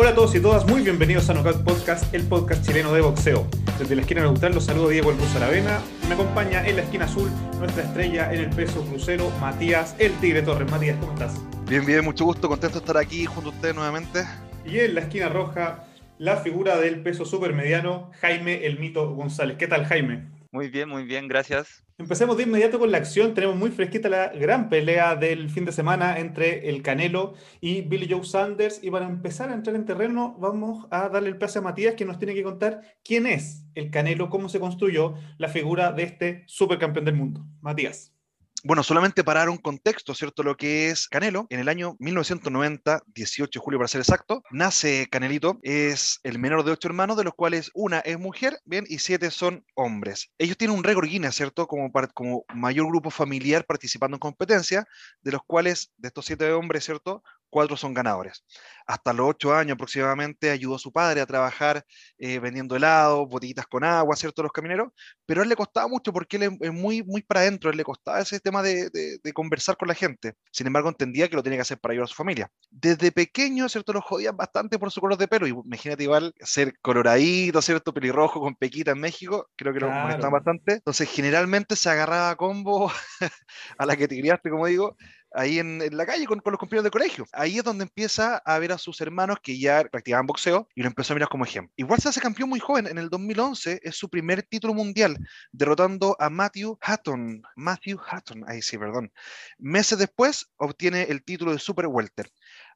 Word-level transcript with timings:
Hola 0.00 0.12
a 0.12 0.14
todos 0.14 0.34
y 0.34 0.40
todas, 0.40 0.66
muy 0.66 0.80
bienvenidos 0.80 1.28
a 1.28 1.34
Knockout 1.34 1.62
Podcast, 1.62 2.14
el 2.14 2.26
podcast 2.26 2.64
chileno 2.66 2.90
de 2.94 3.02
boxeo. 3.02 3.46
Desde 3.78 3.94
la 3.94 4.00
esquina 4.00 4.22
neutral 4.22 4.54
los 4.54 4.64
saludo 4.64 4.88
Diego 4.88 5.10
El 5.10 5.18
Ruso 5.18 5.36
Aravena. 5.36 5.78
Me 6.08 6.14
acompaña 6.14 6.66
en 6.66 6.76
la 6.76 6.82
esquina 6.84 7.04
azul 7.04 7.28
nuestra 7.58 7.82
estrella 7.82 8.32
en 8.32 8.40
el 8.40 8.48
peso 8.48 8.82
crucero, 8.86 9.28
Matías 9.40 9.94
El 9.98 10.12
Tigre 10.14 10.40
Torres. 10.40 10.70
Matías, 10.70 10.96
¿cómo 11.00 11.12
estás? 11.12 11.38
Bien, 11.68 11.84
bien, 11.84 12.02
mucho 12.02 12.24
gusto, 12.24 12.48
contento 12.48 12.78
de 12.78 12.80
estar 12.80 12.96
aquí 12.96 13.26
junto 13.26 13.50
a 13.50 13.52
ustedes 13.52 13.74
nuevamente. 13.74 14.24
Y 14.64 14.78
en 14.78 14.94
la 14.94 15.02
esquina 15.02 15.28
roja, 15.28 15.84
la 16.16 16.38
figura 16.38 16.78
del 16.78 17.02
peso 17.02 17.26
supermediano, 17.26 18.10
Jaime 18.22 18.64
El 18.64 18.78
Mito 18.78 19.14
González. 19.14 19.58
¿Qué 19.58 19.66
tal, 19.66 19.84
Jaime? 19.84 20.30
Muy 20.50 20.70
bien, 20.70 20.88
muy 20.88 21.04
bien, 21.04 21.28
gracias. 21.28 21.84
Empecemos 22.00 22.38
de 22.38 22.44
inmediato 22.44 22.78
con 22.78 22.90
la 22.90 22.96
acción. 22.96 23.34
Tenemos 23.34 23.56
muy 23.56 23.70
fresquita 23.70 24.08
la 24.08 24.28
gran 24.28 24.70
pelea 24.70 25.16
del 25.16 25.50
fin 25.50 25.66
de 25.66 25.70
semana 25.70 26.18
entre 26.18 26.70
el 26.70 26.82
Canelo 26.82 27.34
y 27.60 27.82
Billy 27.82 28.08
Joe 28.10 28.24
Sanders. 28.24 28.82
Y 28.82 28.90
para 28.90 29.06
empezar 29.06 29.50
a 29.50 29.54
entrar 29.54 29.76
en 29.76 29.84
terreno, 29.84 30.34
vamos 30.40 30.86
a 30.90 31.10
darle 31.10 31.28
el 31.28 31.36
pase 31.36 31.58
a 31.58 31.62
Matías, 31.62 31.96
que 31.96 32.06
nos 32.06 32.18
tiene 32.18 32.32
que 32.32 32.42
contar 32.42 32.80
quién 33.04 33.26
es 33.26 33.66
el 33.74 33.90
Canelo, 33.90 34.30
cómo 34.30 34.48
se 34.48 34.58
construyó 34.58 35.12
la 35.36 35.50
figura 35.50 35.92
de 35.92 36.04
este 36.04 36.44
supercampeón 36.46 37.04
del 37.04 37.16
mundo. 37.16 37.44
Matías. 37.60 38.14
Bueno, 38.62 38.82
solamente 38.82 39.24
para 39.24 39.40
dar 39.40 39.48
un 39.48 39.56
contexto, 39.56 40.14
¿cierto? 40.14 40.42
Lo 40.42 40.54
que 40.54 40.90
es 40.90 41.08
Canelo, 41.08 41.46
en 41.48 41.60
el 41.60 41.68
año 41.68 41.96
1990, 41.98 43.02
18 43.06 43.58
de 43.58 43.62
julio 43.62 43.78
para 43.78 43.88
ser 43.88 44.02
exacto, 44.02 44.42
nace 44.50 45.08
Canelito, 45.10 45.58
es 45.62 46.20
el 46.24 46.38
menor 46.38 46.62
de 46.64 46.72
ocho 46.72 46.88
hermanos, 46.88 47.16
de 47.16 47.24
los 47.24 47.32
cuales 47.34 47.70
una 47.72 48.00
es 48.00 48.18
mujer, 48.18 48.58
bien, 48.66 48.84
y 48.86 48.98
siete 48.98 49.30
son 49.30 49.64
hombres. 49.74 50.30
Ellos 50.36 50.58
tienen 50.58 50.76
un 50.76 50.84
récord 50.84 51.08
Guinness, 51.08 51.36
¿cierto? 51.36 51.66
Como, 51.66 51.90
como 52.12 52.44
mayor 52.54 52.88
grupo 52.88 53.10
familiar 53.10 53.64
participando 53.64 54.16
en 54.16 54.20
competencia, 54.20 54.84
de 55.22 55.32
los 55.32 55.40
cuales, 55.46 55.92
de 55.96 56.08
estos 56.08 56.26
siete 56.26 56.52
hombres, 56.52 56.84
¿cierto? 56.84 57.22
Cuatro 57.50 57.76
son 57.76 57.94
ganadores. 57.94 58.44
Hasta 58.86 59.12
los 59.12 59.28
ocho 59.28 59.54
años 59.54 59.74
aproximadamente 59.74 60.50
ayudó 60.50 60.76
a 60.76 60.78
su 60.78 60.92
padre 60.92 61.20
a 61.20 61.26
trabajar 61.26 61.84
eh, 62.18 62.38
vendiendo 62.38 62.76
helado, 62.76 63.26
botellitas 63.26 63.66
con 63.66 63.84
agua, 63.84 64.16
¿cierto? 64.16 64.42
Los 64.42 64.52
camineros, 64.52 64.92
pero 65.26 65.40
a 65.40 65.44
él 65.44 65.48
le 65.48 65.56
costaba 65.56 65.86
mucho 65.86 66.12
porque 66.12 66.36
él 66.38 66.58
es 66.60 66.72
muy, 66.72 67.02
muy 67.02 67.22
para 67.22 67.40
adentro, 67.40 67.70
él 67.70 67.76
le 67.76 67.84
costaba 67.84 68.20
ese 68.20 68.40
tema 68.40 68.62
de, 68.62 68.90
de, 68.90 69.32
conversar 69.32 69.76
con 69.76 69.88
la 69.88 69.94
gente. 69.94 70.34
Sin 70.50 70.66
embargo, 70.66 70.88
entendía 70.88 71.28
que 71.28 71.36
lo 71.36 71.42
tenía 71.42 71.58
que 71.58 71.62
hacer 71.62 71.78
para 71.78 71.92
ayudar 71.92 72.04
a 72.04 72.08
su 72.08 72.14
familia. 72.14 72.50
Desde 72.70 73.12
pequeño, 73.12 73.68
¿cierto? 73.68 73.92
Lo 73.92 74.00
jodían 74.00 74.36
bastante 74.36 74.78
por 74.78 74.90
su 74.90 75.00
color 75.00 75.16
de 75.18 75.28
pelo. 75.28 75.46
Y 75.46 75.50
imagínate 75.50 76.02
igual 76.02 76.34
ser 76.40 76.74
coloradito, 76.80 77.62
¿cierto? 77.62 77.94
Pelirrojo 77.94 78.40
con 78.40 78.56
pequita 78.56 78.90
en 78.90 79.00
México, 79.00 79.48
creo 79.56 79.72
que 79.72 79.80
lo 79.80 79.90
molestaban 79.90 80.32
bastante. 80.32 80.74
Entonces, 80.74 81.08
generalmente 81.08 81.76
se 81.76 81.90
agarraba 81.90 82.30
a 82.30 82.36
combo 82.36 82.90
a 83.78 83.86
la 83.86 83.96
que 83.96 84.08
te 84.08 84.18
criaste, 84.18 84.50
como 84.50 84.66
digo, 84.66 84.96
ahí 85.32 85.58
en, 85.58 85.80
la 85.96 86.06
calle 86.06 86.26
con, 86.26 86.40
los 86.44 86.58
compañeros 86.58 86.84
de 86.84 86.90
colegio. 86.90 87.26
Ahí 87.32 87.58
es 87.58 87.64
donde 87.64 87.84
empieza 87.84 88.38
a 88.38 88.58
ver 88.58 88.72
a 88.72 88.78
sus 88.78 89.00
hermanos 89.00 89.38
que 89.42 89.58
ya 89.58 89.84
practicaban 89.84 90.26
boxeo 90.26 90.68
y 90.74 90.82
lo 90.82 90.88
empezó 90.88 91.12
a 91.12 91.16
mirar 91.16 91.28
como 91.28 91.44
ejemplo. 91.44 91.72
Igual 91.76 92.00
se 92.00 92.08
hace 92.08 92.20
campeón 92.20 92.48
muy 92.48 92.60
joven, 92.60 92.86
en 92.86 92.98
el 92.98 93.08
2011 93.10 93.80
es 93.82 93.96
su 93.96 94.08
primer 94.08 94.42
título 94.42 94.74
mundial, 94.74 95.16
derrotando 95.52 96.16
a 96.18 96.30
Matthew 96.30 96.78
Hatton. 96.80 97.42
Matthew 97.56 98.00
Hatton, 98.06 98.44
ahí 98.48 98.62
sí, 98.62 98.78
perdón. 98.78 99.12
Meses 99.58 99.98
después 99.98 100.50
obtiene 100.56 101.02
el 101.02 101.24
título 101.24 101.52
de 101.52 101.58
Super 101.58 101.86
Welter. 101.86 102.30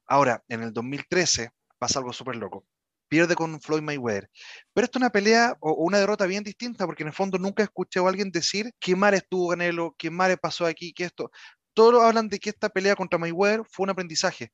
Ahora, 0.07 0.43
en 0.47 0.63
el 0.63 0.73
2013 0.73 1.51
pasa 1.77 1.99
algo 1.99 2.13
súper 2.13 2.35
loco 2.35 2.65
pierde 3.07 3.35
con 3.35 3.61
Floyd 3.61 3.81
Mayweather. 3.81 4.29
Pero 4.73 4.85
esto 4.85 4.97
es 4.97 5.01
una 5.01 5.11
pelea 5.11 5.55
o 5.59 5.73
una 5.73 5.99
derrota 5.99 6.25
bien 6.25 6.43
distinta, 6.43 6.85
porque 6.85 7.03
en 7.03 7.07
el 7.07 7.13
fondo 7.13 7.37
nunca 7.37 7.63
he 7.63 7.65
escuchado 7.65 8.07
a 8.07 8.09
alguien 8.09 8.31
decir 8.31 8.71
qué 8.79 8.95
mal 8.95 9.13
estuvo 9.13 9.49
Canelo, 9.49 9.95
qué 9.97 10.09
mal 10.09 10.37
pasó 10.37 10.65
aquí, 10.65 10.93
que 10.93 11.05
esto 11.05 11.31
todos 11.75 12.03
hablan 12.03 12.29
de 12.29 12.39
que 12.39 12.49
esta 12.49 12.69
pelea 12.69 12.95
contra 12.95 13.19
Mayweather 13.19 13.61
fue 13.69 13.83
un 13.83 13.91
aprendizaje. 13.91 14.51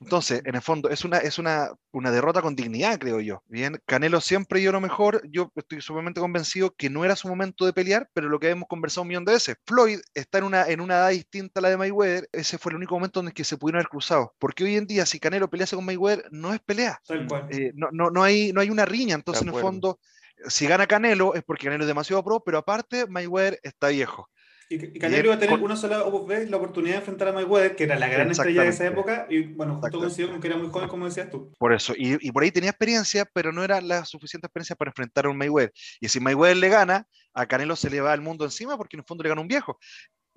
Entonces, 0.00 0.42
en 0.44 0.54
el 0.54 0.62
fondo, 0.62 0.88
es 0.88 1.04
una, 1.04 1.18
es 1.18 1.38
una, 1.38 1.70
una 1.92 2.10
derrota 2.10 2.42
con 2.42 2.54
dignidad, 2.54 2.98
creo 2.98 3.20
yo. 3.20 3.42
Bien, 3.46 3.80
Canelo 3.86 4.20
siempre 4.20 4.60
dio 4.60 4.72
lo 4.72 4.80
mejor. 4.80 5.22
Yo 5.30 5.52
estoy 5.56 5.80
sumamente 5.80 6.20
convencido 6.20 6.74
que 6.74 6.90
no 6.90 7.04
era 7.04 7.16
su 7.16 7.28
momento 7.28 7.66
de 7.66 7.72
pelear, 7.72 8.08
pero 8.12 8.28
lo 8.28 8.38
que 8.38 8.50
hemos 8.50 8.68
conversado 8.68 9.02
un 9.02 9.08
millón 9.08 9.24
de 9.24 9.32
veces. 9.32 9.56
Floyd 9.66 10.00
está 10.14 10.38
en 10.38 10.44
una, 10.44 10.66
en 10.66 10.80
una 10.80 10.94
edad 10.94 11.10
distinta 11.10 11.60
a 11.60 11.62
la 11.62 11.70
de 11.70 11.76
Mayweather. 11.76 12.28
Ese 12.32 12.58
fue 12.58 12.72
el 12.72 12.76
único 12.76 12.94
momento 12.94 13.20
en 13.20 13.28
el 13.28 13.32
que 13.32 13.44
se 13.44 13.56
pudieron 13.56 13.80
haber 13.80 13.88
cruzado. 13.88 14.34
Porque 14.38 14.64
hoy 14.64 14.76
en 14.76 14.86
día, 14.86 15.06
si 15.06 15.18
Canelo 15.20 15.50
pelease 15.50 15.76
con 15.76 15.84
Mayweather, 15.84 16.26
no 16.30 16.52
es 16.52 16.60
pelea. 16.60 17.00
Eh, 17.50 17.72
no, 17.74 17.88
no, 17.92 18.10
no, 18.10 18.22
hay, 18.22 18.52
no 18.52 18.60
hay 18.60 18.70
una 18.70 18.84
riña. 18.84 19.14
Entonces, 19.14 19.42
en 19.42 19.54
el 19.54 19.60
fondo, 19.60 19.98
si 20.46 20.66
gana 20.66 20.86
Canelo 20.86 21.34
es 21.34 21.42
porque 21.42 21.64
Canelo 21.64 21.84
es 21.84 21.88
demasiado 21.88 22.24
pro, 22.24 22.40
pero 22.40 22.58
aparte, 22.58 23.06
Mayweather 23.06 23.58
está 23.62 23.88
viejo. 23.88 24.28
Y, 24.70 24.98
Canelo 24.98 25.26
iba 25.26 25.34
a 25.34 25.38
tener 25.38 25.58
una 25.58 25.76
sola 25.76 26.04
vez 26.26 26.50
la 26.50 26.58
oportunidad 26.58 26.94
de 26.94 26.98
enfrentar 26.98 27.28
a 27.28 27.32
Mayweather, 27.32 27.74
que 27.74 27.84
era 27.84 27.98
la 27.98 28.08
gran 28.08 28.30
estrella 28.30 28.62
de 28.62 28.68
esa 28.68 28.86
época, 28.86 29.26
y 29.30 29.42
bueno, 29.42 29.76
justo 29.80 29.98
coincidió 29.98 30.30
con 30.30 30.40
que 30.40 30.48
era 30.48 30.58
muy 30.58 30.68
joven, 30.68 30.88
como 30.88 31.06
decías 31.06 31.30
tú. 31.30 31.52
Por 31.58 31.72
eso, 31.72 31.94
y, 31.96 32.30
por 32.32 32.42
ahí 32.42 32.50
tenía 32.50 32.70
experiencia, 32.70 33.24
pero 33.32 33.50
no 33.50 33.64
era 33.64 33.80
la 33.80 34.04
suficiente 34.04 34.46
experiencia 34.46 34.76
para 34.76 34.90
enfrentar 34.90 35.24
a 35.24 35.30
un 35.30 35.38
Mayweather. 35.38 35.72
Y 36.00 36.08
si 36.08 36.20
Mayweather 36.20 36.58
le 36.58 36.68
gana, 36.68 37.06
a 37.32 37.46
Canelo 37.46 37.76
se 37.76 37.88
le 37.88 38.00
va 38.00 38.12
el 38.12 38.20
mundo 38.20 38.44
encima, 38.44 38.76
porque 38.76 38.96
en 38.96 39.00
el 39.00 39.06
fondo 39.06 39.22
le 39.22 39.30
gana 39.30 39.40
un 39.40 39.48
viejo. 39.48 39.78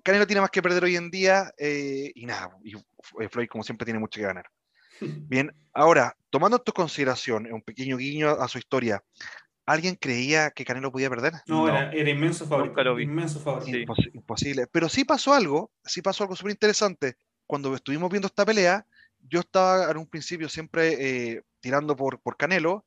Canelo 0.01 0.25
tiene 0.25 0.41
más 0.41 0.49
que 0.49 0.61
perder 0.61 0.85
hoy 0.85 0.95
en 0.95 1.11
día, 1.11 1.51
eh, 1.57 2.11
y 2.15 2.25
nada, 2.25 2.57
y 2.63 2.73
Floyd, 3.27 3.47
como 3.47 3.63
siempre, 3.63 3.85
tiene 3.85 3.99
mucho 3.99 4.19
que 4.19 4.25
ganar. 4.25 4.45
Bien, 5.27 5.53
ahora, 5.73 6.15
tomando 6.29 6.57
esto 6.57 6.71
en 6.71 6.75
consideración, 6.75 7.51
un 7.51 7.61
pequeño 7.61 7.97
guiño 7.97 8.29
a 8.29 8.47
su 8.47 8.57
historia, 8.57 9.03
¿Alguien 9.71 9.95
creía 9.95 10.51
que 10.51 10.65
Canelo 10.65 10.91
podía 10.91 11.09
perder? 11.09 11.33
No, 11.47 11.65
Era, 11.67 11.97
inmenso 12.09 12.45
favorito. 12.45 12.99
Inmenso 12.99 13.39
favorito. 13.39 13.93
imposible. 14.13 14.67
Pero 14.67 14.89
sí 14.89 15.05
pasó 15.05 15.33
algo, 15.33 15.71
sí 15.85 16.01
pasó 16.01 16.25
algo 16.25 16.35
súper 16.35 16.51
interesante. 16.51 17.15
Cuando 17.47 17.73
estuvimos 17.73 18.11
viendo 18.11 18.27
esta 18.27 18.45
pelea, 18.45 18.85
yo 19.29 19.39
estaba 19.39 19.89
en 19.89 19.95
un 19.95 20.07
principio 20.07 20.49
siempre 20.49 20.97
eh, 20.99 21.43
tirando 21.61 21.95
por, 21.95 22.19
por 22.19 22.35
Canelo, 22.35 22.85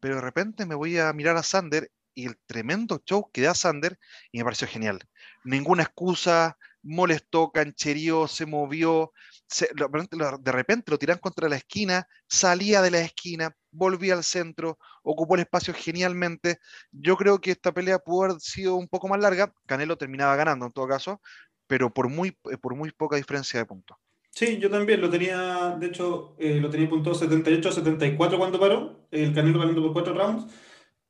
pero 0.00 0.14
de 0.14 0.20
repente 0.22 0.64
me 0.64 0.74
voy 0.74 0.96
a 0.98 1.12
mirar 1.12 1.36
a 1.36 1.42
Sander 1.42 1.90
y 2.14 2.26
el 2.26 2.38
tremendo 2.46 3.02
show 3.04 3.30
que 3.30 3.42
da 3.42 3.54
Sander 3.54 3.98
y 4.30 4.38
me 4.38 4.44
pareció 4.44 4.66
genial. 4.66 5.00
Ninguna 5.44 5.82
excusa, 5.82 6.56
molestó, 6.82 7.52
cancherío, 7.52 8.26
se 8.26 8.46
movió, 8.46 9.12
de 9.74 10.52
repente 10.52 10.90
lo 10.90 10.98
tiran 10.98 11.18
contra 11.18 11.48
la 11.50 11.56
esquina, 11.56 12.08
salía 12.26 12.80
de 12.80 12.90
la 12.90 13.00
esquina, 13.00 13.54
volvía 13.72 14.14
al 14.14 14.22
centro, 14.22 14.78
ocupó 15.02 15.34
el 15.34 15.40
espacio 15.40 15.74
genialmente. 15.74 16.58
Yo 16.92 17.16
creo 17.16 17.40
que 17.40 17.50
esta 17.50 17.72
pelea 17.72 17.98
pudo 17.98 18.24
haber 18.24 18.40
sido 18.40 18.76
un 18.76 18.88
poco 18.88 19.08
más 19.08 19.20
larga, 19.20 19.52
Canelo 19.66 19.96
terminaba 19.96 20.36
ganando 20.36 20.66
en 20.66 20.72
todo 20.72 20.86
caso, 20.86 21.20
pero 21.66 21.92
por 21.92 22.08
muy, 22.08 22.36
eh, 22.50 22.58
por 22.58 22.74
muy 22.74 22.92
poca 22.92 23.16
diferencia 23.16 23.58
de 23.58 23.66
puntos. 23.66 23.96
Sí, 24.30 24.58
yo 24.58 24.70
también 24.70 25.00
lo 25.00 25.10
tenía, 25.10 25.76
de 25.78 25.86
hecho, 25.86 26.36
eh, 26.38 26.58
lo 26.60 26.70
tenía 26.70 26.88
punto 26.88 27.14
78 27.14 27.72
74 27.72 28.38
cuando 28.38 28.60
paró, 28.60 29.06
el 29.10 29.34
Canelo 29.34 29.58
ganando 29.58 29.82
por 29.82 29.92
cuatro 29.92 30.14
rounds. 30.14 30.46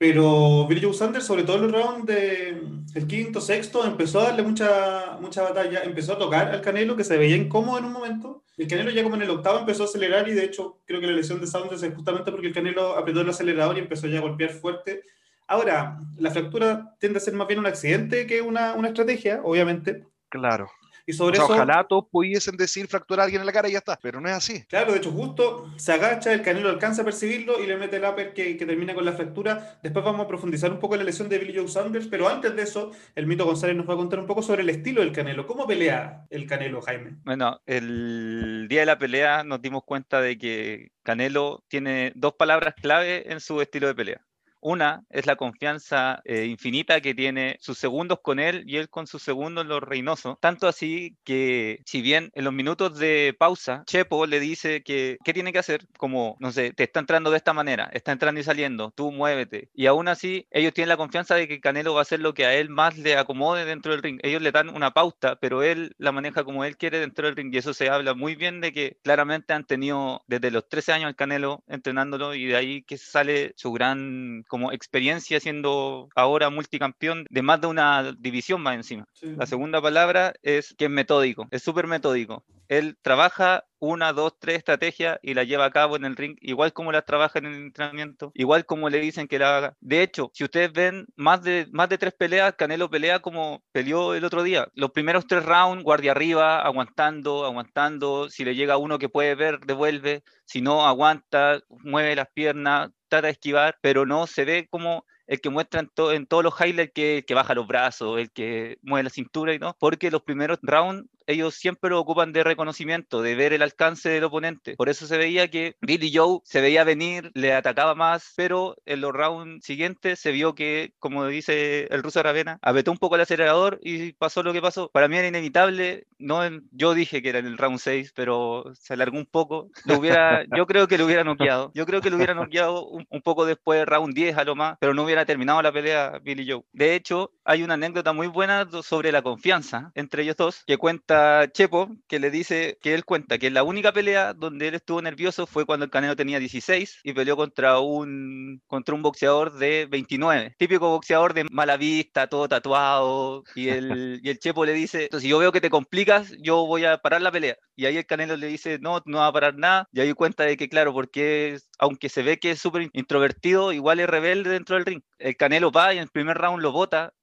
Pero 0.02 0.66
Billy 0.66 0.92
Sanders, 0.92 1.24
sobre 1.24 1.44
todo 1.44 1.58
en 1.58 1.70
los 1.70 1.80
rounds 1.80 2.06
del 2.06 3.06
quinto, 3.06 3.40
sexto, 3.40 3.84
empezó 3.84 4.18
a 4.18 4.24
darle 4.24 4.42
mucha, 4.42 5.16
mucha 5.20 5.42
batalla, 5.42 5.84
empezó 5.84 6.14
a 6.14 6.18
tocar 6.18 6.48
al 6.48 6.60
Canelo, 6.60 6.96
que 6.96 7.04
se 7.04 7.16
veía 7.16 7.36
incómodo 7.36 7.78
en 7.78 7.84
un 7.84 7.92
momento. 7.92 8.42
El 8.56 8.66
Canelo 8.66 8.90
ya 8.90 9.04
como 9.04 9.14
en 9.14 9.22
el 9.22 9.30
octavo 9.30 9.60
empezó 9.60 9.84
a 9.84 9.86
acelerar 9.86 10.26
y 10.28 10.32
de 10.32 10.42
hecho 10.42 10.80
creo 10.86 11.00
que 11.00 11.06
la 11.06 11.12
lesión 11.12 11.40
de 11.40 11.46
Sanders 11.46 11.84
es 11.84 11.94
justamente 11.94 12.32
porque 12.32 12.48
el 12.48 12.52
Canelo 12.52 12.96
apretó 12.96 13.20
el 13.20 13.30
acelerador 13.30 13.76
y 13.76 13.82
empezó 13.82 14.08
ya 14.08 14.18
a 14.18 14.22
golpear 14.22 14.50
fuerte. 14.50 15.04
Ahora, 15.46 16.00
la 16.18 16.32
fractura 16.32 16.96
tiende 16.98 17.18
a 17.18 17.20
ser 17.20 17.34
más 17.34 17.46
bien 17.46 17.60
un 17.60 17.66
accidente 17.66 18.26
que 18.26 18.42
una, 18.42 18.72
una 18.72 18.88
estrategia, 18.88 19.40
obviamente. 19.44 20.04
Claro. 20.30 20.68
Y 21.06 21.12
sobre 21.12 21.36
eso, 21.36 21.46
ojalá 21.46 21.84
todos 21.88 22.04
pudiesen 22.10 22.56
decir 22.56 22.86
fracturar 22.86 23.20
a 23.20 23.24
alguien 23.24 23.42
en 23.42 23.46
la 23.46 23.52
cara 23.52 23.68
y 23.68 23.72
ya 23.72 23.78
está, 23.78 23.98
pero 24.00 24.20
no 24.20 24.28
es 24.28 24.34
así. 24.34 24.64
Claro, 24.66 24.92
de 24.92 24.98
hecho, 24.98 25.10
justo 25.10 25.70
se 25.76 25.92
agacha, 25.92 26.32
el 26.32 26.42
canelo 26.42 26.68
alcanza 26.68 27.02
a 27.02 27.04
percibirlo 27.04 27.62
y 27.62 27.66
le 27.66 27.76
mete 27.76 27.96
el 27.96 28.04
upper 28.04 28.32
que, 28.32 28.56
que 28.56 28.66
termina 28.66 28.94
con 28.94 29.04
la 29.04 29.12
fractura. 29.12 29.78
Después 29.82 30.04
vamos 30.04 30.24
a 30.24 30.28
profundizar 30.28 30.70
un 30.70 30.78
poco 30.78 30.94
en 30.94 31.00
la 31.00 31.04
lesión 31.04 31.28
de 31.28 31.38
Billy 31.38 31.56
Joe 31.56 31.68
Sanders, 31.68 32.06
pero 32.06 32.28
antes 32.28 32.54
de 32.54 32.62
eso, 32.62 32.92
el 33.14 33.26
mito 33.26 33.44
González 33.44 33.76
nos 33.76 33.88
va 33.88 33.94
a 33.94 33.96
contar 33.96 34.20
un 34.20 34.26
poco 34.26 34.42
sobre 34.42 34.62
el 34.62 34.70
estilo 34.70 35.00
del 35.00 35.12
canelo. 35.12 35.46
¿Cómo 35.46 35.66
pelea 35.66 36.26
el 36.30 36.46
canelo, 36.46 36.80
Jaime? 36.82 37.16
Bueno, 37.24 37.60
el 37.66 38.66
día 38.68 38.80
de 38.80 38.86
la 38.86 38.98
pelea 38.98 39.44
nos 39.44 39.60
dimos 39.60 39.82
cuenta 39.84 40.20
de 40.20 40.38
que 40.38 40.92
Canelo 41.02 41.64
tiene 41.68 42.12
dos 42.14 42.34
palabras 42.34 42.74
clave 42.80 43.32
en 43.32 43.40
su 43.40 43.60
estilo 43.60 43.86
de 43.88 43.94
pelea. 43.94 44.20
Una 44.62 45.04
es 45.10 45.26
la 45.26 45.34
confianza 45.34 46.22
eh, 46.24 46.46
infinita 46.46 47.00
que 47.00 47.14
tiene 47.14 47.56
sus 47.60 47.78
segundos 47.78 48.20
con 48.22 48.38
él 48.38 48.62
y 48.66 48.76
él 48.76 48.88
con 48.88 49.08
sus 49.08 49.22
segundos 49.22 49.66
los 49.66 49.82
Reynoso. 49.82 50.38
Tanto 50.40 50.68
así 50.68 51.16
que, 51.24 51.80
si 51.84 52.00
bien 52.00 52.30
en 52.34 52.44
los 52.44 52.52
minutos 52.52 52.96
de 52.98 53.34
pausa, 53.36 53.82
Chepo 53.86 54.24
le 54.26 54.38
dice 54.38 54.84
que 54.84 55.18
qué 55.24 55.34
tiene 55.34 55.52
que 55.52 55.58
hacer, 55.58 55.86
como, 55.98 56.36
no 56.38 56.52
sé, 56.52 56.72
te 56.72 56.84
está 56.84 57.00
entrando 57.00 57.32
de 57.32 57.38
esta 57.38 57.52
manera, 57.52 57.90
está 57.92 58.12
entrando 58.12 58.40
y 58.40 58.44
saliendo, 58.44 58.92
tú 58.94 59.10
muévete. 59.10 59.68
Y 59.74 59.86
aún 59.86 60.06
así, 60.06 60.46
ellos 60.52 60.72
tienen 60.72 60.90
la 60.90 60.96
confianza 60.96 61.34
de 61.34 61.48
que 61.48 61.60
Canelo 61.60 61.94
va 61.94 62.00
a 62.00 62.02
hacer 62.02 62.20
lo 62.20 62.32
que 62.32 62.46
a 62.46 62.54
él 62.54 62.70
más 62.70 62.96
le 62.96 63.16
acomode 63.16 63.64
dentro 63.64 63.90
del 63.90 64.02
ring. 64.02 64.20
Ellos 64.22 64.42
le 64.42 64.52
dan 64.52 64.68
una 64.68 64.92
pauta, 64.92 65.36
pero 65.40 65.64
él 65.64 65.94
la 65.98 66.12
maneja 66.12 66.44
como 66.44 66.64
él 66.64 66.76
quiere 66.76 67.00
dentro 67.00 67.26
del 67.26 67.34
ring. 67.34 67.52
Y 67.52 67.58
eso 67.58 67.74
se 67.74 67.90
habla 67.90 68.14
muy 68.14 68.36
bien 68.36 68.60
de 68.60 68.72
que 68.72 68.96
claramente 69.02 69.54
han 69.54 69.66
tenido 69.66 70.22
desde 70.28 70.52
los 70.52 70.68
13 70.68 70.92
años 70.92 71.08
el 71.08 71.16
Canelo 71.16 71.64
entrenándolo 71.66 72.34
y 72.34 72.46
de 72.46 72.56
ahí 72.56 72.82
que 72.82 72.96
sale 72.96 73.54
su 73.56 73.72
gran 73.72 74.44
como 74.52 74.70
experiencia 74.70 75.40
siendo 75.40 76.10
ahora 76.14 76.50
multicampeón 76.50 77.24
de 77.30 77.40
más 77.40 77.58
de 77.62 77.68
una 77.68 78.12
división 78.18 78.60
más 78.60 78.74
encima. 78.74 79.06
La 79.22 79.46
segunda 79.46 79.80
palabra 79.80 80.34
es 80.42 80.74
que 80.76 80.84
es 80.84 80.90
metódico, 80.90 81.48
es 81.50 81.62
súper 81.62 81.86
metódico. 81.86 82.44
Él 82.68 82.98
trabaja 83.00 83.64
una, 83.78 84.12
dos, 84.12 84.38
tres 84.38 84.58
estrategias 84.58 85.18
y 85.22 85.34
las 85.34 85.46
lleva 85.46 85.64
a 85.64 85.70
cabo 85.70 85.96
en 85.96 86.04
el 86.04 86.16
ring, 86.16 86.36
igual 86.40 86.72
como 86.74 86.92
las 86.92 87.04
trabaja 87.04 87.38
en 87.38 87.46
el 87.46 87.54
entrenamiento, 87.54 88.30
igual 88.34 88.66
como 88.66 88.90
le 88.90 89.00
dicen 89.00 89.26
que 89.26 89.38
la 89.38 89.56
haga. 89.56 89.76
De 89.80 90.02
hecho, 90.02 90.30
si 90.34 90.44
ustedes 90.44 90.72
ven 90.72 91.06
más 91.16 91.42
de, 91.42 91.66
más 91.72 91.88
de 91.88 91.98
tres 91.98 92.12
peleas, 92.12 92.54
Canelo 92.54 92.90
pelea 92.90 93.20
como 93.20 93.62
peleó 93.72 94.14
el 94.14 94.24
otro 94.24 94.42
día. 94.42 94.68
Los 94.74 94.90
primeros 94.90 95.26
tres 95.26 95.44
rounds, 95.44 95.82
guardia 95.82 96.12
arriba, 96.12 96.60
aguantando, 96.60 97.46
aguantando. 97.46 98.28
Si 98.28 98.44
le 98.44 98.54
llega 98.54 98.76
uno 98.76 98.98
que 98.98 99.08
puede 99.08 99.34
ver, 99.34 99.60
devuelve. 99.60 100.22
Si 100.44 100.60
no, 100.60 100.86
aguanta, 100.86 101.60
mueve 101.68 102.14
las 102.14 102.28
piernas, 102.32 102.90
trata 103.12 103.26
de 103.26 103.32
esquivar, 103.32 103.78
pero 103.82 104.06
no 104.06 104.26
se 104.26 104.46
ve 104.46 104.66
como 104.70 105.04
el 105.26 105.40
que 105.40 105.50
muestra 105.50 105.80
en, 105.80 105.90
en 106.12 106.26
todos 106.26 106.44
los 106.44 106.54
highlights 106.60 106.92
que, 106.94 107.24
que 107.26 107.34
baja 107.34 107.54
los 107.54 107.66
brazos, 107.66 108.18
el 108.18 108.30
que 108.30 108.78
mueve 108.82 109.04
la 109.04 109.10
cintura 109.10 109.54
y 109.54 109.58
no, 109.58 109.76
porque 109.78 110.10
los 110.10 110.22
primeros 110.22 110.58
rounds 110.62 111.06
ellos 111.26 111.54
siempre 111.54 111.90
lo 111.90 112.00
ocupan 112.00 112.32
de 112.32 112.44
reconocimiento, 112.44 113.22
de 113.22 113.34
ver 113.34 113.52
el 113.52 113.62
alcance 113.62 114.08
del 114.08 114.24
oponente. 114.24 114.76
Por 114.76 114.88
eso 114.88 115.06
se 115.06 115.18
veía 115.18 115.48
que 115.48 115.76
Billy 115.80 116.12
Joe 116.14 116.40
se 116.44 116.60
veía 116.60 116.84
venir, 116.84 117.30
le 117.34 117.52
atacaba 117.52 117.94
más, 117.94 118.32
pero 118.36 118.76
en 118.86 119.00
los 119.00 119.12
rounds 119.12 119.64
siguientes 119.64 120.18
se 120.18 120.32
vio 120.32 120.54
que, 120.54 120.94
como 120.98 121.26
dice 121.26 121.86
el 121.90 122.02
ruso 122.02 122.22
Ravena, 122.22 122.58
apretó 122.62 122.90
un 122.90 122.98
poco 122.98 123.16
el 123.16 123.22
acelerador 123.22 123.78
y 123.82 124.12
pasó 124.12 124.42
lo 124.42 124.52
que 124.52 124.62
pasó. 124.62 124.90
Para 124.90 125.08
mí 125.08 125.16
era 125.16 125.28
inevitable, 125.28 126.06
no 126.18 126.42
yo 126.72 126.94
dije 126.94 127.22
que 127.22 127.28
era 127.28 127.38
en 127.38 127.46
el 127.46 127.58
round 127.58 127.78
6, 127.78 128.12
pero 128.14 128.64
se 128.74 128.94
alargó 128.94 129.16
un 129.16 129.26
poco. 129.26 129.70
Lo 129.84 129.98
hubiera, 129.98 130.44
yo 130.56 130.66
creo 130.66 130.88
que 130.88 130.98
lo 130.98 131.06
hubiera 131.06 131.24
noqueado. 131.24 131.70
Yo 131.74 131.86
creo 131.86 132.00
que 132.00 132.10
lo 132.10 132.16
hubiera 132.16 132.34
noqueado 132.34 132.86
un, 132.86 133.06
un 133.08 133.22
poco 133.22 133.46
después, 133.46 133.84
round 133.86 134.14
10 134.14 134.36
a 134.36 134.44
lo 134.44 134.54
más, 134.54 134.76
pero 134.80 134.94
no 134.94 135.04
hubiera 135.04 135.11
terminado 135.24 135.62
la 135.62 135.72
pelea 135.72 136.18
Billy 136.22 136.50
Joe. 136.50 136.64
De 136.72 136.94
hecho, 136.94 137.32
hay 137.44 137.62
una 137.62 137.74
anécdota 137.74 138.12
muy 138.12 138.26
buena 138.26 138.68
sobre 138.82 139.12
la 139.12 139.22
confianza 139.22 139.92
entre 139.94 140.22
ellos 140.22 140.36
dos 140.36 140.62
que 140.66 140.76
cuenta 140.76 141.50
Chepo, 141.52 141.90
que 142.08 142.18
le 142.18 142.30
dice 142.30 142.78
que 142.80 142.94
él 142.94 143.04
cuenta 143.04 143.38
que 143.38 143.50
la 143.50 143.62
única 143.62 143.92
pelea 143.92 144.34
donde 144.34 144.68
él 144.68 144.74
estuvo 144.74 145.02
nervioso 145.02 145.46
fue 145.46 145.66
cuando 145.66 145.84
el 145.84 145.90
Canelo 145.90 146.16
tenía 146.16 146.38
16 146.38 147.00
y 147.04 147.12
peleó 147.12 147.36
contra 147.36 147.78
un, 147.80 148.62
contra 148.66 148.94
un 148.94 149.02
boxeador 149.02 149.52
de 149.52 149.86
29. 149.90 150.54
Típico 150.58 150.90
boxeador 150.90 151.34
de 151.34 151.44
mala 151.50 151.76
vista, 151.76 152.26
todo 152.26 152.48
tatuado. 152.48 153.44
Y 153.54 153.68
el, 153.68 154.20
y 154.22 154.30
el 154.30 154.38
Chepo 154.38 154.64
le 154.64 154.72
dice: 154.72 155.08
Si 155.18 155.28
yo 155.28 155.38
veo 155.38 155.52
que 155.52 155.60
te 155.60 155.70
complicas, 155.70 156.32
yo 156.40 156.66
voy 156.66 156.84
a 156.84 156.98
parar 156.98 157.22
la 157.22 157.32
pelea. 157.32 157.56
Y 157.76 157.86
ahí 157.86 157.96
el 157.96 158.06
Canelo 158.06 158.36
le 158.36 158.46
dice: 158.46 158.78
No, 158.80 159.02
no 159.06 159.18
va 159.18 159.28
a 159.28 159.32
parar 159.32 159.56
nada. 159.56 159.88
Y 159.92 160.00
ahí 160.00 160.12
cuenta 160.12 160.44
de 160.44 160.56
que, 160.56 160.68
claro, 160.68 160.92
porque 160.92 161.58
aunque 161.78 162.08
se 162.08 162.22
ve 162.22 162.38
que 162.38 162.52
es 162.52 162.60
súper 162.60 162.88
introvertido, 162.92 163.72
igual 163.72 164.00
es 164.00 164.08
rebelde 164.08 164.50
dentro 164.50 164.76
del 164.76 164.86
ring. 164.86 165.01
El 165.18 165.36
Canelo 165.36 165.70
va 165.70 165.94
y 165.94 165.98
en 165.98 166.04
el 166.04 166.10
primer 166.10 166.38
round 166.38 166.62
lo 166.62 166.72
bota, 166.72 167.14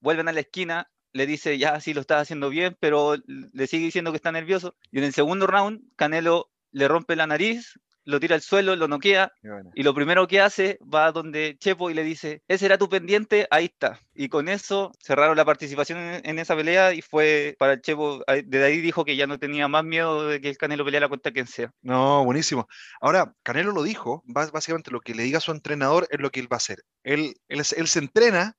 vuelven 0.00 0.28
a 0.28 0.32
la 0.32 0.40
esquina 0.40 0.90
le 1.16 1.26
dice, 1.26 1.58
ya 1.58 1.80
sí 1.80 1.94
lo 1.94 2.02
estás 2.02 2.22
haciendo 2.22 2.50
bien, 2.50 2.76
pero 2.78 3.16
le 3.26 3.66
sigue 3.66 3.86
diciendo 3.86 4.12
que 4.12 4.16
está 4.16 4.32
nervioso. 4.32 4.76
Y 4.92 4.98
en 4.98 5.04
el 5.04 5.14
segundo 5.14 5.46
round, 5.46 5.82
Canelo 5.96 6.50
le 6.72 6.88
rompe 6.88 7.16
la 7.16 7.26
nariz, 7.26 7.80
lo 8.06 8.20
tira 8.20 8.36
al 8.36 8.40
suelo, 8.40 8.76
lo 8.76 8.88
noquea, 8.88 9.32
y 9.74 9.82
lo 9.82 9.92
primero 9.92 10.26
que 10.26 10.40
hace 10.40 10.78
va 10.82 11.12
donde 11.12 11.56
Chepo 11.58 11.90
y 11.90 11.94
le 11.94 12.04
dice, 12.04 12.42
ese 12.48 12.66
era 12.66 12.78
tu 12.78 12.88
pendiente, 12.88 13.46
ahí 13.50 13.66
está. 13.66 14.00
Y 14.14 14.28
con 14.28 14.48
eso 14.48 14.92
cerraron 15.00 15.36
la 15.36 15.44
participación 15.44 15.98
en, 15.98 16.38
esa 16.38 16.56
pelea 16.56 16.94
y 16.94 17.02
fue 17.02 17.56
para 17.58 17.74
el 17.74 17.82
Chepo, 17.82 18.22
desde 18.44 18.64
ahí 18.64 18.80
dijo 18.80 19.04
que 19.04 19.16
ya 19.16 19.26
no 19.26 19.38
tenía 19.38 19.68
más 19.68 19.84
miedo 19.84 20.28
de 20.28 20.40
que 20.40 20.48
el 20.48 20.56
Canelo 20.56 20.84
peleara 20.84 21.08
contra 21.08 21.32
quien 21.32 21.48
sea. 21.48 21.72
No, 21.82 22.24
buenísimo. 22.24 22.68
Ahora, 23.00 23.34
Canelo 23.42 23.72
lo 23.72 23.82
dijo, 23.82 24.22
básicamente 24.24 24.90
lo 24.90 25.00
que 25.00 25.14
le 25.14 25.24
diga 25.24 25.38
a 25.38 25.42
su 25.42 25.50
entrenador 25.50 26.06
es 26.10 26.20
lo 26.20 26.30
que 26.30 26.40
él 26.40 26.50
va 26.50 26.56
a 26.56 26.58
hacer. 26.58 26.84
Él, 27.02 27.34
él, 27.48 27.62
él 27.76 27.88
se 27.88 27.98
entrena 27.98 28.56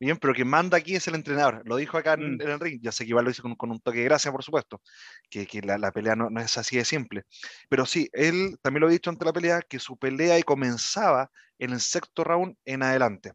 Bien, 0.00 0.16
pero 0.16 0.32
quien 0.32 0.48
manda 0.48 0.78
aquí 0.78 0.96
es 0.96 1.06
el 1.08 1.14
entrenador. 1.14 1.60
Lo 1.66 1.76
dijo 1.76 1.98
acá 1.98 2.14
en, 2.14 2.36
mm. 2.36 2.40
el 2.40 2.58
ring. 2.58 2.80
Ya 2.82 2.90
sé 2.90 3.04
que 3.04 3.10
igual 3.10 3.26
lo 3.26 3.30
hizo 3.30 3.42
con, 3.42 3.70
un 3.70 3.80
toque 3.80 3.98
de 3.98 4.04
gracia, 4.04 4.32
por 4.32 4.42
supuesto. 4.42 4.80
Que, 5.28 5.46
que 5.46 5.60
la, 5.60 5.76
la, 5.76 5.92
pelea 5.92 6.16
no, 6.16 6.30
no, 6.30 6.40
es 6.40 6.56
así 6.56 6.78
de 6.78 6.86
simple. 6.86 7.24
Pero 7.68 7.84
sí, 7.84 8.08
él 8.14 8.56
también 8.62 8.80
lo 8.80 8.86
ha 8.86 8.90
dicho 8.90 9.10
ante 9.10 9.26
la 9.26 9.32
pelea 9.34 9.60
que 9.60 9.78
su 9.78 9.98
pelea 9.98 10.42
comenzaba 10.42 11.30
en 11.58 11.72
el 11.72 11.80
sexto 11.80 12.24
round 12.24 12.56
en 12.64 12.82
adelante. 12.82 13.32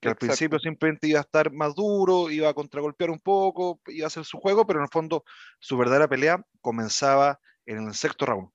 Que 0.00 0.08
al 0.08 0.16
principio 0.16 0.60
simplemente 0.60 1.08
iba 1.08 1.18
a 1.18 1.22
estar 1.22 1.50
más 1.50 1.74
duro, 1.74 2.30
iba 2.30 2.48
a 2.48 2.54
contragolpear 2.54 3.10
un 3.10 3.18
poco, 3.18 3.80
iba 3.86 4.04
a 4.04 4.08
hacer 4.08 4.24
su 4.24 4.38
juego, 4.38 4.66
pero 4.66 4.78
en 4.78 4.84
el 4.84 4.90
fondo 4.90 5.24
su 5.58 5.76
verdadera 5.76 6.06
pelea 6.06 6.44
comenzaba 6.60 7.40
en 7.66 7.88
el 7.88 7.94
sexto 7.94 8.26
round. 8.26 8.50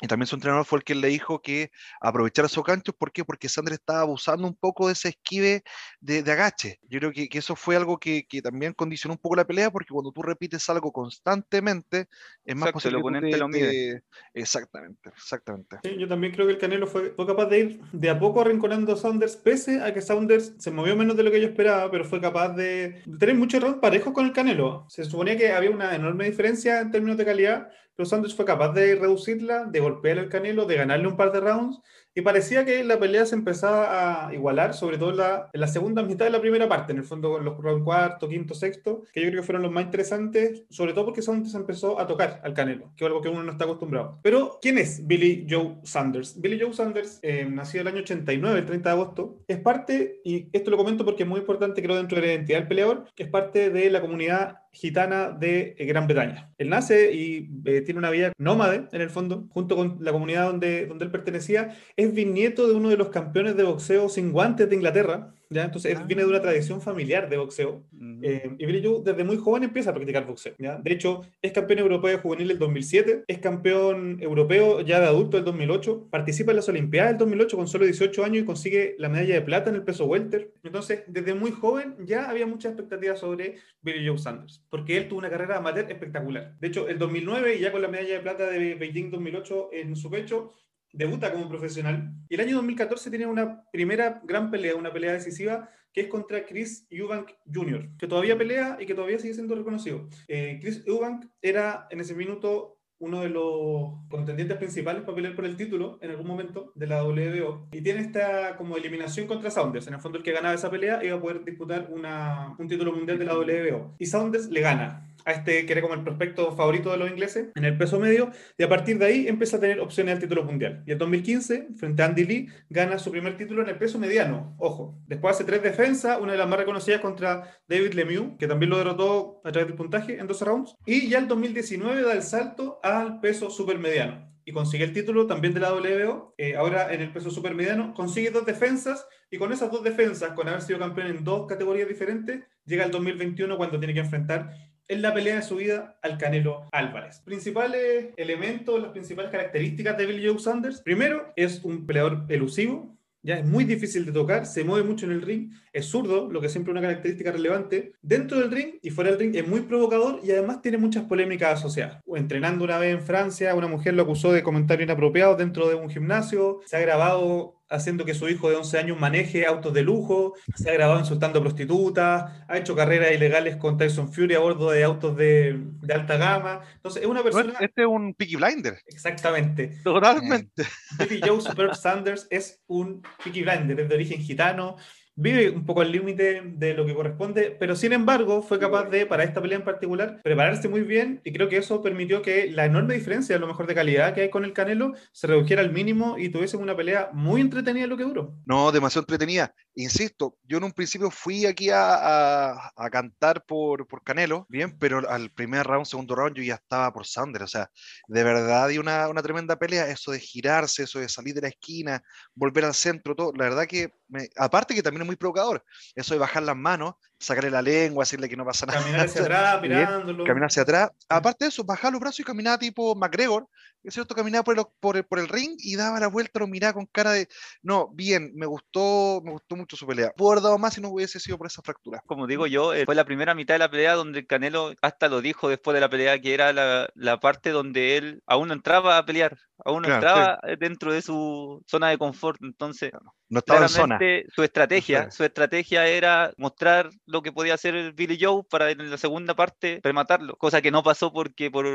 Y 0.00 0.06
también 0.06 0.26
su 0.26 0.36
entrenador 0.36 0.64
fue 0.64 0.78
el 0.78 0.84
que 0.84 0.94
le 0.94 1.08
dijo 1.08 1.42
que 1.42 1.70
aprovechara 2.00 2.48
su 2.48 2.62
ganchos. 2.62 2.94
¿Por 2.94 3.12
qué? 3.12 3.24
Porque 3.24 3.48
Sanders 3.48 3.78
estaba 3.78 4.00
abusando 4.00 4.46
un 4.46 4.54
poco 4.54 4.86
de 4.86 4.94
ese 4.94 5.10
esquive 5.10 5.62
de, 6.00 6.18
agache. 6.30 6.78
Yo 6.88 6.98
creo 7.00 7.12
que, 7.12 7.28
que, 7.28 7.38
eso 7.38 7.56
fue 7.56 7.76
algo 7.76 7.98
que, 7.98 8.26
que, 8.26 8.40
también 8.40 8.72
condicionó 8.72 9.14
un 9.14 9.18
poco 9.18 9.36
la 9.36 9.46
pelea, 9.46 9.70
porque 9.70 9.92
cuando 9.92 10.12
tú 10.12 10.22
repites 10.22 10.68
algo 10.70 10.92
constantemente, 10.92 12.08
es 12.44 12.56
más 12.56 12.72
posible 12.72 12.96
el 12.96 13.02
oponente 13.02 13.36
lo 13.36 13.48
mide. 13.48 14.02
Exactamente, 14.32 15.10
exactamente. 15.10 15.78
Sí, 15.82 15.96
yo 15.98 16.08
también 16.08 16.32
creo 16.32 16.46
que 16.46 16.52
el 16.54 16.58
Canelo 16.58 16.86
fue, 16.86 17.10
fue, 17.10 17.26
capaz 17.26 17.46
de 17.46 17.58
ir 17.58 17.80
de 17.92 18.10
a 18.10 18.18
poco 18.18 18.40
arrinconando 18.40 18.92
a 18.92 18.96
Saunders, 18.96 19.36
pese 19.36 19.82
a 19.82 19.92
que 19.92 20.00
Saunders 20.00 20.54
se 20.58 20.70
movió 20.70 20.96
menos 20.96 21.16
de 21.16 21.22
lo 21.22 21.30
que 21.30 21.40
yo 21.40 21.48
esperaba, 21.48 21.90
pero 21.90 22.04
fue 22.04 22.20
capaz 22.20 22.50
de, 22.50 23.02
tener 23.18 23.34
muchos 23.34 23.62
rounds 23.62 23.80
parejos 23.80 24.12
con 24.12 24.26
el 24.26 24.32
Canelo. 24.32 24.86
Se 24.88 25.04
suponía 25.04 25.36
que 25.36 25.52
había 25.52 25.70
una 25.70 25.94
enorme 25.94 26.24
diferencia 26.24 26.80
en 26.80 26.90
términos 26.90 27.18
de 27.18 27.24
calidad, 27.24 27.70
pero 28.00 28.08
Saunders 28.08 28.34
fue 28.34 28.46
capaz 28.46 28.72
de 28.72 28.94
reducirla, 28.94 29.64
de 29.64 29.78
golpear 29.78 30.16
el 30.16 30.30
Canelo, 30.30 30.64
de 30.64 30.74
ganarle 30.74 31.06
un 31.06 31.18
par 31.18 31.32
de 31.32 31.40
rounds 31.40 31.82
y 32.14 32.22
parecía 32.22 32.64
que 32.64 32.82
la 32.84 32.98
pelea 32.98 33.26
se 33.26 33.34
empezaba 33.34 34.26
a 34.26 34.34
igualar, 34.34 34.74
sobre 34.74 34.98
todo 34.98 35.10
en 35.10 35.16
la, 35.18 35.50
en 35.52 35.60
la 35.60 35.68
segunda 35.68 36.02
mitad 36.02 36.24
de 36.24 36.30
la 36.30 36.40
primera 36.40 36.68
parte, 36.68 36.92
en 36.92 36.98
el 36.98 37.04
fondo 37.04 37.38
los 37.38 37.56
cuarto, 37.82 38.28
quinto, 38.28 38.54
sexto, 38.54 39.02
que 39.12 39.20
yo 39.20 39.28
creo 39.28 39.40
que 39.40 39.46
fueron 39.46 39.62
los 39.62 39.72
más 39.72 39.84
interesantes, 39.84 40.64
sobre 40.70 40.92
todo 40.92 41.06
porque 41.06 41.22
Saunders 41.22 41.54
empezó 41.54 42.00
a 42.00 42.06
tocar 42.06 42.40
al 42.42 42.54
Canelo, 42.54 42.92
que 42.96 43.04
es 43.04 43.08
algo 43.08 43.20
que 43.20 43.28
uno 43.28 43.42
no 43.42 43.52
está 43.52 43.64
acostumbrado. 43.64 44.18
Pero, 44.22 44.58
¿quién 44.60 44.78
es 44.78 45.06
Billy 45.06 45.46
Joe 45.48 45.76
Sanders? 45.82 46.40
Billy 46.40 46.60
Joe 46.60 46.72
Sanders, 46.72 47.20
eh, 47.22 47.46
nació 47.50 47.80
el 47.80 47.88
año 47.88 48.00
89, 48.00 48.58
el 48.58 48.66
30 48.66 48.88
de 48.88 48.94
agosto, 48.94 49.38
es 49.46 49.58
parte, 49.58 50.20
y 50.24 50.48
esto 50.52 50.70
lo 50.70 50.76
comento 50.76 51.04
porque 51.04 51.22
es 51.22 51.28
muy 51.28 51.40
importante, 51.40 51.82
creo, 51.82 51.96
dentro 51.96 52.20
de 52.20 52.26
la 52.26 52.32
identidad 52.34 52.58
del 52.58 52.68
peleador, 52.68 53.04
que 53.14 53.24
es 53.24 53.28
parte 53.28 53.70
de 53.70 53.90
la 53.90 54.00
comunidad 54.00 54.58
gitana 54.72 55.30
de 55.30 55.74
eh, 55.78 55.84
Gran 55.84 56.06
Bretaña. 56.06 56.52
Él 56.58 56.68
nace 56.68 57.12
y 57.12 57.50
eh, 57.64 57.80
tiene 57.80 57.98
una 57.98 58.10
vida 58.10 58.32
nómade, 58.38 58.86
en 58.92 59.00
el 59.00 59.10
fondo, 59.10 59.48
junto 59.50 59.76
con 59.76 59.98
la 60.00 60.12
comunidad 60.12 60.46
donde, 60.46 60.86
donde 60.86 61.04
él 61.04 61.10
pertenecía. 61.10 61.76
Es 62.00 62.14
bisnieto 62.14 62.66
de 62.66 62.72
uno 62.72 62.88
de 62.88 62.96
los 62.96 63.10
campeones 63.10 63.58
de 63.58 63.62
boxeo 63.62 64.08
sin 64.08 64.32
guantes 64.32 64.70
de 64.70 64.74
Inglaterra, 64.74 65.34
¿ya? 65.50 65.64
Entonces 65.64 65.98
ah. 65.98 66.04
viene 66.04 66.22
de 66.22 66.30
una 66.30 66.40
tradición 66.40 66.80
familiar 66.80 67.28
de 67.28 67.36
boxeo. 67.36 67.82
Eh, 68.22 68.56
y 68.58 68.64
Billy 68.64 68.82
Joe 68.82 69.02
desde 69.04 69.22
muy 69.22 69.36
joven 69.36 69.64
empieza 69.64 69.90
a 69.90 69.92
practicar 69.94 70.26
boxeo. 70.26 70.54
¿ya? 70.58 70.78
De 70.78 70.92
hecho, 70.94 71.26
es 71.42 71.52
campeón 71.52 71.80
europeo 71.80 72.10
de 72.10 72.16
juvenil 72.16 72.48
del 72.48 72.58
2007, 72.58 73.24
es 73.28 73.38
campeón 73.40 74.16
europeo 74.18 74.80
ya 74.80 74.98
de 74.98 75.08
adulto 75.08 75.36
del 75.36 75.44
2008, 75.44 76.08
participa 76.10 76.52
en 76.52 76.56
las 76.56 76.70
Olimpiadas 76.70 77.10
del 77.10 77.18
2008 77.18 77.56
con 77.58 77.68
solo 77.68 77.84
18 77.84 78.24
años 78.24 78.44
y 78.44 78.46
consigue 78.46 78.94
la 78.96 79.10
medalla 79.10 79.34
de 79.34 79.42
plata 79.42 79.68
en 79.68 79.76
el 79.76 79.82
peso 79.82 80.06
welter. 80.06 80.54
Entonces, 80.62 81.02
desde 81.06 81.34
muy 81.34 81.50
joven 81.50 81.96
ya 82.06 82.30
había 82.30 82.46
muchas 82.46 82.72
expectativas 82.72 83.20
sobre 83.20 83.56
Billy 83.82 84.08
Joe 84.08 84.16
Sanders, 84.16 84.64
porque 84.70 84.96
él 84.96 85.06
tuvo 85.06 85.18
una 85.18 85.28
carrera 85.28 85.58
amateur 85.58 85.84
espectacular. 85.92 86.56
De 86.60 86.68
hecho, 86.68 86.88
el 86.88 86.98
2009, 86.98 87.60
ya 87.60 87.70
con 87.70 87.82
la 87.82 87.88
medalla 87.88 88.14
de 88.14 88.20
plata 88.20 88.48
de 88.48 88.74
Beijing 88.74 89.10
2008 89.10 89.68
en 89.74 89.96
su 89.96 90.08
pecho, 90.08 90.54
debuta 90.92 91.32
como 91.32 91.48
profesional. 91.48 92.12
Y 92.28 92.34
el 92.34 92.40
año 92.40 92.56
2014 92.56 93.10
tiene 93.10 93.26
una 93.26 93.64
primera 93.70 94.20
gran 94.24 94.50
pelea, 94.50 94.74
una 94.74 94.92
pelea 94.92 95.12
decisiva, 95.12 95.70
que 95.92 96.02
es 96.02 96.08
contra 96.08 96.44
Chris 96.44 96.86
Eubank 96.90 97.30
Jr., 97.52 97.90
que 97.98 98.06
todavía 98.06 98.38
pelea 98.38 98.76
y 98.80 98.86
que 98.86 98.94
todavía 98.94 99.18
sigue 99.18 99.34
siendo 99.34 99.54
reconocido. 99.54 100.08
Eh, 100.28 100.58
Chris 100.60 100.84
Eubank 100.86 101.26
era 101.42 101.86
en 101.90 102.00
ese 102.00 102.14
minuto 102.14 102.76
uno 103.00 103.22
de 103.22 103.30
los 103.30 103.94
contendientes 104.10 104.58
principales 104.58 105.02
para 105.02 105.14
pelear 105.14 105.34
por 105.34 105.46
el 105.46 105.56
título 105.56 105.98
en 106.02 106.10
algún 106.10 106.26
momento 106.26 106.70
de 106.74 106.86
la 106.86 107.02
WBO 107.02 107.68
y 107.72 107.80
tiene 107.80 108.00
esta 108.00 108.56
como 108.56 108.76
eliminación 108.76 109.26
contra 109.26 109.50
Saunders. 109.50 109.86
En 109.86 109.94
el 109.94 110.00
fondo 110.00 110.18
el 110.18 110.24
que 110.24 110.32
ganaba 110.32 110.54
esa 110.54 110.70
pelea 110.70 111.02
iba 111.02 111.16
a 111.16 111.20
poder 111.20 111.42
disputar 111.42 111.88
una, 111.90 112.54
un 112.58 112.68
título 112.68 112.92
mundial 112.92 113.18
de 113.18 113.24
la 113.24 113.36
WBO. 113.36 113.94
Y 113.98 114.04
Saunders 114.04 114.50
le 114.50 114.60
gana 114.60 115.09
a 115.24 115.32
este 115.32 115.66
que 115.66 115.72
era 115.72 115.82
como 115.82 115.94
el 115.94 116.02
prospecto 116.02 116.54
favorito 116.56 116.90
de 116.90 116.96
los 116.98 117.10
ingleses 117.10 117.48
en 117.54 117.64
el 117.64 117.76
peso 117.76 117.98
medio 117.98 118.30
y 118.56 118.62
a 118.62 118.68
partir 118.68 118.98
de 118.98 119.06
ahí 119.06 119.28
empieza 119.28 119.56
a 119.56 119.60
tener 119.60 119.80
opciones 119.80 120.14
al 120.14 120.20
título 120.20 120.44
mundial. 120.44 120.82
Y 120.86 120.92
en 120.92 120.98
2015, 120.98 121.68
frente 121.76 122.02
a 122.02 122.06
Andy 122.06 122.24
Lee, 122.24 122.48
gana 122.68 122.98
su 122.98 123.10
primer 123.10 123.36
título 123.36 123.62
en 123.62 123.68
el 123.68 123.76
peso 123.78 123.98
mediano, 123.98 124.54
ojo. 124.58 124.98
Después 125.06 125.36
hace 125.36 125.44
tres 125.44 125.62
defensas, 125.62 126.18
una 126.20 126.32
de 126.32 126.38
las 126.38 126.48
más 126.48 126.58
reconocidas 126.58 127.00
contra 127.00 127.60
David 127.68 127.92
Lemieux, 127.94 128.36
que 128.38 128.46
también 128.46 128.70
lo 128.70 128.78
derrotó 128.78 129.40
a 129.44 129.52
través 129.52 129.68
del 129.68 129.76
puntaje 129.76 130.18
en 130.18 130.26
12 130.26 130.44
rounds. 130.44 130.74
Y 130.86 131.08
ya 131.08 131.18
en 131.18 131.28
2019 131.28 132.02
da 132.02 132.12
el 132.12 132.22
salto 132.22 132.80
al 132.82 133.20
peso 133.20 133.50
supermediano 133.50 134.30
y 134.44 134.52
consigue 134.52 134.84
el 134.84 134.92
título 134.92 135.26
también 135.26 135.54
de 135.54 135.60
la 135.60 135.72
WBO. 135.72 136.34
Eh, 136.36 136.56
ahora 136.56 136.92
en 136.92 137.00
el 137.00 137.12
peso 137.12 137.30
supermediano 137.30 137.94
consigue 137.94 138.30
dos 138.30 138.46
defensas 138.46 139.06
y 139.30 139.38
con 139.38 139.52
esas 139.52 139.70
dos 139.70 139.84
defensas, 139.84 140.32
con 140.32 140.48
haber 140.48 140.62
sido 140.62 140.78
campeón 140.78 141.08
en 141.08 141.24
dos 141.24 141.46
categorías 141.46 141.88
diferentes, 141.88 142.42
llega 142.64 142.84
el 142.84 142.90
2021 142.90 143.56
cuando 143.56 143.78
tiene 143.78 143.94
que 143.94 144.00
enfrentar 144.00 144.50
en 144.90 145.02
la 145.02 145.14
pelea 145.14 145.36
de 145.36 145.42
su 145.42 145.56
vida 145.56 145.96
al 146.02 146.18
Canelo 146.18 146.68
Álvarez. 146.72 147.20
Principales 147.20 148.08
elementos, 148.16 148.82
las 148.82 148.90
principales 148.90 149.30
características 149.30 149.96
de 149.96 150.04
Billy 150.04 150.26
Joe 150.26 150.40
Sanders. 150.40 150.80
Primero, 150.80 151.32
es 151.36 151.62
un 151.62 151.86
peleador 151.86 152.24
elusivo, 152.28 152.98
ya 153.22 153.38
es 153.38 153.46
muy 153.46 153.64
difícil 153.64 154.04
de 154.04 154.10
tocar, 154.10 154.46
se 154.46 154.64
mueve 154.64 154.88
mucho 154.88 155.06
en 155.06 155.12
el 155.12 155.22
ring, 155.22 155.52
es 155.72 155.86
zurdo, 155.86 156.28
lo 156.28 156.40
que 156.40 156.48
siempre 156.48 156.72
es 156.72 156.78
una 156.78 156.88
característica 156.88 157.30
relevante. 157.30 157.92
Dentro 158.02 158.40
del 158.40 158.50
ring 158.50 158.78
y 158.82 158.90
fuera 158.90 159.10
del 159.10 159.20
ring 159.20 159.36
es 159.36 159.46
muy 159.46 159.60
provocador 159.60 160.20
y 160.24 160.32
además 160.32 160.60
tiene 160.60 160.78
muchas 160.78 161.04
polémicas 161.04 161.60
asociadas. 161.60 162.02
Entrenando 162.06 162.64
una 162.64 162.78
vez 162.78 162.92
en 162.92 163.02
Francia, 163.02 163.54
una 163.54 163.68
mujer 163.68 163.94
lo 163.94 164.02
acusó 164.02 164.32
de 164.32 164.42
comentarios 164.42 164.86
inapropiados 164.86 165.38
dentro 165.38 165.68
de 165.68 165.76
un 165.76 165.88
gimnasio, 165.88 166.62
se 166.66 166.76
ha 166.76 166.80
grabado 166.80 167.59
haciendo 167.70 168.04
que 168.04 168.14
su 168.14 168.28
hijo 168.28 168.50
de 168.50 168.56
11 168.56 168.78
años 168.78 169.00
maneje 169.00 169.46
autos 169.46 169.72
de 169.72 169.82
lujo, 169.82 170.34
se 170.54 170.68
ha 170.68 170.74
grabado 170.74 170.98
insultando 170.98 171.38
a 171.38 171.42
prostitutas, 171.42 172.32
ha 172.48 172.58
hecho 172.58 172.74
carreras 172.74 173.12
ilegales 173.12 173.56
con 173.56 173.78
Tyson 173.78 174.12
Fury 174.12 174.34
a 174.34 174.40
bordo 174.40 174.70
de 174.70 174.84
autos 174.84 175.16
de, 175.16 175.58
de 175.80 175.94
alta 175.94 176.16
gama. 176.16 176.60
Entonces, 176.74 177.02
es 177.02 177.08
una 177.08 177.22
persona... 177.22 177.54
Este 177.60 177.82
es 177.82 177.88
un 177.88 178.14
Peaky 178.14 178.36
Blinder. 178.36 178.78
Exactamente. 178.86 179.78
Totalmente. 179.84 180.64
Billy 180.98 181.20
Joe 181.24 181.40
Super 181.40 181.74
Sanders 181.76 182.26
es 182.30 182.60
un 182.66 183.02
Peaky 183.22 183.42
Blinder, 183.42 183.80
es 183.80 183.88
de 183.88 183.94
origen 183.94 184.20
gitano, 184.20 184.76
vive 185.20 185.50
un 185.50 185.66
poco 185.66 185.82
al 185.82 185.92
límite 185.92 186.42
de 186.44 186.74
lo 186.74 186.86
que 186.86 186.94
corresponde, 186.94 187.56
pero 187.58 187.76
sin 187.76 187.92
embargo 187.92 188.42
fue 188.42 188.58
capaz 188.58 188.84
de, 188.84 189.06
para 189.06 189.24
esta 189.24 189.40
pelea 189.42 189.58
en 189.58 189.64
particular, 189.64 190.20
prepararse 190.22 190.68
muy 190.68 190.80
bien 190.80 191.20
y 191.24 191.32
creo 191.32 191.48
que 191.48 191.58
eso 191.58 191.82
permitió 191.82 192.22
que 192.22 192.50
la 192.50 192.64
enorme 192.64 192.94
diferencia, 192.94 193.36
a 193.36 193.38
lo 193.38 193.46
mejor 193.46 193.66
de 193.66 193.74
calidad 193.74 194.14
que 194.14 194.22
hay 194.22 194.30
con 194.30 194.44
el 194.44 194.54
Canelo, 194.54 194.94
se 195.12 195.26
redujera 195.26 195.60
al 195.60 195.72
mínimo 195.72 196.16
y 196.18 196.30
tuviese 196.30 196.56
una 196.56 196.76
pelea 196.76 197.10
muy 197.12 197.40
entretenida 197.40 197.84
en 197.84 197.90
lo 197.90 197.96
que 197.96 198.04
duró. 198.04 198.34
No, 198.46 198.72
demasiado 198.72 199.02
entretenida. 199.02 199.54
Insisto, 199.74 200.36
yo 200.44 200.58
en 200.58 200.64
un 200.64 200.72
principio 200.72 201.10
fui 201.10 201.46
aquí 201.46 201.70
a, 201.70 202.70
a, 202.76 202.90
cantar 202.90 203.44
por, 203.46 203.86
por, 203.86 204.02
Canelo, 204.02 204.46
bien, 204.48 204.76
pero 204.78 205.08
al 205.08 205.30
primer 205.30 205.66
round, 205.66 205.86
segundo 205.86 206.14
round, 206.14 206.36
yo 206.36 206.42
ya 206.42 206.54
estaba 206.54 206.92
por 206.92 207.06
Sanders. 207.06 207.44
O 207.44 207.48
sea, 207.48 207.70
de 208.08 208.24
verdad, 208.24 208.68
y 208.70 208.78
una, 208.78 209.08
una 209.08 209.22
tremenda 209.22 209.58
pelea. 209.58 209.88
Eso 209.88 210.10
de 210.10 210.18
girarse, 210.18 210.82
eso 210.82 210.98
de 210.98 211.08
salir 211.08 211.34
de 211.34 211.42
la 211.42 211.48
esquina, 211.48 212.02
volver 212.34 212.64
al 212.64 212.74
centro, 212.74 213.14
todo. 213.14 213.32
La 213.36 213.44
verdad 213.44 213.66
que, 213.66 213.92
me, 214.08 214.28
aparte 214.36 214.74
que 214.74 214.82
también 214.82 215.09
muy 215.10 215.16
provocador, 215.16 215.64
eso 215.96 216.14
de 216.14 216.20
bajar 216.20 216.44
las 216.44 216.56
manos, 216.56 216.94
sacarle 217.20 217.50
la 217.50 217.62
lengua, 217.62 218.02
decirle 218.02 218.28
que 218.28 218.36
no 218.36 218.44
pasa 218.44 218.66
nada. 218.66 218.80
Caminar 218.80 219.06
hacia 219.06 219.20
atrás, 219.22 219.62
mirándolo. 219.62 220.24
Caminar 220.24 220.48
hacia 220.48 220.62
atrás. 220.62 220.90
Aparte 221.08 221.44
de 221.44 221.50
eso, 221.50 221.62
bajar 221.64 221.92
los 221.92 222.00
brazos 222.00 222.20
y 222.20 222.24
caminar 222.24 222.58
tipo 222.58 222.94
McGregor, 222.94 223.46
es 223.82 223.94
cierto, 223.94 224.14
caminaba 224.14 224.44
por 224.44 224.58
el, 224.58 224.64
por, 224.78 224.96
el, 224.96 225.04
por 225.04 225.18
el 225.18 225.28
ring 225.28 225.56
y 225.58 225.76
daba 225.76 226.00
la 226.00 226.08
vuelta, 226.08 226.40
lo 226.40 226.46
miraba 226.46 226.74
con 226.74 226.86
cara 226.86 227.12
de, 227.12 227.28
no, 227.62 227.88
bien, 227.92 228.32
me 228.34 228.46
gustó, 228.46 229.22
me 229.24 229.32
gustó 229.32 229.56
mucho 229.56 229.76
su 229.76 229.86
pelea. 229.86 230.12
Pudo 230.16 230.32
haber 230.32 230.42
dado 230.42 230.58
más 230.58 230.74
si 230.74 230.80
no 230.80 230.90
hubiese 230.90 231.18
sido 231.18 231.38
por 231.38 231.46
esa 231.46 231.62
fractura. 231.62 232.02
Como 232.06 232.26
digo 232.26 232.46
yo, 232.46 232.74
eh, 232.74 232.84
fue 232.84 232.94
la 232.94 233.04
primera 233.04 233.34
mitad 233.34 233.54
de 233.54 233.60
la 233.60 233.70
pelea 233.70 233.94
donde 233.94 234.26
Canelo 234.26 234.74
hasta 234.82 235.08
lo 235.08 235.22
dijo 235.22 235.48
después 235.48 235.74
de 235.74 235.80
la 235.80 235.88
pelea, 235.88 236.20
que 236.20 236.34
era 236.34 236.52
la, 236.52 236.90
la 236.94 237.20
parte 237.20 237.50
donde 237.50 237.96
él 237.96 238.22
aún 238.26 238.48
no 238.48 238.54
entraba 238.54 238.98
a 238.98 239.06
pelear, 239.06 239.38
aún 239.64 239.82
no 239.82 239.88
claro, 239.88 239.96
entraba 239.96 240.40
sí. 240.42 240.56
dentro 240.58 240.92
de 240.92 241.02
su 241.02 241.62
zona 241.66 241.88
de 241.88 241.98
confort, 241.98 242.40
entonces... 242.42 242.92
No 243.30 243.38
estaba 243.38 243.62
en 243.62 243.68
zona. 243.68 243.98
Su 244.34 244.42
estrategia, 244.42 245.10
su 245.12 245.22
estrategia 245.22 245.86
era 245.86 246.32
mostrar 246.36 246.90
lo 247.10 247.22
que 247.22 247.32
podía 247.32 247.54
hacer 247.54 247.92
Billy 247.92 248.18
Joe 248.20 248.42
para 248.48 248.70
en 248.70 248.90
la 248.90 248.96
segunda 248.96 249.34
parte 249.34 249.80
rematarlo, 249.82 250.36
cosa 250.36 250.62
que 250.62 250.70
no 250.70 250.82
pasó 250.82 251.12
porque 251.12 251.50
por 251.50 251.66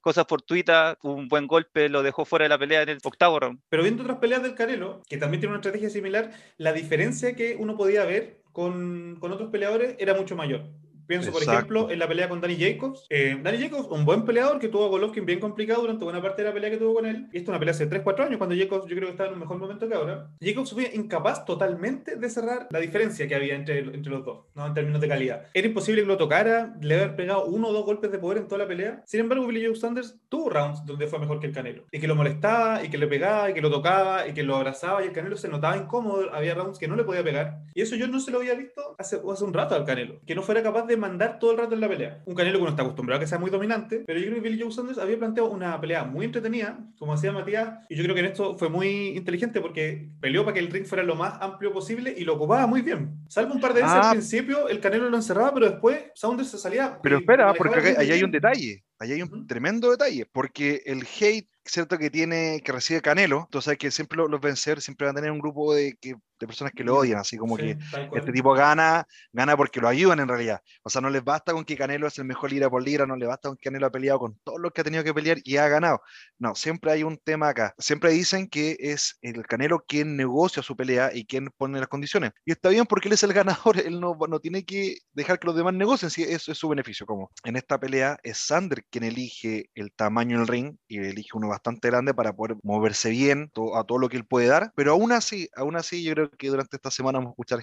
cosas 0.00 0.26
fortuitas, 0.28 0.96
un 1.02 1.28
buen 1.28 1.46
golpe 1.46 1.88
lo 1.88 2.02
dejó 2.02 2.24
fuera 2.24 2.44
de 2.44 2.48
la 2.48 2.58
pelea 2.58 2.82
en 2.82 2.88
el 2.90 2.98
octavo 3.02 3.40
round. 3.40 3.60
Pero 3.68 3.82
viendo 3.82 4.02
otras 4.02 4.18
peleas 4.18 4.42
del 4.42 4.54
Canelo, 4.54 5.02
que 5.08 5.16
también 5.16 5.40
tiene 5.40 5.52
una 5.52 5.60
estrategia 5.60 5.90
similar, 5.90 6.32
la 6.56 6.72
diferencia 6.72 7.34
que 7.34 7.56
uno 7.58 7.76
podía 7.76 8.04
ver 8.04 8.42
con, 8.52 9.16
con 9.20 9.32
otros 9.32 9.50
peleadores 9.50 9.96
era 9.98 10.14
mucho 10.14 10.36
mayor. 10.36 10.70
Pienso, 11.06 11.32
por 11.32 11.42
Exacto. 11.42 11.58
ejemplo, 11.58 11.90
en 11.90 11.98
la 11.98 12.08
pelea 12.08 12.28
con 12.28 12.40
Danny 12.40 12.56
Jacobs. 12.56 13.06
Eh, 13.10 13.38
Danny 13.42 13.58
Jacobs, 13.58 13.88
un 13.90 14.04
buen 14.04 14.24
peleador 14.24 14.58
que 14.58 14.68
tuvo 14.68 14.84
a 14.86 14.88
Golovkin 14.88 15.26
bien 15.26 15.40
complicado 15.40 15.82
durante 15.82 16.04
buena 16.04 16.22
parte 16.22 16.42
de 16.42 16.48
la 16.48 16.54
pelea 16.54 16.70
que 16.70 16.76
tuvo 16.76 16.94
con 16.94 17.06
él. 17.06 17.28
Y 17.32 17.38
esto 17.38 17.44
es 17.44 17.48
una 17.48 17.58
pelea 17.58 17.72
hace 17.72 17.88
3-4 17.88 18.26
años, 18.26 18.38
cuando 18.38 18.56
Jacobs 18.56 18.86
yo 18.86 18.96
creo 18.96 19.08
que 19.08 19.12
estaba 19.12 19.28
en 19.28 19.34
un 19.34 19.40
mejor 19.40 19.58
momento 19.58 19.88
que 19.88 19.94
ahora. 19.94 20.30
Jacobs 20.40 20.72
fue 20.72 20.90
incapaz 20.94 21.44
totalmente 21.44 22.16
de 22.16 22.30
cerrar 22.30 22.68
la 22.70 22.78
diferencia 22.78 23.28
que 23.28 23.34
había 23.34 23.54
entre, 23.54 23.78
entre 23.78 24.10
los 24.10 24.24
dos, 24.24 24.46
¿no? 24.54 24.66
en 24.66 24.74
términos 24.74 25.00
de 25.00 25.08
calidad. 25.08 25.46
Era 25.52 25.66
imposible 25.66 26.02
que 26.02 26.08
lo 26.08 26.16
tocara, 26.16 26.74
le 26.80 26.94
haber 26.94 27.16
pegado 27.16 27.44
uno 27.46 27.68
o 27.68 27.72
dos 27.72 27.84
golpes 27.84 28.10
de 28.10 28.18
poder 28.18 28.38
en 28.38 28.48
toda 28.48 28.58
la 28.58 28.68
pelea. 28.68 29.02
Sin 29.06 29.20
embargo, 29.20 29.46
Billy 29.46 29.66
Joe 29.66 29.76
Sanders 29.76 30.18
tuvo 30.28 30.50
rounds 30.50 30.84
donde 30.84 31.06
fue 31.06 31.18
mejor 31.18 31.40
que 31.40 31.46
el 31.46 31.52
Canelo. 31.52 31.84
Y 31.90 32.00
que 32.00 32.08
lo 32.08 32.16
molestaba, 32.16 32.82
y 32.84 32.88
que 32.88 32.98
le 32.98 33.06
pegaba, 33.06 33.50
y 33.50 33.54
que 33.54 33.60
lo 33.60 33.70
tocaba, 33.70 34.26
y 34.26 34.32
que 34.32 34.42
lo 34.42 34.56
abrazaba, 34.56 35.02
y 35.02 35.08
el 35.08 35.12
Canelo 35.12 35.36
se 35.36 35.48
notaba 35.48 35.76
incómodo. 35.76 36.32
Había 36.32 36.54
rounds 36.54 36.78
que 36.78 36.88
no 36.88 36.96
le 36.96 37.04
podía 37.04 37.22
pegar. 37.22 37.60
Y 37.74 37.82
eso 37.82 37.96
yo 37.96 38.08
no 38.08 38.20
se 38.20 38.30
lo 38.30 38.38
había 38.38 38.54
visto 38.54 38.94
hace, 38.98 39.20
hace 39.30 39.44
un 39.44 39.52
rato 39.52 39.74
al 39.74 39.84
Canelo. 39.84 40.20
Que 40.26 40.34
no 40.34 40.42
fuera 40.42 40.62
capaz 40.62 40.86
de 40.86 40.93
mandar 40.96 41.38
todo 41.38 41.52
el 41.52 41.58
rato 41.58 41.74
en 41.74 41.80
la 41.80 41.88
pelea. 41.88 42.22
Un 42.26 42.34
Canelo 42.34 42.58
que 42.58 42.64
no 42.64 42.70
está 42.70 42.82
acostumbrado 42.82 43.18
a 43.18 43.20
que 43.20 43.26
sea 43.26 43.38
muy 43.38 43.50
dominante, 43.50 44.04
pero 44.06 44.18
yo 44.18 44.26
creo 44.26 44.42
que 44.42 44.48
Billy 44.48 44.62
Joe 44.62 44.72
Sanders 44.72 44.98
había 44.98 45.18
planteado 45.18 45.50
una 45.50 45.80
pelea 45.80 46.04
muy 46.04 46.24
entretenida, 46.26 46.78
como 46.98 47.12
hacía 47.14 47.32
Matías, 47.32 47.78
y 47.88 47.96
yo 47.96 48.02
creo 48.02 48.14
que 48.14 48.20
en 48.20 48.26
esto 48.26 48.56
fue 48.58 48.68
muy 48.68 49.08
inteligente 49.16 49.60
porque 49.60 50.08
peleó 50.20 50.44
para 50.44 50.54
que 50.54 50.60
el 50.60 50.70
ring 50.70 50.84
fuera 50.86 51.02
lo 51.04 51.14
más 51.14 51.34
amplio 51.40 51.72
posible 51.72 52.14
y 52.16 52.24
lo 52.24 52.34
ocupaba 52.34 52.66
muy 52.66 52.82
bien. 52.82 53.16
Salvo 53.28 53.54
un 53.54 53.60
par 53.60 53.74
de 53.74 53.82
veces 53.82 53.96
Ah. 53.96 54.10
al 54.10 54.16
principio, 54.16 54.68
el 54.68 54.80
Canelo 54.80 55.08
lo 55.10 55.16
encerraba, 55.16 55.52
pero 55.54 55.70
después 55.70 56.02
Saunders 56.14 56.50
se 56.50 56.58
salía. 56.58 56.98
Pero 57.02 57.18
espera, 57.18 57.52
porque 57.54 57.78
acá- 57.78 58.00
ahí 58.00 58.10
hay 58.10 58.22
un 58.22 58.30
detalle, 58.30 58.84
ahí 58.98 59.12
hay 59.12 59.22
un 59.22 59.46
tremendo 59.46 59.90
detalle, 59.90 60.26
porque 60.30 60.82
el 60.86 61.06
hate, 61.20 61.48
cierto 61.66 61.96
que 61.98 62.10
tiene, 62.10 62.60
que 62.62 62.72
recibe 62.72 63.00
Canelo, 63.00 63.48
tú 63.50 63.60
sabes 63.62 63.78
que 63.78 63.90
siempre 63.90 64.18
los, 64.18 64.30
los 64.30 64.40
vencedores 64.40 64.84
siempre 64.84 65.06
van 65.06 65.16
a 65.16 65.20
tener 65.20 65.30
un 65.30 65.38
grupo 65.38 65.74
de, 65.74 65.96
que, 66.00 66.14
de 66.44 66.48
personas 66.48 66.72
que 66.74 66.84
lo 66.84 66.96
odian, 66.96 67.18
así 67.18 67.36
como 67.36 67.56
Sí, 67.56 67.62
que 67.62 67.78
este 68.14 68.32
tipo 68.32 68.52
gana, 68.52 69.06
gana 69.32 69.56
porque 69.56 69.80
lo 69.80 69.88
ayudan 69.88 70.20
en 70.20 70.28
realidad. 70.28 70.60
O 70.82 70.90
sea, 70.90 71.00
no 71.00 71.10
les 71.10 71.24
basta 71.24 71.52
con 71.52 71.64
que 71.64 71.76
Canelo 71.76 72.06
es 72.06 72.18
el 72.18 72.24
mejor 72.24 72.50
libra 72.50 72.68
por 72.68 72.82
libra, 72.82 73.06
no 73.06 73.16
les 73.16 73.28
basta 73.28 73.48
con 73.48 73.56
que 73.56 73.64
Canelo 73.64 73.86
ha 73.86 73.90
peleado 73.90 74.18
con 74.18 74.38
todos 74.44 74.60
los 74.60 74.72
que 74.72 74.80
ha 74.80 74.84
tenido 74.84 75.04
que 75.04 75.14
pelear 75.14 75.38
y 75.44 75.56
ha 75.56 75.68
ganado. 75.68 76.02
No, 76.38 76.54
siempre 76.54 76.92
hay 76.92 77.02
un 77.02 77.18
tema 77.18 77.48
acá. 77.48 77.74
Siempre 77.78 78.10
dicen 78.10 78.48
que 78.48 78.76
es 78.78 79.18
el 79.22 79.46
Canelo 79.46 79.84
quien 79.86 80.16
negocia 80.16 80.62
su 80.62 80.76
pelea 80.76 81.10
y 81.14 81.24
quien 81.24 81.50
pone 81.56 81.78
las 81.78 81.88
condiciones. 81.88 82.32
Y 82.44 82.52
está 82.52 82.68
bien 82.68 82.86
porque 82.86 83.08
él 83.08 83.14
es 83.14 83.22
el 83.22 83.32
ganador, 83.32 83.78
él 83.86 84.00
no, 84.00 84.16
no 84.28 84.40
tiene 84.40 84.64
que 84.64 84.98
dejar 85.12 85.38
que 85.38 85.46
los 85.46 85.56
demás 85.56 85.74
negocien, 85.74 86.10
si 86.10 86.22
eso 86.22 86.52
es 86.52 86.58
su 86.58 86.68
beneficio. 86.68 87.06
Como 87.06 87.30
en 87.44 87.56
esta 87.56 87.78
pelea 87.78 88.18
es 88.22 88.38
Sander 88.38 88.84
quien 88.90 89.04
elige 89.04 89.70
el 89.74 89.92
tamaño 89.92 90.38
del 90.38 90.48
ring 90.48 90.76
y 90.88 90.98
elige 90.98 91.30
uno 91.34 91.48
bastante 91.48 91.88
grande 91.88 92.14
para 92.14 92.34
poder 92.34 92.56
moverse 92.62 93.10
bien 93.10 93.50
a 93.74 93.84
todo 93.84 93.98
lo 93.98 94.08
que 94.08 94.16
él 94.16 94.26
puede 94.26 94.48
dar. 94.48 94.72
Pero 94.74 94.92
aún 94.92 95.12
así, 95.12 95.48
aún 95.56 95.76
así, 95.76 96.02
yo 96.02 96.14
creo 96.14 96.30
que 96.36 96.48
durante 96.48 96.76
esta 96.76 96.90
semana 96.90 97.18
vamos 97.18 97.30
a 97.30 97.34
escuchar 97.34 97.60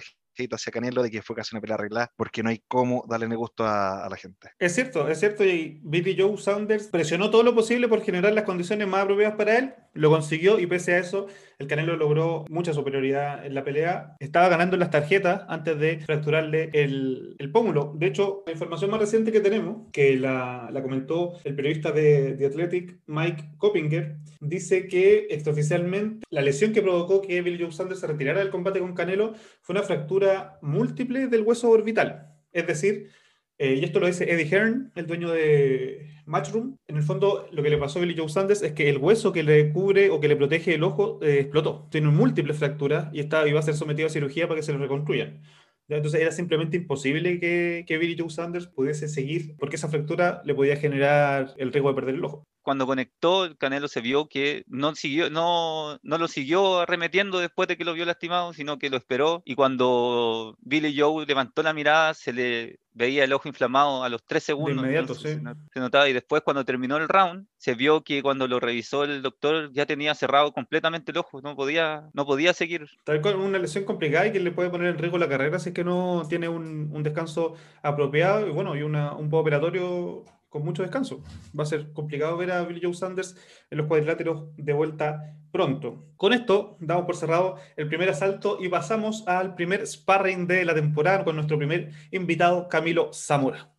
hacia 0.52 0.72
Canelo 0.72 1.02
de 1.02 1.10
que 1.10 1.22
fue 1.22 1.36
casi 1.36 1.54
una 1.54 1.60
pelea 1.60 1.76
arreglada 1.76 2.12
porque 2.16 2.42
no 2.42 2.50
hay 2.50 2.62
cómo 2.68 3.04
darle 3.08 3.26
gusto 3.36 3.64
a, 3.64 4.04
a 4.04 4.08
la 4.08 4.16
gente. 4.16 4.50
Es 4.58 4.74
cierto, 4.74 5.08
es 5.08 5.20
cierto, 5.20 5.44
y 5.44 5.80
Billy 5.82 6.16
Joe 6.18 6.36
Saunders 6.36 6.88
presionó 6.88 7.30
todo 7.30 7.42
lo 7.42 7.54
posible 7.54 7.88
por 7.88 8.02
generar 8.02 8.32
las 8.32 8.44
condiciones 8.44 8.86
más 8.88 9.02
apropiadas 9.02 9.36
para 9.36 9.58
él, 9.58 9.74
lo 9.94 10.10
consiguió 10.10 10.58
y 10.58 10.66
pese 10.66 10.94
a 10.94 10.98
eso, 10.98 11.26
el 11.58 11.66
Canelo 11.66 11.96
logró 11.96 12.44
mucha 12.48 12.72
superioridad 12.72 13.44
en 13.46 13.54
la 13.54 13.62
pelea. 13.62 14.16
Estaba 14.20 14.48
ganando 14.48 14.76
las 14.76 14.90
tarjetas 14.90 15.42
antes 15.48 15.78
de 15.78 16.00
fracturarle 16.00 16.70
el, 16.72 17.36
el 17.38 17.52
pómulo. 17.52 17.92
De 17.96 18.06
hecho, 18.06 18.42
la 18.46 18.52
información 18.52 18.90
más 18.90 19.00
reciente 19.00 19.32
que 19.32 19.40
tenemos, 19.40 19.88
que 19.92 20.16
la, 20.16 20.68
la 20.72 20.82
comentó 20.82 21.34
el 21.44 21.54
periodista 21.54 21.92
de 21.92 22.34
The 22.38 22.46
Athletic, 22.46 22.98
Mike 23.06 23.52
Coppinger, 23.58 24.16
dice 24.40 24.88
que 24.88 25.26
extraoficialmente 25.30 26.26
la 26.30 26.42
lesión 26.42 26.72
que 26.72 26.82
provocó 26.82 27.22
que 27.22 27.42
Billy 27.42 27.62
Joe 27.62 27.72
Saunders 27.72 28.00
se 28.00 28.06
retirara 28.06 28.40
del 28.40 28.50
combate 28.50 28.80
con 28.80 28.94
Canelo 28.94 29.34
fue 29.60 29.74
una 29.74 29.82
fractura 29.84 30.21
múltiple 30.62 31.28
del 31.28 31.42
hueso 31.42 31.70
orbital. 31.70 32.28
Es 32.52 32.66
decir, 32.66 33.10
eh, 33.58 33.74
y 33.80 33.84
esto 33.84 34.00
lo 34.00 34.06
dice 34.06 34.30
Eddie 34.32 34.46
Hearn, 34.46 34.92
el 34.94 35.06
dueño 35.06 35.30
de 35.30 36.10
Matchroom. 36.26 36.78
En 36.86 36.96
el 36.96 37.02
fondo, 37.02 37.48
lo 37.52 37.62
que 37.62 37.70
le 37.70 37.78
pasó 37.78 37.98
a 37.98 38.02
Billy 38.02 38.16
Joe 38.16 38.28
Sanders 38.28 38.62
es 38.62 38.72
que 38.72 38.88
el 38.88 38.98
hueso 38.98 39.32
que 39.32 39.42
le 39.42 39.72
cubre 39.72 40.10
o 40.10 40.20
que 40.20 40.28
le 40.28 40.36
protege 40.36 40.74
el 40.74 40.82
ojo 40.82 41.20
eh, 41.22 41.40
explotó. 41.40 41.86
Tiene 41.90 42.08
múltiples 42.08 42.58
fracturas 42.58 43.08
y 43.12 43.20
está, 43.20 43.46
iba 43.46 43.60
a 43.60 43.62
ser 43.62 43.74
sometido 43.74 44.08
a 44.08 44.10
cirugía 44.10 44.48
para 44.48 44.58
que 44.58 44.64
se 44.64 44.72
lo 44.72 44.78
reconstruyan. 44.78 45.42
¿Ya? 45.88 45.96
Entonces 45.96 46.20
era 46.20 46.32
simplemente 46.32 46.76
imposible 46.76 47.38
que, 47.40 47.84
que 47.86 47.98
Billy 47.98 48.16
Joe 48.18 48.30
Sanders 48.30 48.66
pudiese 48.66 49.08
seguir 49.08 49.56
porque 49.58 49.76
esa 49.76 49.88
fractura 49.88 50.42
le 50.44 50.54
podía 50.54 50.76
generar 50.76 51.54
el 51.56 51.72
riesgo 51.72 51.90
de 51.90 51.94
perder 51.94 52.14
el 52.16 52.24
ojo. 52.24 52.44
Cuando 52.62 52.86
conectó, 52.86 53.44
el 53.44 53.56
Canelo 53.58 53.88
se 53.88 54.00
vio 54.00 54.28
que 54.28 54.64
no, 54.68 54.94
siguió, 54.94 55.30
no, 55.30 55.98
no 56.02 56.18
lo 56.18 56.28
siguió 56.28 56.80
arremetiendo 56.80 57.38
después 57.40 57.68
de 57.68 57.76
que 57.76 57.84
lo 57.84 57.92
vio 57.94 58.04
lastimado, 58.04 58.52
sino 58.52 58.78
que 58.78 58.90
lo 58.90 58.96
esperó. 58.96 59.42
Y 59.44 59.54
cuando 59.54 60.56
Billy 60.60 60.98
Joe 60.98 61.26
levantó 61.26 61.62
la 61.62 61.72
mirada, 61.74 62.14
se 62.14 62.32
le 62.32 62.78
veía 62.94 63.24
el 63.24 63.32
ojo 63.32 63.48
inflamado 63.48 64.04
a 64.04 64.08
los 64.08 64.22
tres 64.24 64.44
segundos. 64.44 64.84
inmediato, 64.84 65.12
entonces 65.12 65.32
sí. 65.32 65.38
se, 65.38 65.42
not- 65.42 65.58
se 65.72 65.80
notaba. 65.80 66.08
Y 66.08 66.12
después, 66.12 66.42
cuando 66.42 66.64
terminó 66.64 66.96
el 66.98 67.08
round, 67.08 67.46
se 67.56 67.74
vio 67.74 68.02
que 68.04 68.22
cuando 68.22 68.46
lo 68.46 68.60
revisó 68.60 69.04
el 69.04 69.22
doctor 69.22 69.72
ya 69.72 69.86
tenía 69.86 70.14
cerrado 70.14 70.52
completamente 70.52 71.10
el 71.12 71.18
ojo, 71.18 71.40
no 71.40 71.56
podía, 71.56 72.10
no 72.12 72.26
podía 72.26 72.52
seguir. 72.52 72.86
Tal 73.04 73.20
cual, 73.22 73.36
una 73.36 73.58
lesión 73.58 73.84
complicada 73.84 74.26
y 74.26 74.32
que 74.32 74.40
le 74.40 74.52
puede 74.52 74.70
poner 74.70 74.88
en 74.88 74.98
riesgo 74.98 75.18
la 75.18 75.28
carrera 75.28 75.58
si 75.58 75.70
es 75.70 75.74
que 75.74 75.84
no 75.84 76.24
tiene 76.28 76.48
un, 76.48 76.90
un 76.92 77.02
descanso 77.02 77.54
apropiado 77.82 78.46
y 78.46 78.50
bueno, 78.50 78.76
y 78.76 78.82
una, 78.82 79.12
un 79.14 79.28
operatorio 79.32 80.24
con 80.52 80.64
mucho 80.64 80.82
descanso. 80.82 81.24
Va 81.58 81.62
a 81.64 81.66
ser 81.66 81.92
complicado 81.92 82.36
ver 82.36 82.52
a 82.52 82.62
Billy 82.62 82.80
Joe 82.82 82.92
Sanders 82.94 83.36
en 83.70 83.78
los 83.78 83.86
cuadriláteros 83.86 84.54
de 84.56 84.72
vuelta 84.74 85.34
pronto. 85.50 86.04
Con 86.16 86.34
esto 86.34 86.76
damos 86.78 87.06
por 87.06 87.16
cerrado 87.16 87.56
el 87.76 87.88
primer 87.88 88.10
asalto 88.10 88.58
y 88.60 88.68
pasamos 88.68 89.26
al 89.26 89.54
primer 89.54 89.86
sparring 89.86 90.46
de 90.46 90.64
la 90.66 90.74
temporada 90.74 91.24
con 91.24 91.36
nuestro 91.36 91.56
primer 91.56 91.90
invitado, 92.10 92.68
Camilo 92.68 93.12
Zamora. 93.14 93.70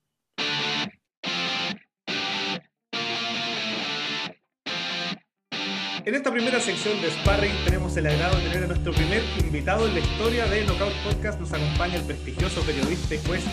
En 6.06 6.16
esta 6.16 6.32
primera 6.32 6.60
sección 6.60 7.02
de 7.02 7.10
Sparring 7.10 7.54
tenemos 7.64 7.96
el 7.96 8.08
agrado 8.08 8.36
de 8.36 8.44
tener 8.50 8.64
a 8.66 8.68
nuestro 8.68 8.92
primer 8.92 9.22
invitado 9.40 9.88
en 9.88 9.94
la 9.94 10.02
historia 10.02 10.46
de 10.48 10.66
Knockout 10.66 10.94
Podcast. 11.06 11.40
Nos 11.40 11.54
acompaña 11.54 11.96
el 11.96 12.04
prestigioso 12.04 12.62
periodista 12.64 13.16
y 13.16 13.20
juez 13.20 13.46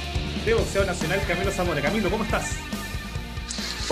de 0.45 0.55
boxeo 0.55 0.85
nacional 0.85 1.21
Camilo 1.29 1.53
Zamora. 1.53 1.81
Camilo, 1.81 2.11
¿cómo 2.11 2.25
estás? 2.25 2.80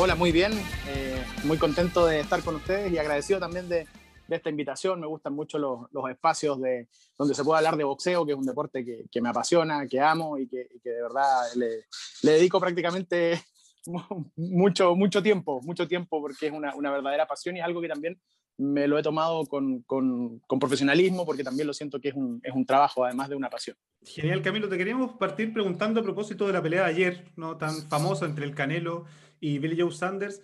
Hola, 0.01 0.15
muy 0.15 0.31
bien. 0.31 0.53
Eh, 0.87 1.25
muy 1.43 1.59
contento 1.59 2.07
de 2.07 2.21
estar 2.21 2.41
con 2.45 2.55
ustedes 2.55 2.93
y 2.93 2.99
agradecido 2.99 3.41
también 3.41 3.69
de, 3.69 3.85
esta 4.29 4.49
invitación. 4.49 5.01
Me 5.01 5.09
gustan 5.09 5.35
mucho 5.35 5.59
los, 5.59 5.89
espacios 6.09 6.61
de, 6.61 6.87
donde 7.19 7.35
se 7.35 7.43
puede 7.43 7.59
hablar 7.59 7.77
de 7.77 7.83
boxeo, 7.83 8.25
que 8.25 8.31
es 8.31 8.39
un 8.39 8.47
deporte 8.47 8.85
que, 8.85 9.21
me 9.21 9.29
apasiona, 9.29 9.89
que 9.89 9.99
amo 9.99 10.39
y 10.39 10.47
que, 10.47 10.69
de 10.85 11.03
verdad 11.03 11.43
le, 11.57 11.87
dedico 12.23 12.61
prácticamente 12.61 13.43
mucho, 14.37 14.95
mucho 14.95 15.21
tiempo, 15.21 15.61
mucho 15.63 15.89
tiempo 15.89 16.21
porque 16.21 16.47
es 16.47 16.53
una, 16.53 16.93
verdadera 16.93 17.27
pasión 17.27 17.57
y 17.57 17.59
es 17.59 17.65
algo 17.65 17.81
que 17.81 17.89
también 17.89 18.21
me 18.57 18.87
lo 18.87 18.99
he 18.99 19.03
tomado 19.03 19.47
con, 19.47 19.83
con, 19.83 20.41
profesionalismo 20.61 21.27
porque 21.27 21.43
también 21.43 21.67
lo 21.67 21.75
siento 21.75 22.01
que 22.01 22.11
es 22.11 22.15
un, 22.15 22.41
es 22.45 22.55
un, 22.55 22.65
trabajo, 22.65 23.05
además 23.05 23.31
de 23.31 23.35
una 23.35 23.51
pasión. 23.51 23.77
Genial, 24.05 24.43
Camilo. 24.43 24.69
Te 24.69 24.79
queríamos 24.79 25.17
partir 25.17 25.53
preguntando 25.53 25.99
a 25.99 26.05
propósito 26.05 26.47
de 26.47 26.53
la 26.53 26.63
pelea 26.63 26.85
de 26.85 26.91
ayer, 26.91 27.25
¿no? 27.35 27.57
tan 27.57 27.89
famosa 27.89 28.27
entre 28.27 28.45
el 28.45 28.55
Canelo 28.55 29.07
y 29.41 29.59
Billy 29.59 29.81
Joe 29.81 29.93
Sanders. 29.93 30.43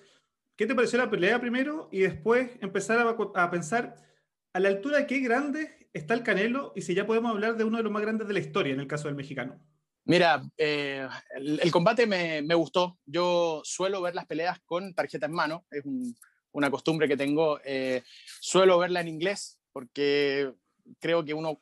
¿Qué 0.56 0.66
te 0.66 0.74
pareció 0.74 0.98
la 0.98 1.10
pelea 1.10 1.40
primero 1.40 1.88
y 1.90 2.00
después 2.00 2.50
empezar 2.60 2.98
a, 3.34 3.50
pensar 3.50 3.96
a 4.52 4.60
la 4.60 4.68
altura 4.68 4.98
de 4.98 5.06
qué 5.06 5.18
grande 5.20 5.88
está 5.92 6.14
el 6.14 6.22
Canelo 6.22 6.72
y 6.76 6.82
si 6.82 6.94
ya 6.94 7.06
podemos 7.06 7.30
hablar 7.30 7.56
de 7.56 7.64
uno 7.64 7.78
de 7.78 7.82
los 7.82 7.92
más 7.92 8.02
grandes 8.02 8.28
de 8.28 8.34
la 8.34 8.40
historia 8.40 8.72
en 8.72 8.80
el 8.80 8.86
caso 8.86 9.08
del 9.08 9.16
mexicano? 9.16 9.60
Mira, 10.06 10.42
eh, 10.58 11.08
el, 11.34 11.70
combate 11.70 12.06
me, 12.06 12.54
gustó. 12.54 12.98
Yo 13.06 13.62
suelo 13.64 14.02
ver 14.02 14.14
las 14.14 14.26
peleas 14.26 14.60
con 14.64 14.94
tarjeta 14.94 15.26
en 15.26 15.32
mano. 15.32 15.64
Es 15.70 15.84
un, 15.84 16.14
una 16.52 16.70
costumbre 16.70 17.08
que 17.08 17.16
tengo. 17.16 17.58
Eh, 17.64 18.02
suelo 18.40 18.78
verla 18.78 19.00
en 19.00 19.08
inglés 19.08 19.58
porque 19.72 20.52
creo 21.00 21.24
que 21.24 21.34
uno, 21.34 21.60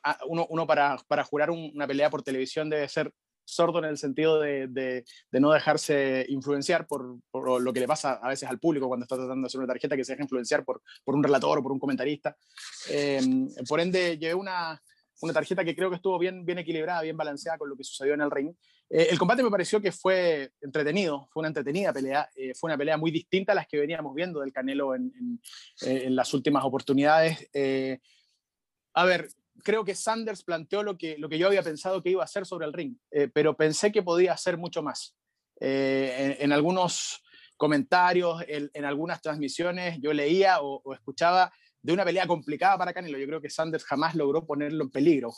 para, 0.67 1.23
jurar 1.23 1.51
una 1.51 1.87
pelea 1.87 2.09
por 2.09 2.23
televisión 2.23 2.69
debe 2.69 2.87
ser 2.87 3.11
sordo 3.45 3.79
en 3.79 3.85
el 3.85 3.97
sentido 3.97 4.39
de, 4.39 4.67
de, 4.67 5.03
no 5.39 5.51
dejarse 5.51 6.25
influenciar 6.29 6.87
por, 6.87 7.17
por, 7.31 7.61
lo 7.61 7.73
que 7.73 7.79
le 7.79 7.87
pasa 7.87 8.13
a 8.13 8.29
veces 8.29 8.49
al 8.49 8.59
público 8.59 8.87
cuando 8.87 9.03
está 9.03 9.15
tratando 9.15 9.45
de 9.45 9.47
hacer 9.47 9.59
una 9.59 9.67
tarjeta 9.67 9.95
que 9.95 10.03
se 10.03 10.13
deja 10.13 10.23
influenciar 10.23 10.63
por, 10.63 10.81
por 11.03 11.15
un 11.15 11.23
relator 11.23 11.59
o 11.59 11.63
por 11.63 11.71
un 11.71 11.79
comentarista. 11.79 12.35
Eh, 12.89 13.21
por 13.67 13.79
ende, 13.79 14.17
llevé 14.17 14.33
una, 14.35 14.81
una 15.21 15.33
tarjeta 15.33 15.63
que 15.63 15.75
creo 15.75 15.89
que 15.89 15.95
estuvo 15.97 16.19
bien, 16.19 16.45
bien 16.45 16.59
equilibrada, 16.59 17.01
bien 17.01 17.17
balanceada 17.17 17.57
con 17.57 17.69
lo 17.69 17.75
que 17.75 17.83
sucedió 17.83 18.13
en 18.13 18.21
el 18.21 18.31
ring. 18.31 18.53
Eh, 18.89 19.07
el 19.09 19.17
combate 19.17 19.41
me 19.41 19.49
pareció 19.49 19.81
que 19.81 19.91
fue 19.91 20.51
entretenido, 20.61 21.27
fue 21.31 21.41
una 21.41 21.47
entretenida 21.47 21.93
pelea, 21.93 22.29
eh, 22.35 22.53
fue 22.53 22.69
una 22.69 22.77
pelea 22.77 22.97
muy 22.97 23.11
distinta 23.11 23.53
a 23.53 23.55
las 23.55 23.67
que 23.67 23.79
veníamos 23.79 24.13
viendo 24.13 24.41
del 24.41 24.51
Canelo 24.51 24.95
en, 24.95 25.11
en, 25.17 25.41
eh, 25.81 26.09
las 26.09 26.33
últimas 26.33 26.63
oportunidades. 26.63 27.49
a 28.95 29.05
ver, 29.05 29.29
creo 29.63 29.83
que 29.83 29.95
Sanders 29.95 30.43
planteó 30.43 30.83
lo 30.83 30.97
que, 30.97 31.17
lo 31.17 31.29
que 31.29 31.37
yo 31.37 31.47
había 31.47 31.63
pensado 31.63 32.01
que 32.01 32.09
iba 32.09 32.21
a 32.21 32.25
hacer 32.25 32.45
sobre 32.45 32.65
el 32.65 32.73
ring, 32.73 32.95
pero 33.33 33.55
pensé 33.55 33.91
que 33.91 34.03
podía 34.03 34.33
hacer 34.33 34.57
mucho 34.57 34.81
más. 34.81 35.15
En, 35.59 36.35
en, 36.39 36.51
algunos 36.51 37.23
comentarios, 37.57 38.43
en, 38.47 38.85
algunas 38.85 39.21
transmisiones, 39.21 39.99
yo 40.01 40.11
leía 40.11 40.61
o, 40.61 40.81
o 40.83 40.93
escuchaba 40.93 41.51
de 41.83 41.91
una 41.91 42.05
pelea 42.05 42.25
complicada 42.25 42.77
para 42.77 42.93
Canelo. 42.93 43.17
Yo 43.19 43.27
creo 43.27 43.41
que 43.41 43.49
Sanders 43.49 43.83
jamás 43.83 44.15
logró 44.15 44.45
ponerlo 44.45 44.85
en 44.85 44.89
peligro, 44.89 45.31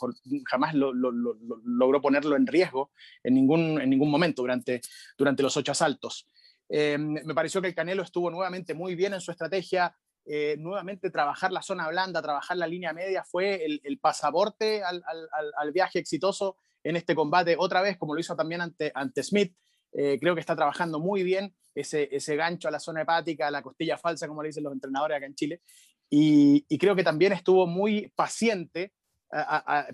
jamás 0.46 0.74
lo, 0.74 0.92
logró 0.94 2.00
ponerlo 2.00 2.36
en 2.36 2.46
riesgo 2.46 2.92
en 3.24 3.34
ningún, 3.34 3.80
en 3.80 3.90
ningún 3.90 4.10
momento 4.10 4.42
durante, 4.42 4.80
durante 5.18 5.42
los 5.42 5.56
ocho 5.56 5.72
asaltos. 5.72 6.28
Eh, 6.68 6.96
me 6.98 7.34
pareció 7.34 7.60
que 7.60 7.68
el 7.68 7.74
Canelo 7.74 8.02
estuvo 8.02 8.30
nuevamente 8.30 8.74
muy 8.74 8.94
bien 8.94 9.12
en 9.14 9.20
su 9.20 9.32
estrategia. 9.32 9.94
Eh, 10.28 10.56
nuevamente 10.58 11.10
trabajar 11.10 11.52
la 11.52 11.62
zona 11.62 11.88
blanda, 11.88 12.20
trabajar 12.20 12.56
la 12.56 12.66
línea 12.66 12.92
media 12.92 13.22
fue 13.22 13.64
el, 13.64 13.98
pasaporte 14.00 14.82
al, 14.82 15.00
al, 15.56 15.72
viaje 15.72 16.00
exitoso 16.00 16.56
en 16.82 16.96
este 16.96 17.14
combate, 17.14 17.54
otra 17.56 17.80
vez 17.80 17.96
como 17.96 18.12
lo 18.12 18.18
hizo 18.18 18.34
también 18.34 18.60
ante, 18.60 18.90
ante 18.92 19.22
Smith. 19.22 19.54
Eh, 19.92 20.18
creo 20.20 20.34
que 20.34 20.40
está 20.40 20.56
trabajando 20.56 20.98
muy 20.98 21.22
bien 21.22 21.54
ese, 21.74 22.08
ese 22.10 22.34
gancho 22.34 22.66
a 22.66 22.72
la 22.72 22.80
zona 22.80 23.02
hepática, 23.02 23.46
a 23.46 23.50
la 23.52 23.62
costilla 23.62 23.96
falsa, 23.96 24.26
como 24.26 24.42
le 24.42 24.48
dicen 24.48 24.64
los 24.64 24.72
entrenadores 24.72 25.16
acá 25.16 25.26
en 25.26 25.34
Chile. 25.36 25.60
Y, 26.10 26.66
creo 26.78 26.96
que 26.96 27.04
también 27.04 27.32
estuvo 27.32 27.66
muy 27.66 28.12
paciente 28.14 28.92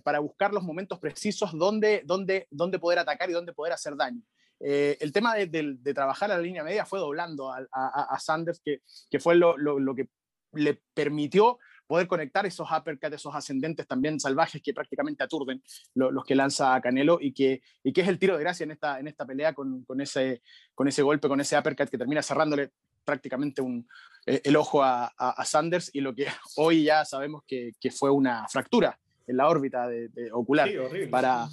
para 0.03 0.18
buscar 0.21 0.53
los 0.53 0.62
momentos 0.62 0.99
precisos 0.99 1.53
donde, 1.53 2.03
donde, 2.05 2.47
donde 2.51 2.79
poder 2.79 2.99
atacar 2.99 3.29
y 3.31 3.33
donde 3.33 3.53
poder 3.53 3.73
hacer 3.73 3.97
daño. 3.97 4.23
Eh, 4.64 4.97
el 5.01 5.12
tema 5.12 5.35
de, 5.35 5.47
de, 5.47 5.95
trabajar 5.95 6.31
a 6.31 6.37
la 6.37 6.42
línea 6.42 6.62
media 6.62 6.87
fue 6.87 7.01
doblando 7.01 7.51
a, 7.51 7.66
a, 7.73 8.18
Sanders, 8.21 8.61
que, 8.61 8.83
que 9.11 9.18
fue 9.18 9.35
lo, 9.35 9.57
lo, 9.57 9.81
lo, 9.81 9.92
que 9.92 10.09
le 10.53 10.81
permitió 10.95 11.59
poder 11.87 12.07
conectar 12.07 12.47
esos 12.47 12.69
uppercuts, 12.71 13.17
esos 13.17 13.35
ascendentes 13.35 13.87
también 13.87 14.19
salvajes 14.19 14.62
que 14.62 14.73
prácticamente 14.73 15.25
aturden 15.25 15.62
los 15.95 16.25
que 16.25 16.35
lanza 16.35 16.81
Canelo 16.81 17.19
y 17.21 17.33
que, 17.33 17.62
y 17.85 17.93
que 17.93 18.01
es 18.01 18.09
el 18.09 18.19
tiro 18.19 18.37
de 18.37 18.43
gracia 18.43 18.65
en 18.65 18.71
esta, 18.71 18.99
en 18.99 19.09
esta 19.09 19.27
pelea 19.27 19.53
con, 19.53 19.85
con, 19.85 20.01
ese, 20.01 20.43
con 20.75 20.88
ese 20.88 21.03
golpe, 21.03 21.29
con 21.29 21.41
ese 21.41 21.59
uppercut 21.59 21.91
que 21.91 21.99
termina 21.99 22.23
cerrándole 22.23 22.71
prácticamente 23.05 23.61
un, 23.61 23.87
eh, 24.27 24.41
el 24.45 24.57
ojo 24.57 24.83
a, 24.83 25.12
Sanders 25.45 25.91
y 25.93 26.01
lo 26.01 26.15
que 26.15 26.27
hoy 26.57 26.85
ya 26.85 27.05
sabemos 27.05 27.43
que, 27.47 27.73
que 27.81 27.91
fue 27.91 28.11
una 28.11 28.47
fractura 28.49 28.99
en 29.27 29.37
la 29.37 29.49
órbita 29.49 29.87
de, 29.87 30.11
ocular 30.33 30.71
para, 31.11 31.47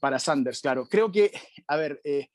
para 0.00 0.18
Sanders, 0.18 0.60
claro. 0.60 0.86
Creo 0.88 1.12
que, 1.12 1.32
a 1.66 1.76
ver, 1.76 2.00
eh, 2.04 2.28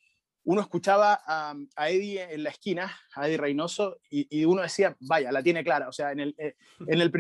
uno 0.48 0.62
escuchaba 0.62 1.20
a, 1.26 1.90
Eddie 1.90 2.34
en 2.34 2.44
la 2.44 2.52
esquina, 2.52 2.98
a 3.14 3.28
Eddie 3.28 3.36
Reynoso, 3.36 4.00
y, 4.10 4.46
uno 4.46 4.62
decía, 4.62 4.96
vaya, 5.02 5.30
la 5.30 5.44
tiene 5.44 5.62
clara. 5.62 5.90
O 5.90 5.92
sea, 5.92 6.14
en 6.14 6.22
el, 6.22 6.36
eh, 6.38 6.56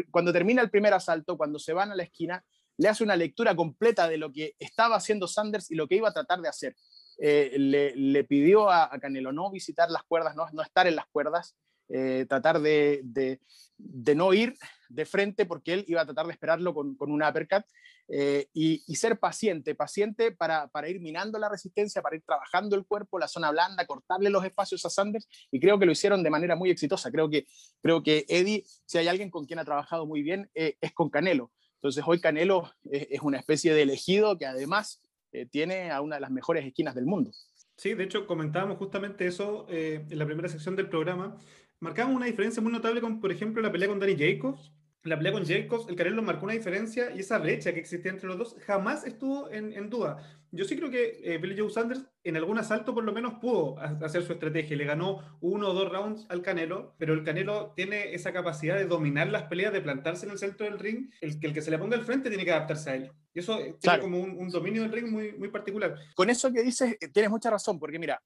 cuando 0.09 0.31
termina 0.31 0.61
el 0.61 0.69
primer 0.69 0.93
asalto, 0.93 1.35
cuando 1.35 1.59
se 1.59 1.73
van 1.73 1.91
a 1.91 1.95
la 1.95 2.03
esquina, 2.03 2.41
le 2.77 2.87
hace 2.87 3.03
una 3.03 3.17
lectura 3.17 3.53
completa 3.53 4.07
de 4.07 4.17
lo 4.17 4.31
que 4.31 4.55
estaba 4.59 4.95
haciendo 4.95 5.27
Sanders 5.27 5.69
y 5.69 5.75
lo 5.75 5.89
que 5.89 5.95
iba 5.95 6.07
a 6.07 6.13
tratar 6.13 6.39
de 6.39 6.47
hacer. 6.47 6.77
le, 7.17 7.93
le, 7.97 8.23
pidió 8.23 8.69
a, 8.69 8.85
a, 8.85 8.97
Canelo 8.97 9.33
no 9.33 9.51
visitar 9.51 9.91
las 9.91 10.03
cuerdas, 10.03 10.33
no, 10.33 10.61
estar 10.61 10.87
en 10.87 10.95
las 10.95 11.07
cuerdas, 11.07 11.57
eh, 11.89 12.25
tratar 12.29 12.61
de, 12.61 13.01
de, 13.03 14.15
no 14.15 14.33
ir 14.33 14.55
de 14.87 15.05
frente 15.05 15.45
porque 15.45 15.73
él 15.73 15.85
iba 15.89 15.99
a 15.99 16.05
tratar 16.05 16.27
de 16.27 16.31
esperarlo 16.31 16.73
con, 16.73 16.95
con 16.95 17.11
un 17.11 17.21
uppercut 17.21 17.65
eh, 18.09 18.47
y, 18.53 18.95
ser 18.95 19.19
paciente, 19.19 19.75
paciente 19.75 20.31
para, 20.31 20.67
para, 20.69 20.89
ir 20.89 21.01
minando 21.01 21.37
la 21.37 21.49
resistencia, 21.49 22.01
para 22.01 22.15
ir 22.15 22.23
trabajando 22.25 22.75
el 22.75 22.85
cuerpo, 22.85 23.19
la 23.19 23.27
zona 23.27 23.51
blanda, 23.51 23.85
cortarle 23.85 24.29
los 24.29 24.45
espacios 24.45 24.85
a 24.85 24.89
Sanders 24.89 25.27
y 25.51 25.59
creo 25.59 25.77
que 25.77 25.85
lo 25.85 25.91
hicieron 25.91 26.23
de 26.23 26.29
manera 26.29 26.55
muy 26.55 26.69
exitosa. 26.69 27.11
Creo 27.11 27.29
que, 27.29 27.47
creo 27.81 28.01
que 28.03 28.25
Eddie, 28.29 28.63
si 28.85 28.97
hay 28.97 29.07
alguien 29.07 29.29
con 29.29 29.45
quien 29.45 29.59
ha 29.59 29.65
trabajado 29.65 30.05
muy 30.05 30.21
bien, 30.21 30.49
eh, 30.55 30.77
es 30.79 30.93
con 30.93 31.09
Canelo. 31.09 31.51
Entonces 31.75 32.03
hoy 32.07 32.19
Canelo 32.21 32.71
es, 32.89 33.21
una 33.21 33.37
especie 33.37 33.73
de 33.73 33.83
elegido 33.83 34.37
que 34.37 34.45
además 34.45 35.01
tiene 35.51 35.91
a 35.91 36.01
una 36.01 36.15
de 36.15 36.21
las 36.21 36.31
mejores 36.31 36.65
esquinas 36.65 36.95
del 36.95 37.05
mundo. 37.05 37.31
Sí, 37.75 37.93
de 37.93 38.05
hecho 38.05 38.25
comentábamos 38.25 38.77
justamente 38.77 39.27
eso 39.27 39.67
en 39.69 40.17
la 40.17 40.25
primera 40.25 40.49
sección 40.49 40.75
del 40.75 40.89
programa, 40.89 41.37
marcamos 41.79 42.15
una 42.15 42.25
diferencia 42.25 42.61
muy 42.61 42.71
notable 42.71 43.01
con, 43.01 43.19
por 43.19 43.31
ejemplo, 43.31 43.61
la 43.61 43.71
pelea 43.71 43.89
con 43.89 43.99
Danny 43.99 44.15
Jacobs. 44.17 44.71
La 45.03 45.15
pelea 45.15 45.31
con 45.31 45.45
Jacobs, 45.45 45.87
el 45.87 45.95
Canelo 45.95 46.21
marcó 46.21 46.45
una 46.45 46.53
diferencia 46.53 47.11
y 47.15 47.19
esa 47.19 47.37
brecha 47.37 47.73
que 47.73 47.79
existía 47.79 48.11
entre 48.11 48.27
los 48.27 48.37
dos 48.37 48.55
jamás 48.65 49.05
estuvo 49.05 49.49
en, 49.49 49.71
en 49.71 49.89
duda. 49.89 50.17
Yo 50.51 50.65
sí 50.65 50.77
creo 50.77 50.89
que 50.89 51.19
eh, 51.23 51.37
Billy 51.37 51.57
Joe 51.57 51.69
Sanders 51.69 52.05
en 52.23 52.37
algún 52.37 52.57
asalto 52.57 52.93
por 52.93 53.03
lo 53.03 53.11
menos 53.11 53.35
pudo 53.35 53.77
hacer 53.79 54.23
su 54.23 54.33
estrategia. 54.33 54.77
Le 54.77 54.85
ganó 54.85 55.37
uno 55.41 55.69
o 55.69 55.73
dos 55.73 55.89
rounds 55.89 56.25
al 56.29 56.41
Canelo, 56.41 56.95
pero 56.97 57.13
el 57.13 57.23
Canelo 57.23 57.73
tiene 57.75 58.13
esa 58.13 58.31
capacidad 58.31 58.75
de 58.75 58.85
dominar 58.85 59.27
las 59.27 59.43
peleas, 59.43 59.73
de 59.73 59.81
plantarse 59.81 60.25
en 60.25 60.31
el 60.31 60.37
centro 60.37 60.65
del 60.65 60.79
ring. 60.79 61.09
El, 61.21 61.37
el 61.41 61.53
que 61.53 61.61
se 61.61 61.71
le 61.71 61.77
ponga 61.77 61.97
al 61.97 62.05
frente 62.05 62.29
tiene 62.29 62.45
que 62.45 62.51
adaptarse 62.51 62.89
a 62.89 62.95
él. 62.95 63.11
Y 63.33 63.39
eso 63.39 63.59
eh, 63.59 63.75
tiene 63.79 63.99
como 63.99 64.19
un, 64.19 64.49
dominio 64.49 64.81
del 64.81 64.91
ring 64.91 65.09
muy, 65.09 65.33
muy 65.33 65.49
particular. 65.49 65.95
Con 66.15 66.29
eso 66.29 66.51
que 66.51 66.63
dices, 66.63 66.97
eh, 66.99 67.09
tienes 67.09 67.29
mucha 67.29 67.49
razón, 67.49 67.77
porque 67.77 67.99
mira, 67.99 68.21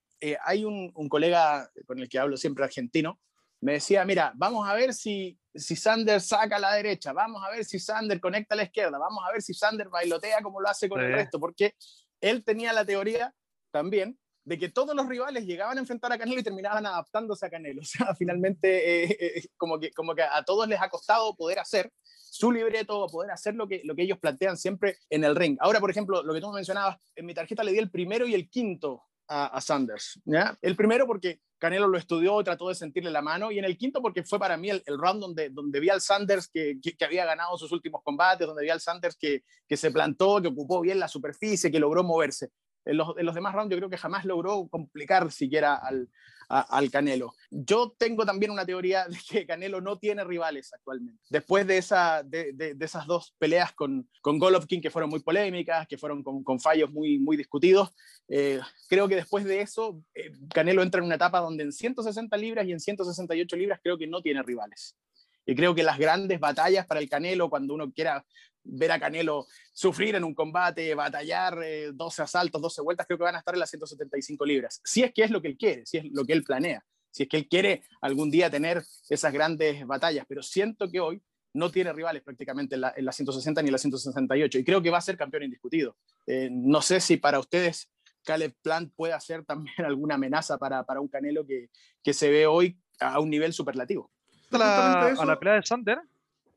hay 0.46 0.64
un, 0.64 0.92
un 0.94 1.10
colega 1.10 1.70
con 1.86 2.00
el 2.00 2.08
que 2.08 2.20
hablo 2.20 2.38
siempre 2.38 2.64
argentino, 2.64 3.20
me 3.62 3.74
decía, 3.74 4.04
mira, 4.06 4.34
vamos 4.36 4.68
a 4.68 4.74
ver 4.74 4.94
si, 4.94 5.40
si 5.54 5.76
Sander 5.76 6.20
saca 6.20 6.56
a 6.56 6.60
la 6.60 6.74
derecha, 6.74 7.14
vamos 7.14 7.44
a 7.46 7.52
ver 7.52 7.64
si 7.64 7.80
Sander 7.80 8.20
conecta 8.20 8.56
a 8.56 8.58
la 8.58 8.64
izquierda, 8.64 8.98
vamos 8.98 9.24
a 9.28 9.32
ver 9.32 9.42
si 9.42 9.54
Sander 9.54 9.88
bailotea 9.90 10.42
como 10.42 10.60
lo 10.60 10.68
hace 10.68 10.90
con 10.90 11.00
el 11.00 11.14
resto, 11.14 11.40
porque 11.40 11.76
él 12.20 12.44
tenía 12.44 12.74
la 12.74 12.86
teoría 12.86 13.34
también 13.72 14.18
de 14.44 14.58
que 14.58 14.70
todos 14.70 14.96
los 14.96 15.08
rivales 15.08 15.46
llegaban 15.46 15.78
a 15.78 15.82
enfrentar 15.82 16.12
a 16.12 16.18
Canelo 16.18 16.40
y 16.40 16.44
terminaban 16.44 16.86
adaptándose 16.86 17.46
a 17.46 17.50
Canelo. 17.50 17.82
O 17.82 17.86
sea, 17.86 18.16
finalmente, 18.16 19.04
eh, 19.04 19.18
eh, 19.20 19.48
como, 19.58 19.80
que, 19.80 19.92
como 19.92 20.16
que 20.16 20.24
a 20.24 20.44
todos 20.44 20.68
les 20.68 20.82
ha 20.82 20.90
costado 20.90 21.36
poder 21.36 21.60
hacer 21.60 21.92
su 22.04 22.52
libreto, 22.52 23.06
poder 23.08 23.32
hacer 23.32 23.54
lo 23.56 23.68
que, 23.68 23.82
lo 23.84 23.96
que 23.96 24.04
ellos 24.04 24.18
plantean 24.18 24.58
siempre 24.58 24.98
en 25.10 25.24
el 25.24 25.36
ring. 25.36 25.58
Ahora, 25.60 25.80
por 25.80 25.92
ejemplo, 25.92 26.24
lo 26.24 26.34
que 26.34 26.42
tú 26.42 26.52
mencionabas, 26.52 26.98
en 27.16 27.26
mi 27.26 27.34
tarjeta 27.34 27.64
le 27.64 27.72
di 27.72 27.78
el 27.78 27.92
primero 27.92 28.26
y 28.26 28.34
el 28.34 28.50
quinto 28.50 29.04
a, 29.28 29.62
Sanders. 29.62 30.20
¿ya? 30.26 30.58
El 30.62 30.76
primero 30.76 31.08
porque 31.08 31.40
Canelo 31.62 31.88
lo 31.88 32.00
estudió, 32.00 32.44
trató 32.44 32.70
de 32.70 32.76
sentirle 32.76 33.12
la 33.12 33.22
mano, 33.22 33.52
y 33.52 33.60
en 33.60 33.66
el 33.66 33.78
quinto 33.78 34.02
porque 34.02 34.24
fue 34.24 34.40
para 34.40 34.58
mí 34.58 34.72
el, 34.72 34.82
round 34.88 35.22
donde, 35.22 35.52
donde 35.52 35.80
vi 35.80 35.90
al 35.90 36.02
Sanders 36.02 36.48
que, 36.48 36.80
que, 36.82 37.06
había 37.06 37.24
ganado 37.24 37.56
sus 37.56 37.72
últimos 37.72 38.02
combates, 38.04 38.48
donde 38.48 38.64
vi 38.64 38.72
al 38.72 38.82
Sanders 38.82 39.16
que, 39.16 39.44
que 39.68 39.78
se 39.78 39.92
plantó, 39.92 40.42
que 40.42 40.48
ocupó 40.48 40.82
bien 40.82 41.00
la 41.00 41.08
superficie, 41.08 41.72
que 41.72 41.80
logró 41.80 42.04
moverse. 42.04 42.50
En 42.86 42.98
los, 42.98 43.18
en 43.18 43.26
los 43.26 43.36
demás 43.36 43.54
rounds 43.54 43.72
yo 43.72 43.78
creo 43.78 43.90
que 43.90 43.98
jamás 43.98 44.26
logró 44.26 44.68
complicar 44.68 45.32
siquiera 45.32 45.76
al, 45.76 46.10
al 46.52 46.92
Canelo. 46.92 47.34
Yo 47.50 47.96
tengo 47.98 48.26
también 48.26 48.52
una 48.52 48.66
teoría 48.66 49.06
de 49.08 49.18
que 49.30 49.46
Canelo 49.46 49.82
no 49.82 49.98
tiene 49.98 50.24
rivales 50.24 50.74
actualmente. 50.74 51.22
Después 51.30 51.66
de, 51.66 51.78
esa, 51.78 52.24
de, 52.24 52.52
de, 52.54 52.76
esas 52.80 53.08
dos 53.08 53.34
peleas 53.40 53.72
con, 53.74 54.10
con 54.22 54.38
Golovkin 54.38 54.82
que 54.82 54.90
fueron 54.90 55.10
muy 55.10 55.22
polémicas, 55.22 55.88
que 55.88 55.98
fueron 55.98 56.24
con, 56.24 56.44
con 56.44 56.60
fallos 56.60 56.92
muy, 56.92 57.20
muy 57.20 57.38
discutidos, 57.38 57.94
eh, 58.28 58.60
creo 58.90 59.08
que 59.08 59.16
después 59.16 59.46
de 59.46 59.62
eso 59.62 60.02
eh, 60.14 60.32
Canelo 60.54 60.84
entra 60.84 61.00
en 61.00 61.06
una 61.06 61.16
etapa 61.16 61.40
donde 61.40 61.64
en 61.64 61.72
160 61.72 62.36
libras 62.38 62.66
y 62.66 62.72
en 62.72 62.80
168 62.80 63.56
libras 63.56 63.80
creo 63.82 63.98
que 63.98 64.08
no 64.08 64.22
tiene 64.22 64.44
rivales. 64.44 64.98
Y 65.46 65.56
creo 65.56 65.74
que 65.74 65.84
las 65.84 65.98
grandes 65.98 66.40
batallas 66.40 66.86
para 66.86 67.00
el 67.00 67.10
Canelo, 67.10 67.50
cuando 67.50 67.74
uno 67.74 67.92
quiera 67.92 68.26
ver 68.64 68.92
a 68.92 69.00
Canelo 69.00 69.48
sufrir 69.74 70.16
en 70.16 70.24
un 70.24 70.34
combate, 70.34 70.94
batallar 70.96 71.60
12 71.94 72.22
eh, 72.22 72.24
asaltos, 72.24 72.62
12 72.62 72.82
vueltas, 72.82 73.08
creo 73.08 73.18
que 73.18 73.24
van 73.24 73.36
a 73.36 73.40
estar 73.40 73.54
en 73.54 73.60
las 73.60 73.70
175 73.70 74.46
libras. 74.46 74.82
Si 74.84 75.04
es 75.04 75.14
que 75.14 75.24
es 75.24 75.32
lo 75.32 75.42
que 75.42 75.50
él 75.50 75.58
quiere, 75.58 75.86
si 75.86 75.98
es 75.98 76.06
lo 76.12 76.26
que 76.26 76.34
él 76.34 76.44
planea, 76.44 76.84
si 77.10 77.24
es 77.24 77.30
que 77.30 77.38
él 77.38 77.48
quiere 77.48 77.84
algún 78.02 78.32
día 78.32 78.50
tener 78.50 78.84
esas 79.10 79.34
grandes 79.34 79.86
batallas, 79.86 80.26
pero 80.28 80.42
siento 80.42 80.90
que 80.90 81.00
hoy 81.00 81.22
no 81.54 81.70
tiene 81.70 81.92
rivales 81.92 82.24
prácticamente 82.24 82.76
en 82.76 82.82
la, 82.82 83.12
160 83.12 83.62
ni 83.62 83.68
en 83.68 83.72
la 83.74 83.78
168 83.78 84.60
y 84.60 84.64
creo 84.64 84.82
que 84.82 84.90
va 84.90 85.00
a 85.00 85.02
ser 85.02 85.18
campeón 85.18 85.44
indiscutido. 85.44 85.98
Eh, 86.26 86.50
no 86.52 86.82
sé 86.82 87.02
si 87.02 87.18
para 87.18 87.40
ustedes 87.40 87.92
Caleb 88.24 88.56
Plant 88.62 88.94
puede 88.96 89.20
ser 89.20 89.44
también 89.44 89.76
alguna 89.86 90.16
amenaza 90.16 90.58
para, 90.58 90.86
para 90.86 91.02
un 91.02 91.08
Canelo 91.08 91.46
que, 91.46 91.70
que 92.04 92.14
se 92.14 92.30
ve 92.30 92.48
hoy 92.48 92.78
a 93.00 93.20
un 93.20 93.30
nivel 93.30 93.52
superlativo. 93.52 94.12
La, 94.52 95.08
a 95.08 95.26
la 95.26 95.40
pelea 95.40 95.56
de 95.56 95.64
Sander, 95.64 96.00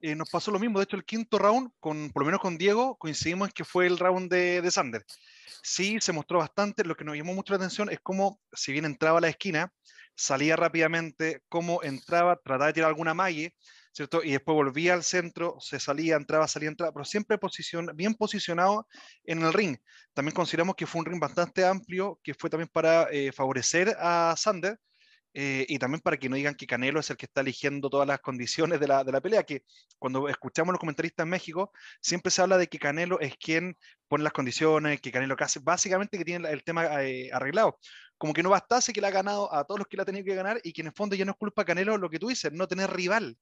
eh, 0.05 0.15
nos 0.15 0.29
pasó 0.31 0.51
lo 0.51 0.59
mismo. 0.59 0.79
De 0.79 0.85
hecho, 0.85 0.97
el 0.97 1.05
quinto 1.05 1.39
round, 1.39 1.71
con, 1.81 2.11
por 2.11 2.23
lo 2.23 2.27
menos 2.27 2.41
con 2.41 2.59
Diego, 2.59 2.97
coincidimos 2.97 3.49
en 3.49 3.53
que 3.53 3.65
fue 3.65 3.87
el 3.87 3.99
round 3.99 4.31
de, 4.31 4.61
de 4.61 4.71
Sander. 4.71 5.05
Sí, 5.63 5.99
se 6.01 6.13
mostró 6.13 6.39
bastante. 6.39 6.85
Lo 6.85 6.95
que 6.95 7.05
nos 7.05 7.17
llamó 7.17 7.33
mucho 7.35 7.55
la 7.55 7.57
atención 7.57 7.91
es 7.91 8.01
cómo, 8.03 8.39
si 8.53 8.73
bien 8.73 8.85
entraba 8.85 9.19
a 9.19 9.21
la 9.23 9.29
esquina, 9.29 9.73
salía 10.15 10.57
rápidamente, 10.57 11.41
cómo 11.49 11.83
entraba, 11.83 12.37
trataba 12.37 12.67
de 12.67 12.75
tirar 12.75 12.89
alguna 12.89 13.15
malle, 13.15 13.55
¿cierto? 13.93 14.23
Y 14.23 14.33
después 14.33 14.55
volvía 14.55 14.93
al 14.95 15.05
centro, 15.05 15.57
se 15.61 15.81
salía, 15.81 16.17
entraba, 16.17 16.49
salía, 16.49 16.69
entraba, 16.69 16.93
pero 16.93 17.05
siempre 17.05 17.39
posición, 17.39 17.91
bien 17.95 18.15
posicionado 18.15 18.87
en 19.25 19.43
el 19.43 19.53
ring. 19.53 19.79
También 20.13 20.35
consideramos 20.35 20.75
que 20.77 20.87
fue 20.87 21.01
un 21.01 21.07
ring 21.07 21.21
bastante 21.21 21.65
amplio, 21.65 22.21
que 22.23 22.35
fue 22.35 22.51
también 22.51 22.69
para 22.73 23.09
eh, 23.11 23.33
favorecer 23.33 23.97
a 23.99 24.35
Sander, 24.37 24.79
eh, 25.37 25.67
y 25.69 25.81
también 25.81 26.01
para 26.01 26.17
que 26.17 26.29
no 26.29 26.37
digan 26.37 26.55
que 26.55 26.65
Canelo 26.65 27.01
es 27.01 27.11
el 27.11 27.17
que 27.17 27.27
está 27.27 27.41
eligiendo 27.41 27.91
todas 27.91 28.07
las 28.07 28.21
condiciones 28.21 28.79
de 28.79 28.87
la, 28.87 29.03
de 29.03 29.11
la, 29.11 29.21
pelea, 29.21 29.43
que 29.43 29.65
cuando 29.99 30.29
escuchamos 30.29 30.71
a 30.71 30.73
los 30.75 30.79
comentaristas 30.79 31.25
en 31.25 31.31
México, 31.31 31.73
siempre 32.01 32.31
se 32.31 32.41
habla 32.41 32.57
de 32.57 32.69
que 32.69 32.79
Canelo 32.79 33.19
es 33.19 33.37
quien 33.37 33.77
pone 34.07 34.23
las 34.23 34.33
condiciones, 34.33 35.01
que 35.01 35.11
Canelo 35.11 35.35
casi, 35.35 35.59
básicamente 35.59 36.19
que 36.19 36.25
tiene 36.25 36.49
el 36.49 36.63
tema 36.63 37.03
eh, 37.03 37.31
arreglado. 37.33 37.81
Como 38.17 38.33
que 38.33 38.45
no 38.45 38.51
bastase 38.51 38.93
que 38.93 39.01
le 39.01 39.09
ha 39.09 39.11
ganado 39.11 39.53
a 39.53 39.65
todos 39.65 39.81
los 39.81 39.89
que 39.89 39.97
le 39.97 40.05
ha 40.05 40.07
tenido 40.07 40.25
que 40.25 40.37
ganar 40.37 40.61
y 40.63 40.73
que 40.73 40.83
en 40.83 40.87
el 40.87 40.93
fondo 40.93 41.17
ya 41.17 41.25
no 41.25 41.33
es 41.33 41.37
culpa 41.37 41.65
Canelo 41.65 41.99
lo 41.99 42.09
que 42.09 42.21
tú 42.21 42.29
dices, 42.29 42.53
no 42.53 42.69
tener 42.69 42.93
rival. 42.93 43.37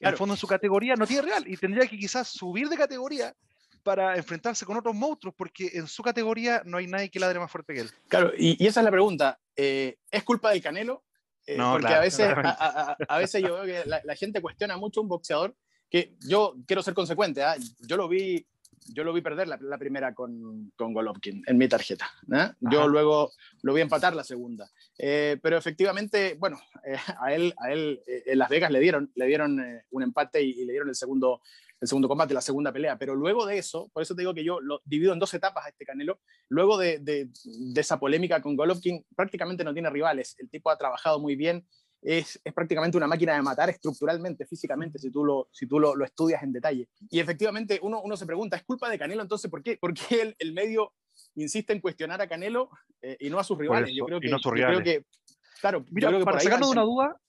En 0.00 0.08
el 0.08 0.16
fondo 0.16 0.34
en 0.34 0.38
su 0.38 0.48
categoría 0.48 0.96
no 0.96 1.06
tiene 1.06 1.22
rival 1.22 1.44
y 1.46 1.56
tendría 1.56 1.86
que 1.86 1.96
quizás 1.96 2.26
subir 2.26 2.68
de 2.68 2.76
categoría 2.76 3.32
para 3.84 4.16
enfrentarse 4.16 4.66
con 4.66 4.76
otros 4.76 4.96
monstruos, 4.96 5.34
porque 5.38 5.70
en 5.74 5.86
su 5.86 6.02
categoría 6.02 6.62
no 6.64 6.78
hay 6.78 6.88
nadie 6.88 7.08
que 7.08 7.20
ladre 7.20 7.38
más 7.38 7.50
fuerte 7.52 7.72
que 7.72 7.80
él. 7.82 7.90
Claro, 8.08 8.32
y, 8.36 8.62
y 8.62 8.66
esa 8.66 8.80
es 8.80 8.84
la 8.84 8.90
pregunta. 8.90 9.38
Eh, 9.54 9.96
¿Es 10.10 10.24
culpa 10.24 10.50
del 10.50 10.60
Canelo 10.60 11.04
eh, 11.46 11.56
porque 11.56 11.94
a, 11.94 12.00
veces, 12.00 12.32
a, 12.34 13.18
veces 13.18 13.42
yo 13.42 13.54
veo 13.54 13.64
que 13.64 13.88
la, 13.88 14.16
gente 14.16 14.40
cuestiona 14.40 14.76
mucho 14.76 15.00
un 15.00 15.08
boxeador 15.08 15.54
que 15.88 16.14
yo 16.20 16.56
quiero 16.66 16.82
ser 16.82 16.94
consecuente. 16.94 17.42
¿ah? 17.42 17.56
Yo 17.80 17.96
lo 17.96 18.08
vi 18.08 18.46
yo 18.92 19.04
lo 19.04 19.12
vi 19.12 19.20
perder 19.20 19.46
la, 19.46 19.78
primera 19.78 20.14
con, 20.14 20.72
con, 20.74 20.92
Golovkin 20.92 21.44
en 21.46 21.58
mi 21.58 21.68
tarjeta. 21.68 22.10
¿eh? 22.32 22.50
Yo 22.60 22.88
luego 22.88 23.30
lo 23.62 23.74
vi 23.74 23.82
empatar 23.82 24.16
la 24.16 24.24
segunda. 24.24 24.68
Eh, 24.98 25.38
pero 25.42 25.58
efectivamente, 25.58 26.34
bueno, 26.38 26.58
a 27.20 27.32
él, 27.32 27.54
a 27.58 27.70
él 27.70 28.00
en 28.06 28.38
Las 28.38 28.48
Vegas 28.48 28.70
le 28.70 28.80
dieron, 28.80 29.12
le 29.14 29.26
dieron 29.26 29.62
un 29.90 30.02
empate 30.02 30.42
y, 30.42 30.64
le 30.64 30.72
dieron 30.72 30.88
el 30.88 30.94
segundo, 30.94 31.42
el 31.80 31.88
segundo 31.88 32.08
combate, 32.08 32.34
la 32.34 32.40
segunda 32.40 32.72
pelea. 32.72 32.98
Pero 32.98 33.14
luego 33.14 33.46
de 33.46 33.58
eso, 33.58 33.90
por 33.92 34.02
eso 34.02 34.14
te 34.14 34.22
digo 34.22 34.34
que 34.34 34.44
yo 34.44 34.60
lo 34.60 34.82
divido 34.84 35.12
en 35.12 35.18
dos 35.18 35.32
etapas 35.32 35.64
a 35.64 35.68
este 35.70 35.84
Canelo. 35.84 36.20
Luego 36.48 36.76
de, 36.76 36.98
de, 36.98 37.30
esa 37.76 37.98
polémica 37.98 38.42
con 38.42 38.56
Golovkin, 38.56 39.04
prácticamente 39.16 39.64
no 39.64 39.72
tiene 39.72 39.88
rivales. 39.90 40.36
El 40.38 40.50
tipo 40.50 40.70
ha 40.70 40.76
trabajado 40.76 41.18
muy 41.18 41.36
bien. 41.36 41.66
Es, 42.02 42.40
es, 42.44 42.54
prácticamente 42.54 42.96
una 42.96 43.06
máquina 43.06 43.34
de 43.34 43.42
matar 43.42 43.68
estructuralmente, 43.68 44.46
físicamente, 44.46 44.98
si 44.98 45.10
tú 45.10 45.22
lo, 45.24 45.48
si 45.52 45.66
tú 45.66 45.78
lo, 45.78 45.94
lo 45.94 46.04
estudias 46.04 46.42
en 46.42 46.52
detalle. 46.52 46.88
Y 47.10 47.18
efectivamente 47.18 47.78
uno, 47.82 48.00
uno, 48.02 48.16
se 48.16 48.24
pregunta, 48.24 48.56
¿es 48.56 48.62
culpa 48.62 48.88
de 48.88 48.98
Canelo 48.98 49.22
entonces? 49.22 49.50
¿Por 49.50 49.62
qué, 49.62 49.76
por 49.76 49.92
qué 49.92 50.22
el, 50.22 50.36
el, 50.38 50.54
medio 50.54 50.94
insiste 51.34 51.74
en 51.74 51.80
cuestionar 51.80 52.20
a 52.22 52.28
Canelo 52.28 52.70
eh, 53.02 53.18
y 53.20 53.28
no 53.28 53.38
a 53.38 53.44
sus 53.44 53.58
rivales? 53.58 53.92
yo 53.94 54.06
creo 54.06 54.18
que, 54.18 54.28
no 54.28 54.38
creo 54.38 54.82
que 54.82 55.04
claro, 55.60 55.84
Mira, 55.90 56.08
yo 56.08 56.16
creo 56.16 56.18
que 56.20 56.24
para 56.24 56.40
sacarnos 56.40 56.70
de 56.70 56.72
una 56.72 56.84
duda, 56.84 57.20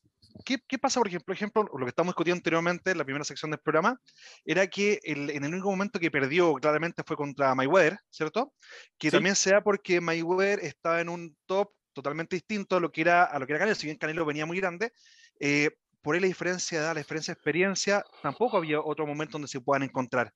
¿Qué, 0.45 0.57
¿qué, 0.67 0.77
pasa, 0.77 0.99
por 0.99 1.07
ejemplo, 1.07 1.33
ejemplo, 1.33 1.63
lo 1.63 1.85
que 1.85 1.89
estamos 1.89 2.11
discutiendo 2.11 2.37
anteriormente 2.37 2.91
en 2.91 2.97
la 2.97 3.03
primera 3.03 3.23
sección 3.23 3.51
del 3.51 3.59
programa, 3.59 3.99
era 4.45 4.67
que 4.67 4.99
el, 5.03 5.29
en 5.29 5.43
el 5.43 5.53
único 5.53 5.69
momento 5.69 5.99
que 5.99 6.11
perdió 6.11 6.53
claramente 6.55 7.03
fue 7.05 7.15
contra 7.15 7.55
Mayweather, 7.55 7.99
¿cierto? 8.09 8.53
Que 8.97 9.09
sí. 9.09 9.15
también 9.15 9.35
sea 9.35 9.61
porque 9.61 10.01
Mayweather 10.01 10.59
estaba 10.59 11.01
en 11.01 11.09
un 11.09 11.35
top 11.45 11.69
totalmente 11.93 12.35
distinto 12.35 12.77
a 12.77 12.79
lo 12.79 12.91
que 12.91 13.01
era, 13.01 13.23
a 13.25 13.39
lo 13.39 13.45
que 13.45 13.53
era 13.53 13.59
Canelo, 13.59 13.75
si 13.75 13.87
bien 13.87 13.97
Canelo 13.97 14.25
venía 14.25 14.45
muy 14.45 14.57
grande, 14.57 14.93
eh, 15.39 15.71
por 16.01 16.15
ahí 16.15 16.21
la 16.21 16.27
diferencia 16.27 16.79
de 16.79 16.85
edad, 16.85 16.93
la 16.93 17.01
diferencia 17.01 17.33
de 17.33 17.37
experiencia, 17.37 18.03
tampoco 18.21 18.57
había 18.57 18.79
otro 18.79 19.05
momento 19.05 19.33
donde 19.33 19.47
se 19.47 19.61
puedan 19.61 19.83
encontrar. 19.83 20.33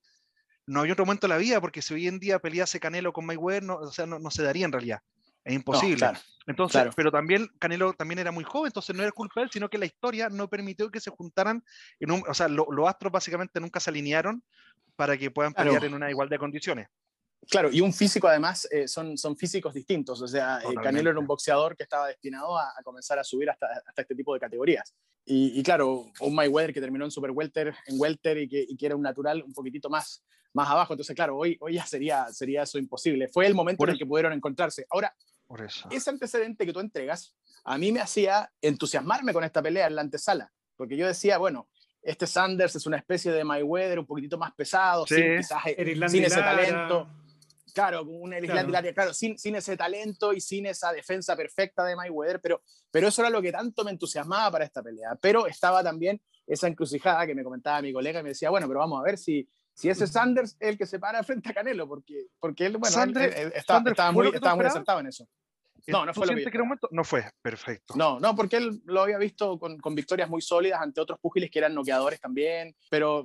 No 0.68 0.80
había 0.80 0.94
otro 0.94 1.06
momento 1.06 1.28
en 1.28 1.32
la 1.32 1.38
vida, 1.38 1.62
porque 1.62 1.82
si 1.82 1.94
hoy 1.94 2.08
en 2.08 2.20
día 2.20 2.40
pelease 2.40 2.80
Canelo 2.80 3.14
con 3.14 3.26
Mayweather, 3.26 3.64
no, 3.64 3.76
o 3.76 3.92
sea, 3.92 4.06
no, 4.06 4.20
no 4.20 4.32
se 4.32 4.44
daría 4.44 4.66
en 4.66 4.72
realidad. 4.72 5.00
Es 5.46 5.54
imposible. 5.54 5.94
No, 5.94 5.98
claro, 5.98 6.20
entonces, 6.48 6.82
claro. 6.82 6.92
pero 6.96 7.12
también 7.12 7.48
Canelo 7.60 7.94
también 7.94 8.20
era 8.20 8.32
muy 8.32 8.44
joven, 8.44 8.70
entonces 8.70 8.96
no 8.96 9.04
era 9.04 9.12
culpa 9.12 9.40
de 9.40 9.46
él, 9.46 9.52
sino 9.52 9.70
que 9.70 9.78
la 9.78 9.86
historia 9.86 10.28
no 10.30 10.50
permitió 10.50 10.90
que 10.90 11.00
se 11.00 11.12
juntaran, 11.12 11.64
en 12.00 12.12
un, 12.12 12.24
o 12.28 12.34
sea, 12.34 12.48
los 12.48 12.66
lo 12.70 12.88
astros 12.88 13.12
básicamente 13.12 13.60
nunca 13.60 13.80
se 13.80 13.92
alinearon 13.92 14.44
para 14.96 15.18
que 15.18 15.32
puedan 15.32 15.54
pelear 15.54 15.76
claro. 15.76 15.88
en 15.88 15.94
una 15.94 16.10
igualdad 16.10 16.36
de 16.36 16.40
condiciones. 16.40 16.88
Claro, 17.48 17.70
y 17.72 17.80
un 17.80 17.94
físico 17.94 18.28
además 18.28 18.68
eh, 18.72 18.88
son, 18.88 19.18
son 19.18 19.38
físicos 19.38 19.74
distintos, 19.74 20.20
o 20.20 20.28
sea, 20.28 20.60
eh, 20.60 20.74
Canelo 20.82 21.12
era 21.12 21.20
un 21.20 21.28
boxeador 21.28 21.78
que 21.78 21.84
estaba 21.84 22.08
destinado 22.08 22.58
a, 22.58 22.74
a 22.76 22.82
comenzar 22.84 23.20
a 23.20 23.24
subir 23.24 23.50
hasta, 23.50 23.68
hasta, 23.86 24.02
este 24.02 24.16
tipo 24.16 24.34
de 24.34 24.40
categorías. 24.40 24.96
Y, 25.26 25.60
y, 25.60 25.64
claro, 25.64 26.12
un 26.22 26.36
Mayweather 26.36 26.74
que 26.74 26.82
terminó 26.82 27.06
en 27.06 27.12
Super 27.12 27.32
Welter, 27.32 27.76
en 27.86 28.00
Welter 28.00 28.38
y 28.40 28.48
que, 28.48 28.66
y 28.68 28.76
que 28.76 28.86
era 28.86 28.96
un 28.96 29.02
natural 29.02 29.44
un 29.44 29.54
poquitito 29.54 29.90
más, 29.90 30.24
más 30.54 30.70
abajo, 30.70 30.94
entonces 30.94 31.16
claro, 31.16 31.38
hoy, 31.38 31.58
hoy 31.60 31.76
ya 31.76 31.86
sería, 31.86 32.28
sería 32.32 32.64
eso 32.64 32.80
imposible. 32.80 33.28
Fue 33.28 33.46
el 33.46 33.54
momento 33.54 33.80
Por 33.80 33.90
en 33.90 33.94
el 33.94 34.00
que 34.00 34.06
pudieron 34.06 34.34
encontrarse. 34.34 34.88
Ahora, 34.90 35.14
por 35.48 35.62
eso. 35.62 35.88
Ese 35.92 36.10
antecedente 36.10 36.66
que 36.66 36.74
tú 36.74 36.80
entregas, 36.80 37.36
a 37.64 37.78
mí 37.78 37.92
me 37.92 38.02
hacía 38.02 38.52
entusiasmarme 38.62 39.34
con 39.34 39.44
esta 39.44 39.62
pelea 39.62 39.88
en 39.88 39.96
la 39.96 40.02
antesala, 40.02 40.52
porque 40.76 40.98
yo 40.98 41.08
decía, 41.08 41.38
bueno, 41.38 41.70
este 42.02 42.28
Sanders 42.28 42.76
es 42.76 42.86
una 42.86 42.98
especie 42.98 43.32
de 43.32 43.44
Mayweather 43.44 44.00
un 44.00 44.06
poquitito 44.06 44.38
más 44.38 44.54
pesado, 44.54 45.06
sí. 45.08 45.16
sin, 45.16 45.38
quizás, 45.38 46.12
sin 46.12 46.24
ese 46.24 46.40
talento. 46.40 47.10
Claro, 47.74 48.04
un 48.04 48.32
claro. 48.32 48.94
claro, 48.94 49.14
sin, 49.14 49.38
sin, 49.38 49.56
ese 49.56 49.76
talento 49.76 50.32
y 50.32 50.40
sin 50.40 50.66
esa 50.66 50.94
defensa 50.94 51.36
perfecta 51.36 51.84
de 51.84 51.96
Mayweather, 51.96 52.40
pero, 52.40 52.62
pero 52.90 53.10
eso 53.10 53.22
era 53.22 53.30
lo 53.30 53.42
que 53.42 53.52
tanto 53.52 53.84
me 53.84 53.92
entusiasmaba 53.92 54.50
para 54.50 54.64
esta 54.64 54.82
pelea. 54.82 55.18
Pero 55.20 55.46
estaba 55.46 55.84
también 55.84 56.22
esa 56.48 56.68
encrucijada 56.68 57.26
que 57.28 57.36
me 57.36 57.44
comentaba 57.44 57.82
mi 57.82 57.92
colega 57.92 58.22
y 58.22 58.24
me 58.24 58.30
decía, 58.30 58.50
bueno, 58.50 58.68
pero 58.68 58.80
vamos 58.80 59.02
a 59.02 59.04
ver 59.04 59.18
si, 59.18 59.50
si 59.76 59.90
ese 59.90 60.08
Sanders 60.08 60.56
es 60.60 60.70
el 60.70 60.78
que 60.78 60.86
se 60.86 61.00
para 61.00 61.22
frente 61.22 61.50
a 61.50 61.54
Canelo, 61.54 61.88
porque, 61.88 62.28
porque 62.40 62.66
él, 62.66 62.78
bueno, 62.78 62.94
Sanders, 62.94 63.36
él, 63.36 63.42
él, 63.48 63.54
está, 63.54 63.76
Sanders 63.76 63.94
estaba, 63.94 64.12
muy, 64.12 64.28
estaba 64.28 64.56
muy 64.56 64.66
acertado 64.66 65.02
en 65.02 65.08
eso. 65.08 65.28
No, 65.88 66.06
no 66.06 66.14
fue 66.14 66.26
lo 66.26 66.36
que, 66.36 66.50
que 66.50 66.58
momento? 66.58 66.88
No 66.92 67.04
fue, 67.04 67.26
perfecto. 67.42 67.94
No, 67.96 68.20
no, 68.20 68.36
porque 68.36 68.58
él 68.58 68.82
lo 68.86 69.02
había 69.02 69.18
visto 69.18 69.60
con, 69.60 69.78
con, 69.78 69.94
victorias 69.94 70.30
muy 70.30 70.42
sólidas 70.42 70.82
ante 70.82 71.00
otros 71.00 71.20
púgiles 71.20 71.52
que 71.52 71.60
eran 71.60 71.76
noqueadores 71.76 72.20
también, 72.20 72.76
pero 72.90 73.24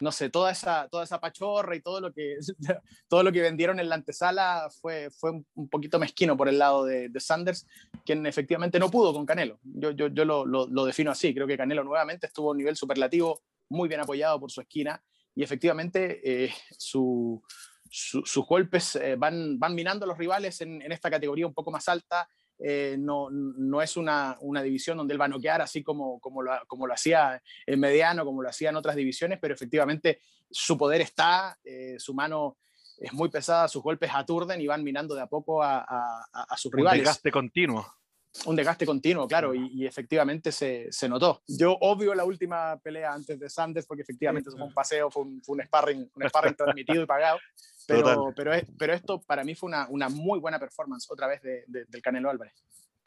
no 0.00 0.10
sé, 0.10 0.30
toda 0.30 0.50
esa, 0.50 0.88
toda 0.88 1.04
esa 1.04 1.20
pachorra 1.20 1.76
y 1.76 1.82
todo 1.82 2.00
lo 2.00 2.12
que, 2.12 2.38
todo 3.08 3.22
lo 3.22 3.30
que 3.30 3.42
vendieron 3.42 3.78
en 3.78 3.88
la 3.88 3.94
antesala 3.94 4.68
fue, 4.80 5.10
fue 5.10 5.30
un 5.30 5.68
poquito 5.68 5.98
mezquino 5.98 6.36
por 6.36 6.48
el 6.48 6.58
lado 6.58 6.84
de, 6.84 7.10
de 7.10 7.20
Sanders, 7.20 7.66
quien 8.04 8.26
efectivamente 8.26 8.80
no 8.80 8.90
pudo 8.90 9.12
con 9.12 9.26
Canelo. 9.26 9.60
Yo, 9.62 9.90
yo, 9.92 10.08
yo 10.08 10.24
lo, 10.24 10.44
lo, 10.46 10.66
lo 10.66 10.84
defino 10.86 11.10
así, 11.10 11.32
creo 11.32 11.46
que 11.46 11.58
Canelo 11.58 11.84
nuevamente 11.84 12.26
estuvo 12.26 12.48
a 12.48 12.52
un 12.52 12.58
nivel 12.58 12.74
superlativo, 12.74 13.42
muy 13.68 13.88
bien 13.88 14.00
apoyado 14.00 14.40
por 14.40 14.50
su 14.50 14.60
esquina 14.60 15.00
y 15.34 15.42
efectivamente 15.42 16.20
eh, 16.22 16.52
su, 16.76 17.42
su, 17.90 18.22
sus 18.24 18.46
golpes 18.46 18.96
eh, 18.96 19.16
van, 19.16 19.58
van 19.58 19.74
minando 19.74 20.04
a 20.04 20.08
los 20.08 20.18
rivales 20.18 20.60
en, 20.60 20.80
en, 20.80 20.92
esta 20.92 21.10
categoría 21.10 21.46
un 21.46 21.54
poco 21.54 21.70
más 21.70 21.88
alta. 21.88 22.28
Eh, 22.62 22.96
no, 22.98 23.28
no, 23.30 23.80
es 23.80 23.96
una, 23.96 24.36
una, 24.40 24.62
división 24.62 24.98
donde 24.98 25.14
él 25.14 25.20
va 25.20 25.24
a 25.24 25.28
noquear 25.28 25.62
así 25.62 25.82
como, 25.82 26.20
como, 26.20 26.42
lo, 26.42 26.52
como 26.66 26.86
lo 26.86 26.92
hacía 26.92 27.42
en 27.66 27.80
mediano, 27.80 28.24
como 28.24 28.42
lo 28.42 28.50
hacía 28.50 28.68
en 28.68 28.76
otras 28.76 28.96
divisiones, 28.96 29.38
pero 29.40 29.54
efectivamente 29.54 30.20
su 30.50 30.76
poder 30.76 31.00
está, 31.00 31.58
eh, 31.64 31.96
su 31.98 32.12
mano 32.12 32.58
es 32.98 33.14
muy 33.14 33.30
pesada, 33.30 33.66
sus 33.66 33.82
golpes 33.82 34.10
aturden 34.12 34.60
y 34.60 34.66
van 34.66 34.84
minando 34.84 35.14
de 35.14 35.22
a 35.22 35.26
poco 35.26 35.62
a, 35.62 35.78
a, 35.78 36.26
a 36.32 36.56
sus 36.58 36.70
un 36.72 36.78
rivales. 36.80 37.00
desgaste 37.00 37.30
continuo. 37.30 37.99
Un 38.46 38.56
desgaste 38.56 38.86
continuo, 38.86 39.26
claro, 39.26 39.54
y, 39.54 39.86
efectivamente 39.86 40.52
se, 40.52 40.86
se, 40.90 41.08
notó. 41.08 41.42
Yo 41.48 41.76
obvio 41.80 42.14
la 42.14 42.24
última 42.24 42.78
pelea 42.78 43.12
antes 43.12 43.38
de 43.38 43.48
Sanders 43.48 43.86
porque 43.86 44.02
efectivamente 44.02 44.50
fue 44.50 44.62
un 44.62 44.72
paseo, 44.72 45.10
fue 45.10 45.24
un, 45.24 45.42
fue 45.42 45.56
un 45.56 45.62
sparring, 45.62 46.10
un 46.14 46.28
sparring 46.28 46.54
transmitido 46.56 47.02
y 47.02 47.06
pagado, 47.06 47.38
pero, 47.86 48.32
pero, 48.36 48.52
pero, 48.78 48.92
esto 48.92 49.20
para 49.20 49.42
mí 49.42 49.54
fue 49.54 49.68
una, 49.68 49.88
una 49.88 50.08
muy 50.08 50.38
buena 50.38 50.58
performance 50.58 51.10
otra 51.10 51.26
vez 51.26 51.42
de, 51.42 51.64
del 51.66 52.02
Canelo 52.02 52.30
Álvarez. 52.30 52.54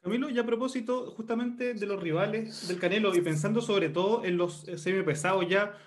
Camilo, 0.03 0.29
ya 0.29 0.41
a 0.41 0.45
propósito 0.45 1.12
justamente 1.12 1.73
de 1.73 1.86
los 1.86 2.01
rivales 2.01 2.67
del 2.67 2.77
Canelo 2.77 3.15
y 3.15 3.21
pensando 3.21 3.62
sobre 3.62 3.88
todo 3.88 4.25
en 4.25 4.36
los 4.36 4.65
semipesados 4.75 5.47
ya, 5.47 5.77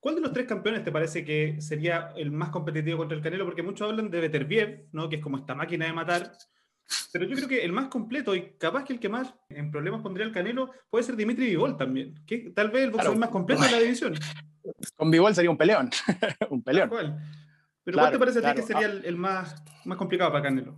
¿cuál 0.00 0.16
de 0.16 0.20
los 0.22 0.32
tres 0.32 0.48
campeones 0.48 0.82
te 0.82 0.90
parece 0.90 1.24
que 1.24 1.60
sería 1.60 2.12
el 2.16 2.32
más 2.32 2.48
competitivo 2.48 2.98
contra 2.98 3.16
el 3.16 3.22
Canelo? 3.22 3.44
Porque 3.44 3.62
muchos 3.62 3.88
hablan 3.88 4.10
de 4.10 4.20
Beterbiev, 4.20 4.88
¿no? 4.90 5.08
que 5.08 5.16
es 5.16 5.22
como 5.22 5.38
esta 5.38 5.54
máquina 5.54 5.86
de 5.86 5.92
matar, 5.92 6.32
pero 7.12 7.24
yo 7.24 7.36
creo 7.36 7.48
que 7.48 7.64
el 7.64 7.72
más 7.72 7.88
completo 7.88 8.34
y 8.34 8.52
capaz 8.58 8.84
que 8.84 8.92
el 8.92 9.00
que 9.00 9.08
más 9.08 9.34
en 9.48 9.70
problemas 9.70 10.02
pondría 10.02 10.26
el 10.26 10.32
Canelo 10.32 10.70
puede 10.90 11.04
ser 11.04 11.16
Dimitri 11.16 11.46
Vivol 11.46 11.76
también, 11.76 12.14
que 12.26 12.50
tal 12.50 12.70
vez 12.70 12.84
el 12.84 12.90
boxeador 12.90 13.18
más 13.18 13.30
completo 13.30 13.62
de 13.62 13.70
la 13.70 13.78
división. 13.78 14.14
Con 14.96 15.10
Vivol 15.10 15.34
sería 15.34 15.50
un 15.50 15.56
peleón, 15.56 15.90
un 16.50 16.62
peleón. 16.62 16.90
Pero 17.82 17.98
¿cuál 17.98 18.12
te 18.12 18.18
parece 18.18 18.38
a 18.40 18.50
ti 18.50 18.60
que 18.60 18.66
sería 18.66 18.86
el, 18.86 19.04
el, 19.04 19.16
más, 19.16 19.62
más 19.84 19.96
complicado 19.96 20.30
para 20.30 20.44
Canelo? 20.44 20.76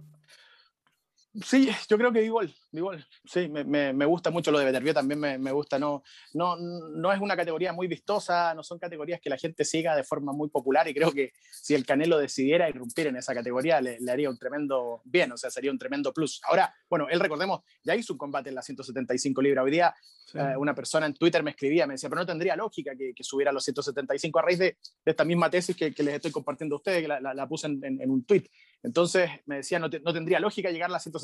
Sí, 1.40 1.70
yo 1.88 1.96
creo 1.96 2.12
que 2.12 2.22
igual, 2.22 2.54
igual. 2.72 3.06
Sí, 3.24 3.48
me, 3.48 3.64
me, 3.64 4.04
gusta 4.04 4.30
mucho 4.30 4.50
lo 4.50 4.58
de 4.58 4.66
Beterbiev, 4.66 4.94
también 4.94 5.18
me, 5.18 5.38
me, 5.38 5.50
gusta. 5.50 5.78
No, 5.78 6.02
no, 6.34 6.56
no 6.56 7.10
es 7.10 7.20
una 7.20 7.34
categoría 7.34 7.72
muy 7.72 7.86
vistosa, 7.86 8.52
no 8.54 8.62
son 8.62 8.78
categorías 8.78 9.18
que 9.18 9.30
la 9.30 9.38
gente 9.38 9.64
siga 9.64 9.96
de 9.96 10.04
forma 10.04 10.32
muy 10.32 10.50
popular 10.50 10.86
y 10.88 10.94
creo 10.94 11.10
que 11.10 11.32
si 11.50 11.74
el 11.74 11.86
Canelo 11.86 12.18
decidiera 12.18 12.68
irrumpir 12.68 13.06
en 13.06 13.16
esa 13.16 13.32
categoría 13.32 13.80
le, 13.80 13.98
le 13.98 14.12
haría 14.12 14.28
un 14.28 14.36
tremendo 14.36 15.00
bien, 15.04 15.32
o 15.32 15.38
sea, 15.38 15.50
sería 15.50 15.70
un 15.70 15.78
tremendo 15.78 16.12
plus. 16.12 16.38
Ahora, 16.44 16.74
bueno, 16.90 17.08
él 17.08 17.18
recordemos, 17.18 17.60
ya 17.82 17.96
hizo 17.96 18.12
un 18.12 18.18
combate 18.18 18.50
en 18.50 18.56
la 18.56 18.62
175 18.62 19.40
libras. 19.40 19.64
Hoy 19.64 19.70
día 19.70 19.94
eh, 20.34 20.56
una 20.56 20.74
persona 20.74 21.06
en 21.06 21.14
Twitter 21.14 21.42
me 21.42 21.50
escribía, 21.50 21.86
me 21.86 21.94
decía, 21.94 22.08
pero 22.08 22.20
no 22.20 22.26
tendría 22.26 22.56
lógica 22.56 22.92
que, 22.96 23.12
que 23.14 23.24
subiera 23.24 23.50
a 23.50 23.54
los 23.54 23.64
175 23.64 24.38
a 24.38 24.42
raíz 24.42 24.58
de, 24.58 24.76
esta 25.04 25.24
misma 25.24 25.50
tesis 25.50 25.76
que, 25.76 25.90
les 25.96 26.14
estoy 26.14 26.30
compartiendo 26.30 26.76
a 26.76 26.78
ustedes, 26.78 27.02
que 27.02 27.08
la, 27.08 27.20
la, 27.20 27.48
puse 27.48 27.66
en, 27.66 27.80
en, 27.84 28.00
en 28.00 28.10
un 28.10 28.24
tweet. 28.24 28.44
Entonces 28.82 29.30
me 29.46 29.56
decía, 29.56 29.78
no, 29.78 29.88
no, 29.88 30.12
tendría 30.12 30.40
lógica 30.40 30.70
llegar 30.70 30.90
a 30.90 30.92
las 30.92 31.02
175. 31.04 31.21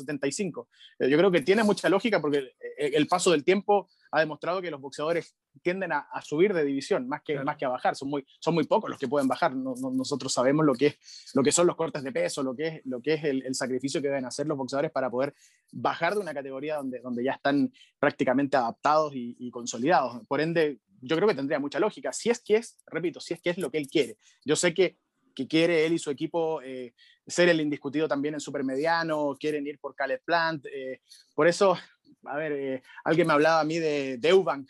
Eh, 0.99 1.09
yo 1.09 1.17
creo 1.17 1.31
que 1.31 1.41
tiene 1.41 1.63
mucha 1.63 1.89
lógica 1.89 2.21
porque 2.21 2.53
el, 2.77 3.07
paso 3.07 3.31
del 3.31 3.43
tiempo 3.43 3.89
ha 4.11 4.19
demostrado 4.19 4.61
que 4.61 4.71
los 4.71 4.81
boxeadores 4.81 5.35
tienden 5.61 5.91
a, 5.91 6.07
subir 6.21 6.53
de 6.53 6.63
división 6.63 7.07
más 7.07 7.21
que, 7.21 7.39
más 7.43 7.57
que 7.57 7.65
a 7.65 7.69
bajar. 7.69 7.95
Son 7.95 8.09
muy, 8.09 8.25
son 8.39 8.53
muy 8.53 8.65
pocos 8.65 8.89
los 8.89 8.99
que 8.99 9.07
pueden 9.07 9.27
bajar. 9.27 9.55
nosotros 9.55 10.33
sabemos 10.33 10.65
lo 10.65 10.73
que, 10.73 10.87
es, 10.87 11.31
lo 11.33 11.43
que 11.43 11.51
son 11.51 11.67
los 11.67 11.75
cortes 11.75 12.03
de 12.03 12.11
peso, 12.11 12.43
lo 12.43 12.55
que 12.55 12.67
es, 12.67 12.81
lo 12.85 13.01
que 13.01 13.13
es 13.15 13.23
el, 13.23 13.55
sacrificio 13.55 14.01
que 14.01 14.07
deben 14.07 14.25
hacer 14.25 14.47
los 14.47 14.57
boxeadores 14.57 14.91
para 14.91 15.09
poder 15.09 15.33
bajar 15.71 16.13
de 16.13 16.21
una 16.21 16.33
categoría 16.33 16.77
donde, 16.77 16.99
donde 16.99 17.23
ya 17.23 17.33
están 17.33 17.71
prácticamente 17.99 18.57
adaptados 18.57 19.11
y, 19.15 19.49
consolidados. 19.51 20.25
Por 20.27 20.41
ende, 20.41 20.79
yo 21.01 21.15
creo 21.15 21.27
que 21.27 21.35
tendría 21.35 21.59
mucha 21.59 21.79
lógica. 21.79 22.13
Si 22.13 22.29
es 22.29 22.39
que 22.39 22.57
es, 22.57 22.77
repito, 22.85 23.19
si 23.19 23.33
es 23.33 23.41
que 23.41 23.49
es 23.49 23.57
lo 23.57 23.69
que 23.71 23.77
él 23.77 23.87
quiere. 23.87 24.17
Yo 24.45 24.55
sé 24.55 24.73
que 24.73 24.97
que 25.33 25.47
quiere 25.47 25.85
él 25.85 25.93
y 25.93 25.99
su 25.99 26.11
equipo 26.11 26.61
eh, 26.61 26.93
ser 27.25 27.49
el 27.49 27.61
indiscutido 27.61 28.07
también 28.07 28.33
en 28.33 28.39
supermediano, 28.39 29.35
quieren 29.39 29.65
ir 29.67 29.79
por 29.79 29.95
Caleb 29.95 30.21
Plant. 30.23 30.65
Eh, 30.65 31.01
por 31.35 31.47
eso, 31.47 31.77
a 32.25 32.37
ver, 32.37 32.51
eh, 32.53 32.83
alguien 33.03 33.27
me 33.27 33.33
hablaba 33.33 33.61
a 33.61 33.63
mí 33.63 33.77
de, 33.79 34.17
de 34.17 34.29
Eubank. 34.29 34.69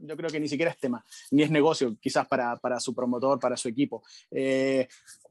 Yo 0.00 0.16
creo 0.16 0.30
que 0.30 0.38
ni 0.38 0.48
siquiera 0.48 0.70
es 0.70 0.78
tema, 0.78 1.04
ni 1.32 1.42
es 1.42 1.50
negocio, 1.50 1.96
quizás 2.00 2.26
para, 2.28 2.56
para 2.56 2.78
su 2.78 2.94
promotor, 2.94 3.40
para 3.40 3.56
su 3.56 3.68
equipo. 3.68 4.04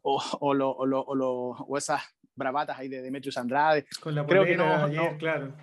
o, 0.02 0.22
o, 0.42 0.54
lo, 0.54 0.72
o, 0.72 0.86
lo, 0.86 1.32
o, 1.32 1.78
esas 1.78 2.02
bravatas 2.36 2.78
ahí 2.78 2.90
de 2.90 3.02
Demetrius 3.02 3.38
Andrade. 3.38 3.86
Con 4.02 4.14
la 4.14 4.26
creo 4.26 4.46
que 4.46 4.58
no, 4.58 4.88
no, 4.90 5.18
claro. 5.18 5.56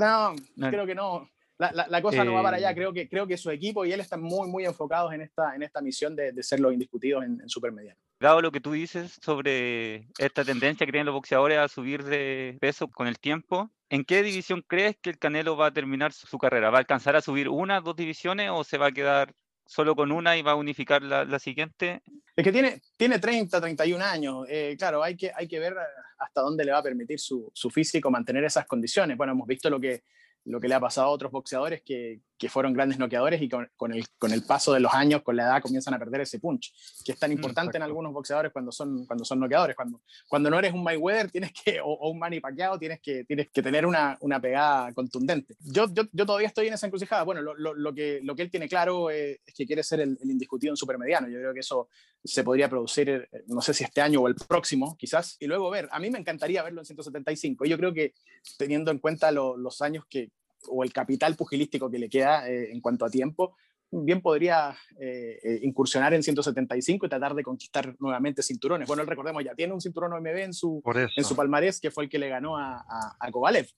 no, 0.56 0.70
creo 0.70 0.86
que 0.86 0.94
no 0.94 1.28
la, 1.58 1.86
la, 1.88 2.02
cosa 2.02 2.24
no 2.24 2.34
va 2.34 2.42
para 2.42 2.56
allá. 2.56 2.70
Eh. 2.70 2.74
Creo 2.74 2.92
que, 2.92 3.08
creo 3.08 3.26
que 3.26 3.36
su 3.36 3.50
equipo 3.50 3.84
y 3.84 3.92
él 3.92 4.00
están 4.00 4.20
muy, 4.20 4.48
muy 4.48 4.64
enfocados 4.64 5.12
en 5.12 5.20
esta, 5.20 5.54
en 5.54 5.62
esta 5.62 5.80
misión 5.80 6.16
de, 6.16 6.32
de 6.32 6.42
ser 6.42 6.60
los 6.60 6.72
indiscutidos 6.72 7.24
en, 7.24 7.40
en 7.40 7.48
supermediano. 7.48 7.98
Dado 8.18 8.40
lo 8.40 8.50
que 8.50 8.60
tú 8.60 8.72
dices 8.72 9.18
sobre 9.22 10.08
esta 10.18 10.44
tendencia 10.44 10.86
que 10.86 10.92
tienen 10.92 11.06
los 11.06 11.14
boxeadores 11.14 11.58
a 11.58 11.68
subir 11.68 12.02
de 12.04 12.56
peso 12.60 12.88
con 12.88 13.06
el 13.06 13.18
tiempo, 13.18 13.70
¿en 13.88 14.04
qué 14.04 14.22
división 14.22 14.64
crees 14.66 14.96
que 15.00 15.10
el 15.10 15.18
Canelo 15.18 15.56
va 15.56 15.66
a 15.66 15.72
terminar 15.72 16.12
su 16.12 16.38
carrera? 16.38 16.70
¿Va 16.70 16.78
a 16.78 16.80
alcanzar 16.80 17.16
a 17.16 17.20
subir 17.20 17.48
una, 17.48 17.80
dos 17.80 17.96
divisiones 17.96 18.50
o 18.52 18.64
se 18.64 18.78
va 18.78 18.86
a 18.86 18.92
quedar 18.92 19.34
solo 19.66 19.94
con 19.94 20.12
una 20.12 20.36
y 20.36 20.42
va 20.42 20.52
a 20.52 20.56
unificar 20.56 21.02
la, 21.02 21.24
la 21.24 21.38
siguiente? 21.38 22.02
Es 22.36 22.44
que 22.44 22.52
tiene, 22.52 22.82
tiene 22.96 23.18
30, 23.18 23.60
31 23.60 24.04
años. 24.04 24.46
Eh, 24.48 24.74
claro, 24.76 25.02
hay 25.02 25.16
que, 25.16 25.30
hay 25.34 25.46
que 25.46 25.60
ver 25.60 25.76
hasta 26.18 26.40
dónde 26.40 26.64
le 26.64 26.72
va 26.72 26.78
a 26.78 26.82
permitir 26.82 27.20
su, 27.20 27.50
su 27.54 27.70
físico 27.70 28.10
mantener 28.10 28.44
esas 28.44 28.66
condiciones. 28.66 29.16
Bueno, 29.16 29.32
hemos 29.32 29.46
visto 29.46 29.70
lo 29.70 29.78
que 29.78 30.02
lo 30.44 30.60
que 30.60 30.68
le 30.68 30.74
ha 30.74 30.80
pasado 30.80 31.06
a 31.06 31.10
otros 31.10 31.32
boxeadores 31.32 31.82
que, 31.82 32.20
que 32.36 32.48
fueron 32.48 32.72
grandes 32.72 32.98
noqueadores 32.98 33.40
y 33.40 33.48
con, 33.48 33.70
con, 33.76 33.92
el, 33.92 34.04
con, 34.18 34.32
el, 34.32 34.42
paso 34.42 34.72
de 34.72 34.80
los 34.80 34.92
años, 34.92 35.22
con 35.22 35.36
la 35.36 35.44
edad, 35.44 35.62
comienzan 35.62 35.94
a 35.94 35.98
perder 35.98 36.22
ese 36.22 36.38
punch, 36.38 36.74
que 37.04 37.12
es 37.12 37.18
tan 37.18 37.30
mm, 37.30 37.34
importante 37.34 37.76
en 37.76 37.82
algunos 37.82 38.12
boxeadores 38.12 38.52
cuando 38.52 38.70
son, 38.70 39.06
cuando 39.06 39.24
son 39.24 39.40
noqueadores. 39.40 39.74
Cuando, 39.74 40.02
cuando 40.28 40.50
no 40.50 40.58
eres 40.58 40.74
un 40.74 40.82
Mayweather 40.82 41.30
tienes 41.30 41.52
que, 41.52 41.80
o, 41.80 42.10
un 42.10 42.18
Manny 42.18 42.40
Pacquiao, 42.40 42.78
tienes 42.78 43.00
que, 43.00 43.24
tienes 43.24 43.48
que 43.50 43.62
tener 43.62 43.86
una, 43.86 44.18
una 44.20 44.40
pegada 44.40 44.92
contundente. 44.92 45.56
Yo, 45.60 45.86
yo, 45.92 46.02
yo, 46.12 46.26
todavía 46.26 46.48
estoy 46.48 46.66
en 46.66 46.74
esa 46.74 46.86
encrucijada. 46.86 47.22
Bueno, 47.22 47.40
lo, 47.40 47.54
lo, 47.54 47.72
lo, 47.74 47.94
que, 47.94 48.20
lo 48.22 48.34
que 48.34 48.42
él 48.42 48.50
tiene 48.50 48.68
claro 48.68 49.10
es, 49.10 49.38
que 49.54 49.66
quiere 49.66 49.82
ser 49.82 50.00
el, 50.00 50.18
el, 50.20 50.30
indiscutido 50.30 50.72
en 50.72 50.76
supermediano. 50.76 51.28
Yo 51.28 51.38
creo 51.38 51.54
que 51.54 51.60
eso 51.60 51.88
se 52.22 52.44
podría 52.44 52.68
producir, 52.68 53.08
eh, 53.08 53.44
no 53.46 53.60
sé 53.60 53.72
si 53.72 53.84
este 53.84 54.00
año 54.00 54.20
o 54.20 54.28
el 54.28 54.34
próximo, 54.34 54.96
quizás, 54.98 55.36
y 55.40 55.46
luego 55.46 55.70
ver. 55.70 55.88
A 55.92 55.98
mí 55.98 56.10
me 56.10 56.18
encantaría 56.18 56.62
verlo 56.62 56.80
en 56.80 56.86
175. 56.86 57.64
Yo 57.64 57.78
creo 57.78 57.94
que 57.94 58.12
teniendo 58.58 58.90
en 58.90 58.98
cuenta 58.98 59.30
los 59.32 59.80
años 59.80 60.04
que, 60.08 60.30
o 60.68 60.84
el 60.84 60.92
capital 60.92 61.36
pugilístico 61.36 61.90
que 61.90 61.98
le 61.98 62.08
queda 62.08 62.48
eh, 62.48 62.72
en 62.72 62.80
cuanto 62.80 63.04
a 63.04 63.10
tiempo, 63.10 63.56
bien 63.90 64.20
podría 64.20 64.76
eh, 64.98 65.38
eh, 65.42 65.60
incursionar 65.62 66.14
en 66.14 66.22
175 66.22 67.06
y 67.06 67.08
tratar 67.08 67.34
de 67.34 67.42
conquistar 67.42 67.94
nuevamente 68.00 68.42
cinturones. 68.42 68.88
Bueno, 68.88 69.04
recordemos, 69.04 69.44
ya 69.44 69.54
tiene 69.54 69.72
un 69.72 69.80
cinturón 69.80 70.12
OMB 70.12 70.26
en 70.26 70.52
su, 70.52 70.82
en 70.94 71.24
su 71.24 71.36
palmarés, 71.36 71.80
que 71.80 71.90
fue 71.90 72.04
el 72.04 72.10
que 72.10 72.18
le 72.18 72.28
ganó 72.28 72.56
a, 72.56 72.76
a, 72.76 73.16
a 73.18 73.30
Kovalev. 73.30 73.68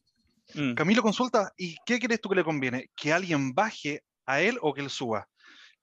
Mm. 0.54 0.74
Camilo, 0.74 1.02
consulta, 1.02 1.52
¿y 1.56 1.76
qué 1.84 1.98
crees 1.98 2.20
tú 2.20 2.28
que 2.28 2.36
le 2.36 2.44
conviene? 2.44 2.90
¿Que 2.94 3.12
alguien 3.12 3.52
baje 3.54 4.04
a 4.24 4.40
él 4.40 4.58
o 4.62 4.72
que 4.72 4.80
él 4.80 4.90
suba? 4.90 5.28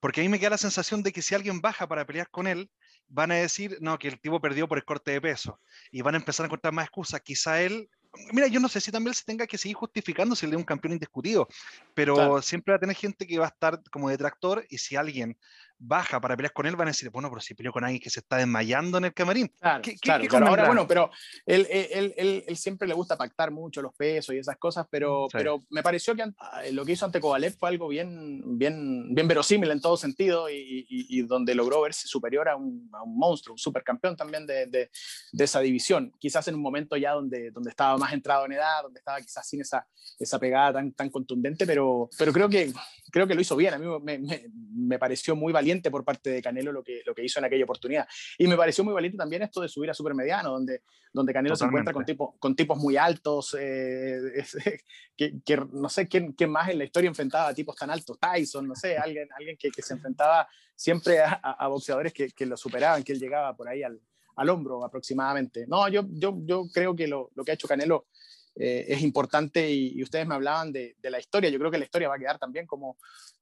Porque 0.00 0.20
a 0.20 0.24
mí 0.24 0.28
me 0.28 0.38
queda 0.38 0.50
la 0.50 0.58
sensación 0.58 1.02
de 1.02 1.12
que 1.12 1.22
si 1.22 1.34
alguien 1.34 1.60
baja 1.60 1.86
para 1.86 2.04
pelear 2.04 2.28
con 2.30 2.46
él, 2.46 2.70
van 3.08 3.30
a 3.30 3.36
decir, 3.36 3.78
no, 3.80 3.98
que 3.98 4.08
el 4.08 4.20
tipo 4.20 4.40
perdió 4.40 4.68
por 4.68 4.78
el 4.78 4.84
corte 4.84 5.12
de 5.12 5.20
peso. 5.20 5.60
Y 5.90 6.02
van 6.02 6.14
a 6.14 6.18
empezar 6.18 6.44
a 6.44 6.48
encontrar 6.48 6.74
más 6.74 6.86
excusas. 6.86 7.20
Quizá 7.20 7.62
él 7.62 7.88
mira, 8.32 8.46
yo 8.46 8.60
no 8.60 8.68
sé 8.68 8.80
si 8.80 8.90
también 8.90 9.14
se 9.14 9.24
tenga 9.24 9.46
que 9.46 9.58
seguir 9.58 9.76
justificando 9.76 10.34
si 10.34 10.46
él 10.46 10.52
es 10.52 10.58
un 10.58 10.64
campeón 10.64 10.92
indiscutido, 10.94 11.48
pero 11.94 12.40
siempre 12.42 12.72
va 12.72 12.76
a 12.76 12.80
tener 12.80 12.96
gente 12.96 13.26
que 13.26 13.38
va 13.38 13.46
a 13.46 13.48
estar 13.48 13.82
como 13.90 14.08
detractor 14.08 14.64
y 14.68 14.78
si 14.78 14.96
alguien 14.96 15.36
baja 15.78 16.20
para 16.20 16.36
pelear 16.36 16.52
con 16.52 16.66
él, 16.66 16.76
van 16.76 16.88
a 16.88 16.90
decir, 16.90 17.10
bueno, 17.10 17.28
pero 17.28 17.40
si 17.40 17.54
peleó 17.54 17.72
con 17.72 17.84
alguien 17.84 18.00
que 18.00 18.10
se 18.10 18.20
está 18.20 18.36
desmayando 18.36 18.98
en 18.98 19.06
el 19.06 19.14
camarín. 19.14 19.48
Claro, 19.60 19.82
¿Qué, 19.82 19.96
claro, 19.96 20.46
Ahora, 20.46 20.66
bueno, 20.66 20.86
pero 20.86 21.10
él, 21.46 21.66
él, 21.70 22.14
él, 22.16 22.44
él, 22.46 22.56
siempre 22.56 22.88
le 22.88 22.94
gusta 22.94 23.16
pactar 23.16 23.50
mucho 23.50 23.82
los 23.82 23.94
pesos 23.94 24.34
y 24.34 24.38
esas 24.38 24.56
cosas, 24.56 24.86
pero, 24.90 25.26
pero 25.32 25.64
me 25.70 25.82
pareció 25.82 26.14
que 26.14 26.22
ah, 26.38 26.62
lo 26.72 26.84
que 26.84 26.92
hizo 26.92 27.04
ante 27.04 27.20
Kovalev 27.20 27.56
fue 27.58 27.68
algo 27.68 27.88
bien, 27.88 28.58
bien, 28.58 29.14
bien 29.14 29.28
verosímil 29.28 29.70
en 29.70 29.80
todo 29.80 29.96
sentido 29.96 30.48
y, 30.48 30.86
y, 30.88 31.18
y 31.18 31.22
donde 31.22 31.54
logró 31.54 31.82
verse 31.82 32.08
superior 32.08 32.48
a 32.48 32.56
un, 32.56 32.88
a 32.92 33.02
un, 33.02 33.16
monstruo, 33.16 33.54
un 33.54 33.58
supercampeón 33.58 34.16
también 34.16 34.46
de, 34.46 34.66
de, 34.66 34.90
de, 35.32 35.44
esa 35.44 35.60
división. 35.60 36.12
Quizás 36.18 36.48
en 36.48 36.54
un 36.54 36.62
momento 36.62 36.96
ya 36.96 37.12
donde, 37.12 37.50
donde 37.50 37.70
estaba 37.70 37.96
más 37.98 38.12
entrado 38.12 38.46
en 38.46 38.52
edad, 38.52 38.82
donde 38.82 38.98
estaba 38.98 39.20
quizás 39.20 39.46
sin 39.46 39.60
esa, 39.60 39.86
esa 40.18 40.38
pegada 40.38 40.74
tan, 40.74 40.92
tan 40.92 41.10
contundente, 41.10 41.66
pero, 41.66 42.08
pero 42.18 42.32
creo, 42.32 42.48
que, 42.48 42.72
creo 43.10 43.26
que 43.26 43.34
lo 43.34 43.40
hizo 43.40 43.56
bien. 43.56 43.74
A 43.74 43.78
mí 43.78 43.86
me, 44.02 44.18
me, 44.18 44.46
me 44.74 44.98
pareció 44.98 45.36
muy 45.36 45.52
valiente 45.64 45.90
por 45.90 46.04
parte 46.04 46.30
de 46.30 46.42
Canelo 46.42 46.72
lo 46.72 46.82
que, 46.82 47.02
lo 47.06 47.14
que 47.14 47.24
hizo 47.24 47.38
en 47.38 47.46
aquella 47.46 47.64
oportunidad. 47.64 48.06
Y 48.36 48.46
me 48.46 48.56
pareció 48.56 48.84
muy 48.84 48.92
valiente 48.92 49.16
también 49.16 49.42
esto 49.42 49.62
de 49.62 49.68
subir 49.68 49.90
a 49.90 49.94
supermediano, 49.94 50.50
donde, 50.50 50.82
donde 51.12 51.32
Canelo 51.32 51.56
se 51.56 51.64
encuentra 51.64 51.94
con, 51.94 52.04
tipo, 52.04 52.36
con 52.38 52.54
tipos 52.54 52.78
muy 52.78 52.96
altos, 52.96 53.56
eh, 53.58 54.44
que, 55.16 55.40
que, 55.44 55.56
no 55.72 55.88
sé 55.88 56.06
¿quién, 56.06 56.32
quién, 56.32 56.50
más 56.50 56.68
en 56.68 56.78
la 56.78 56.84
historia 56.84 57.08
enfrentaba 57.08 57.48
a 57.48 57.54
tipos 57.54 57.74
tan 57.76 57.90
altos, 57.90 58.18
Tyson, 58.20 58.68
no 58.68 58.74
sé, 58.74 58.98
alguien, 58.98 59.28
alguien 59.36 59.56
que, 59.56 59.70
que 59.70 59.82
se 59.82 59.94
enfrentaba 59.94 60.46
siempre 60.76 61.20
a, 61.20 61.32
a 61.32 61.68
boxeadores 61.68 62.12
que, 62.12 62.30
que, 62.30 62.46
lo 62.46 62.56
superaban, 62.56 63.02
que 63.02 63.12
él 63.12 63.20
llegaba 63.20 63.56
por 63.56 63.68
ahí 63.68 63.82
al, 63.82 63.98
al 64.36 64.48
hombro 64.50 64.84
aproximadamente. 64.84 65.66
No, 65.66 65.88
yo, 65.88 66.04
yo, 66.10 66.36
yo 66.44 66.64
creo 66.72 66.94
que 66.94 67.06
lo, 67.06 67.30
lo 67.34 67.44
que 67.44 67.52
ha 67.52 67.54
hecho 67.54 67.68
Canelo 67.68 68.06
eh, 68.56 68.84
es 68.88 69.02
importante 69.02 69.70
y, 69.70 69.98
y, 69.98 70.02
ustedes 70.02 70.26
me 70.26 70.34
hablaban 70.34 70.72
de, 70.72 70.96
de, 71.00 71.10
la 71.10 71.18
historia. 71.18 71.50
Yo 71.50 71.58
creo 71.58 71.70
que 71.70 71.78
la 71.78 71.84
historia 71.84 72.08
va 72.08 72.14
a 72.14 72.18
quedar 72.18 72.38
también 72.38 72.66
como, 72.66 72.96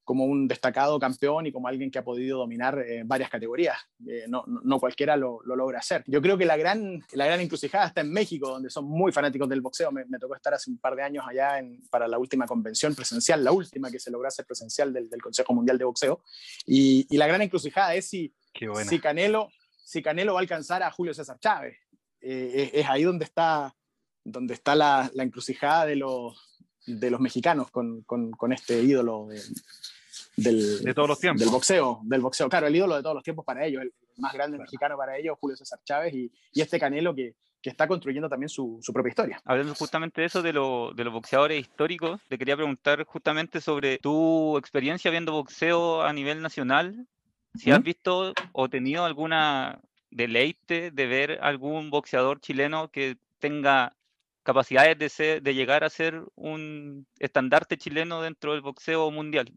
como 0.05 0.25
un 0.25 0.48
destacado 0.48 0.98
campeón 0.98 1.46
y 1.46 1.53
como 1.53 1.68
alguien 1.68 1.90
que 1.90 1.98
ha 1.98 2.05
podido 2.05 2.38
dominar 2.38 2.79
eh, 2.79 3.03
varias 3.05 3.31
categorías. 3.31 3.77
Eh, 4.07 4.25
no, 4.29 4.44
no, 4.46 4.81
cualquiera 4.81 5.16
lo, 5.16 5.40
lo, 5.44 5.55
logra 5.55 5.79
hacer. 5.79 6.03
Yo 6.07 6.20
creo 6.22 6.38
que 6.38 6.44
la 6.44 6.57
gran, 6.57 7.01
la 7.12 7.27
gran 7.27 7.40
encrucijada 7.40 7.87
está 7.87 8.01
en 8.01 8.11
México, 8.11 8.48
donde 8.48 8.70
son 8.70 8.87
muy 8.87 9.12
fanáticos 9.12 9.48
del 9.48 9.61
boxeo. 9.61 9.92
Me, 9.92 10.05
me 10.07 10.18
tocó 10.18 10.35
estar 10.35 10.55
hace 10.55 10.70
un 10.70 10.79
par 10.79 10.96
de 10.96 11.03
años 11.03 11.25
allá 11.29 11.59
en, 11.59 11.83
para 11.90 12.09
la 12.09 12.18
última 12.18 12.46
convención 12.46 12.94
presencial, 12.94 13.44
la 13.44 13.53
última 13.53 13.90
que 13.90 14.01
se 14.01 14.11
logró 14.11 14.29
hacer 14.29 14.46
presencial 14.46 14.92
del, 14.92 15.09
del 15.09 15.22
Consejo 15.22 15.55
Mundial 15.55 15.79
de 15.79 15.85
Boxeo. 15.85 16.22
Y, 16.66 17.07
y, 17.09 17.16
la 17.16 17.27
gran 17.27 17.42
encrucijada 17.42 17.94
es 17.94 18.09
si, 18.09 18.35
si, 18.88 18.98
Canelo, 18.98 19.51
si 19.85 20.03
Canelo 20.03 20.35
va 20.35 20.40
a 20.40 20.42
alcanzar 20.42 20.83
a 20.83 20.90
Julio 20.90 21.14
César 21.14 21.38
Chávez. 21.38 21.77
Eh, 22.20 22.70
es, 22.75 22.88
ahí 22.88 23.03
donde 23.03 23.25
está, 23.25 23.75
donde 24.25 24.55
está 24.55 24.75
la, 24.75 25.11
la 25.15 25.23
encrucijada 25.23 25.87
de 25.87 25.97
los 25.97 26.53
de 26.87 27.11
los 27.11 27.21
mexicanos 27.21 27.71
con, 27.71 28.03
con, 28.03 28.33
con 28.33 28.53
este 28.53 28.83
ídolo 28.83 29.29
del, 30.37 30.83
de 30.83 30.95
todos 30.95 31.09
los 31.09 31.21
tiempos. 31.21 31.41
del 31.41 31.51
boxeo, 31.51 32.01
del 32.05 32.21
boxeo. 32.21 32.49
Claro, 32.49 32.67
el 32.67 32.77
ídolo 32.77 32.97
de 32.97 33.03
todos 33.03 33.15
los 33.15 33.25
tiempos 33.25 33.45
para 33.45 33.65
ellos, 33.65 33.83
el 33.83 33.93
más 34.19 34.33
grande 34.33 34.59
mexicano 34.59 34.97
para 34.97 35.17
ellos, 35.17 35.37
Julio 35.41 35.57
César 35.57 35.81
Chávez, 35.85 36.15
y, 36.15 36.33
y 36.53 36.61
este 36.61 36.79
Canelo 36.79 37.15
que, 37.15 37.35
que 37.61 37.71
está 37.71 37.87
construyendo 37.87 38.29
también 38.29 38.49
su, 38.49 38.79
su, 38.83 38.93
propia 38.93 39.11
historia. 39.11 39.43
Hablando 39.45 39.75
justamente 39.75 40.21
de 40.21 40.27
eso, 40.27 40.43
de, 40.43 40.53
lo, 40.53 40.93
de, 40.95 41.05
los 41.05 41.13
boxeadores 41.13 41.61
históricos, 41.61 42.21
te 42.29 42.39
quería 42.39 42.57
preguntar 42.57 43.05
justamente 43.05 43.61
sobre 43.61 43.99
tu 43.99 44.57
experiencia 44.59 45.11
viendo 45.11 45.33
boxeo 45.33 46.03
a 46.03 46.13
nivel 46.13 46.43
nacional. 46.43 47.07
Si 47.55 47.71
¿Mm? 47.71 47.75
has 47.75 47.83
visto 47.83 48.33
o 48.53 48.69
tenido 48.69 49.05
alguna 49.05 49.81
deleite 50.11 50.91
de 50.91 51.07
ver 51.07 51.39
algún 51.43 51.91
boxeador 51.91 52.41
chileno 52.41 52.91
que 52.91 53.17
tenga 53.39 53.95
capacidades 54.43 54.99
de, 54.99 55.09
ser, 55.09 55.43
de 55.43 55.55
llegar 55.55 55.85
a 55.85 55.91
ser 55.91 56.23
un 56.35 57.07
estandarte 57.19 57.79
chileno 57.79 58.23
dentro 58.23 58.53
del 58.53 58.61
boxeo 58.61 59.11
mundial. 59.11 59.53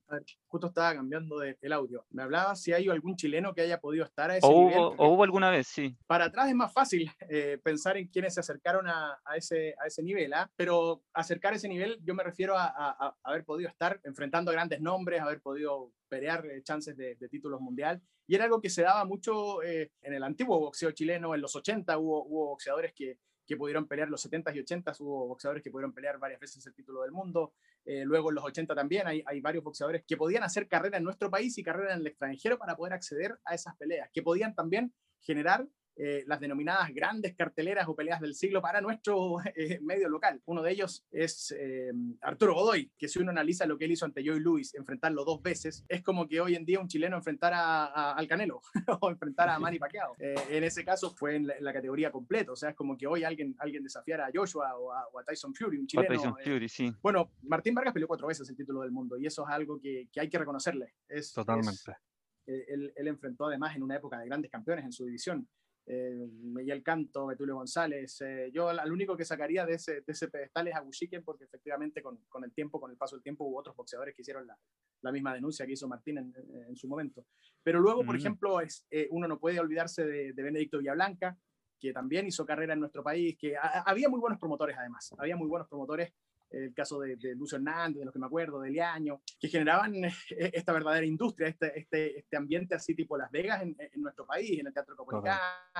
Justo 0.47 0.67
estaba 0.67 0.93
cambiando 0.93 1.39
de, 1.39 1.57
el 1.61 1.73
audio. 1.73 2.05
Me 2.11 2.23
hablaba 2.23 2.55
si 2.55 2.71
hay 2.71 2.87
algún 2.87 3.15
chileno 3.15 3.53
que 3.53 3.61
haya 3.61 3.79
podido 3.79 4.05
estar 4.05 4.31
a 4.31 4.37
ese 4.37 4.47
o 4.47 4.51
nivel. 4.51 4.79
Hubo, 4.79 4.95
o 4.97 5.13
hubo 5.13 5.23
alguna 5.23 5.49
vez, 5.49 5.67
sí. 5.67 5.97
Para 6.07 6.25
atrás 6.25 6.49
es 6.49 6.55
más 6.55 6.71
fácil 6.71 7.09
eh, 7.29 7.59
pensar 7.63 7.97
en 7.97 8.07
quienes 8.07 8.35
se 8.35 8.39
acercaron 8.39 8.87
a, 8.87 9.19
a, 9.25 9.35
ese, 9.35 9.75
a 9.83 9.87
ese 9.87 10.03
nivel, 10.03 10.33
¿eh? 10.33 10.45
pero 10.55 11.03
acercar 11.13 11.53
ese 11.53 11.67
nivel 11.67 11.97
yo 12.03 12.13
me 12.13 12.23
refiero 12.23 12.57
a, 12.57 12.65
a, 12.65 13.07
a, 13.07 13.15
haber 13.23 13.43
podido 13.43 13.69
estar 13.69 13.99
enfrentando 14.03 14.51
grandes 14.51 14.81
nombres, 14.81 15.21
haber 15.21 15.41
podido 15.41 15.91
pelear 16.07 16.45
eh, 16.45 16.61
chances 16.63 16.95
de, 16.95 17.15
de, 17.15 17.29
títulos 17.29 17.59
mundial. 17.59 18.01
Y 18.27 18.35
era 18.35 18.45
algo 18.45 18.61
que 18.61 18.69
se 18.69 18.81
daba 18.81 19.05
mucho 19.05 19.61
eh, 19.63 19.91
en 20.01 20.13
el 20.13 20.23
antiguo 20.23 20.59
boxeo 20.59 20.91
chileno, 20.91 21.35
en 21.35 21.41
los 21.41 21.55
80 21.55 21.97
hubo, 21.97 22.25
hubo 22.25 22.47
boxeadores 22.47 22.93
que 22.93 23.19
que 23.45 23.57
pudieron 23.57 23.87
pelear 23.87 24.09
los 24.09 24.25
70s 24.25 24.55
y 24.55 24.59
80s, 24.59 24.99
hubo 24.99 25.27
boxeadores 25.27 25.63
que 25.63 25.71
pudieron 25.71 25.93
pelear 25.93 26.17
varias 26.17 26.39
veces 26.39 26.65
el 26.65 26.73
título 26.73 27.01
del 27.03 27.11
mundo, 27.11 27.53
eh, 27.85 28.03
luego 28.05 28.29
en 28.29 28.35
los 28.35 28.43
80 28.43 28.73
también 28.75 29.07
hay, 29.07 29.41
varios 29.41 29.63
boxeadores 29.63 30.03
que 30.07 30.17
podían 30.17 30.43
hacer 30.43 30.67
carrera 30.67 30.97
en 30.97 31.03
nuestro 31.03 31.29
país 31.29 31.57
y 31.57 31.63
carrera 31.63 31.93
en 31.93 31.99
el 31.99 32.07
extranjero 32.07 32.57
para 32.57 32.75
poder 32.75 32.93
acceder 32.93 33.37
a 33.45 33.53
esas 33.53 33.75
peleas, 33.77 34.09
que 34.11 34.23
podían 34.23 34.55
también 34.55 34.93
generar 35.21 35.67
eh, 35.97 36.25
las 36.27 36.41
denominadas 36.41 36.93
grandes 36.93 37.35
carteleras 37.35 37.87
o 37.87 37.95
peleas 37.95 38.19
del 38.19 38.35
siglo 38.35 38.61
para 38.61 38.81
nuestro 38.81 39.37
eh, 39.55 39.79
medio 39.81 40.09
local. 40.09 40.41
Uno 40.45 40.61
de 40.61 40.71
ellos 40.71 41.05
es 41.09 41.55
eh, 41.57 41.91
Arturo 42.21 42.53
Godoy, 42.53 42.91
que 42.97 43.07
si 43.07 43.19
uno 43.19 43.31
analiza 43.31 43.65
lo 43.65 43.77
que 43.77 43.85
él 43.85 43.91
hizo 43.91 44.03
ante 44.03 44.25
Joey 44.25 44.41
Lewis, 44.41 44.75
enfrentarlo 44.75 45.23
dos 45.23 45.41
veces, 45.41 45.85
es 45.87 46.03
como 46.03 46.27
que 46.27 46.41
hoy 46.41 46.55
en 46.55 46.65
día 46.65 46.81
un 46.81 46.89
chileno 46.89 47.15
enfrentara 47.15 47.59
a, 47.59 47.85
a, 47.85 48.11
al 48.13 48.27
Canelo 48.27 48.59
o 49.01 49.09
enfrentar 49.09 49.47
a 49.47 49.57
Manny 49.57 49.79
Pacquiao. 49.79 50.15
En 50.19 50.63
ese 50.65 50.83
caso 50.83 51.15
fue 51.15 51.37
en 51.37 51.47
la, 51.47 51.53
en 51.55 51.63
la, 51.63 51.71
categoría 51.71 52.11
completa, 52.11 52.51
o 52.51 52.55
sea, 52.55 52.71
es 52.71 52.75
como 52.75 52.97
que 52.97 53.07
hoy 53.07 53.23
alguien, 53.23 53.55
alguien 53.59 53.83
desafiara 53.83 54.27
a 54.27 54.31
Joshua 54.33 54.75
o 54.77 54.91
a, 54.91 55.07
o 55.07 55.19
a 55.19 55.23
Tyson 55.23 55.53
Fury, 55.53 55.77
un 55.77 55.87
chileno. 55.87 56.09
Tyson 56.09 56.35
Fury, 56.43 56.67
sí. 56.67 56.93
Bueno, 57.01 57.31
Martín 57.43 57.73
Vargas 57.73 57.93
peleó 57.93 58.07
cuatro 58.07 58.27
veces 58.27 58.49
el 58.49 58.55
título 58.55 58.81
del 58.81 58.91
mundo 58.91 59.17
y 59.17 59.25
eso 59.25 59.43
es 59.43 59.49
algo 59.49 59.79
que, 59.79 60.09
que 60.11 60.19
hay 60.19 60.29
que 60.29 60.39
reconocerle. 60.39 60.93
Es, 61.07 61.31
Totalmente. 61.31 61.91
Es, 62.45 62.67
él, 62.67 62.93
él, 62.95 63.07
enfrentó 63.07 63.47
además 63.47 63.75
en 63.75 63.83
una 63.83 63.95
época 63.95 64.19
de 64.19 64.25
grandes 64.25 64.51
campeones 64.51 64.85
en 64.85 64.91
su 64.91 65.05
división 65.05 65.47
eh, 65.87 66.27
Miguel 66.41 66.81
Canto, 66.81 67.27
Betulio 67.27 67.55
González. 67.55 68.21
Eh, 68.21 68.49
yo 68.51 68.69
al 68.69 68.91
único 68.91 69.15
que 69.15 69.25
sacaría 69.25 69.65
de 69.65 69.73
ese, 69.75 70.01
de 70.01 70.11
ese 70.11 70.27
pedestal 70.29 70.67
es 70.67 70.75
a 70.75 70.81
Bushiken, 70.81 71.23
porque 71.23 71.43
efectivamente 71.43 72.01
con, 72.01 72.17
con, 72.27 72.43
el 72.43 72.51
tiempo, 72.53 72.79
con 72.79 72.91
el 72.91 72.97
paso 72.97 73.15
del 73.15 73.23
tiempo, 73.23 73.45
hubo 73.45 73.59
otros 73.59 73.75
boxeadores 73.75 74.15
que 74.15 74.21
hicieron 74.21 74.47
la, 74.47 74.57
la 75.01 75.11
misma 75.11 75.33
denuncia 75.33 75.65
que 75.65 75.73
hizo 75.73 75.87
Martín 75.87 76.17
en, 76.17 76.33
en 76.67 76.75
su 76.75 76.87
momento. 76.87 77.25
Pero 77.63 77.79
luego, 77.79 78.05
por 78.05 78.15
mm. 78.15 78.19
ejemplo, 78.19 78.61
es, 78.61 78.85
eh, 78.89 79.07
uno 79.11 79.27
no 79.27 79.39
puede 79.39 79.59
olvidarse 79.59 80.05
de, 80.05 80.33
de, 80.33 80.43
Benedicto 80.43 80.79
Villablanca, 80.79 81.37
que 81.79 81.93
también 81.93 82.27
hizo 82.27 82.45
carrera 82.45 82.73
en 82.73 82.79
nuestro 82.79 83.03
país, 83.03 83.37
que 83.37 83.55
a, 83.55 83.81
había 83.81 84.09
muy 84.09 84.19
buenos 84.19 84.39
promotores 84.39 84.77
además, 84.77 85.13
había 85.17 85.35
muy 85.35 85.47
buenos 85.47 85.67
promotores 85.67 86.13
el 86.49 86.73
caso 86.73 86.99
de, 86.99 87.15
de, 87.15 87.35
Lucio 87.35 87.57
Hernández, 87.57 87.99
de 87.99 88.05
los 88.05 88.13
que 88.13 88.19
me 88.19 88.25
acuerdo, 88.25 88.61
de 88.61 88.69
Liaño, 88.69 89.21
que 89.39 89.47
generaban 89.47 89.93
esta 90.29 90.73
verdadera 90.73 91.05
industria, 91.05 91.47
este, 91.47 91.79
este, 91.79 92.19
este 92.19 92.37
ambiente 92.37 92.75
así 92.75 92.95
tipo 92.95 93.17
Las 93.17 93.31
Vegas 93.31 93.61
en, 93.63 93.75
en 93.79 94.01
nuestro 94.01 94.25
país, 94.25 94.59
en 94.59 94.67
el 94.67 94.73
Teatro 94.73 94.95
Copolicán, 94.95 95.39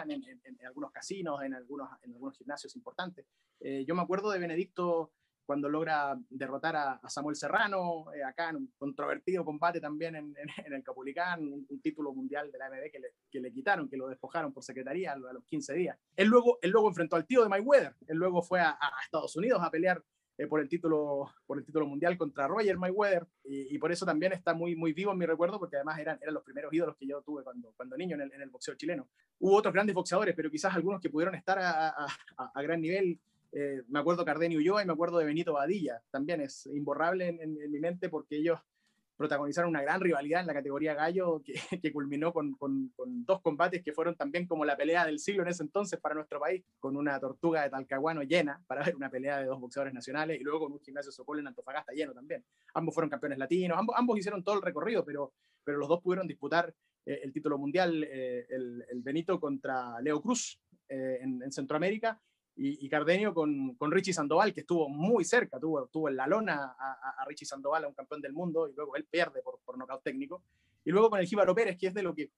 en, 0.10 0.23
en, 0.23 0.41
en, 0.43 0.65
algunos 0.65 0.91
casinos, 0.91 1.41
en 1.43 1.54
algunos, 1.54 1.89
en 2.04 2.13
algunos 2.13 2.38
gimnasios 2.38 2.75
importantes. 2.75 3.25
Eh, 3.60 3.86
yo 3.88 3.95
me 3.95 4.01
acuerdo 4.01 4.32
de 4.32 4.39
Benedicto 4.39 5.12
cuando 5.45 5.69
logra 5.69 6.17
derrotar 6.30 6.75
a, 6.75 6.93
a 6.93 7.10
Samuel 7.10 7.36
Serrano, 7.36 8.12
eh, 8.13 8.23
acá 8.23 8.49
en 8.49 8.58
un 8.58 8.73
controvertido 8.78 9.45
combate 9.45 9.80
también 9.80 10.15
en, 10.15 10.36
el 10.65 10.84
Capulicán, 10.84 11.41
un, 11.41 11.65
un, 11.69 11.82
título 11.82 12.13
mundial 12.13 12.51
de 12.51 12.58
la 12.58 12.65
AMB 12.65 12.91
que 12.91 12.99
le, 12.99 13.08
que 13.30 13.39
le, 13.39 13.54
quitaron, 13.54 13.88
que 13.88 13.97
lo 13.97 14.08
despojaron 14.08 14.51
por 14.51 14.63
secretaría 14.63 15.12
a, 15.12 15.15
a, 15.15 15.34
los 15.34 15.45
15 15.45 15.73
días. 15.75 15.97
Él 16.15 16.28
luego, 16.28 16.58
él 16.62 16.71
luego 16.71 16.89
enfrentó 16.89 17.15
al 17.15 17.28
tío 17.28 17.43
de 17.43 17.49
Mayweather, 17.49 17.95
él 18.08 18.17
luego 18.17 18.41
fue 18.41 18.60
a, 18.60 18.71
a 18.71 18.91
Estados 19.04 19.36
Unidos 19.36 19.62
a 19.62 19.69
pelear 19.69 20.04
eh, 20.38 20.48
por, 20.48 20.60
el 20.60 20.67
título, 20.67 21.32
por 21.45 21.58
el 21.58 21.65
título 21.65 21.88
mundial 21.88 22.17
contra 22.17 22.48
Roger 22.48 22.78
Mayweather 22.78 23.26
y, 23.45 23.78
por 23.78 23.91
eso 23.91 24.06
también 24.06 24.34
está 24.34 24.54
muy, 24.54 24.76
muy 24.76 24.91
vivo 24.91 25.12
en 25.12 25.17
mi 25.17 25.26
recuerdo 25.26 25.60
porque 25.60 25.78
además 25.78 25.98
eran, 26.00 26.19
eran 26.21 26.34
los 26.34 26.43
primeros 26.43 26.74
ídolos 26.74 26.98
que 26.98 27.08
yo 27.08 27.21
tuve 27.21 27.43
cuando, 27.43 27.74
cuando 27.78 27.95
niño 27.95 28.17
en 28.21 28.41
el, 28.41 28.50
boxeo 28.50 28.76
chileno. 28.76 29.08
Hubo 29.39 29.56
otros 29.56 29.74
grandes 29.74 29.95
boxeadores, 29.95 30.36
pero 30.36 30.52
quizás 30.52 30.76
algunos 30.76 31.00
que 31.00 31.10
pudieron 31.10 31.36
estar 31.36 31.58
a, 31.60 32.62
gran 32.62 32.82
nivel. 32.82 33.19
Eh, 33.52 33.84
me 33.88 34.00
acuerdo 34.00 34.26
Cardenio 34.26 34.60
Ulloa 34.60 34.84
y 34.84 34.86
me 34.86 34.91
acuerdo 34.91 35.17
de 35.19 35.26
Benito 35.26 35.54
Badilla, 35.54 36.02
también 36.12 36.41
es 36.41 36.65
imborrable 36.67 37.30
en, 37.30 37.39
en 37.41 37.71
mi 37.71 37.80
mente 37.80 38.10
porque 38.10 38.36
ellos 38.36 38.60
protagonizaron 39.15 39.69
una 39.69 39.82
gran 39.82 40.01
rivalidad 40.01 40.41
en 40.41 40.47
la 40.47 40.54
categoría 40.54 40.93
gallo 40.93 41.41
que, 41.43 41.54
que 41.82 41.91
culminó 41.91 42.34
con, 42.34 42.54
con, 42.56 42.91
dos 43.25 43.41
combates 43.41 43.84
que 43.84 43.93
fueron 43.93 44.15
también 44.15 44.45
como 44.47 44.65
la 44.65 44.75
pelea 44.78 45.06
del 45.06 45.19
siglo 45.19 45.43
en 45.43 45.49
ese 45.49 45.63
entonces 45.63 45.99
para 45.99 46.15
nuestro 46.15 46.39
país, 46.39 46.63
con 46.80 46.95
una 46.97 47.19
tortuga 47.19 47.63
de 47.63 47.69
Talcahuano 47.69 48.23
llena 48.23 48.62
para 48.67 48.84
ver 48.84 48.95
una 48.95 49.10
pelea 49.10 49.39
de 49.39 49.45
dos 49.45 49.60
boxeadores 49.60 49.93
nacionales 49.93 50.39
y 50.39 50.43
luego 50.43 50.62
con 50.62 50.73
un 50.73 50.80
gimnasio 50.80 51.12
Sokol 51.12 51.39
en 51.39 51.47
Antofagasta 51.47 51.93
lleno 51.93 52.13
también. 52.13 52.43
Ambos 52.73 52.93
fueron 52.93 53.10
campeones 53.10 53.38
latinos, 53.38 53.78
ambos, 53.78 53.95
ambos 53.97 54.19
hicieron 54.19 54.43
todo 54.43 54.56
el 54.56 54.62
recorrido, 54.62 55.04
pero, 55.06 55.34
pero 55.63 55.78
los 55.78 55.88
dos 55.88 56.01
pudieron 56.01 56.28
disputar 56.28 56.73
eh, 57.06 57.21
el 57.23 57.32
título 57.32 57.58
mundial, 57.58 58.04
eh, 58.04 58.45
el, 58.49 58.86
el, 58.89 59.01
Benito 59.01 59.39
contra 59.39 59.99
Leo 60.01 60.21
Cruz 60.21 60.60
eh, 60.89 61.19
en 61.21 61.51
Centroamérica 61.51 62.19
y, 62.56 62.86
y 62.86 62.89
Cardenio 62.89 63.34
con, 63.34 63.76
con, 63.76 63.91
Richie 63.91 64.13
Sandoval, 64.13 64.54
que 64.54 64.62
estuvo 64.62 64.88
muy 64.88 65.26
cerca, 65.26 65.60
tuvo, 65.60 65.88
tuvo 65.88 66.10
en 66.10 66.15
la 66.15 66.28
lona 66.28 66.76
a, 66.78 67.22
a, 67.22 67.26
Richie 67.26 67.46
Sandoval, 67.46 67.84
a 67.84 67.88
un 67.88 67.94
campeón 67.94 68.22
del 68.22 68.34
mundo, 68.34 68.70
y 68.70 68.74
luego 68.74 68.96
él 68.96 69.06
pierde 69.06 69.41
por, 69.41 69.60
por 69.65 69.78
nocaut 69.78 70.02
técnico. 70.02 70.41
Y 70.86 70.91
luego 70.91 71.10
con 71.10 71.20
el 71.20 71.26
Jíbaro 71.26 71.54
Pérez, 71.54 71.78
que 71.78 71.88
es 71.88 71.94
de 71.94 72.04
lo 72.04 72.15
que 72.15 72.30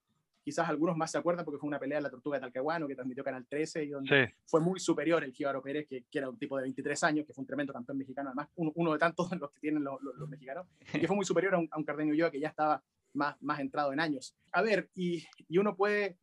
quizás 0.42 0.68
algunos 0.68 0.96
más 0.96 1.10
se 1.10 1.18
acuerdan, 1.18 1.44
porque 1.44 1.58
fue 1.58 1.68
una 1.68 1.78
pelea 1.78 1.98
de 1.98 2.02
la 2.02 2.10
Tortuga 2.10 2.38
de 2.38 2.40
Talcahuano 2.40 2.88
que 2.88 2.94
transmitió 2.94 3.22
Canal 3.22 3.46
13, 3.46 3.84
y 3.84 3.88
donde 3.90 4.26
sí. 4.26 4.34
fue 4.46 4.60
muy 4.60 4.80
superior 4.80 5.22
el 5.22 5.32
Jíbaro 5.32 5.62
Pérez, 5.62 5.86
que, 5.86 6.04
que, 6.10 6.18
era 6.18 6.28
un 6.28 6.38
tipo 6.38 6.56
de 6.56 6.62
23 6.62 7.04
años, 7.04 7.26
que 7.26 7.32
fue 7.32 7.42
un 7.42 7.46
tremendo 7.46 7.72
campeón 7.72 7.98
mexicano, 7.98 8.30
además 8.30 8.48
uno, 8.56 8.72
uno 8.74 8.92
de 8.92 8.98
tantos 8.98 9.30
los 9.38 9.50
que 9.52 9.60
tienen 9.60 9.84
los, 9.84 10.00
los, 10.02 10.16
los 10.16 10.28
mexicanos, 10.28 10.66
y 10.94 11.00
que 11.00 11.06
fue 11.06 11.16
muy 11.16 11.24
superior 11.24 11.54
a 11.54 11.58
un, 11.58 11.68
a 11.70 11.78
un 11.78 11.84
Cardenio 11.84 12.14
Ulloa 12.14 12.30
que 12.30 12.40
ya 12.40 12.48
estaba 12.48 12.82
más, 13.12 13.36
más 13.42 13.60
entrado 13.60 13.92
en 13.92 14.00
años. 14.00 14.34
A 14.52 14.62
ver, 14.62 14.88
y, 14.94 15.24
y 15.48 15.58
uno 15.58 15.76
puede 15.76 16.16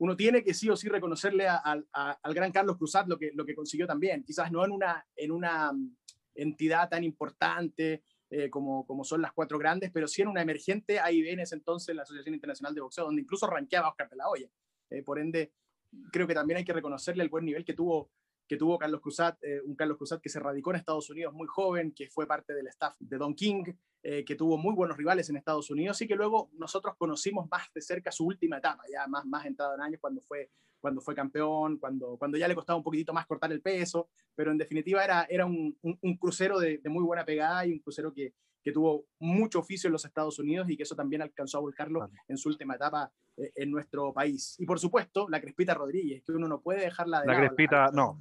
uno 0.00 0.16
tiene 0.16 0.42
que 0.42 0.54
sí 0.54 0.68
o 0.70 0.76
sí 0.76 0.88
reconocerle 0.88 1.46
a, 1.46 1.56
al 1.62 2.34
gran 2.34 2.52
Carlos 2.52 2.78
Cruzat 2.78 3.06
lo 3.06 3.18
que, 3.18 3.32
lo 3.34 3.44
que 3.44 3.54
consiguió 3.54 3.86
también. 3.86 4.24
Quizás 4.24 4.50
no 4.50 4.64
en 4.64 4.72
una, 4.72 5.06
en 5.14 5.30
una 5.30 5.72
mm, 5.72 5.94
entidad 6.36 6.88
tan 6.88 7.04
importante 7.04 8.02
eh, 8.30 8.48
como, 8.48 8.86
como 8.86 9.04
son 9.04 9.20
las 9.20 9.32
cuatro 9.34 9.58
grandes, 9.58 9.90
pero 9.92 10.08
sí 10.08 10.22
en 10.22 10.28
una 10.28 10.40
emergente 10.40 10.98
AIB 10.98 11.32
en 11.32 11.40
ese 11.40 11.54
entonces, 11.54 11.94
la 11.94 12.02
Asociación 12.02 12.34
Internacional 12.34 12.74
de 12.74 12.80
Boxeo, 12.80 13.04
donde 13.04 13.20
incluso 13.20 13.46
ranqueaba 13.46 13.90
Oscar 13.90 14.08
de 14.08 14.16
la 14.16 14.28
Hoya. 14.30 14.48
Eh, 14.88 15.02
por 15.02 15.18
ende, 15.18 15.52
creo 16.10 16.26
que 16.26 16.34
también 16.34 16.56
hay 16.56 16.64
que 16.64 16.72
reconocerle 16.72 17.22
el 17.22 17.28
buen 17.28 17.44
nivel 17.44 17.66
que 17.66 17.74
tuvo 17.74 18.10
que 18.50 18.56
tuvo 18.56 18.80
Carlos 18.80 19.00
Cruzat, 19.00 19.38
eh, 19.44 19.60
un 19.64 19.76
Carlos 19.76 19.96
Cruzat 19.96 20.20
que 20.20 20.28
se 20.28 20.40
radicó 20.40 20.70
en 20.70 20.78
Estados 20.78 21.08
Unidos 21.08 21.32
muy 21.32 21.46
joven, 21.46 21.92
que 21.92 22.08
fue 22.08 22.26
parte 22.26 22.52
del 22.52 22.66
staff 22.66 22.96
de 22.98 23.16
Don 23.16 23.32
King, 23.32 23.62
eh, 24.02 24.24
que 24.24 24.34
tuvo 24.34 24.58
muy 24.58 24.74
buenos 24.74 24.96
rivales 24.96 25.30
en 25.30 25.36
Estados 25.36 25.70
Unidos 25.70 26.02
y 26.02 26.08
que 26.08 26.16
luego 26.16 26.50
nosotros 26.54 26.96
conocimos 26.98 27.48
más 27.48 27.72
de 27.72 27.80
cerca 27.80 28.10
su 28.10 28.26
última 28.26 28.58
etapa, 28.58 28.82
ya 28.92 29.06
más, 29.06 29.24
más 29.24 29.46
entrado 29.46 29.76
en 29.76 29.82
años 29.82 30.00
cuando 30.00 30.20
fue, 30.20 30.50
cuando 30.80 31.00
fue 31.00 31.14
campeón, 31.14 31.78
cuando, 31.78 32.16
cuando 32.18 32.38
ya 32.38 32.48
le 32.48 32.56
costaba 32.56 32.76
un 32.76 32.82
poquitito 32.82 33.12
más 33.12 33.24
cortar 33.24 33.52
el 33.52 33.62
peso, 33.62 34.08
pero 34.34 34.50
en 34.50 34.58
definitiva 34.58 35.04
era, 35.04 35.28
era 35.30 35.46
un, 35.46 35.78
un, 35.82 35.96
un 36.02 36.16
crucero 36.16 36.58
de, 36.58 36.78
de, 36.78 36.90
muy 36.90 37.04
buena 37.04 37.24
pegada 37.24 37.64
y 37.66 37.70
un 37.70 37.78
crucero 37.78 38.12
que, 38.12 38.34
que 38.64 38.72
tuvo 38.72 39.06
mucho 39.20 39.60
oficio 39.60 39.86
en 39.86 39.92
los 39.92 40.04
Estados 40.04 40.40
Unidos 40.40 40.68
y 40.68 40.76
que 40.76 40.82
eso 40.82 40.96
también 40.96 41.22
alcanzó 41.22 41.58
a 41.58 41.60
volcarlo 41.60 42.00
vale. 42.00 42.18
en 42.26 42.36
su 42.36 42.48
última 42.48 42.74
etapa 42.74 43.12
eh, 43.36 43.52
en 43.54 43.70
nuestro 43.70 44.12
país. 44.12 44.56
Y 44.58 44.66
por 44.66 44.80
supuesto, 44.80 45.28
la 45.28 45.40
Crespita 45.40 45.72
Rodríguez, 45.72 46.24
que 46.24 46.32
uno 46.32 46.48
no 46.48 46.60
puede 46.60 46.80
dejarla 46.80 47.20
de 47.20 47.26
La 47.28 47.32
lado, 47.34 47.46
Crespita, 47.46 47.84
la, 47.84 47.90
no 47.92 48.18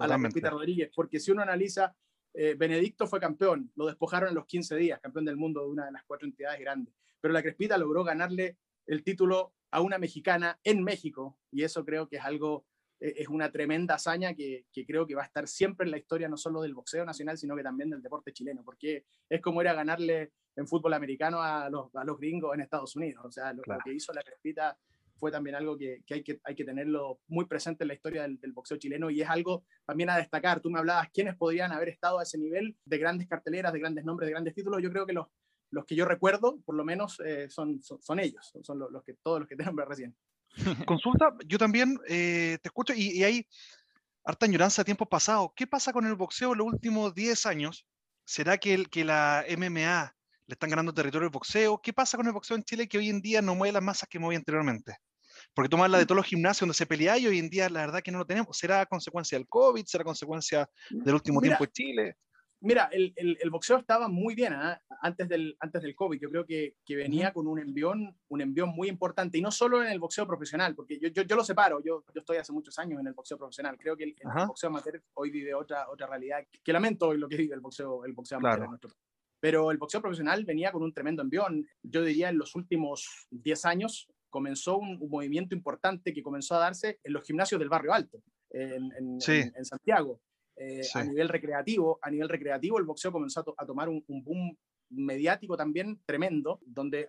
a 0.00 0.06
la 0.06 0.18
Pepita 0.18 0.50
Rodríguez, 0.50 0.90
porque 0.94 1.20
si 1.20 1.30
uno 1.30 1.42
analiza, 1.42 1.94
eh, 2.32 2.54
Benedicto 2.54 3.06
fue 3.06 3.20
campeón, 3.20 3.70
lo 3.76 3.86
despojaron 3.86 4.28
en 4.28 4.34
los 4.34 4.46
15 4.46 4.76
días, 4.76 5.00
campeón 5.00 5.24
del 5.24 5.36
mundo 5.36 5.62
de 5.62 5.68
una 5.68 5.86
de 5.86 5.92
las 5.92 6.04
cuatro 6.04 6.26
entidades 6.26 6.60
grandes, 6.60 6.94
pero 7.20 7.32
la 7.34 7.42
Crespita 7.42 7.76
logró 7.76 8.04
ganarle 8.04 8.58
el 8.86 9.02
título 9.02 9.54
a 9.70 9.80
una 9.80 9.98
mexicana 9.98 10.58
en 10.64 10.82
México, 10.82 11.38
y 11.50 11.62
eso 11.62 11.84
creo 11.84 12.08
que 12.08 12.16
es 12.16 12.24
algo, 12.24 12.66
eh, 13.00 13.14
es 13.18 13.28
una 13.28 13.50
tremenda 13.50 13.96
hazaña 13.96 14.34
que, 14.34 14.66
que, 14.72 14.86
creo 14.86 15.06
que 15.06 15.14
va 15.14 15.22
a 15.22 15.26
estar 15.26 15.46
siempre 15.46 15.84
en 15.84 15.90
la 15.90 15.98
historia, 15.98 16.28
no 16.28 16.36
solo 16.36 16.62
del 16.62 16.74
boxeo 16.74 17.04
nacional, 17.04 17.36
sino 17.36 17.56
que 17.56 17.62
también 17.62 17.90
del 17.90 18.02
deporte 18.02 18.32
chileno, 18.32 18.62
porque 18.64 19.04
es 19.28 19.40
como 19.40 19.60
era 19.60 19.74
ganarle 19.74 20.32
en 20.56 20.66
fútbol 20.66 20.94
americano 20.94 21.42
a 21.42 21.68
los, 21.70 21.94
a 21.94 22.04
los 22.04 22.18
gringos 22.18 22.54
en 22.54 22.60
Estados 22.60 22.96
Unidos, 22.96 23.24
o 23.24 23.30
sea, 23.30 23.52
lo, 23.52 23.62
claro. 23.62 23.80
lo 23.80 23.90
que 23.90 23.96
hizo 23.96 24.12
la 24.12 24.22
Crespita 24.22 24.76
fue 25.20 25.30
también 25.30 25.54
algo 25.54 25.76
que, 25.76 26.02
hay 26.08 26.54
que 26.56 26.64
tenerlo 26.64 27.20
muy 27.28 27.44
presente 27.44 27.84
en 27.84 27.88
la 27.88 27.94
historia 27.94 28.22
del, 28.22 28.52
boxeo 28.52 28.78
chileno 28.78 29.10
y 29.10 29.20
es 29.20 29.28
algo 29.28 29.64
también 29.86 30.10
a 30.10 30.16
destacar. 30.16 30.60
Tú 30.60 30.70
me 30.70 30.78
hablabas 30.78 31.10
quiénes 31.12 31.36
podrían 31.36 31.70
haber 31.70 31.90
estado 31.90 32.18
a 32.18 32.22
ese 32.22 32.38
nivel 32.38 32.76
de 32.84 32.98
grandes 32.98 33.28
carteleras, 33.28 33.72
de 33.72 33.78
grandes 33.78 34.04
nombres, 34.04 34.26
de 34.26 34.32
grandes 34.32 34.54
títulos. 34.54 34.82
Yo 34.82 34.90
creo 34.90 35.06
que 35.06 35.12
los, 35.12 35.26
que 35.86 35.94
yo 35.94 36.06
recuerdo, 36.06 36.58
por 36.64 36.74
lo 36.74 36.84
menos, 36.84 37.20
eh, 37.24 37.48
son, 37.50 37.80
ellos, 38.18 38.52
son 38.62 38.78
los, 38.78 39.04
que, 39.04 39.14
todos 39.22 39.40
los 39.40 39.48
que 39.48 39.56
te 39.56 39.64
nombré 39.64 39.84
recién. 39.84 40.16
Consulta, 40.86 41.36
yo 41.46 41.58
también 41.58 42.00
eh, 42.08 42.58
te 42.62 42.68
escucho 42.68 42.94
y, 42.96 43.22
hay 43.22 43.46
harta 44.24 44.46
añoranza 44.46 44.80
de 44.80 44.86
tiempos 44.86 45.08
pasados. 45.08 45.50
¿Qué 45.54 45.66
pasa 45.66 45.92
con 45.92 46.06
el 46.06 46.14
boxeo 46.14 46.52
en 46.52 46.58
los 46.58 46.66
últimos 46.66 47.14
10 47.14 47.46
años? 47.46 47.86
¿Será 48.24 48.58
que, 48.58 48.84
que 48.86 49.04
la 49.04 49.44
MMA 49.48 50.16
le 50.46 50.54
están 50.54 50.70
ganando 50.70 50.92
territorio 50.92 51.26
al 51.26 51.32
boxeo? 51.32 51.80
¿Qué 51.80 51.92
pasa 51.92 52.16
con 52.16 52.26
el 52.26 52.32
boxeo 52.32 52.56
en 52.56 52.64
Chile 52.64 52.88
que 52.88 52.98
hoy 52.98 53.08
en 53.08 53.20
día 53.20 53.42
no 53.42 53.54
mueve 53.54 53.74
las 53.74 53.82
masas 53.82 54.08
que 54.08 54.18
movía 54.18 54.38
anteriormente? 54.38 54.96
Porque 55.54 55.68
tú 55.68 55.76
me 55.76 55.84
hablas 55.84 56.00
de 56.00 56.06
todos 56.06 56.16
los 56.16 56.26
gimnasios 56.26 56.60
donde 56.60 56.74
se 56.74 56.86
pelea 56.86 57.18
y 57.18 57.26
hoy 57.26 57.38
en 57.38 57.50
día 57.50 57.68
la 57.68 57.80
verdad 57.80 58.02
que 58.02 58.12
no 58.12 58.18
lo 58.18 58.26
tenemos. 58.26 58.56
¿Será 58.56 58.86
consecuencia 58.86 59.36
del 59.36 59.48
COVID? 59.48 59.84
¿Será 59.84 60.04
consecuencia 60.04 60.68
del 60.90 61.14
último 61.14 61.40
tiempo 61.40 61.64
en 61.64 61.70
Chile? 61.70 62.16
Mira, 62.62 62.90
el, 62.92 63.14
el, 63.16 63.50
boxeo 63.50 63.78
estaba 63.78 64.08
muy 64.08 64.34
bien 64.34 64.52
¿ah? 64.52 64.78
antes, 65.00 65.26
del, 65.30 65.56
antes 65.60 65.80
del 65.80 65.94
COVID. 65.94 66.20
Yo 66.20 66.28
creo 66.28 66.44
que, 66.44 66.76
que 66.84 66.94
venía 66.94 67.32
con 67.32 67.46
un 67.46 67.58
envión, 67.58 68.14
un 68.28 68.40
envión 68.42 68.68
muy 68.68 68.88
importante, 68.88 69.38
y 69.38 69.40
no 69.40 69.50
solo 69.50 69.82
en 69.82 69.88
el 69.88 69.98
boxeo 69.98 70.26
profesional, 70.26 70.74
porque 70.74 70.98
yo, 70.98 71.08
yo, 71.08 71.22
yo 71.22 71.36
lo 71.36 71.42
separo, 71.42 71.82
yo, 71.82 72.04
yo, 72.14 72.20
estoy 72.20 72.36
hace 72.36 72.52
muchos 72.52 72.78
años 72.78 73.00
en 73.00 73.06
el 73.06 73.14
boxeo 73.14 73.38
profesional. 73.38 73.78
Creo 73.78 73.96
que 73.96 74.04
el, 74.04 74.14
boxeo 74.46 74.68
amateur 74.68 75.02
hoy 75.14 75.30
vive 75.30 75.54
otra, 75.54 75.88
otra 75.88 76.06
realidad, 76.06 76.44
que 76.62 76.72
lamento 76.72 77.08
hoy 77.08 77.16
lo 77.16 77.28
que 77.28 77.36
vive 77.36 77.54
el 77.54 77.60
boxeo, 77.60 78.04
el 78.04 78.12
boxeo 78.12 78.36
amateur 78.36 78.64
en 78.64 78.70
nuestro 78.70 78.90
país. 78.90 79.00
Pero 79.40 79.70
el 79.70 79.78
boxeo 79.78 80.02
profesional 80.02 80.44
venía 80.44 80.70
con 80.70 80.82
un 80.82 80.92
tremendo 80.92 81.22
envión. 81.22 81.66
Yo 81.82 82.02
diría 82.02 82.28
en 82.28 82.36
los 82.36 82.54
últimos 82.54 83.26
10 83.30 83.64
años 83.64 84.06
comenzó 84.30 84.78
un, 84.78 84.98
movimiento 85.08 85.54
importante 85.54 86.14
que 86.14 86.22
comenzó 86.22 86.54
a 86.54 86.60
darse 86.60 86.98
en 87.04 87.12
los 87.12 87.24
gimnasios 87.24 87.58
del 87.58 87.68
barrio 87.68 87.92
alto, 87.92 88.22
en, 88.50 88.90
en, 88.96 89.18
en 89.28 89.64
Santiago 89.64 90.20
eh, 90.62 90.82
a 90.94 91.04
nivel 91.04 91.28
recreativo. 91.30 91.98
A 92.02 92.10
nivel 92.10 92.28
recreativo, 92.28 92.78
el 92.78 92.84
boxeo 92.84 93.10
comenzó 93.10 93.42
a, 93.56 93.64
tomar 93.64 93.88
un, 93.88 94.04
boom 94.06 94.54
mediático 94.90 95.56
también 95.56 96.02
tremendo, 96.04 96.60
donde 96.66 97.08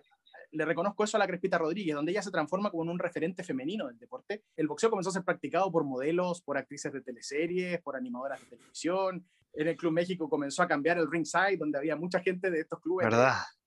le 0.52 0.64
reconozco 0.64 1.04
eso 1.04 1.18
a 1.18 1.20
la 1.20 1.26
Crespita 1.26 1.58
Rodríguez, 1.58 1.94
donde 1.94 2.12
ella 2.12 2.22
se 2.22 2.30
transforma 2.30 2.70
como 2.70 2.84
en 2.84 2.88
un 2.88 2.98
referente 2.98 3.44
femenino 3.44 3.88
del 3.88 3.98
deporte. 3.98 4.44
El 4.56 4.68
boxeo 4.68 4.88
comenzó 4.88 5.10
a 5.10 5.12
ser 5.12 5.24
practicado 5.24 5.70
por 5.70 5.84
modelos, 5.84 6.40
por 6.40 6.56
actrices 6.56 6.92
de 6.94 7.02
teleseries, 7.02 7.82
por 7.82 7.94
animadoras 7.94 8.40
de 8.40 8.56
televisión. 8.56 9.26
En 9.52 9.68
el 9.68 9.76
Club 9.76 9.92
México 9.92 10.30
comenzó 10.30 10.62
a 10.62 10.68
cambiar 10.68 10.96
el 10.96 11.10
ringside, 11.10 11.58
donde 11.58 11.76
había 11.76 11.96
mucha 11.96 12.20
gente 12.20 12.50
de 12.50 12.60
estos 12.60 12.80
clubes 12.80 13.06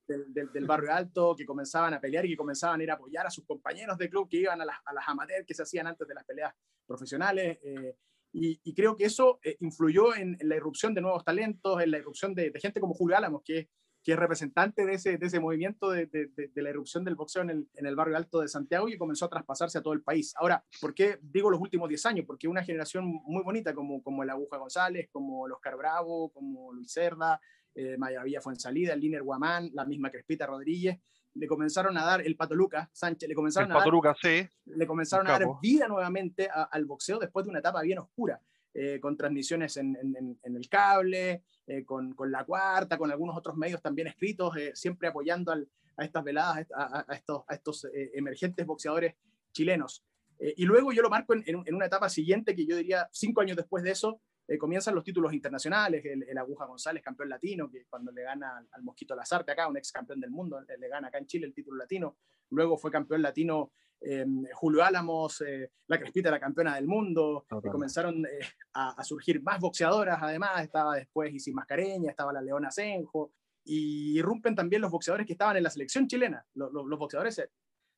del, 0.08 0.66
barrio 0.66 0.94
alto 0.94 1.36
que 1.36 1.46
comenzaban 1.46 1.94
a 1.94 2.02
pelear 2.02 2.26
y 2.26 2.30
que 2.30 2.38
comenzaban 2.38 2.80
a 2.80 2.84
ir 2.84 2.92
a 2.92 2.96
apoyar 2.96 3.26
a 3.28 3.32
sus 3.32 3.46
compañeros 3.46 3.98
de 3.98 4.10
club 4.10 4.30
que 4.30 4.38
iban 4.38 4.62
a 4.62 4.66
las, 4.66 4.78
a 4.86 4.94
las 4.94 5.08
amateurs 5.08 5.46
que 5.46 5.54
se 5.54 5.64
hacían 5.64 5.88
antes 5.88 6.08
de 6.08 6.14
las 6.14 6.26
peleas 6.26 6.54
profesionales. 6.86 7.60
Eh, 7.64 7.96
y, 8.38 8.74
creo 8.74 8.98
que 8.98 9.06
eso 9.06 9.40
eh, 9.44 9.56
influyó 9.62 10.14
en, 10.14 10.38
la 10.42 10.58
irrupción 10.58 10.94
de 10.94 11.00
nuevos 11.00 11.24
talentos, 11.24 11.82
en 11.82 11.92
la 11.92 12.00
irrupción 12.00 12.36
de, 12.36 12.52
gente 12.60 12.82
como 12.82 12.94
Julio 12.94 13.16
Álamos, 13.16 13.42
que, 13.46 13.70
que 14.04 14.12
es 14.12 14.20
representante 14.20 14.86
de 14.86 14.96
ese, 14.96 15.18
de 15.18 15.26
ese 15.26 15.40
movimiento 15.40 15.90
de, 15.90 16.08
de, 16.08 16.62
la 16.62 16.70
irrupción 16.70 17.06
del 17.06 17.16
boxeo 17.16 17.44
en 17.44 17.50
el, 17.50 17.70
en 17.76 17.86
el, 17.86 17.96
barrio 17.96 18.18
alto 18.18 18.42
de 18.42 18.50
Santiago 18.50 18.90
y 18.90 18.98
comenzó 18.98 19.26
a 19.26 19.30
traspasarse 19.30 19.78
a 19.78 19.82
todo 19.82 19.94
el 19.94 20.02
país. 20.02 20.34
Ahora, 20.36 20.66
¿por 20.82 20.94
qué 20.94 21.18
digo 21.22 21.50
los 21.50 21.62
últimos 21.62 21.88
10 21.88 22.06
años? 22.08 22.26
Porque 22.28 22.50
una 22.50 22.62
generación 22.62 23.06
muy 23.06 23.42
bonita 23.42 23.74
como, 23.74 24.04
como 24.04 24.22
el 24.22 24.30
Aguja 24.30 24.58
González, 24.58 25.08
como 25.14 25.48
el 25.48 25.54
Oscar 25.54 25.78
Bravo, 25.78 26.30
como 26.34 26.74
Luis 26.74 26.92
Cerda, 26.92 27.40
eh, 27.76 27.98
Mayavilla 27.98 28.42
Fuensalida, 28.42 28.94
el 28.94 29.00
Liner 29.00 29.24
Guamán, 29.24 29.70
la 29.74 29.86
misma 29.86 30.10
Crespita 30.10 30.46
Rodríguez, 30.48 31.00
le 31.36 31.48
comenzaron 31.48 31.98
a 31.98 32.06
dar 32.06 32.22
el 32.22 32.36
Pato 32.36 32.56
Lucas 32.56 32.90
Sánchez, 32.94 33.28
le 33.28 33.36
comenzaron, 33.36 33.72
a, 33.72 33.76
dar, 33.76 34.16
sí. 34.22 34.48
le 34.66 34.88
comenzaron 34.88 35.28
a 35.28 35.32
dar 35.32 35.46
vida 35.62 35.88
nuevamente 35.88 36.50
al 36.50 36.86
boxeo 36.86 37.20
después 37.20 37.46
de 37.46 37.50
una 37.50 37.60
etapa 37.60 37.82
bien 37.82 38.00
oscura, 38.00 38.42
eh, 38.74 39.00
con 39.02 39.16
transmisiones 39.18 39.78
en, 39.78 39.98
en, 40.02 40.56
el 40.56 40.70
cable, 40.70 41.44
eh, 41.68 41.84
con, 41.84 42.14
con, 42.14 42.32
La 42.32 42.46
Cuarta, 42.46 42.98
con 42.98 43.12
algunos 43.12 43.38
otros 43.38 43.58
medios 43.58 43.82
también 43.82 44.08
escritos, 44.08 44.56
eh, 44.58 44.72
siempre 44.76 45.10
apoyando 45.10 45.52
al, 45.52 45.70
a 45.98 46.06
estas 46.06 46.24
veladas, 46.24 46.68
a, 46.74 47.06
a 47.08 47.16
estos, 47.16 47.44
a 47.48 47.54
estos 47.54 47.88
emergentes 48.14 48.66
boxeadores 48.66 49.16
chilenos. 49.52 50.04
y 50.40 50.66
luego 50.66 50.92
yo 50.92 51.02
lo 51.02 51.10
marco 51.10 51.34
en, 51.34 51.74
una 51.74 51.86
etapa 51.86 52.10
siguiente, 52.10 52.56
que 52.56 52.66
yo 52.66 52.76
diría 52.76 53.10
cinco 53.12 53.42
años 53.42 53.56
después 53.56 53.84
de 53.84 53.92
eso, 53.92 54.20
eh, 54.48 54.58
comienzan 54.58 54.94
los 54.94 55.04
títulos 55.04 55.34
internacionales, 55.34 56.04
el, 56.06 56.38
Aguja 56.38 56.66
González, 56.66 57.04
campeón 57.04 57.30
latino, 57.30 57.70
que 57.70 57.86
cuando 57.86 58.12
le 58.12 58.24
gana 58.24 58.66
al, 58.72 58.84
Mosquito 58.84 59.16
Lazarte 59.16 59.52
acá, 59.52 59.68
un 59.68 59.78
ex 59.78 59.92
campeón 59.92 60.20
del 60.20 60.30
mundo, 60.30 60.60
le, 60.62 60.88
gana 60.88 61.08
acá 61.08 61.18
en 61.18 61.26
Chile 61.26 61.48
el 61.48 61.54
título 61.54 61.78
latino, 61.78 62.18
luego 62.52 62.78
fue 62.78 62.92
campeón 62.92 63.24
latino 63.24 63.72
em, 64.02 64.44
Julio 64.54 64.84
Álamos, 64.84 65.42
eh, 65.42 65.72
la 65.88 66.00
Crespita 66.00 66.30
la 66.30 66.40
campeona 66.40 66.76
del 66.76 66.86
mundo, 66.86 67.46
comenzaron 67.72 68.24
eh, 68.26 68.40
a, 68.74 69.04
surgir 69.04 69.42
más 69.42 69.60
boxeadoras 69.60 70.20
además, 70.22 70.64
estaba 70.64 70.96
después 70.96 71.34
Isis 71.34 71.54
Mascareña, 71.54 72.12
estaba 72.12 72.32
la 72.32 72.42
Leona 72.42 72.70
Senjo, 72.70 73.32
y 73.64 74.20
irrumpen 74.20 74.54
también 74.54 74.82
los 74.84 74.92
boxeadores 74.92 75.26
que 75.26 75.34
estaban 75.34 75.58
en 75.58 75.64
la 75.64 75.72
selección 75.72 76.08
chilena, 76.08 76.46
los, 76.54 76.72
los 76.72 77.00
boxeadores 77.00 77.42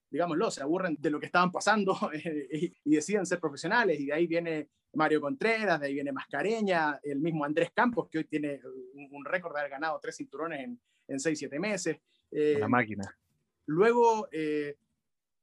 digámoslo, 0.10 0.52
se 0.52 0.62
aburren 0.62 0.96
de 1.00 1.10
lo 1.10 1.20
que 1.20 1.26
estaban 1.26 1.52
pasando 1.52 1.98
y, 2.84 2.96
deciden 2.96 3.26
ser 3.26 3.40
profesionales. 3.40 4.00
Y 4.00 4.08
de 4.08 4.14
ahí 4.14 4.28
viene 4.28 4.70
Mario 4.94 5.22
Contreras, 5.22 5.80
de 5.80 5.88
ahí 5.88 5.94
viene 5.94 6.12
Mascareña, 6.12 7.00
el 7.04 7.20
mismo 7.20 7.46
Andrés 7.46 7.72
Campos, 7.74 8.08
que 8.10 8.20
hoy 8.20 8.24
tiene 8.26 8.60
un, 9.12 9.26
récord 9.26 9.54
de 9.54 9.60
haber 9.60 9.72
ganado 9.72 10.00
tres 10.02 10.18
cinturones 10.18 10.62
en, 10.62 10.80
en 11.08 11.18
6-7 11.18 11.60
meses. 11.60 11.98
Eh, 12.32 12.60
máquina. 12.68 13.04
Luego, 13.68 14.28
eh, 14.32 14.78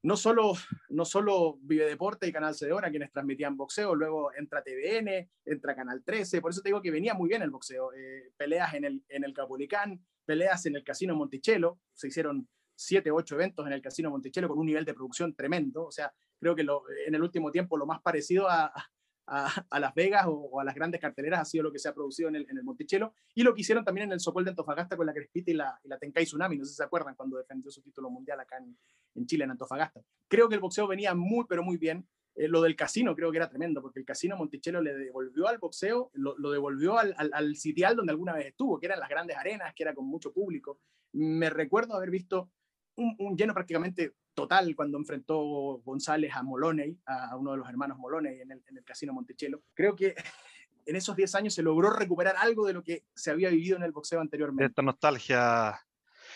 no, 0.02 0.16
solo, 0.16 0.52
no 0.88 1.04
solo 1.04 1.58
Vive 1.62 1.86
Deporte 1.86 2.26
y 2.26 2.32
Canal 2.32 2.54
Cedora, 2.54 2.90
quienes 2.90 3.12
transmitían 3.12 3.56
boxeo, 3.56 3.94
luego 3.94 4.32
entra 4.34 4.62
TVN, 4.62 5.30
entra 5.44 5.74
Canal 5.74 6.02
13, 6.04 6.40
por 6.40 6.50
eso 6.50 6.62
te 6.62 6.70
digo 6.70 6.82
que 6.82 6.90
venía 6.90 7.14
muy 7.14 7.28
bien 7.28 7.42
el 7.42 7.50
boxeo. 7.50 7.92
Eh, 7.92 8.32
peleas 8.36 8.74
en 8.74 8.84
el, 8.84 9.04
en 9.08 9.24
el 9.24 9.34
Capulicán, 9.34 10.04
peleas 10.24 10.66
en 10.66 10.76
el 10.76 10.84
Casino 10.84 11.14
Monticello, 11.14 11.78
se 11.92 12.08
hicieron 12.08 12.48
siete, 12.74 13.10
ocho 13.10 13.36
eventos 13.36 13.66
en 13.66 13.72
el 13.72 13.82
Casino 13.82 14.10
Monticello 14.10 14.48
con 14.48 14.58
un 14.58 14.66
nivel 14.66 14.84
de 14.84 14.94
producción 14.94 15.34
tremendo. 15.34 15.86
O 15.86 15.92
sea, 15.92 16.12
creo 16.38 16.54
que 16.54 16.64
lo, 16.64 16.82
en 17.06 17.14
el 17.14 17.22
último 17.22 17.50
tiempo 17.50 17.76
lo 17.76 17.86
más 17.86 18.00
parecido 18.02 18.48
a, 18.48 18.66
a, 18.66 18.90
Las 19.26 19.94
Vegas 19.94 20.26
o, 20.28 20.60
a 20.60 20.64
las 20.64 20.74
grandes 20.74 21.00
carteleras 21.00 21.40
ha 21.40 21.44
sido 21.44 21.64
lo 21.64 21.72
que 21.72 21.78
se 21.78 21.88
ha 21.88 21.94
producido 21.94 22.28
en 22.28 22.36
el, 22.36 22.46
en 22.50 22.58
el 22.58 22.64
Monticello 22.64 23.12
y 23.34 23.42
lo 23.42 23.54
que 23.54 23.62
hicieron 23.62 23.84
también 23.84 24.08
en 24.08 24.12
el 24.12 24.20
Sopol 24.20 24.44
de 24.44 24.50
Antofagasta 24.50 24.96
con 24.96 25.06
la 25.06 25.14
Crespita 25.14 25.50
y 25.50 25.54
la, 25.54 25.80
y 25.82 25.88
la 25.88 25.98
Tencay 25.98 26.24
Tsunami. 26.24 26.58
No 26.58 26.64
sé 26.64 26.72
si 26.72 26.76
se 26.76 26.84
acuerdan 26.84 27.14
cuando 27.14 27.38
defendió 27.38 27.70
su 27.70 27.82
título 27.82 28.10
mundial 28.10 28.40
acá 28.40 28.58
en, 28.58 29.26
Chile, 29.26 29.44
en 29.44 29.52
Antofagasta. 29.52 30.02
Creo 30.28 30.48
que 30.48 30.56
el 30.56 30.60
boxeo 30.60 30.86
venía 30.86 31.14
muy, 31.14 31.44
pero 31.48 31.62
muy 31.62 31.76
bien. 31.76 32.06
Eh, 32.36 32.48
lo 32.48 32.60
del 32.60 32.74
casino 32.74 33.14
creo 33.14 33.30
que 33.30 33.36
era 33.38 33.48
tremendo, 33.48 33.80
porque 33.80 34.00
el 34.00 34.04
casino 34.04 34.36
Monticello 34.36 34.82
le 34.82 34.94
devolvió 34.94 35.46
al 35.46 35.58
boxeo, 35.58 36.10
lo, 36.14 36.36
lo 36.36 36.50
devolvió 36.50 36.98
al, 36.98 37.14
al, 37.16 37.30
al, 37.32 37.54
sitial 37.54 37.94
donde 37.94 38.10
alguna 38.10 38.32
vez 38.34 38.46
estuvo, 38.46 38.80
que 38.80 38.86
eran 38.86 38.98
las 38.98 39.08
grandes 39.08 39.36
arenas, 39.36 39.72
que 39.72 39.84
era 39.84 39.94
con 39.94 40.06
mucho 40.06 40.32
público. 40.32 40.80
Me 41.12 41.48
recuerdo 41.48 41.94
haber 41.94 42.10
visto 42.10 42.50
un, 42.96 43.36
lleno 43.36 43.54
prácticamente 43.54 44.14
total 44.34 44.74
cuando 44.76 44.98
enfrentó 44.98 45.38
González 45.84 46.32
a 46.34 46.42
Moloney, 46.42 46.98
a 47.06 47.36
uno 47.36 47.52
de 47.52 47.58
los 47.58 47.68
hermanos 47.68 47.98
Moloney 47.98 48.40
en 48.40 48.52
el, 48.52 48.62
en 48.66 48.76
el 48.76 48.84
Casino 48.84 49.12
Monticello. 49.12 49.62
Creo 49.74 49.94
que 49.94 50.14
en 50.86 50.96
esos 50.96 51.16
10 51.16 51.34
años 51.36 51.54
se 51.54 51.62
logró 51.62 51.90
recuperar 51.90 52.36
algo 52.38 52.66
de 52.66 52.72
lo 52.72 52.82
que 52.82 53.04
se 53.14 53.30
había 53.30 53.50
vivido 53.50 53.76
en 53.76 53.82
el 53.82 53.92
boxeo 53.92 54.20
anteriormente. 54.20 54.66
Esta 54.66 54.82
nostalgia. 54.82 55.80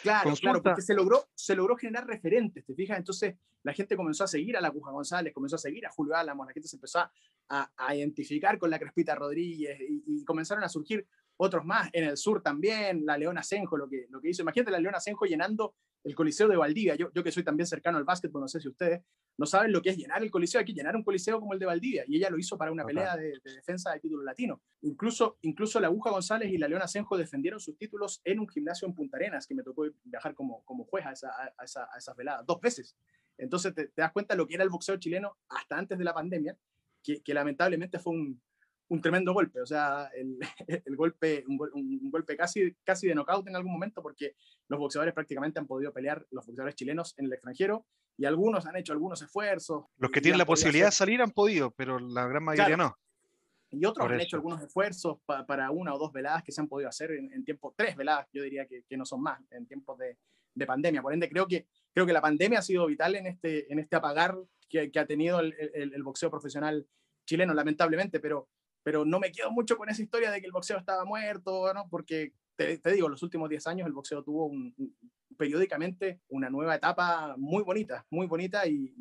Claro, 0.02 0.32
claro, 0.40 0.62
porque 0.62 0.82
se 0.82 0.94
logró, 0.94 1.28
se 1.34 1.56
logró 1.56 1.76
generar 1.76 2.06
referentes, 2.06 2.64
¿te 2.64 2.74
fijas? 2.74 2.98
Entonces 2.98 3.36
la 3.62 3.72
gente 3.72 3.96
comenzó 3.96 4.24
a 4.24 4.28
seguir 4.28 4.56
a 4.56 4.60
la 4.60 4.70
Cuja 4.70 4.92
González, 4.92 5.34
comenzó 5.34 5.56
a 5.56 5.58
seguir 5.58 5.86
a 5.86 5.90
Julio 5.90 6.14
Álamos, 6.14 6.46
la 6.46 6.52
gente 6.52 6.68
se 6.68 6.76
empezó 6.76 7.00
a, 7.00 7.10
a 7.48 7.94
identificar 7.96 8.58
con 8.58 8.70
la 8.70 8.78
Crespita 8.78 9.14
Rodríguez 9.14 9.80
y, 9.80 10.02
y, 10.06 10.24
comenzaron 10.24 10.62
a 10.62 10.68
surgir 10.68 11.06
otros 11.38 11.64
más, 11.64 11.88
en 11.92 12.04
el 12.04 12.16
sur 12.16 12.42
también, 12.42 13.06
la 13.06 13.16
Leona 13.16 13.42
Senjo, 13.42 13.76
lo 13.76 13.88
que, 13.88 14.06
lo 14.10 14.20
que 14.20 14.30
hizo. 14.30 14.42
Imagínate 14.42 14.70
la 14.70 14.80
Leona 14.80 15.00
Senjo 15.00 15.24
llenando 15.24 15.74
el 16.04 16.14
Coliseo 16.14 16.48
de 16.48 16.56
Valdivia. 16.56 16.96
Yo, 16.96 17.10
yo 17.14 17.22
que 17.22 17.32
soy 17.32 17.44
también 17.44 17.66
cercano 17.66 17.96
al 17.96 18.04
básquetbol, 18.04 18.42
no 18.42 18.48
sé 18.48 18.60
si 18.60 18.68
ustedes 18.68 19.02
no 19.36 19.46
saben 19.46 19.70
lo 19.70 19.80
que 19.80 19.90
es 19.90 19.96
llenar 19.96 20.22
el 20.22 20.30
Coliseo. 20.30 20.58
Hay 20.58 20.64
que 20.64 20.72
llenar 20.72 20.96
un 20.96 21.04
Coliseo 21.04 21.38
como 21.38 21.52
el 21.52 21.60
de 21.60 21.66
Valdivia. 21.66 22.04
Y 22.06 22.16
ella 22.16 22.28
lo 22.28 22.38
hizo 22.38 22.58
para 22.58 22.72
una 22.72 22.84
pelea 22.84 23.16
de, 23.16 23.38
defensa 23.44 23.92
del 23.92 24.00
título 24.00 24.24
latino. 24.24 24.60
Incluso, 24.82 25.38
incluso 25.42 25.78
la 25.78 25.86
Aguja 25.86 26.10
González 26.10 26.50
y 26.50 26.58
la 26.58 26.66
Leona 26.66 26.88
Senjo 26.88 27.16
defendieron 27.16 27.60
sus 27.60 27.78
títulos 27.78 28.20
en 28.24 28.40
un 28.40 28.48
gimnasio 28.48 28.88
en 28.88 28.94
Punta 28.94 29.16
Arenas, 29.16 29.46
que 29.46 29.54
me 29.54 29.62
tocó 29.62 29.86
viajar 30.04 30.34
como, 30.34 30.64
como 30.64 30.84
juez 30.84 31.06
a, 31.06 31.12
esa, 31.12 31.30
a, 31.56 31.64
esa, 31.64 31.88
a 31.92 31.98
esas 31.98 32.16
veladas, 32.16 32.44
dos 32.44 32.60
veces. 32.60 32.96
Entonces 33.36 33.72
te, 33.74 33.92
das 33.96 34.10
cuenta 34.12 34.34
de 34.34 34.38
lo 34.38 34.46
que 34.48 34.54
era 34.54 34.64
el 34.64 34.70
boxeo 34.70 34.96
chileno 34.96 35.36
hasta 35.48 35.78
antes 35.78 35.96
de 35.96 36.04
la 36.04 36.12
pandemia, 36.12 36.58
que, 37.04 37.22
que 37.22 37.32
lamentablemente 37.32 38.00
fue 38.00 38.14
un, 38.14 38.42
un 38.88 39.00
tremendo 39.00 39.32
golpe, 39.32 39.60
o 39.60 39.66
sea, 39.66 40.10
el, 40.14 40.38
el 40.84 40.96
golpe, 40.96 41.44
un, 41.46 41.58
un, 41.74 42.10
golpe 42.10 42.36
casi, 42.36 42.74
casi 42.84 43.06
de 43.06 43.14
knockout 43.14 43.46
en 43.48 43.56
algún 43.56 43.72
momento, 43.72 44.02
porque 44.02 44.34
los 44.68 44.78
boxeadores 44.78 45.14
prácticamente 45.14 45.58
han 45.58 45.66
podido 45.66 45.92
pelear, 45.92 46.26
los 46.30 46.46
boxeadores 46.46 46.74
chilenos 46.74 47.14
en 47.18 47.26
el 47.26 47.32
extranjero, 47.32 47.86
y 48.16 48.24
algunos 48.24 48.66
han 48.66 48.76
hecho 48.76 48.92
algunos 48.92 49.22
esfuerzos. 49.22 49.84
Los 49.96 50.10
que 50.10 50.20
tienen 50.20 50.38
la 50.38 50.46
posibilidad 50.46 50.86
de 50.86 50.92
salir 50.92 51.22
han 51.22 51.30
podido, 51.30 51.70
pero 51.70 51.98
la 51.98 52.26
gran 52.26 52.42
mayoría 52.42 52.76
no. 52.76 52.96
Y 53.70 53.84
otros 53.84 54.10
han 54.10 54.20
hecho 54.20 54.36
algunos 54.36 54.62
esfuerzos 54.62 55.18
para 55.26 55.70
una 55.70 55.94
o 55.94 55.98
dos 55.98 56.12
veladas 56.12 56.42
que 56.42 56.52
se 56.52 56.60
han 56.60 56.68
podido 56.68 56.88
hacer 56.88 57.12
en, 57.12 57.44
tiempo, 57.44 57.74
tres 57.76 57.96
veladas, 57.96 58.26
yo 58.32 58.42
diría 58.42 58.66
que, 58.66 58.82
que, 58.88 58.96
no 58.96 59.04
son 59.04 59.22
más, 59.22 59.38
en 59.50 59.66
tiempos 59.66 59.98
de, 59.98 60.16
de 60.54 60.66
pandemia. 60.66 61.02
Por 61.02 61.12
ende, 61.12 61.28
creo 61.28 61.46
que, 61.46 61.66
creo 61.92 62.06
que 62.06 62.12
la 62.12 62.22
pandemia 62.22 62.60
ha 62.60 62.62
sido 62.62 62.86
vital 62.86 63.14
en 63.14 63.26
este, 63.26 63.70
en 63.72 63.78
este 63.78 63.96
apagar 63.96 64.36
que, 64.68 64.90
ha 64.94 65.06
tenido 65.06 65.40
el, 65.40 65.54
el, 65.74 66.02
boxeo 66.02 66.30
profesional 66.30 66.86
chileno, 67.26 67.54
lamentablemente, 67.54 68.20
pero, 68.20 68.48
pero 68.88 69.04
no 69.04 69.20
me 69.20 69.30
quedo 69.30 69.50
mucho 69.50 69.76
con 69.76 69.90
esa 69.90 70.00
historia 70.00 70.30
de 70.30 70.40
que 70.40 70.46
el 70.46 70.52
boxeo 70.52 70.78
estaba 70.78 71.04
muerto, 71.04 71.74
¿no? 71.74 71.86
porque 71.90 72.32
te, 72.56 72.78
te 72.78 72.92
digo, 72.92 73.06
los 73.06 73.22
últimos 73.22 73.50
10 73.50 73.66
años 73.66 73.86
el 73.86 73.92
boxeo 73.92 74.22
tuvo 74.22 74.46
un, 74.46 74.74
periódicamente 75.36 76.22
una 76.28 76.48
nueva 76.48 76.76
etapa 76.76 77.34
muy 77.36 77.62
bonita, 77.64 78.06
muy 78.08 78.26
bonita 78.26 78.66
y, 78.66 78.94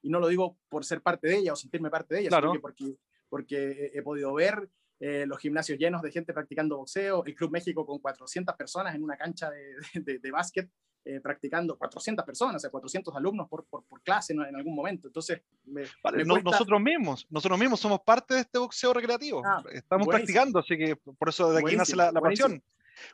y, 0.00 0.08
no 0.08 0.20
lo 0.20 0.28
digo 0.28 0.56
por 0.70 0.86
ser 0.86 1.02
parte 1.02 1.28
de 1.28 1.36
ella 1.36 1.52
o 1.52 1.56
sentirme 1.56 1.90
parte 1.90 2.14
de 2.14 2.20
ella, 2.22 2.30
sino 2.30 2.58
porque, 2.62 2.96
porque 3.28 3.90
he 3.92 4.00
podido 4.00 4.32
ver 4.32 4.70
eh, 5.00 5.26
los 5.26 5.38
gimnasios 5.38 5.78
llenos 5.78 6.00
de 6.00 6.12
gente 6.12 6.32
practicando 6.32 6.78
boxeo, 6.78 7.22
el 7.26 7.34
Club 7.34 7.50
México 7.50 7.84
con 7.84 7.98
400 7.98 8.56
personas 8.56 8.94
en 8.94 9.04
una 9.04 9.18
cancha 9.18 9.50
de, 9.50 9.74
de, 10.00 10.18
de 10.18 10.30
básquet 10.30 10.70
eh, 11.08 11.20
practicando 11.20 11.78
400 11.78 12.24
personas, 12.24 12.56
o 12.56 12.58
sea, 12.58 12.70
400 12.70 13.14
alumnos 13.14 13.48
por, 13.48 13.64
por, 13.66 13.84
por 13.84 14.02
clase 14.02 14.32
en, 14.32 14.42
en, 14.42 14.56
algún 14.56 14.74
momento. 14.74 15.06
Entonces, 15.06 15.40
me, 15.64 15.84
vale, 16.02 16.24
me 16.24 16.42
nosotros 16.42 16.80
mismos, 16.80 17.28
nosotros 17.30 17.60
mismos 17.60 17.78
somos 17.78 18.00
parte 18.00 18.34
de 18.34 18.40
este 18.40 18.58
boxeo 18.58 18.92
recreativo. 18.92 19.40
Ah, 19.44 19.62
Estamos 19.72 20.06
buenísimo. 20.06 20.10
practicando, 20.10 20.58
así 20.58 20.76
que 20.76 20.96
por 20.96 21.28
eso 21.28 21.52
de 21.52 21.60
aquí 21.60 21.76
nace 21.76 21.94
la, 21.94 22.10
la 22.10 22.20
pasión. 22.20 22.60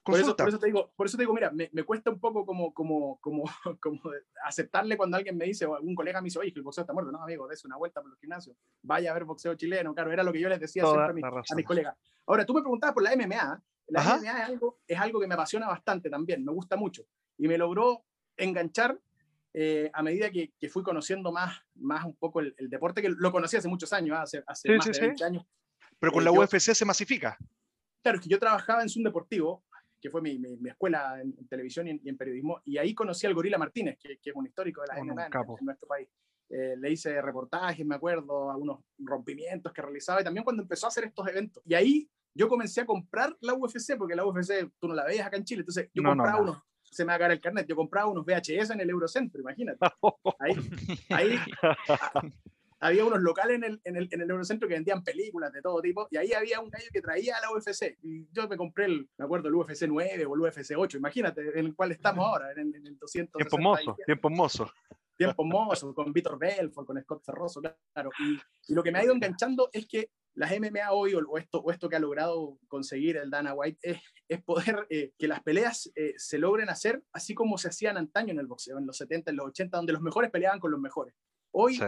Por 0.02 0.18
eso, 0.18 0.34
por 0.34 0.48
eso, 0.48 0.58
te 0.58 0.66
digo, 0.66 0.92
por 0.96 1.06
eso 1.06 1.18
te 1.18 1.24
digo, 1.24 1.34
mira, 1.34 1.50
me, 1.50 1.68
me, 1.72 1.82
cuesta 1.82 2.10
un 2.10 2.18
poco 2.18 2.46
como, 2.46 2.72
como, 2.72 3.18
como, 3.20 3.44
como 3.80 4.00
aceptarle 4.44 4.96
cuando 4.96 5.18
alguien 5.18 5.36
me 5.36 5.44
dice, 5.44 5.66
o 5.66 5.74
algún 5.74 5.94
colega 5.94 6.22
me 6.22 6.26
dice, 6.26 6.38
oye, 6.38 6.50
que 6.50 6.60
el 6.60 6.64
boxeo 6.64 6.82
está 6.82 6.94
muerto. 6.94 7.12
No, 7.12 7.22
amigo, 7.22 7.46
des 7.46 7.62
una 7.64 7.76
vuelta 7.76 8.00
por 8.00 8.10
los 8.10 8.18
gimnasios. 8.18 8.56
Vaya 8.82 9.10
a 9.10 9.14
ver 9.14 9.24
boxeo 9.24 9.54
chileno. 9.54 9.94
Claro, 9.94 10.12
era 10.12 10.22
lo 10.22 10.32
que 10.32 10.40
yo 10.40 10.48
les 10.48 10.60
decía 10.60 10.82
Toda 10.82 11.06
siempre 11.06 11.28
a, 11.28 11.30
mi, 11.30 11.36
a 11.36 11.54
mis 11.54 11.66
colegas. 11.66 11.96
Ahora, 12.26 12.46
tú 12.46 12.54
me 12.54 12.62
preguntabas 12.62 12.94
por 12.94 13.02
la 13.02 13.14
MMA. 13.14 13.62
La 13.88 14.00
Ajá. 14.00 14.16
MMA 14.18 14.30
es 14.30 14.48
algo, 14.48 14.78
es 14.86 14.98
algo 14.98 15.20
que 15.20 15.26
me 15.26 15.34
apasiona 15.34 15.66
bastante 15.66 16.08
también, 16.08 16.44
me 16.44 16.52
gusta 16.52 16.76
mucho. 16.76 17.04
Y 17.42 17.48
me 17.48 17.58
logró 17.58 18.04
enganchar 18.36 18.96
eh, 19.52 19.90
a 19.92 20.00
medida 20.00 20.30
que, 20.30 20.52
que, 20.60 20.68
fui 20.68 20.84
conociendo 20.84 21.32
más, 21.32 21.58
más 21.74 22.04
un 22.04 22.14
poco 22.14 22.38
el, 22.38 22.54
el, 22.56 22.70
deporte, 22.70 23.02
que 23.02 23.08
lo 23.08 23.32
conocí 23.32 23.56
hace 23.56 23.66
muchos 23.66 23.92
años, 23.92 24.16
hace, 24.16 24.44
hace 24.46 24.68
sí, 24.68 24.74
más 24.76 24.84
sí, 24.86 24.92
de 24.92 25.00
20 25.00 25.18
sí. 25.18 25.24
años. 25.24 25.44
Pero 25.98 26.12
con 26.12 26.22
eh, 26.22 26.26
la 26.26 26.30
UFC 26.30 26.68
yo, 26.68 26.74
se 26.76 26.84
masifica. 26.84 27.36
Claro, 28.00 28.18
es 28.18 28.22
que 28.22 28.30
yo 28.30 28.38
trabajaba 28.38 28.82
en 28.82 28.88
Zoom 28.88 29.02
Deportivo, 29.02 29.64
que 30.00 30.08
fue 30.08 30.22
mi, 30.22 30.38
mi, 30.38 30.56
mi 30.56 30.70
escuela 30.70 31.20
en, 31.20 31.34
en 31.36 31.48
televisión 31.48 31.88
y 31.88 31.90
en, 31.90 32.00
y 32.04 32.10
en, 32.10 32.16
periodismo, 32.16 32.62
y 32.64 32.78
ahí 32.78 32.94
conocí 32.94 33.26
al 33.26 33.34
Gorila 33.34 33.58
Martínez, 33.58 33.98
que, 34.00 34.18
que 34.18 34.30
es 34.30 34.36
un 34.36 34.46
histórico 34.46 34.80
de 34.82 34.86
la 34.86 35.02
MMA 35.02 35.26
en, 35.26 35.32
en, 35.34 35.64
nuestro 35.64 35.88
país. 35.88 36.08
Eh, 36.48 36.76
le 36.78 36.92
hice 36.92 37.20
reportajes, 37.20 37.84
me 37.84 37.96
acuerdo, 37.96 38.52
algunos 38.52 38.84
rompimientos 38.98 39.72
que 39.72 39.82
realizaba, 39.82 40.20
y 40.20 40.24
también 40.24 40.44
cuando 40.44 40.62
empezó 40.62 40.86
a 40.86 40.90
hacer 40.90 41.06
estos 41.06 41.26
eventos. 41.26 41.60
Y 41.66 41.74
ahí 41.74 42.08
yo 42.34 42.48
comencé 42.48 42.82
a 42.82 42.86
comprar 42.86 43.36
la 43.40 43.54
UFC, 43.54 43.96
porque 43.98 44.14
la 44.14 44.24
UFC 44.24 44.70
tú 44.78 44.86
no 44.86 44.94
la 44.94 45.04
veías 45.04 45.26
acá 45.26 45.36
en 45.36 45.44
Chile, 45.44 45.62
entonces 45.62 45.90
yo 45.92 46.02
no, 46.02 46.10
compraba 46.10 46.38
no, 46.38 46.44
no. 46.44 46.52
unos 46.52 46.62
se 46.92 47.04
me 47.04 47.08
va 47.08 47.14
a 47.16 47.18
caer 47.18 47.32
el 47.32 47.40
carnet. 47.40 47.66
Yo 47.66 47.74
compraba 47.74 48.08
unos 48.08 48.24
VHS 48.24 48.70
en 48.70 48.80
el 48.80 48.90
Eurocentro, 48.90 49.40
imagínate. 49.40 49.78
Ahí, 50.38 50.54
ahí 51.10 51.38
a, 51.62 52.88
había 52.88 53.04
unos 53.04 53.20
locales 53.20 53.56
en 53.56 53.64
el, 53.64 53.80
en, 53.84 53.96
el, 53.96 54.08
en 54.10 54.20
el 54.20 54.30
Eurocentro 54.30 54.68
que 54.68 54.74
vendían 54.74 55.04
películas 55.04 55.52
de 55.52 55.62
todo 55.62 55.80
tipo, 55.80 56.08
y 56.10 56.16
ahí 56.16 56.32
había 56.32 56.60
un 56.60 56.68
gallo 56.68 56.88
que 56.92 57.00
traía 57.00 57.36
a 57.36 57.40
la 57.40 57.52
UFC. 57.52 57.96
Y 58.02 58.26
yo 58.32 58.48
me 58.48 58.56
compré, 58.56 58.86
el, 58.86 59.08
me 59.16 59.24
acuerdo, 59.24 59.48
el 59.48 59.54
UFC 59.54 59.84
9 59.86 60.26
o 60.26 60.34
el 60.34 60.40
UFC 60.40 60.72
8, 60.76 60.98
imagínate, 60.98 61.58
en 61.58 61.66
el 61.66 61.74
cual 61.76 61.92
estamos 61.92 62.26
ahora, 62.26 62.50
en, 62.52 62.74
en 62.74 62.86
el 62.86 62.98
200. 62.98 63.38
Tiempo 63.38 63.58
mozo, 63.58 63.96
tiempo 64.04 64.30
mozo. 64.30 64.72
Tiempo 65.16 65.44
mozo, 65.44 65.94
con 65.94 66.12
Víctor 66.12 66.38
Belfort, 66.38 66.86
con 66.86 67.00
Scott 67.00 67.22
Ferroso, 67.24 67.60
claro. 67.60 68.10
Y, 68.18 68.72
y 68.72 68.74
lo 68.74 68.82
que 68.82 68.90
me 68.90 68.98
ha 68.98 69.04
ido 69.04 69.14
enganchando 69.14 69.70
es 69.72 69.86
que 69.86 70.10
las 70.34 70.50
MMA 70.58 70.92
hoy 70.92 71.14
o 71.14 71.36
esto, 71.36 71.58
o 71.58 71.70
esto 71.70 71.88
que 71.88 71.96
ha 71.96 72.00
logrado 72.00 72.58
conseguir 72.68 73.16
el 73.16 73.30
Dana 73.30 73.54
White 73.54 73.78
es, 73.82 74.00
es 74.28 74.42
poder 74.42 74.86
eh, 74.90 75.12
que 75.18 75.28
las 75.28 75.42
peleas 75.42 75.90
eh, 75.94 76.14
se 76.16 76.38
logren 76.38 76.70
hacer 76.70 77.02
así 77.12 77.34
como 77.34 77.58
se 77.58 77.68
hacían 77.68 77.96
antaño 77.96 78.32
en 78.32 78.38
el 78.38 78.46
boxeo, 78.46 78.78
en 78.78 78.86
los 78.86 78.96
70, 78.96 79.30
en 79.30 79.36
los 79.36 79.48
80, 79.48 79.76
donde 79.76 79.92
los 79.92 80.02
mejores 80.02 80.30
peleaban 80.30 80.60
con 80.60 80.70
los 80.70 80.80
mejores. 80.80 81.14
Hoy 81.50 81.76
sí. 81.76 81.84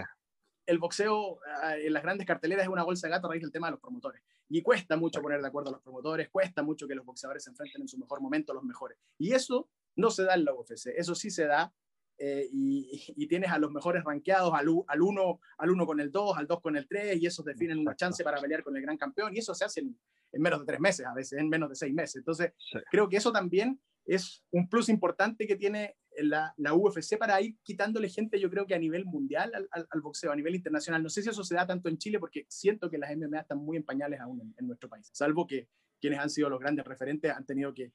el 0.66 0.78
boxeo 0.78 1.38
ah, 1.62 1.76
en 1.76 1.92
las 1.92 2.02
grandes 2.02 2.26
carteleras 2.26 2.64
es 2.64 2.70
una 2.70 2.84
bolsa 2.84 3.06
de 3.06 3.12
gato 3.12 3.26
a 3.28 3.30
raíz 3.30 3.42
del 3.42 3.52
tema 3.52 3.68
de 3.68 3.72
los 3.72 3.80
promotores. 3.80 4.22
Y 4.48 4.60
cuesta 4.62 4.96
mucho 4.96 5.22
poner 5.22 5.40
de 5.40 5.48
acuerdo 5.48 5.70
a 5.70 5.72
los 5.72 5.82
promotores, 5.82 6.28
cuesta 6.28 6.62
mucho 6.62 6.86
que 6.86 6.94
los 6.94 7.06
boxeadores 7.06 7.44
se 7.44 7.50
enfrenten 7.50 7.82
en 7.82 7.88
su 7.88 7.98
mejor 7.98 8.20
momento 8.20 8.52
a 8.52 8.54
los 8.54 8.64
mejores. 8.64 8.98
Y 9.18 9.32
eso 9.32 9.70
no 9.96 10.10
se 10.10 10.24
da 10.24 10.34
en 10.34 10.44
la 10.44 10.52
UFC, 10.52 10.88
eso 10.96 11.14
sí 11.14 11.30
se 11.30 11.46
da 11.46 11.72
eh, 12.18 12.48
y, 12.52 12.88
y, 13.16 13.26
tienes 13.26 13.50
a 13.50 13.58
los 13.58 13.72
mejores 13.72 14.04
rankeados, 14.04 14.52
al, 14.54 14.68
al, 14.86 15.02
uno, 15.02 15.40
al 15.58 15.70
uno 15.70 15.86
con 15.86 15.98
el 16.00 16.12
2, 16.12 16.38
al 16.38 16.46
2 16.46 16.60
con 16.60 16.76
el 16.76 16.86
3, 16.86 17.20
y 17.20 17.26
esos 17.26 17.44
definen 17.44 17.78
una 17.78 17.96
chance 17.96 18.22
para 18.22 18.40
pelear 18.40 18.62
con 18.62 18.76
el 18.76 18.82
gran 18.82 18.96
campeón, 18.96 19.34
y 19.34 19.40
eso 19.40 19.54
se 19.54 19.64
hace 19.64 19.80
en, 19.80 19.98
en 20.32 20.42
menos 20.42 20.60
de 20.60 20.66
tres 20.66 20.80
meses, 20.80 21.06
a 21.06 21.14
veces 21.14 21.38
en 21.38 21.48
menos 21.48 21.68
de 21.68 21.74
seis 21.74 21.92
meses. 21.92 22.16
Entonces, 22.16 22.52
sí. 22.58 22.78
creo 22.90 23.08
que 23.08 23.16
eso 23.16 23.32
también 23.32 23.80
es 24.06 24.44
un 24.50 24.68
plus 24.68 24.88
importante 24.88 25.46
que 25.46 25.56
tiene 25.56 25.96
la, 26.18 26.54
la, 26.58 26.74
UFC 26.74 27.16
para 27.18 27.40
ir 27.40 27.56
quitándole 27.62 28.08
gente, 28.08 28.38
yo 28.38 28.50
creo 28.50 28.66
que 28.66 28.74
a 28.74 28.78
nivel 28.78 29.04
mundial 29.04 29.50
al, 29.54 29.68
al, 29.72 29.86
al, 29.90 30.00
boxeo, 30.00 30.30
a 30.30 30.36
nivel 30.36 30.54
internacional. 30.54 31.02
No 31.02 31.08
sé 31.08 31.22
si 31.22 31.30
eso 31.30 31.42
se 31.42 31.54
da 31.54 31.66
tanto 31.66 31.88
en 31.88 31.98
Chile, 31.98 32.18
porque 32.18 32.44
siento 32.48 32.90
que 32.90 32.98
las 32.98 33.16
MMA 33.16 33.40
están 33.40 33.58
muy 33.58 33.76
en 33.76 33.84
pañales 33.84 34.20
aún 34.20 34.40
en, 34.40 34.54
en 34.58 34.66
nuestro 34.66 34.88
país, 34.88 35.08
salvo 35.12 35.46
que 35.46 35.68
quienes 36.00 36.20
han 36.20 36.30
sido 36.30 36.50
los 36.50 36.60
grandes 36.60 36.84
referentes 36.84 37.32
han 37.32 37.46
tenido 37.46 37.72
que 37.72 37.92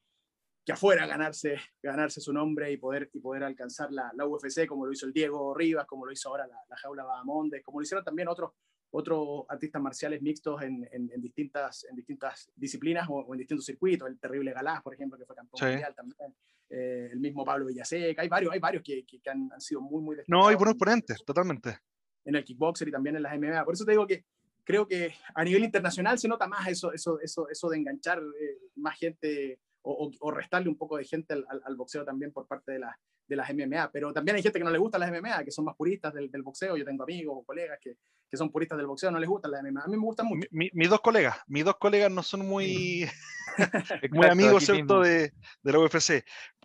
que 0.64 0.72
afuera 0.72 1.06
ganarse, 1.06 1.56
ganarse 1.82 2.20
su 2.20 2.32
nombre 2.32 2.70
y 2.70 2.76
poder, 2.76 3.10
y 3.12 3.20
poder 3.20 3.44
alcanzar 3.44 3.90
la, 3.92 4.10
la 4.14 4.26
UFC, 4.26 4.66
como 4.66 4.86
lo 4.86 4.92
hizo 4.92 5.06
el 5.06 5.12
Diego 5.12 5.54
Rivas, 5.54 5.86
como 5.86 6.06
lo 6.06 6.12
hizo 6.12 6.28
ahora 6.28 6.46
la, 6.46 6.58
la 6.68 6.76
Jaula 6.76 7.04
Bahamonde, 7.04 7.62
como 7.62 7.80
lo 7.80 7.84
hicieron 7.84 8.04
también 8.04 8.28
otros, 8.28 8.52
otros 8.90 9.44
artistas 9.48 9.80
marciales 9.80 10.20
mixtos 10.20 10.62
en, 10.62 10.86
en, 10.92 11.10
en, 11.12 11.20
distintas, 11.20 11.86
en 11.88 11.96
distintas 11.96 12.50
disciplinas 12.54 13.08
o, 13.08 13.14
o, 13.14 13.34
en 13.34 13.38
distintos 13.38 13.64
circuitos, 13.64 14.08
el 14.08 14.18
terrible 14.18 14.52
Galás, 14.52 14.82
por 14.82 14.94
ejemplo, 14.94 15.18
que 15.18 15.24
fue 15.24 15.36
campeón 15.36 15.58
sí. 15.58 15.64
mundial 15.66 15.94
también, 15.94 16.34
eh, 16.68 17.08
el 17.12 17.20
mismo 17.20 17.44
Pablo 17.44 17.66
Villaseca, 17.66 18.22
hay 18.22 18.28
varios, 18.28 18.52
hay 18.52 18.60
varios 18.60 18.82
que, 18.82 19.04
que, 19.04 19.20
que 19.20 19.30
han, 19.30 19.50
han, 19.52 19.60
sido 19.60 19.80
muy, 19.80 20.02
muy 20.02 20.16
No, 20.26 20.46
hay 20.46 20.56
buenos 20.56 20.76
ponentes, 20.76 21.18
totalmente. 21.24 21.78
En 22.24 22.36
el 22.36 22.44
kickboxer 22.44 22.88
y 22.88 22.92
también 22.92 23.16
en 23.16 23.22
las 23.22 23.36
MMA, 23.36 23.64
por 23.64 23.74
eso 23.74 23.84
te 23.84 23.92
digo 23.92 24.06
que 24.06 24.24
creo 24.62 24.86
que 24.86 25.14
a 25.34 25.42
nivel 25.42 25.64
internacional 25.64 26.18
se 26.18 26.28
nota 26.28 26.46
más 26.46 26.68
eso, 26.68 26.92
eso, 26.92 27.18
eso, 27.20 27.48
eso 27.48 27.68
de 27.68 27.78
enganchar 27.78 28.18
eh, 28.18 28.58
más 28.76 28.96
gente 28.98 29.58
o, 29.82 30.10
o, 30.20 30.30
restarle 30.30 30.68
un 30.68 30.76
poco 30.76 30.96
de 30.96 31.04
gente 31.04 31.32
al, 31.32 31.44
al, 31.48 31.62
al, 31.64 31.76
boxeo 31.76 32.04
también 32.04 32.32
por 32.32 32.46
parte 32.46 32.72
de, 32.72 32.80
la, 32.80 32.98
de 33.26 33.36
las 33.36 33.52
MMA. 33.52 33.90
Pero 33.92 34.12
también 34.12 34.36
hay 34.36 34.42
gente 34.42 34.58
que 34.58 34.64
no 34.64 34.70
le 34.70 34.78
gusta 34.78 34.98
las 34.98 35.10
MMA, 35.10 35.44
que 35.44 35.50
son 35.50 35.64
más 35.64 35.76
puristas 35.76 36.12
del, 36.12 36.30
del 36.30 36.42
boxeo. 36.42 36.76
Yo 36.76 36.84
tengo 36.84 37.02
amigos 37.02 37.36
o 37.38 37.44
colegas 37.44 37.78
que, 37.80 37.96
que, 38.28 38.36
son 38.36 38.50
puristas 38.50 38.76
del 38.76 38.86
boxeo, 38.86 39.10
no 39.10 39.18
les 39.18 39.28
gustan 39.28 39.52
las 39.52 39.62
MMA. 39.62 39.82
A 39.82 39.88
mí 39.88 39.96
me 39.96 40.04
gustan 40.04 40.26
mucho. 40.26 40.46
Mi, 40.50 40.70
mis 40.72 40.88
dos 40.90 41.00
colegas, 41.00 41.38
mis 41.46 41.64
dos 41.64 41.76
colegas 41.76 42.10
no 42.10 42.22
son 42.22 42.46
muy, 42.46 43.08
muy 44.10 44.26
amigos, 44.26 44.64
¿cierto?, 44.64 45.00
de, 45.00 45.32
de, 45.62 45.72
la 45.72 45.78
UFC. 45.78 46.24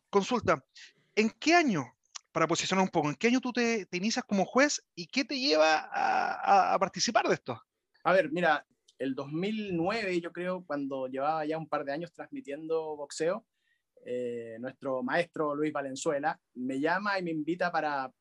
Consulta, 0.09 0.63
¿en 1.15 1.29
qué 1.39 1.55
año, 1.55 1.85
para 2.31 2.47
posicionar 2.47 2.83
un 2.83 2.89
poco, 2.89 3.09
en 3.09 3.15
qué 3.15 3.27
año 3.27 3.39
tú 3.39 3.53
te, 3.53 3.85
te 3.85 3.97
inicias 3.97 4.25
como 4.25 4.45
juez 4.45 4.85
y 4.93 5.07
qué 5.07 5.23
te 5.23 5.39
lleva 5.39 5.77
a, 5.77 6.33
a, 6.33 6.73
a 6.73 6.79
participar 6.79 7.27
de 7.27 7.35
esto? 7.35 7.61
A 8.03 8.13
ver, 8.13 8.31
mira, 8.31 8.65
el 8.97 9.15
2009, 9.15 10.21
yo 10.21 10.31
creo, 10.31 10.63
cuando 10.65 11.07
llevaba 11.07 11.45
ya 11.45 11.57
un 11.57 11.67
par 11.67 11.83
de 11.85 11.91
años 11.91 12.11
transmitiendo 12.13 12.95
boxeo, 12.95 13.45
eh, 14.05 14.57
nuestro 14.59 15.01
maestro 15.01 15.55
Luis 15.55 15.73
Valenzuela 15.73 16.39
me 16.53 16.79
llama 16.79 17.17
y 17.17 17.23
me 17.23 17.31
invita 17.31 17.71
para, 17.71 18.11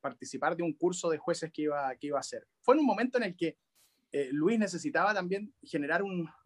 participar 0.00 0.56
de 0.56 0.62
un 0.62 0.74
curso 0.74 1.10
de 1.10 1.18
jueces 1.18 1.50
que 1.52 1.62
iba, 1.62 1.94
que 1.96 2.08
iba 2.08 2.18
a 2.18 2.20
hacer. 2.20 2.46
Fue 2.62 2.74
en 2.74 2.80
un 2.80 2.86
momento 2.86 3.18
en 3.18 3.24
el 3.24 3.36
que 3.36 3.56
eh, 4.12 4.28
Luis 4.32 4.58
necesitaba 4.58 5.12
también 5.12 5.52
generar 5.62 6.02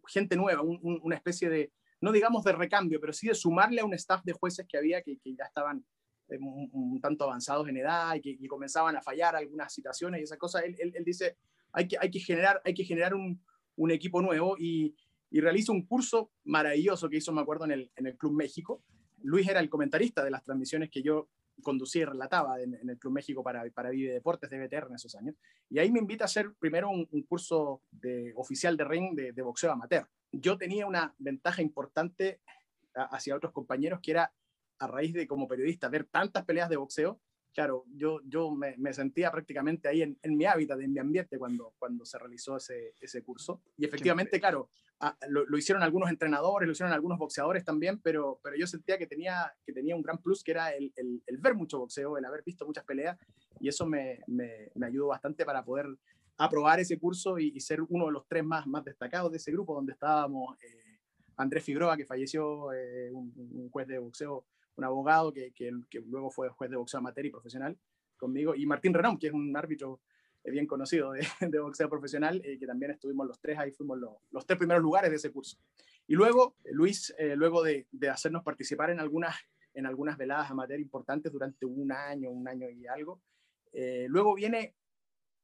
gente 0.07 0.35
nueva, 0.35 0.61
un, 0.61 0.79
un, 0.81 0.99
una 1.03 1.15
especie 1.15 1.49
de, 1.49 1.71
no 2.01 2.11
digamos 2.11 2.43
de 2.43 2.51
recambio, 2.51 2.99
pero 2.99 3.13
sí 3.13 3.27
de 3.27 3.35
sumarle 3.35 3.81
a 3.81 3.85
un 3.85 3.93
staff 3.93 4.23
de 4.23 4.33
jueces 4.33 4.65
que 4.67 4.77
había 4.77 5.01
que, 5.01 5.19
ya 5.23 5.45
estaban 5.45 5.85
eh, 6.29 6.37
un, 6.39 6.99
tanto 6.99 7.25
avanzados 7.25 7.67
en 7.69 7.77
edad 7.77 8.15
y 8.15 8.21
que 8.21 8.47
comenzaban 8.47 8.95
a 8.95 9.01
fallar 9.01 9.35
algunas 9.35 9.73
situaciones 9.73 10.19
y 10.19 10.23
esas 10.23 10.37
cosas. 10.37 10.63
Él, 10.63 10.75
él 10.79 11.03
dice, 11.03 11.37
hay 11.73 11.87
que, 11.87 12.19
generar, 12.19 13.13
un, 13.15 13.91
equipo 13.91 14.21
nuevo 14.21 14.55
y, 14.57 14.95
y 15.33 15.41
realiza 15.41 15.71
un 15.71 15.85
curso 15.85 16.31
maravilloso 16.45 17.09
que 17.09 17.17
hizo, 17.17 17.33
me 17.33 17.41
acuerdo, 17.41 17.65
en 17.65 17.89
el, 17.95 18.17
Club 18.17 18.33
México. 18.33 18.83
Luis 19.23 19.47
era 19.47 19.59
el 19.59 19.69
comentarista 19.69 20.23
de 20.23 20.29
las 20.29 20.43
transmisiones 20.43 20.91
que 20.91 21.01
yo 21.01 21.27
conducía 21.63 22.03
y 22.03 22.05
relataba 22.05 22.61
en, 22.61 22.87
el 22.87 22.99
Club 22.99 23.13
México 23.13 23.43
para, 23.43 23.67
para 23.71 23.89
Vive 23.89 24.13
Deportes 24.13 24.49
de 24.49 24.63
BTR 24.63 24.87
en 24.89 24.95
esos 24.95 25.15
años. 25.15 25.35
Y 25.69 25.79
ahí 25.79 25.91
me 25.91 25.99
invita 25.99 26.23
a 26.23 26.25
hacer 26.25 26.53
primero 26.59 26.89
un, 26.91 27.23
curso 27.23 27.81
de, 27.89 28.31
oficial 28.35 28.77
de 28.77 28.83
ring 28.83 29.15
de, 29.15 29.41
boxeo 29.41 29.71
amateur. 29.71 30.07
Yo 30.31 30.55
tenía 30.57 30.85
una 30.85 31.15
ventaja 31.17 31.63
importante 31.63 32.39
hacia 32.93 33.35
otros 33.35 33.53
compañeros 33.53 34.01
que 34.03 34.11
era 34.11 34.31
a 34.77 34.87
raíz 34.87 35.13
de 35.13 35.25
como 35.25 35.47
periodista 35.47 35.89
ver 35.89 36.05
tantas 36.05 36.45
peleas 36.45 36.69
de 36.69 36.77
boxeo 36.77 37.19
claro, 37.53 37.85
yo, 37.95 38.19
yo 38.25 38.51
me, 38.51 38.75
me 38.77 38.93
sentía 38.93 39.31
prácticamente 39.31 39.87
ahí 39.87 40.01
en, 40.01 40.17
en, 40.21 40.35
mi 40.35 40.45
hábitat, 40.45 40.79
en 40.81 40.91
mi 40.91 40.99
ambiente 40.99 41.37
cuando, 41.37 41.73
cuando 41.77 42.05
se 42.05 42.17
realizó 42.17 42.57
ese, 42.57 42.95
ese 42.99 43.23
curso. 43.23 43.61
Y 43.77 43.85
efectivamente, 43.85 44.39
claro, 44.39 44.69
a, 44.99 45.15
lo, 45.29 45.45
lo, 45.45 45.57
hicieron 45.57 45.83
algunos 45.83 46.09
entrenadores, 46.09 46.67
lo 46.67 46.73
hicieron 46.73 46.93
algunos 46.93 47.17
boxeadores 47.17 47.63
también, 47.63 47.99
pero, 48.01 48.39
pero 48.43 48.55
yo 48.57 48.67
sentía 48.67 48.97
que 48.97 49.07
tenía, 49.07 49.53
que 49.65 49.73
tenía 49.73 49.95
un 49.95 50.01
gran 50.01 50.17
plus, 50.17 50.43
que 50.43 50.51
era 50.51 50.71
el, 50.71 50.91
el, 50.95 51.21
el 51.25 51.37
ver 51.37 51.55
mucho 51.55 51.79
boxeo, 51.79 52.17
el 52.17 52.25
haber 52.25 52.43
visto 52.43 52.65
muchas 52.65 52.85
peleas, 52.85 53.17
y 53.59 53.67
eso 53.67 53.85
me, 53.85 54.19
me, 54.27 54.71
me 54.75 54.87
ayudó 54.87 55.07
bastante 55.07 55.45
para 55.45 55.63
poder 55.63 55.87
aprobar 56.37 56.79
ese 56.79 56.99
curso 56.99 57.37
y, 57.37 57.51
y, 57.55 57.59
ser 57.59 57.81
uno 57.81 58.07
de 58.07 58.11
los 58.11 58.27
tres 58.27 58.43
más, 58.43 58.65
más 58.65 58.83
destacados 58.83 59.31
de 59.31 59.37
ese 59.37 59.51
grupo, 59.51 59.75
donde 59.75 59.93
estábamos 59.93 60.57
eh, 60.61 60.99
Andrés 61.37 61.63
Figueroa, 61.63 61.95
que 61.95 62.05
falleció, 62.05 62.73
eh, 62.73 63.11
un, 63.11 63.31
un 63.35 63.69
juez 63.69 63.87
de 63.87 63.99
boxeo 63.99 64.45
un 64.75 64.83
abogado 64.83 65.31
que, 65.31 65.51
que, 65.53 65.71
luego 66.05 66.29
fue 66.31 66.49
juez 66.49 66.69
de 66.69 66.77
boxeo 66.77 66.99
amateur 66.99 67.25
y 67.25 67.31
profesional, 67.31 67.77
conmigo, 68.17 68.55
y 68.55 68.65
Martín 68.65 68.93
Renón, 68.93 69.17
que 69.17 69.27
es 69.27 69.33
un 69.33 69.55
árbitro 69.55 69.99
eh, 70.43 70.51
bien 70.51 70.65
conocido 70.65 71.11
de, 71.11 71.25
boxeo 71.59 71.89
profesional, 71.89 72.41
eh, 72.43 72.57
que 72.57 72.65
también 72.65 72.91
estuvimos 72.91 73.27
los 73.27 73.39
tres, 73.39 73.57
ahí 73.59 73.71
fuimos 73.71 73.97
los, 73.97 74.13
los, 74.31 74.45
tres 74.45 74.57
primeros 74.57 74.81
lugares 74.81 75.09
de 75.09 75.17
ese 75.17 75.31
curso. 75.31 75.57
Y 76.07 76.15
luego, 76.15 76.55
Luis, 76.65 77.13
eh, 77.17 77.35
luego 77.35 77.63
de, 77.63 77.87
de, 77.91 78.09
hacernos 78.09 78.43
participar 78.43 78.89
en 78.89 78.99
algunas, 78.99 79.35
en 79.73 79.85
algunas 79.85 80.17
veladas 80.17 80.51
amateur 80.51 80.79
importantes 80.79 81.31
durante 81.31 81.65
un 81.65 81.91
año, 81.91 82.29
un 82.29 82.47
año 82.47 82.69
y 82.69 82.87
algo, 82.87 83.21
eh, 83.73 84.05
luego 84.07 84.35
viene 84.35 84.75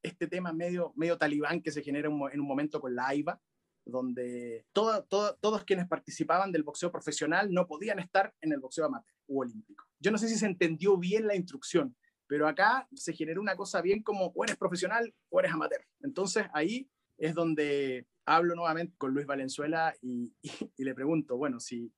este 0.02 0.28
tema 0.28 0.52
medio, 0.52 0.92
medio 0.96 1.18
talibán 1.18 1.60
que 1.60 1.72
se 1.72 1.82
genera 1.82 2.08
en 2.08 2.40
un 2.40 2.46
momento 2.46 2.80
con 2.80 2.94
la 2.94 3.08
AIBA, 3.08 3.40
donde 3.84 4.64
todo, 4.72 5.04
todos 5.04 5.64
quienes 5.64 5.88
participaban 5.88 6.52
del 6.52 6.62
boxeo 6.62 6.92
profesional 6.92 7.52
no 7.52 7.66
podían 7.66 7.98
estar 7.98 8.32
en 8.40 8.52
el 8.52 8.60
boxeo 8.60 8.86
amateur 8.86 9.12
u 9.30 9.40
olímpico. 9.40 9.86
Yo 10.00 10.10
no 10.10 10.18
sé 10.18 10.28
si 10.28 10.36
se 10.36 10.46
entendió 10.46 10.98
bien 10.98 11.26
la 11.26 11.36
instrucción, 11.36 11.96
pero 12.26 12.46
acá 12.46 12.88
se 12.94 13.12
generó 13.12 13.40
una 13.40 13.56
cosa 13.56 13.80
bien 13.80 14.02
como 14.02 14.26
o 14.26 14.44
eres 14.44 14.56
profesional 14.56 15.14
o 15.30 15.40
eres 15.40 15.52
amateur. 15.52 15.86
Entonces 16.02 16.46
ahí 16.52 16.90
es 17.16 17.34
donde 17.34 18.06
hablo 18.24 18.54
nuevamente 18.54 18.94
con 18.98 19.12
Luis 19.12 19.26
Valenzuela 19.26 19.94
y, 20.02 20.34
y, 20.42 20.50
y 20.76 20.84
le 20.84 20.94
pregunto, 20.94 21.36
bueno, 21.36 21.60
si, 21.60 21.92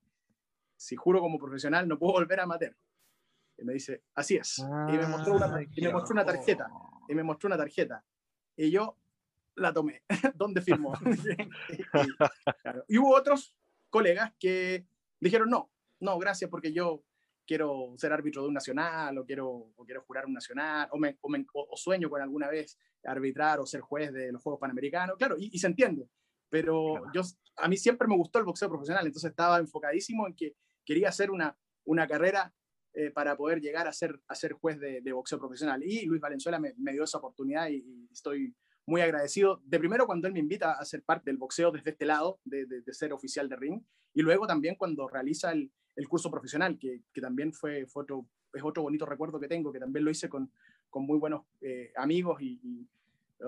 si 0.77 0.95
juro 0.95 1.19
como 1.19 1.39
profesional 1.39 1.87
no 1.87 1.97
puedo 1.97 2.13
volver 2.13 2.39
a 2.39 2.43
amateur. 2.43 2.75
Y 3.57 3.63
me 3.63 3.73
dice, 3.73 4.03
así 4.15 4.35
es. 4.35 4.59
Ah, 4.59 4.87
y 4.89 4.97
me 4.97 5.07
mostró 5.07 5.35
una, 5.35 5.61
y 5.75 5.81
me 5.81 5.91
mostró 5.91 6.13
una 6.13 6.25
tarjeta. 6.25 6.67
Y 7.07 7.15
me 7.15 7.23
mostró 7.23 7.47
una 7.47 7.57
tarjeta. 7.57 8.03
Y 8.55 8.71
yo 8.71 8.97
la 9.55 9.71
tomé. 9.73 10.03
¿Dónde 10.35 10.61
firmó? 10.61 10.93
y, 11.69 11.83
claro. 11.83 12.83
y 12.87 12.97
hubo 12.97 13.15
otros 13.15 13.55
colegas 13.89 14.33
que 14.39 14.85
dijeron, 15.19 15.49
no, 15.49 15.71
no, 15.99 16.17
gracias, 16.17 16.49
porque 16.49 16.73
yo 16.73 17.03
quiero 17.45 17.93
ser 17.97 18.13
árbitro 18.13 18.41
de 18.41 18.47
un 18.47 18.53
nacional 18.53 19.17
o 19.17 19.25
quiero, 19.25 19.49
o 19.75 19.85
quiero 19.85 20.01
jurar 20.03 20.25
un 20.25 20.33
nacional 20.33 20.87
o, 20.91 20.97
me, 20.97 21.17
o, 21.21 21.29
me, 21.29 21.45
o, 21.53 21.77
sueño 21.77 22.09
con 22.09 22.21
alguna 22.21 22.49
vez 22.49 22.77
arbitrar 23.03 23.59
o 23.59 23.65
ser 23.65 23.81
juez 23.81 24.13
de 24.13 24.31
los 24.31 24.41
Juegos 24.41 24.59
Panamericanos. 24.59 25.17
Claro, 25.17 25.35
y, 25.37 25.49
y 25.53 25.59
se 25.59 25.67
entiende, 25.67 26.09
pero 26.49 26.95
claro. 26.95 27.11
yo, 27.13 27.21
a 27.57 27.67
mí 27.67 27.77
siempre 27.77 28.07
me 28.07 28.15
gustó 28.15 28.39
el 28.39 28.45
boxeo 28.45 28.69
profesional, 28.69 29.05
entonces 29.05 29.29
estaba 29.29 29.59
enfocadísimo 29.59 30.27
en 30.27 30.35
que 30.35 30.55
quería 30.85 31.09
hacer 31.09 31.31
una, 31.31 31.57
una 31.85 32.07
carrera 32.07 32.53
eh, 32.95 33.09
para 33.09 33.35
poder 33.35 33.59
llegar 33.59 33.87
a 33.87 33.91
ser, 33.91 34.21
a 34.27 34.35
ser 34.35 34.53
juez 34.53 34.79
de, 34.79 35.01
de 35.01 35.13
boxeo 35.13 35.39
profesional. 35.39 35.81
Y 35.83 36.05
Luis 36.05 36.21
Valenzuela 36.21 36.59
me, 36.59 36.73
me 36.77 36.91
dio 36.91 37.03
esa 37.03 37.17
oportunidad 37.17 37.67
y, 37.69 37.77
y, 37.77 38.07
estoy 38.11 38.55
muy 38.85 39.01
agradecido. 39.01 39.61
De 39.63 39.79
primero 39.79 40.05
cuando 40.05 40.27
él 40.27 40.33
me 40.33 40.39
invita 40.39 40.73
a 40.73 40.85
ser 40.85 41.03
parte 41.03 41.31
del 41.31 41.37
boxeo 41.37 41.71
desde 41.71 41.91
este 41.91 42.05
lado, 42.05 42.39
de, 42.43 42.67
de, 42.67 42.81
de 42.81 42.93
ser 42.93 43.11
oficial 43.11 43.49
de 43.49 43.55
ring, 43.55 43.81
y 44.13 44.21
luego 44.21 44.45
también 44.45 44.75
cuando 44.75 45.07
realiza 45.07 45.51
el, 45.51 45.71
el 45.95 46.07
curso 46.07 46.29
profesional, 46.31 46.77
que, 46.77 47.01
también 47.21 47.53
fue, 47.53 47.85
fue, 47.85 48.03
otro, 48.03 48.25
es 48.53 48.63
otro 48.63 48.83
bonito 48.83 49.05
recuerdo 49.05 49.39
que 49.39 49.47
tengo, 49.47 49.71
que 49.71 49.79
también 49.79 50.05
lo 50.05 50.11
hice 50.11 50.29
con, 50.29 50.51
con 50.89 51.05
muy 51.05 51.17
buenos 51.17 51.43
eh, 51.61 51.91
amigos 51.95 52.41
y, 52.41 52.87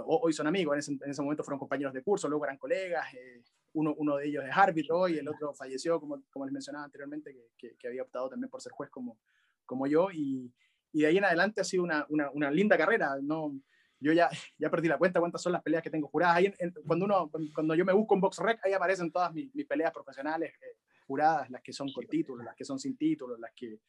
hoy 0.07 0.33
son 0.33 0.47
amigos, 0.47 0.73
en 0.73 0.79
ese, 0.79 0.91
en 0.91 1.11
ese, 1.11 1.21
momento 1.21 1.43
fueron 1.43 1.59
compañeros 1.59 1.93
de 1.93 2.01
curso, 2.01 2.27
luego 2.27 2.43
eran 2.43 2.57
colegas, 2.57 3.13
eh, 3.13 3.41
uno, 3.73 3.93
uno 3.97 4.17
de 4.17 4.27
ellos 4.27 4.43
es 4.43 4.55
árbitro 4.55 5.07
y 5.07 5.17
el 5.17 5.27
otro 5.27 5.53
falleció, 5.53 5.99
como, 5.99 6.21
como 6.31 6.45
les 6.45 6.51
mencionaba 6.51 6.85
anteriormente, 6.85 7.35
que, 7.57 7.87
había 7.87 8.03
optado 8.03 8.29
también 8.29 8.49
por 8.49 8.61
ser 8.61 8.73
juez 8.73 8.89
como, 8.89 9.17
como 9.65 9.87
yo, 9.87 10.11
y, 10.11 10.51
y 10.91 11.01
de 11.01 11.07
ahí 11.07 11.17
en 11.17 11.25
adelante 11.25 11.61
ha 11.61 11.63
sido 11.63 11.83
una, 11.83 12.05
una, 12.09 12.51
linda 12.51 12.77
carrera, 12.77 13.17
no 13.21 13.53
yo 13.99 14.11
ya, 14.11 14.29
ya 14.57 14.69
perdí 14.69 14.87
la 14.87 14.97
cuenta 14.97 15.19
cuántas 15.19 15.41
son 15.41 15.53
las 15.53 15.63
peleas 15.63 15.81
que 15.81 15.89
tengo 15.89 16.07
juradas. 16.07 16.35
Ahí 16.35 16.45
en, 16.47 16.55
en, 16.59 16.73
cuando, 16.85 17.05
uno, 17.05 17.31
cuando 17.53 17.75
yo 17.75 17.85
me 17.85 17.93
busco 17.93 18.13
en 18.13 18.21
BoxRec, 18.21 18.63
ahí 18.63 18.73
aparecen 18.73 19.11
todas 19.11 19.33
mis, 19.33 19.53
mis 19.55 19.65
peleas 19.65 19.91
profesionales 19.91 20.53
eh, 20.61 20.77
juradas, 21.05 21.49
las 21.49 21.61
que 21.61 21.73
son 21.73 21.91
con 21.91 22.05
títulos, 22.07 22.45
las 22.45 22.55
que 22.55 22.65
son 22.65 22.79
sin 22.79 22.97
títulos, 22.97 23.39
las 23.39 23.51
que, 23.55 23.79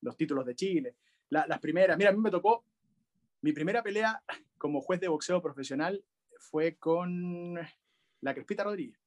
los 0.00 0.16
títulos 0.16 0.44
de 0.44 0.54
Chile. 0.54 0.96
La, 1.30 1.46
las 1.46 1.58
primeras, 1.60 1.96
mira, 1.96 2.10
a 2.10 2.12
mí 2.12 2.20
me 2.20 2.30
tocó, 2.30 2.64
mi 3.42 3.52
primera 3.52 3.82
pelea 3.82 4.22
como 4.58 4.80
juez 4.80 5.00
de 5.00 5.08
boxeo 5.08 5.40
profesional 5.42 6.04
fue 6.38 6.76
con 6.76 7.54
la 8.20 8.34
Crespita 8.34 8.64
Rodríguez. 8.64 8.98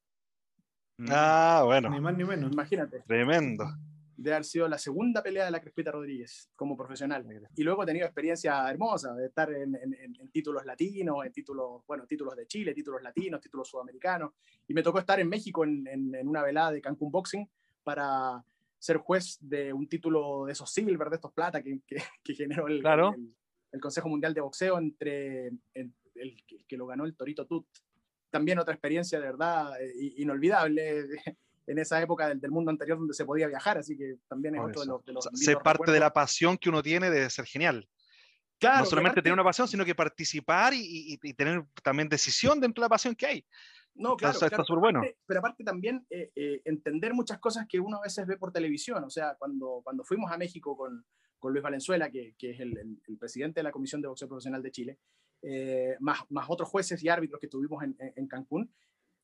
Ah, 1.10 1.62
bueno. 1.66 1.90
Ni 1.90 2.00
más 2.00 2.18
ni 2.18 2.24
menos. 2.24 2.52
Imagínate. 2.52 3.04
Tremendo 3.08 3.66
de 4.18 4.34
haber 4.34 4.46
sido 4.46 4.68
la 4.68 4.80
segunda 4.80 5.22
pelea 5.22 5.46
de 5.46 5.52
la 5.52 5.62
Crespita 5.62 5.92
Rodríguez 5.92 6.50
como 6.56 6.76
profesional. 6.76 7.26
Y 7.56 7.64
luego 7.64 7.84
he 7.84 7.86
tenido 7.86 8.06
experiencia 8.06 8.68
hermosa 8.70 9.14
de 9.14 9.28
estar 9.28 9.52
en, 9.54 9.76
en, 9.76 9.94
en, 9.94 10.32
títulos 10.32 10.66
latinos, 10.66 11.24
en 11.24 11.32
títulos, 11.32 11.84
bueno, 11.88 12.06
títulos 12.08 12.36
de 12.36 12.48
Chile, 12.48 12.74
títulos 12.74 13.04
latinos, 13.04 13.40
títulos 13.40 13.70
sudamericanos. 13.70 14.32
Y 14.68 14.74
me 14.74 14.82
tocó 14.82 15.00
estar 15.00 15.20
en 15.20 15.30
México 15.30 15.64
en, 15.64 15.88
en 15.88 16.28
una 16.28 16.42
velada 16.42 16.72
de 16.72 16.82
Cancún 16.82 17.12
Boxing 17.12 17.48
para 17.84 18.44
ser 18.80 18.98
juez 18.98 19.38
de 19.40 19.72
un 19.72 19.88
título 19.88 20.46
de 20.46 20.54
esos 20.54 20.72
silver, 20.72 21.10
de 21.10 21.16
estos 21.16 21.32
plata 21.32 21.62
que, 21.62 21.80
que, 21.86 21.98
que 22.24 22.34
generó 22.34 22.68
el, 22.68 22.82
claro. 22.82 23.14
el, 23.16 23.34
el, 23.72 23.80
Consejo 23.80 24.10
Mundial 24.10 24.34
de 24.34 24.42
Boxeo 24.42 24.80
entre 24.80 25.48
el, 25.48 25.92
el, 26.16 26.44
que 26.68 26.78
lo 26.78 26.88
ganó 26.88 27.06
el 27.06 27.16
Torito 27.16 27.46
Tut. 27.46 27.68
También 28.32 28.60
otra 28.60 28.74
experiencia 28.74 29.20
de 29.20 29.26
verdad 29.26 29.82
eh, 29.82 30.14
inolvidable 30.18 31.08
en 31.68 31.80
esa 31.80 32.02
época 32.02 32.30
del, 32.30 32.40
del, 32.40 32.52
mundo 32.52 32.72
anterior 32.72 32.98
donde 32.98 33.14
se 33.14 33.26
podía 33.26 33.48
viajar, 33.48 33.78
así 33.78 33.98
que 33.98 34.16
también 34.28 34.56
es 34.56 34.62
Por 34.62 34.70
otro 34.72 34.82
eso. 34.82 35.04
de 35.06 35.14
los... 35.14 35.26
De 35.26 35.32
los 35.32 35.40
ser 35.40 35.56
parte 35.58 35.72
recuerdos. 35.74 35.94
de 35.94 36.00
la 36.00 36.14
pasión 36.14 36.58
que 36.58 36.70
uno 36.70 36.82
tiene 36.82 37.10
de 37.10 37.30
ser 37.30 37.46
genial. 37.46 37.88
Claro, 38.60 38.80
no 38.80 38.86
solamente 38.86 39.22
tener 39.22 39.34
una 39.34 39.44
pasión, 39.44 39.68
sino 39.68 39.86
que 39.86 39.94
participar 39.94 40.74
y, 40.74 40.80
y, 40.80 41.20
y, 41.22 41.34
tener 41.34 41.64
también 41.84 42.10
decisión 42.10 42.60
dentro 42.60 42.82
de 42.82 42.86
la 42.86 42.90
pasión 42.90 43.14
que 43.16 43.28
hay. 43.28 43.46
No, 43.94 44.16
claro. 44.16 44.32
Eso 44.32 44.40
claro, 44.40 44.56
está 44.56 44.64
súper 44.64 44.80
bueno. 44.80 45.02
Pero 45.26 45.40
aparte 45.40 45.64
también 45.64 46.06
eh, 46.10 46.32
eh, 46.36 46.62
entender 46.66 47.14
muchas 47.14 47.40
cosas 47.40 47.68
que 47.68 47.80
uno 47.80 47.98
a 47.98 48.02
veces 48.02 48.26
ve 48.26 48.38
por 48.38 48.52
televisión. 48.52 49.04
O 49.04 49.10
sea, 49.10 49.36
cuando, 49.36 49.82
cuando 49.84 50.04
fuimos 50.04 50.32
a 50.32 50.38
México 50.38 50.76
con, 50.76 51.06
con 51.40 51.52
Luis 51.52 51.64
Valenzuela, 51.64 52.10
que, 52.10 52.36
que 52.38 52.52
es 52.52 52.60
el, 52.60 52.78
el, 52.78 53.02
el, 53.08 53.18
presidente 53.18 53.60
de 53.60 53.64
la 53.64 53.72
Comisión 53.72 54.02
de 54.02 54.08
Boxeo 54.08 54.28
Profesional 54.28 54.62
de 54.64 54.72
Chile, 54.72 55.00
eh, 55.42 55.96
más, 56.00 56.20
más 56.30 56.48
otros 56.50 56.70
jueces 56.70 57.04
y 57.04 57.10
árbitros 57.10 57.40
que 57.40 57.48
tuvimos 57.48 57.84
en, 57.84 57.96
en 58.00 58.28
Cancún, 58.28 58.72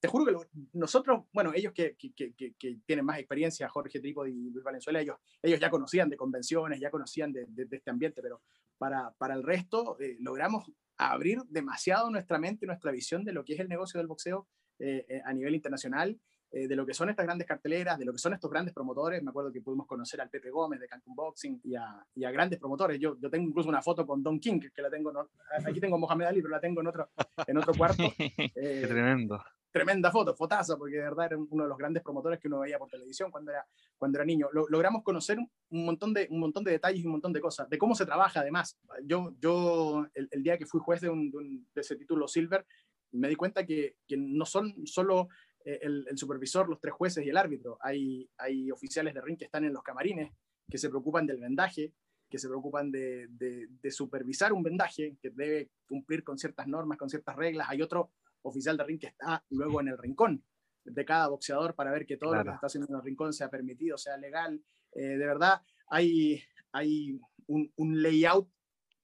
te 0.03 0.09
juro 0.09 0.25
que 0.25 0.33
lo, 0.33 0.45
nosotros, 0.73 1.27
bueno, 1.31 1.53
ellos 1.55 1.71
que, 1.71 1.95
que, 1.95 2.11
que, 2.13 2.33
que, 2.59 2.79
tienen 2.85 3.05
más 3.05 3.19
experiencia, 3.19 3.69
Jorge 3.69 4.01
Tripo 4.01 4.27
y 4.27 4.49
Luis 4.49 4.61
Valenzuela, 4.61 4.99
ellos, 4.99 5.15
ellos 5.41 5.61
ya 5.61 5.69
conocían 5.69 6.09
de 6.09 6.17
convenciones, 6.17 6.77
ya 6.81 6.91
conocían 6.91 7.31
de, 7.31 7.45
de, 7.47 7.67
de 7.67 7.77
este 7.77 7.89
ambiente, 7.89 8.21
pero 8.21 8.41
para, 8.77 9.11
para 9.11 9.33
el 9.33 9.43
resto 9.43 9.95
eh, 10.01 10.17
logramos 10.19 10.69
abrir 10.97 11.39
demasiado 11.47 12.09
nuestra 12.09 12.37
mente, 12.37 12.65
nuestra 12.65 12.91
visión 12.91 13.23
de 13.23 13.31
lo 13.31 13.45
que 13.45 13.53
es 13.53 13.61
el 13.61 13.69
negocio 13.69 13.97
del 13.97 14.07
boxeo 14.07 14.45
eh, 14.77 15.05
eh 15.07 15.21
a 15.23 15.31
nivel 15.31 15.55
internacional, 15.55 16.19
eh, 16.51 16.67
de 16.67 16.75
lo 16.75 16.85
que 16.85 16.93
son 16.93 17.09
estas 17.09 17.25
grandes 17.25 17.47
carteleras, 17.47 17.97
de 17.97 18.03
lo 18.03 18.11
que 18.11 18.17
son 18.17 18.33
estos 18.33 18.51
grandes 18.51 18.73
promotores. 18.73 19.23
Me 19.23 19.29
acuerdo 19.29 19.53
que 19.53 19.61
pudimos 19.61 19.87
conocer 19.87 20.19
al 20.19 20.29
Pepe 20.29 20.49
Gómez 20.49 20.81
de 20.81 20.87
Cancún 20.89 21.15
Boxing 21.15 21.61
y 21.63 21.75
a, 21.75 22.05
y 22.13 22.25
a 22.25 22.31
grandes 22.31 22.59
promotores. 22.59 22.99
Yo, 22.99 23.17
yo, 23.21 23.29
tengo 23.29 23.47
incluso 23.47 23.69
una 23.69 23.81
foto 23.81 24.05
con 24.05 24.21
Don 24.21 24.37
King, 24.37 24.59
que 24.59 24.81
la 24.81 24.89
tengo, 24.89 25.13
no, 25.13 25.29
aquí 25.65 25.79
tengo 25.79 25.97
Mohamed 25.97 26.25
Ali, 26.25 26.41
pero 26.41 26.51
la 26.51 26.59
tengo 26.59 26.81
en 26.81 26.87
otro, 26.87 27.09
en 27.47 27.57
otro 27.57 27.73
cuarto. 27.73 28.03
Qué 28.17 28.85
tremendo 28.85 29.41
tremenda 29.73 30.11
foto, 30.11 30.35
fotazo, 30.35 30.77
porque 30.77 30.95
de 30.97 31.01
verdad 31.01 31.25
era 31.25 31.37
uno 31.37 31.63
de 31.63 31.69
los 31.69 31.77
grandes 31.77 32.03
promotores 32.03 32.39
que 32.39 32.47
uno 32.47 32.59
veía 32.59 32.77
por 32.77 32.89
televisión 32.89 33.31
cuando 33.31 33.51
era, 33.51 33.65
cuando 33.97 34.19
era 34.19 34.25
niño. 34.25 34.47
Lo, 34.53 34.67
logramos 34.69 35.03
conocer 35.03 35.39
un 35.39 35.85
montón, 35.85 36.13
de, 36.13 36.27
un 36.29 36.39
montón 36.39 36.63
de 36.63 36.71
detalles 36.71 37.01
y 37.03 37.05
un 37.05 37.13
montón 37.13 37.33
de 37.33 37.41
cosas, 37.41 37.67
de 37.69 37.77
cómo 37.79 37.95
se 37.95 38.05
trabaja 38.05 38.41
además. 38.41 38.77
Yo, 39.03 39.33
yo 39.39 40.05
el, 40.13 40.29
el 40.31 40.43
día 40.43 40.59
que 40.59 40.67
fui 40.67 40.79
juez 40.79 41.01
de, 41.01 41.09
un, 41.09 41.31
de, 41.31 41.37
un, 41.37 41.67
de, 41.73 41.81
ese 41.81 41.95
título 41.95 42.27
Silver, 42.27 42.65
me 43.13 43.27
di 43.27 43.35
cuenta 43.35 43.65
que, 43.65 43.97
que 44.07 44.15
no 44.15 44.45
son 44.45 44.85
solo 44.85 45.27
eh, 45.65 45.79
el, 45.81 46.05
el, 46.07 46.17
supervisor, 46.19 46.69
los 46.69 46.79
tres 46.79 46.93
jueces 46.93 47.25
y 47.25 47.29
el 47.29 47.37
árbitro, 47.37 47.77
hay, 47.81 48.29
hay 48.37 48.69
oficiales 48.69 49.15
de 49.15 49.21
ring 49.21 49.37
que 49.37 49.45
están 49.45 49.65
en 49.65 49.73
los 49.73 49.81
camarines, 49.81 50.31
que 50.69 50.77
se 50.77 50.89
preocupan 50.89 51.25
del 51.25 51.39
vendaje, 51.39 51.93
que 52.29 52.37
se 52.37 52.47
preocupan 52.47 52.91
de, 52.91 53.27
de, 53.29 53.67
de, 53.69 53.91
supervisar 53.91 54.53
un 54.53 54.63
vendaje 54.63 55.17
que 55.21 55.29
debe 55.31 55.69
cumplir 55.87 56.23
con 56.23 56.37
ciertas 56.37 56.67
normas, 56.67 56.97
con 56.97 57.09
ciertas 57.09 57.35
reglas. 57.35 57.67
Hay 57.69 57.81
otro 57.81 58.11
oficial 58.43 58.77
de 58.77 58.83
ring 58.83 58.99
que 58.99 59.07
está 59.07 59.43
luego 59.49 59.81
en 59.81 59.89
el 59.89 59.97
rincón 59.97 60.43
de 60.85 61.05
cada 61.05 61.27
boxeador 61.27 61.75
para 61.75 61.91
ver 61.91 62.05
que 62.05 62.17
todo 62.17 62.31
claro. 62.31 62.45
lo 62.45 62.51
que 62.51 62.55
está 62.55 62.67
haciendo 62.67 62.87
en 62.89 62.95
el 62.95 63.03
rincón 63.03 63.33
sea 63.33 63.49
permitido, 63.49 63.97
sea 63.97 64.17
legal. 64.17 64.61
Eh, 64.91 65.17
de 65.17 65.25
verdad, 65.25 65.61
hay, 65.87 66.43
hay 66.71 67.19
un, 67.47 67.71
un 67.77 68.01
layout 68.01 68.49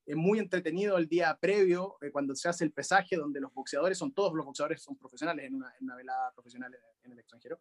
eh, 0.06 0.16
muy 0.16 0.40
entretenido 0.40 0.98
el 0.98 1.08
día 1.08 1.38
previo, 1.40 1.98
eh, 2.02 2.12
cuando 2.12 2.36
se 2.36 2.50
hace 2.50 2.64
el 2.66 2.72
pesaje, 2.72 3.16
donde 3.16 3.40
los 3.40 3.54
boxeadores 3.54 3.98
son 3.98 4.14
todos 4.14 4.34
los 4.34 4.46
boxeadores 4.46 4.82
son 4.82 4.98
profesionales 4.98 5.46
en 5.46 5.56
una, 5.56 5.74
en 5.80 5.86
una 5.86 5.96
velada 5.96 6.32
profesional 6.34 6.74
en, 6.74 6.82
en 7.06 7.12
el 7.14 7.20
extranjero 7.20 7.60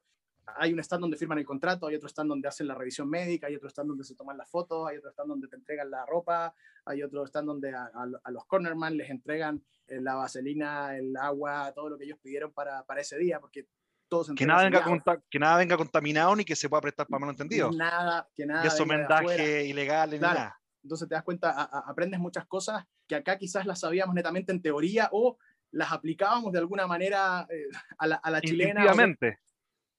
hay 0.57 0.73
un 0.73 0.79
stand 0.81 1.03
donde 1.03 1.17
firman 1.17 1.39
el 1.39 1.47
contrato, 1.47 1.87
hay 1.87 1.97
otro 1.97 2.09
stand 2.09 2.29
donde 2.29 2.49
hacen 2.49 2.67
la 2.67 2.75
revisión 2.75 3.09
médica, 3.09 3.47
hay 3.47 3.57
otro 3.57 3.69
stand 3.69 3.89
donde 3.89 4.05
se 4.05 4.15
toman 4.15 4.37
las 4.37 4.51
fotos, 4.51 4.89
hay 4.89 4.99
otro 4.99 5.11
stand 5.11 5.29
donde 5.29 5.49
te 5.49 5.57
entregan 5.57 5.91
la 5.91 6.07
ropa, 6.07 6.55
hay 6.85 7.03
otro 7.03 7.27
stand 7.27 7.47
donde 7.47 7.75
a, 7.75 7.85
a, 7.85 8.07
a 8.25 8.31
los 8.31 8.45
cornerman 8.47 8.97
les 8.97 9.11
entregan 9.11 9.63
eh, 9.87 10.01
la 10.01 10.15
vaselina, 10.15 10.97
el 10.97 11.17
agua, 11.17 11.73
todo 11.75 11.89
lo 11.89 11.99
que 11.99 12.05
ellos 12.05 12.19
pidieron 12.23 12.53
para, 12.53 12.85
para 12.85 13.01
ese 13.01 13.19
día, 13.19 13.41
porque 13.41 13.67
todos 14.09 14.33
que 14.35 14.47
nada, 14.47 14.65
venga 14.65 15.23
que 15.31 15.39
nada 15.39 15.59
venga 15.59 15.77
contaminado 15.77 16.35
ni 16.35 16.45
que 16.45 16.57
se 16.57 16.69
pueda 16.69 16.81
prestar 16.81 17.07
para 17.07 17.21
malentendido. 17.21 17.71
Nada, 17.73 18.29
que 18.35 18.47
nada. 18.47 18.63
Que 18.63 18.83
homenaje 18.83 19.67
ilegal 19.67 20.11
ni 20.11 20.19
claro. 20.19 20.39
nada. 20.39 20.61
Entonces 20.83 21.09
te 21.09 21.15
das 21.15 21.25
cuenta, 21.25 21.51
a, 21.51 21.91
aprendes 21.91 22.19
muchas 22.19 22.47
cosas 22.47 22.85
que 23.07 23.15
acá 23.15 23.37
quizás 23.37 23.67
las 23.67 23.81
sabíamos 23.81 24.15
netamente 24.15 24.53
en 24.53 24.63
teoría 24.63 25.09
o 25.13 25.39
las 25.71 25.93
aplicábamos 25.93 26.53
de 26.53 26.59
alguna 26.59 26.87
manera 26.87 27.47
eh, 27.51 27.69
a 27.99 28.07
la, 28.07 28.17
a 28.17 28.31
la 28.31 28.41
chilena. 28.41 28.85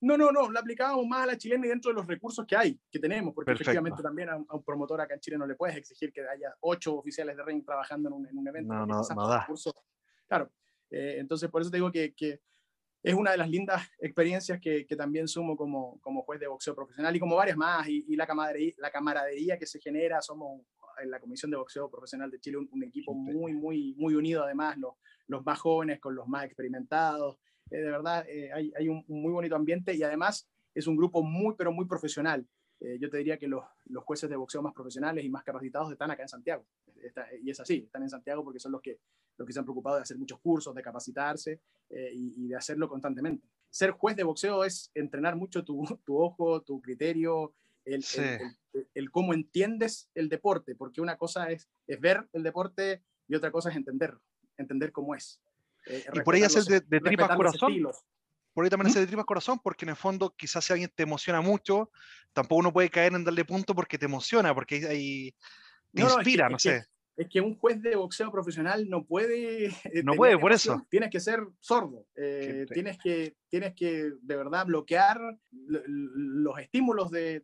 No, 0.02 0.18
no, 0.18 0.32
no, 0.32 0.50
la 0.52 0.62
aplicábamos 0.62 1.06
más 1.08 1.24
a 1.24 1.26
la 1.26 1.38
chilena 1.38 1.66
y 1.66 1.70
dentro 1.70 1.92
de 1.92 1.96
los 1.96 2.08
recursos 2.08 2.46
que 2.46 2.56
hay, 2.56 2.80
que 2.90 3.00
tenemos, 3.00 3.34
porque 3.34 3.48
Perfecto. 3.52 3.72
efectivamente 3.72 4.02
también 4.02 4.30
a, 4.30 4.38
un- 4.38 4.46
a 4.48 4.56
un 4.56 4.64
promotor 4.64 5.02
acá 5.02 5.14
en 5.16 5.20
Chile 5.20 5.38
no 5.38 5.46
le 5.46 5.56
puedes 5.56 5.76
exigir 5.76 6.14
que 6.14 6.22
haya 6.22 6.56
ocho 6.62 6.96
oficiales 6.96 7.36
de 7.36 7.44
ring 7.44 7.66
trabajando 7.66 8.08
en 8.10 8.14
un, 8.14 8.28
en 8.28 8.38
un 8.38 8.48
evento. 8.48 8.74
No, 8.74 8.86
no, 8.86 9.02
no 9.16 9.28
da. 9.28 9.46
Claro, 10.28 10.52
eh, 10.90 11.18
entonces 11.20 11.50
por 11.50 11.62
eso 11.62 11.70
te 11.70 11.78
digo 11.78 11.92
que, 11.92 12.14
que 12.14 12.42
es 13.04 13.14
una 13.14 13.32
de 13.32 13.38
las 13.38 13.50
lindas 13.50 13.90
experiencias 14.00 14.60
que, 14.62 14.86
que 14.86 14.96
también 14.96 15.28
sumo 15.28 15.58
como, 15.58 16.00
como 16.02 16.22
juez 16.24 16.40
de 16.40 16.48
boxeo 16.48 16.76
profesional 16.76 17.16
y 17.16 17.20
como 17.20 17.36
varias 17.36 17.58
más, 17.58 17.88
y, 17.88 18.06
y 18.08 18.16
la, 18.16 18.26
camaradería, 18.28 18.74
la 18.78 18.92
camaradería 18.92 19.58
que 19.58 19.66
se 19.66 19.80
genera, 19.80 20.22
somos 20.22 20.62
en 21.02 21.12
la 21.12 21.20
Comisión 21.20 21.50
de 21.50 21.56
Boxeo 21.58 21.90
Profesional 21.90 22.30
de 22.30 22.40
Chile 22.42 22.58
un, 22.58 22.68
un 22.74 22.84
equipo 22.84 23.14
muy, 23.14 23.54
muy, 23.54 23.96
muy 23.98 24.16
unido 24.16 24.44
además, 24.44 24.78
los, 24.78 24.94
los 25.28 25.46
más 25.46 25.58
jóvenes 25.60 26.00
con 26.00 26.14
los 26.14 26.28
más 26.28 26.44
experimentados, 26.46 27.38
eh, 27.72 27.78
de 27.78 27.92
verdad 27.92 28.26
eh, 28.28 28.52
hay, 28.54 28.72
hay 28.78 28.90
un, 28.90 29.04
un 29.08 29.22
muy 29.22 29.32
bonito 29.32 29.56
ambiente 29.56 29.94
y 29.94 30.04
además 30.04 30.48
es 30.76 30.88
un 30.88 30.96
grupo 30.96 31.24
muy, 31.24 31.56
pero 31.58 31.72
muy 31.72 31.86
profesional. 31.86 32.46
Eh, 32.82 32.98
yo 33.00 33.10
te 33.10 33.18
diría 33.18 33.38
que 33.38 33.48
los, 33.48 33.64
los 33.88 34.04
jueces 34.04 34.30
de 34.30 34.36
boxeo 34.38 34.62
más 34.62 34.74
profesionales 34.74 35.26
y 35.26 35.30
más 35.30 35.44
capacitados 35.44 35.92
están 35.92 36.12
acá 36.12 36.24
en 36.24 36.30
Santiago. 36.30 36.66
Está- 37.04 37.28
y 37.42 37.50
es 37.50 37.60
así, 37.60 37.84
están 37.86 38.04
en 38.04 38.10
Santiago 38.10 38.44
porque 38.44 38.60
son 38.60 38.72
los 38.72 38.82
que, 38.82 38.98
los 39.38 39.46
que 39.46 39.54
se 39.54 39.60
han 39.60 39.66
preocupado 39.66 39.98
de 39.98 40.04
hacer 40.04 40.18
muchos 40.18 40.40
cursos, 40.40 40.74
de 40.76 40.82
capacitarse 40.82 41.60
y, 41.90 42.46
y 42.46 42.48
de 42.48 42.56
hacerlo 42.56 42.88
constantemente. 42.88 43.48
Ser 43.70 43.92
juez 43.92 44.16
de 44.16 44.24
boxeo 44.24 44.64
es 44.64 44.92
entrenar 44.96 45.36
mucho 45.36 45.64
tu, 45.66 45.84
tu 46.06 46.18
ojo, 46.18 46.62
tu 46.62 46.82
criterio, 46.82 47.54
el, 47.86 48.04
Sí. 48.04 48.22
el- 48.22 48.40
el- 48.74 48.88
el 48.94 49.10
cómo 49.12 49.34
entiendes 49.34 50.10
el 50.14 50.30
deporte, 50.30 50.76
porque 50.76 51.02
una 51.02 51.18
cosa 51.18 51.50
es, 51.52 51.68
es 51.88 52.00
ver 52.00 52.28
el 52.34 52.44
deporte 52.44 53.02
y 53.28 53.36
otra 53.36 53.52
cosa 53.52 53.70
es 53.72 53.76
entenderlo, 53.76 54.22
entender 54.58 54.92
cómo 54.92 55.16
es. 55.16 55.42
Eh, 55.90 56.04
Y 56.14 56.20
por 56.22 56.36
ahí 56.36 56.44
hacer 56.44 56.64
de, 56.64 56.80
de 56.82 57.00
tripas 57.02 57.36
corazón. 57.36 57.72
estilos. 57.72 57.98
Por 58.54 58.64
ahí 58.64 58.70
también 58.70 58.88
¿Mm? 58.88 58.90
hacer 58.92 59.02
de 59.02 59.08
tripas 59.08 59.26
corazón, 59.26 59.60
porque 59.64 59.86
en 59.86 59.90
el 59.90 59.96
fondo 59.96 60.34
quizás 60.36 60.64
si 60.66 60.74
alguien 60.74 60.92
te 60.96 61.04
emociona 61.04 61.42
mucho, 61.42 61.92
tampoco 62.34 62.60
uno 62.60 62.74
puede 62.74 62.90
caer 62.90 63.14
en 63.14 63.24
darle 63.24 63.46
punto 63.46 63.74
porque 63.76 63.98
te 63.98 64.06
emociona, 64.06 64.54
porque 64.54 64.88
ahí- 64.88 65.32
te 65.94 66.02
No, 66.02 66.04
no, 66.04 66.08
es 66.10 66.14
que- 66.16 66.20
inspira, 66.22 66.50
no 66.50 66.58
es 66.58 66.64
que- 66.64 66.80
sé. 66.82 66.86
es 67.18 67.28
que 67.30 67.42
un 67.42 67.56
juez 67.58 67.82
de 67.82 67.96
boxeo 67.96 68.32
profesional 68.32 68.90
no 68.90 69.04
puede. 69.06 69.66
eh, 69.68 70.04
No 70.04 70.14
puede, 70.14 70.38
por 70.38 70.52
emoción. 70.52 70.78
eso. 70.80 70.88
Tienes 70.90 71.10
que 71.10 71.20
ser 71.20 71.42
sordo. 71.60 72.06
eh, 72.16 72.66
tienes, 72.72 72.98
que, 72.98 73.36
tienes 73.50 73.74
que 73.76 74.12
de 74.22 74.36
verdad 74.36 74.66
bloquear 74.66 75.20
los 75.52 76.60
estímulos 76.60 77.12
de- 77.12 77.44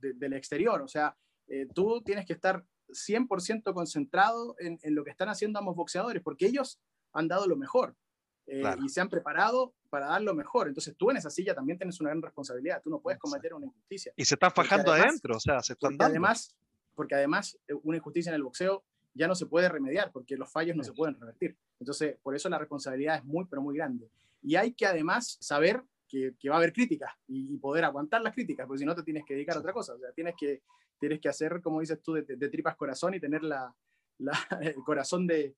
del 0.00 0.32
exterior. 0.32 0.80
O 0.82 0.88
sea, 0.88 1.16
eh, 1.48 1.66
tú 1.74 2.02
tienes 2.02 2.24
que 2.26 2.32
estar 2.32 2.64
100% 2.88 3.74
concentrado 3.74 4.54
en, 4.58 4.78
en 4.82 4.94
lo 4.94 5.02
que 5.04 5.10
están 5.10 5.28
haciendo 5.28 5.58
ambos 5.58 5.74
boxeadores, 5.76 6.22
porque 6.22 6.46
ellos 6.46 6.80
han 7.16 7.28
dado 7.28 7.46
lo 7.46 7.56
mejor. 7.56 7.94
eh, 8.46 8.60
Claro. 8.60 8.82
Y 8.84 8.88
se 8.88 9.00
han 9.00 9.08
preparado 9.08 9.74
para 9.90 10.06
dar 10.06 10.22
lo 10.22 10.34
mejor. 10.34 10.68
Entonces 10.68 10.94
tú 10.96 11.10
en 11.10 11.16
esa 11.16 11.30
silla 11.30 11.54
también 11.54 11.78
tienes 11.78 12.00
una 12.00 12.10
gran 12.10 12.22
responsabilidad. 12.22 12.80
Tú 12.82 12.90
no 12.90 13.00
puedes 13.00 13.18
cometer 13.18 13.54
una 13.54 13.66
injusticia. 13.66 14.12
Y 14.16 14.24
se 14.24 14.34
están 14.34 14.52
fajando 14.52 14.92
además- 14.92 15.08
adentro, 15.10 15.36
o 15.36 15.40
sea, 15.40 15.60
se 15.62 15.72
están 15.72 15.90
Porque 15.90 15.96
dando. 16.04 16.12
además, 16.12 16.54
porque 16.94 17.14
además 17.14 17.58
eh, 17.68 17.74
una 17.82 17.96
injusticia 17.96 18.30
en 18.30 18.36
el 18.36 18.42
boxeo 18.42 18.84
ya 19.14 19.26
no 19.28 19.34
se 19.34 19.46
puede 19.46 19.68
remediar 19.68 20.12
porque 20.12 20.36
los 20.36 20.50
fallos 20.52 20.76
no 20.76 20.82
se 20.84 20.92
pueden 20.92 21.18
revertir. 21.18 21.56
Entonces, 21.80 22.16
por 22.22 22.34
eso 22.36 22.48
la 22.48 22.58
responsabilidad 22.58 23.16
es 23.16 23.24
muy, 23.24 23.46
pero 23.46 23.62
muy 23.62 23.74
grande. 23.76 24.10
Y 24.42 24.56
hay 24.56 24.72
que 24.74 24.86
además 24.86 25.38
saber 25.40 25.82
que, 26.08 26.34
que 26.38 26.48
va 26.48 26.54
a 26.56 26.58
haber 26.58 26.72
críticas 26.72 27.10
y, 27.26 27.52
y 27.54 27.58
poder 27.58 27.84
aguantar 27.84 28.22
las 28.22 28.32
críticas, 28.34 28.66
porque 28.66 28.78
si 28.80 28.84
no 28.84 28.94
te 28.94 29.02
tienes 29.02 29.24
que 29.24 29.34
dedicar 29.34 29.56
a 29.56 29.60
otra 29.60 29.72
cosa. 29.72 29.94
O 29.94 29.98
sea, 29.98 30.12
tienes 30.12 30.34
que, 30.38 30.62
tienes 31.00 31.20
que 31.20 31.28
hacer, 31.28 31.60
como 31.62 31.80
dices 31.80 32.00
tú, 32.00 32.12
de, 32.14 32.22
de- 32.22 32.36
de 32.36 32.48
tripas 32.48 32.76
corazón 32.76 33.14
y 33.14 33.20
tener 33.20 33.42
la, 33.42 33.74
la- 34.18 34.32
el 34.60 34.76
corazón 34.84 35.26
de... 35.26 35.54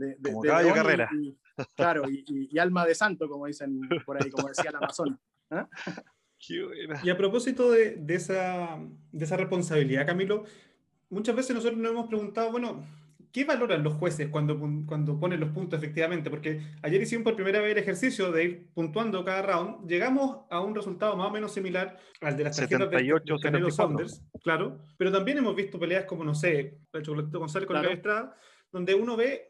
de- 0.00 0.16
de- 0.18 0.30
Como 0.30 0.42
de 0.42 0.48
caballo 0.48 0.74
carrera. 0.74 1.08
y- 1.12 1.36
claro, 1.76 2.08
y, 2.08 2.24
y- 2.26 2.48
y 2.50 2.58
alma 2.58 2.86
de 2.86 2.94
santo, 2.94 3.28
como 3.28 3.46
dicen 3.46 3.80
por 4.06 4.22
ahí, 4.22 4.30
como 4.30 4.48
decía 4.48 4.70
el 4.70 4.76
Amazon. 4.76 5.20
Qué 6.38 6.64
buena. 6.64 7.00
Y 7.04 7.10
a 7.10 7.16
propósito 7.18 7.70
de, 7.70 7.96
de 7.96 8.14
esa, 8.14 8.78
de 9.12 9.24
esa 9.24 9.36
responsabilidad, 9.36 10.06
Camilo, 10.06 10.44
muchas 11.10 11.36
veces 11.36 11.54
nosotros 11.54 11.78
nos 11.78 11.90
hemos 11.92 12.06
preguntado, 12.08 12.50
bueno, 12.50 12.82
¿qué 13.30 13.44
valoran 13.44 13.82
los 13.84 13.92
jueces 13.94 14.28
cuando, 14.28 14.58
cuando 14.86 15.20
ponen 15.20 15.38
los 15.38 15.50
puntos 15.50 15.78
efectivamente? 15.78 16.30
Porque 16.30 16.62
ayer 16.82 17.02
hicimos 17.02 17.24
por 17.24 17.36
primera 17.36 17.60
vez 17.60 17.72
el 17.72 17.78
ejercicio 17.78 18.32
de 18.32 18.44
ir 18.44 18.68
puntuando 18.72 19.22
cada 19.22 19.42
round, 19.42 19.86
llegamos 19.86 20.46
a 20.48 20.60
un 20.60 20.74
resultado 20.74 21.14
más 21.14 21.26
o 21.28 21.30
menos 21.30 21.52
similar 21.52 21.98
al 22.22 22.36
de 22.38 22.44
las 22.44 22.56
tarjetas 22.56 22.88
de- 22.90 22.96
78, 22.98 23.34
de 23.34 23.40
Canelo 23.42 23.70
74. 23.70 23.72
Saunders, 24.08 24.22
claro, 24.42 24.78
pero 24.96 25.12
también 25.12 25.36
hemos 25.38 25.54
visto 25.54 25.78
peleas 25.78 26.06
como, 26.06 26.24
no 26.24 26.34
sé, 26.34 26.78
el 26.94 27.02
Chocolatito 27.02 27.38
González 27.38 27.66
con 27.66 27.74
Claro. 27.74 27.88
la 27.90 27.94
Estrada, 27.94 28.34
donde 28.72 28.94
uno 28.94 29.14
ve 29.14 29.48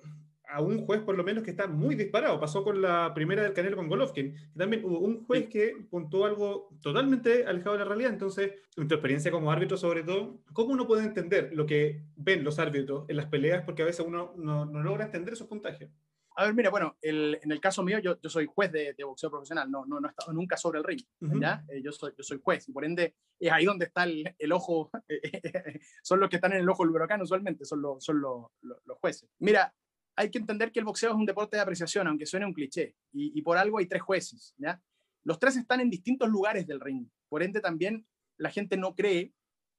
a 0.52 0.60
un 0.60 0.84
juez 0.86 1.00
por 1.02 1.16
lo 1.16 1.24
menos 1.24 1.44
que 1.44 1.50
está 1.50 1.66
muy 1.66 1.94
disparado. 1.94 2.38
Pasó 2.40 2.62
con 2.64 2.80
la 2.82 3.12
primera 3.14 3.42
del 3.42 3.52
Canelo 3.52 3.76
con 3.76 3.88
Golovkin. 3.88 4.34
que 4.34 4.58
También 4.58 4.84
hubo 4.84 4.98
un 5.00 5.24
juez 5.26 5.48
que 5.48 5.74
puntuó 5.90 6.26
algo 6.26 6.68
totalmente 6.82 7.46
alejado 7.46 7.72
de 7.74 7.78
la 7.80 7.84
realidad. 7.84 8.12
Entonces, 8.12 8.52
en 8.76 8.88
tu 8.88 8.94
experiencia 8.94 9.30
como 9.30 9.50
árbitro 9.52 9.76
sobre 9.76 10.02
todo, 10.02 10.40
¿cómo 10.52 10.72
uno 10.72 10.86
puede 10.86 11.04
entender 11.04 11.50
lo 11.52 11.66
que 11.66 12.02
ven 12.16 12.42
los 12.44 12.58
árbitros 12.58 13.04
en 13.08 13.16
las 13.16 13.26
peleas? 13.26 13.62
Porque 13.64 13.82
a 13.82 13.86
veces 13.86 14.04
uno 14.06 14.32
no, 14.36 14.64
no 14.66 14.82
logra 14.82 15.04
entender 15.04 15.34
esos 15.34 15.46
puntajes. 15.46 15.88
A 16.36 16.44
ver, 16.44 16.54
mira, 16.54 16.70
bueno, 16.70 16.96
el- 17.02 17.38
en 17.42 17.50
el 17.52 17.60
caso 17.60 17.82
mío, 17.82 17.98
yo, 17.98 18.18
yo 18.22 18.30
soy 18.30 18.46
juez 18.46 18.70
de, 18.72 18.94
de 18.94 19.04
boxeo 19.04 19.30
profesional, 19.30 19.70
no, 19.70 19.84
no, 19.84 20.00
no 20.00 20.08
he 20.08 20.10
estado 20.10 20.32
nunca 20.32 20.56
sobre 20.56 20.78
el 20.78 20.84
ring. 20.84 21.00
¿ya? 21.40 21.64
Eh, 21.68 21.82
yo, 21.82 21.92
soy, 21.92 22.12
yo 22.16 22.22
soy 22.22 22.40
juez, 22.42 22.66
y 22.68 22.72
por 22.72 22.84
ende 22.84 23.14
es 23.38 23.52
ahí 23.52 23.64
donde 23.66 23.86
está 23.86 24.04
el, 24.04 24.24
el 24.38 24.52
ojo, 24.52 24.90
son 26.02 26.20
los 26.20 26.30
que 26.30 26.36
están 26.36 26.52
en 26.52 26.60
el 26.60 26.68
ojo 26.68 26.84
del 26.84 26.92
huracán 26.94 27.20
usualmente, 27.20 27.64
son, 27.64 27.82
los, 27.82 28.02
son 28.02 28.20
los, 28.20 28.46
los, 28.62 28.78
los 28.86 28.98
jueces. 28.98 29.28
Mira, 29.40 29.74
hay 30.20 30.30
que 30.30 30.38
entender 30.38 30.70
que 30.70 30.78
el 30.80 30.84
boxeo 30.84 31.10
es 31.10 31.16
un 31.16 31.26
deporte 31.26 31.56
de 31.56 31.62
apreciación, 31.62 32.06
aunque 32.06 32.26
suene 32.26 32.46
un 32.46 32.52
cliché, 32.52 32.94
y, 33.12 33.40
por 33.42 33.56
algo 33.56 33.78
hay 33.78 33.86
tres 33.86 34.02
jueces, 34.02 34.54
¿ya? 34.58 34.80
Los 35.24 35.38
tres 35.38 35.56
están 35.56 35.80
en 35.80 35.90
distintos 35.90 36.28
lugares 36.28 36.66
del 36.66 36.80
ring, 36.80 37.06
por 37.28 37.42
ende 37.42 37.60
también 37.60 38.06
la 38.36 38.50
gente 38.50 38.76
no 38.76 38.94
cree, 38.94 39.32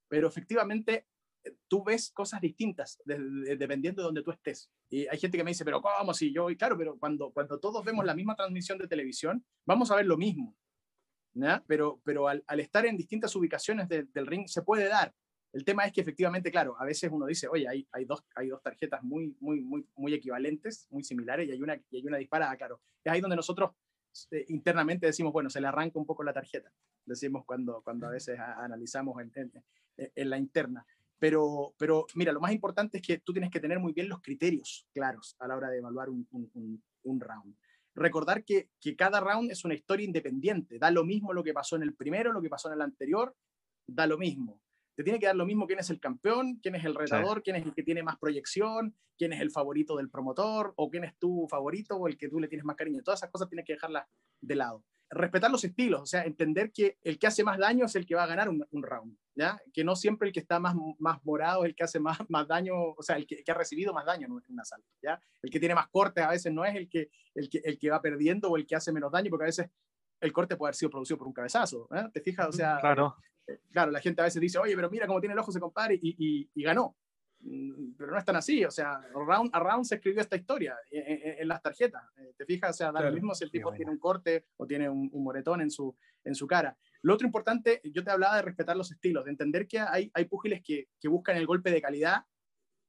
pero 0.07 0.27
efectivamente 0.27 1.07
eh, 1.43 1.55
tú 1.67 1.83
ves 1.83 2.11
cosas 2.11 2.39
distintas 2.41 2.99
de- 3.05 3.17
de- 3.19 3.55
dependiendo 3.57 4.01
de 4.01 4.05
donde 4.05 4.23
tú 4.23 4.31
estés. 4.31 4.69
Y 4.89 5.07
hay 5.07 5.17
gente 5.17 5.37
que 5.37 5.43
me 5.43 5.51
dice, 5.51 5.65
pero 5.65 5.81
¿cómo 5.81 6.13
si 6.13 6.31
yo? 6.33 6.49
Y 6.49 6.55
claro, 6.57 6.77
pero 6.77 6.97
cuando, 6.99 7.31
cuando 7.31 7.59
todos 7.59 7.83
vemos 7.83 8.05
la 8.05 8.13
misma 8.13 8.35
transmisión 8.35 8.77
de 8.77 8.87
televisión, 8.87 9.43
vamos 9.65 9.89
a 9.91 9.95
ver 9.95 10.05
lo 10.05 10.17
mismo. 10.17 10.55
¿ya? 11.33 11.63
Pero, 11.67 12.01
pero 12.03 12.27
al, 12.27 12.43
estar 12.59 12.85
en 12.85 12.97
distintas 12.97 13.35
ubicaciones 13.35 13.87
de- 13.89 14.03
del 14.03 14.27
ring 14.27 14.47
se 14.47 14.61
puede 14.61 14.87
dar. 14.87 15.13
El 15.53 15.65
tema 15.65 15.85
es 15.85 15.91
que 15.91 16.01
efectivamente, 16.01 16.49
claro, 16.51 16.75
a 16.79 16.85
veces 16.85 17.09
uno 17.11 17.25
dice, 17.25 17.47
oye, 17.47 17.67
hay, 17.67 17.85
hay, 17.91 18.05
dos, 18.05 18.23
hay 18.35 18.47
dos 18.47 18.61
tarjetas 18.63 19.03
muy, 19.03 19.35
muy, 19.41 19.59
muy, 19.61 19.85
muy 19.95 20.13
equivalentes, 20.13 20.87
muy 20.91 21.03
similares, 21.03 21.47
y 21.47 21.51
hay 21.51 21.61
una, 21.61 21.75
y 21.89 21.97
hay 21.97 22.05
una 22.07 22.17
disparada, 22.17 22.55
claro. 22.55 22.79
Es 23.03 23.11
ahí 23.11 23.19
donde 23.19 23.35
nosotros 23.35 23.71
eh, 24.31 24.45
internamente 24.49 25.05
decimos, 25.05 25.33
bueno, 25.33 25.49
se 25.49 25.59
le 25.59 25.67
arranca 25.67 25.99
un 25.99 26.05
poco 26.05 26.23
la 26.23 26.31
tarjeta, 26.33 26.71
decimos 27.05 27.43
cuando, 27.45 27.81
cuando 27.81 28.07
a 28.07 28.11
veces 28.11 28.39
a- 28.39 28.63
analizamos 28.63 29.21
en, 29.21 29.31
en- 29.35 29.51
en 30.15 30.29
la 30.29 30.37
interna. 30.37 30.85
Pero, 31.19 31.75
pero 31.77 32.07
mira, 32.15 32.31
lo 32.31 32.39
más 32.39 32.51
importante 32.51 32.97
es 32.97 33.03
que 33.05 33.19
tú 33.19 33.31
tienes 33.33 33.51
que 33.51 33.59
tener 33.59 33.77
muy 33.79 33.93
bien 33.93 34.09
los 34.09 34.21
criterios 34.21 34.87
claros 34.93 35.35
a 35.39 35.47
la 35.47 35.55
hora 35.55 35.69
de 35.69 35.77
evaluar 35.77 36.09
un, 36.09 36.25
un- 36.31 36.49
un- 36.55 36.83
un 37.03 37.19
round. 37.19 37.55
Recordar 37.93 38.43
que, 38.45 38.69
que 38.79 38.95
cada 38.95 39.19
round 39.19 39.51
es 39.51 39.63
una 39.65 39.73
historia 39.75 40.05
independiente. 40.05 40.79
Da 40.79 40.89
lo 40.91 41.03
mismo 41.03 41.33
lo 41.33 41.43
que 41.43 41.53
pasó 41.53 41.75
en 41.75 41.83
el 41.83 41.93
primero, 41.93 42.31
lo 42.31 42.41
que 42.41 42.49
pasó 42.49 42.69
en 42.69 42.75
el 42.75 42.81
anterior, 42.81 43.35
da 43.85 44.07
lo 44.07 44.17
mismo. 44.17 44.61
Te 45.01 45.05
tiene 45.05 45.19
que 45.19 45.25
dar 45.25 45.35
lo 45.35 45.47
mismo 45.47 45.65
quién 45.65 45.79
es 45.79 45.89
el 45.89 45.99
campeón, 45.99 46.59
quién 46.61 46.75
es 46.75 46.85
el 46.85 46.93
retador, 46.93 47.41
quién 47.41 47.55
es 47.55 47.65
el 47.65 47.73
que 47.73 47.81
tiene 47.81 48.03
más 48.03 48.19
proyección, 48.19 48.95
quién 49.17 49.33
es 49.33 49.41
el 49.41 49.49
favorito 49.49 49.97
del 49.97 50.11
promotor, 50.11 50.75
o 50.75 50.91
quién 50.91 51.05
es 51.05 51.17
tu 51.17 51.47
favorito 51.49 51.95
o 51.95 52.07
el 52.07 52.19
que 52.19 52.29
tú 52.29 52.39
le 52.39 52.47
tienes 52.47 52.65
más 52.65 52.75
cariño. 52.75 53.01
Todas 53.01 53.21
esas 53.21 53.31
cosas 53.31 53.49
tienes 53.49 53.65
que 53.65 53.73
dejarlas 53.73 54.05
de 54.41 54.55
lado. 54.55 54.85
Respetar 55.09 55.49
los 55.49 55.63
estilos, 55.63 56.01
o 56.01 56.05
sea, 56.05 56.23
entender 56.23 56.71
que 56.71 56.99
el 57.01 57.17
que 57.17 57.25
hace 57.25 57.43
más 57.43 57.57
daño 57.57 57.85
es 57.85 57.95
el 57.95 58.05
que 58.05 58.13
va 58.13 58.25
a 58.25 58.27
ganar 58.27 58.47
un, 58.47 58.63
un 58.69 58.83
round, 58.83 59.17
¿ya? 59.33 59.59
Que 59.73 59.83
no 59.83 59.95
siempre 59.95 60.27
el 60.27 60.33
que 60.35 60.39
está 60.39 60.59
más, 60.59 60.75
más 60.99 61.17
morado 61.25 61.63
es 61.63 61.69
el 61.69 61.75
que 61.75 61.83
hace 61.83 61.99
más, 61.99 62.19
más 62.29 62.47
daño, 62.47 62.75
o 62.75 63.01
sea, 63.01 63.15
el 63.15 63.25
que, 63.25 63.43
que 63.43 63.51
ha 63.51 63.55
recibido 63.55 63.93
más 63.93 64.05
daño 64.05 64.27
en 64.27 64.33
un, 64.33 64.43
en 64.47 64.53
un 64.53 64.59
asalto, 64.59 64.87
¿ya? 65.01 65.19
El 65.41 65.49
que 65.49 65.59
tiene 65.59 65.73
más 65.73 65.87
cortes 65.87 66.23
a 66.23 66.29
veces 66.29 66.53
no 66.53 66.63
es 66.63 66.75
el 66.75 66.87
que, 66.87 67.09
el, 67.33 67.49
que, 67.49 67.57
el 67.63 67.79
que 67.79 67.89
va 67.89 68.03
perdiendo 68.03 68.51
o 68.51 68.55
el 68.55 68.67
que 68.67 68.75
hace 68.75 68.91
menos 68.91 69.11
daño, 69.11 69.31
porque 69.31 69.45
a 69.45 69.47
veces 69.47 69.71
el 70.19 70.31
corte 70.31 70.55
puede 70.55 70.69
haber 70.69 70.75
sido 70.75 70.91
producido 70.91 71.17
por 71.17 71.25
un 71.25 71.33
cabezazo, 71.33 71.89
¿eh? 71.95 72.07
¿Te 72.13 72.21
fijas? 72.21 72.47
O 72.49 72.51
sea, 72.51 72.77
Claro. 72.79 73.15
Eh, 73.47 73.59
claro, 73.71 73.91
la 73.91 73.99
gente 73.99 74.21
a 74.21 74.25
veces 74.25 74.41
dice, 74.41 74.57
oye, 74.59 74.75
pero 74.75 74.89
mira 74.89 75.07
cómo 75.07 75.19
tiene 75.19 75.33
el 75.33 75.39
ojo 75.39 75.51
ese 75.51 75.59
compadre 75.59 75.99
y, 76.01 76.15
y, 76.17 76.49
y 76.53 76.63
ganó. 76.63 76.95
Mm, 77.43 77.93
Pero 77.97 78.11
no 78.11 78.17
es 78.19 78.25
tan 78.25 78.35
así, 78.35 78.63
o 78.65 78.69
sea, 78.69 79.01
round 79.13 79.49
a 79.53 79.59
round 79.59 79.83
se 79.85 79.95
escribió 79.95 80.21
esta 80.21 80.35
historia 80.35 80.77
en, 80.91 81.03
en- 81.07 81.39
en 81.39 81.47
las 81.47 81.59
tarjetas. 81.61 82.03
Eh, 82.17 82.33
¿Te 82.37 82.45
fijas? 82.45 82.69
O 82.69 82.73
sea, 82.73 82.87
da 82.87 82.93
Claro. 82.99 83.07
lo 83.09 83.13
mismo 83.15 83.33
si 83.33 83.43
el 83.43 83.49
tipo 83.51 83.69
buena. 83.69 83.77
tiene 83.77 83.91
un 83.91 83.97
corte 83.97 84.45
o 84.57 84.67
tiene 84.67 84.87
un, 84.89 85.09
un 85.11 85.23
moretón 85.23 85.59
en 85.61 85.71
su, 85.71 85.95
en 86.23 86.35
su 86.35 86.45
cara. 86.45 86.77
Lo 87.01 87.15
otro 87.15 87.25
importante, 87.25 87.81
yo 87.85 88.03
te 88.03 88.11
hablaba 88.11 88.35
de 88.35 88.43
respetar 88.43 88.77
los 88.77 88.91
estilos, 88.91 89.25
de 89.25 89.31
entender 89.31 89.67
que 89.67 89.79
hay, 89.79 90.11
hay 90.13 90.25
púgiles 90.25 90.61
que, 90.63 90.89
que 90.99 91.07
buscan 91.07 91.35
el 91.35 91.47
golpe 91.47 91.71
de 91.71 91.81
calidad, 91.81 92.25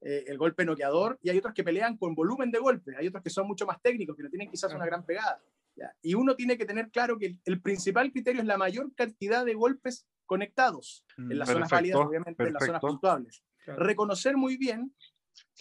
eh, 0.03 0.25
el 0.27 0.37
golpe 0.37 0.67
noqueador, 0.67 1.19
y 1.23 1.31
hay 1.31 1.39
otros 1.39 1.55
que 1.55 1.65
pelean 1.65 1.97
con 1.97 2.15
volumen 2.15 2.51
de 2.51 2.59
golpe, 2.59 2.95
hay 2.97 3.07
otros 3.07 3.23
que 3.23 3.31
son 3.31 3.47
mucho 3.47 3.65
más 3.65 3.81
técnicos, 3.81 4.15
que 4.17 4.23
no 4.23 4.29
tienen 4.29 4.51
quizás 4.51 4.75
una 4.75 4.85
gran 4.85 5.07
pegada. 5.07 5.41
¿ya? 5.77 5.95
Y 6.03 6.13
uno 6.13 6.37
tiene 6.37 6.59
que 6.59 6.67
tener 6.67 6.91
claro 6.91 7.17
que 7.19 7.25
el, 7.27 7.41
el 7.47 7.63
principal 7.63 8.13
criterio 8.13 8.43
es 8.43 8.47
la 8.47 8.59
mayor 8.59 8.95
cantidad 8.95 9.47
de 9.47 9.55
golpes 9.55 10.07
conectados 10.33 11.05
en 11.19 11.39
las 11.39 11.47
zonas 11.47 11.69
válidas, 11.69 12.01
obviamente, 12.01 12.43
en 12.43 12.55
las 12.55 12.65
zonas 12.65 12.81
puntuables. 12.81 13.45
Claro. 13.65 13.85
Reconocer 13.85 14.35
muy 14.35 14.57
bien 14.57 14.95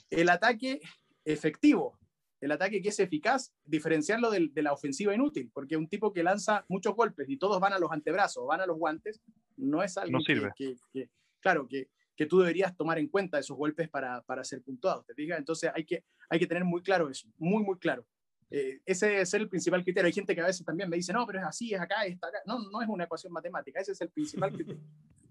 el 0.10 0.30
ataque 0.30 0.80
efectivo, 1.26 2.00
el 2.40 2.54
ataque 2.54 2.82
que 2.82 2.88
es 2.88 3.00
eficaz, 3.02 3.54
diferenciarlo 3.66 4.32
de, 4.32 4.48
de, 4.50 4.62
la 4.64 4.72
ofensiva 4.72 5.14
inútil, 5.14 5.52
porque 5.54 5.76
un 5.76 5.90
tipo 5.90 6.14
que 6.14 6.24
lanza 6.24 6.64
muchos 6.70 6.96
golpes 6.96 7.28
y 7.30 7.36
todos 7.36 7.60
van 7.60 7.74
a 7.74 7.80
los 7.80 7.92
antebrazos, 7.92 8.48
van 8.48 8.62
a 8.62 8.66
los 8.66 8.78
guantes, 8.78 9.20
no 9.58 9.84
es 9.84 9.98
algo 9.98 10.14
no 10.14 10.22
sirve. 10.22 10.52
Que, 10.56 10.78
que, 10.94 11.10
claro, 11.42 11.68
que, 11.68 11.90
que, 12.16 12.26
tú 12.26 12.40
deberías 12.40 12.74
tomar 12.78 12.98
en 12.98 13.10
cuenta 13.10 13.40
esos 13.40 13.58
golpes 13.58 13.90
para, 13.90 14.22
para 14.22 14.46
ser 14.46 14.62
puntuado, 14.64 15.04
¿te 15.04 15.14
fijas? 15.14 15.38
Entonces 15.38 15.70
hay 15.76 15.84
que, 15.84 16.06
hay 16.30 16.40
que 16.40 16.48
tener 16.48 16.64
muy 16.64 16.82
claro 16.82 17.10
eso, 17.10 17.28
muy, 17.38 17.62
muy 17.62 17.78
claro. 17.78 18.06
Eh, 18.52 18.82
ese 18.86 19.22
es 19.22 19.34
el 19.34 19.48
principal 19.48 19.82
criterio. 19.82 20.08
Hay 20.08 20.14
gente 20.14 20.36
que 20.36 20.42
a 20.42 20.46
veces 20.46 20.66
también 20.66 20.90
me 20.90 20.98
dice, 20.98 21.14
no, 21.14 21.26
pero 21.26 21.40
es 21.40 21.46
así, 21.46 21.74
es 21.74 21.80
acá, 21.80 22.06
está 22.06 22.28
acá. 22.28 22.40
No, 22.46 22.60
no 22.70 22.82
es 22.82 22.90
una 22.90 23.06
ecuación 23.06 23.32
matemática, 23.32 23.80
ese 23.80 23.94
es 23.94 24.02
el 24.02 24.10
principal 24.10 24.52
criterio. 24.52 24.82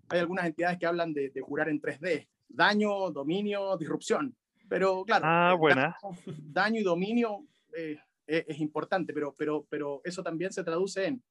Hay 0.08 0.18
algunas 0.18 0.46
entidades 0.46 0.78
que 0.78 0.86
hablan 0.86 1.12
de, 1.12 1.28
de 1.28 1.40
jurar 1.40 1.68
en 1.68 1.80
3D, 1.80 2.26
daño, 2.48 3.10
dominio, 3.10 3.76
disrupción. 3.76 4.34
Pero 4.68 5.04
claro, 5.04 5.24
ah, 5.26 5.54
buena. 5.54 5.96
Daño, 6.02 6.16
daño, 6.52 6.80
y 6.80 6.82
dominio 6.82 7.44
eh, 7.76 7.98
es, 8.26 8.44
es, 8.48 8.58
importante, 8.60 9.12
pero, 9.12 9.34
pero, 9.36 9.66
pero 9.68 10.00
eso 10.04 10.22
también 10.22 10.52
se 10.52 10.64
traduce 10.64 11.06
en 11.06 11.22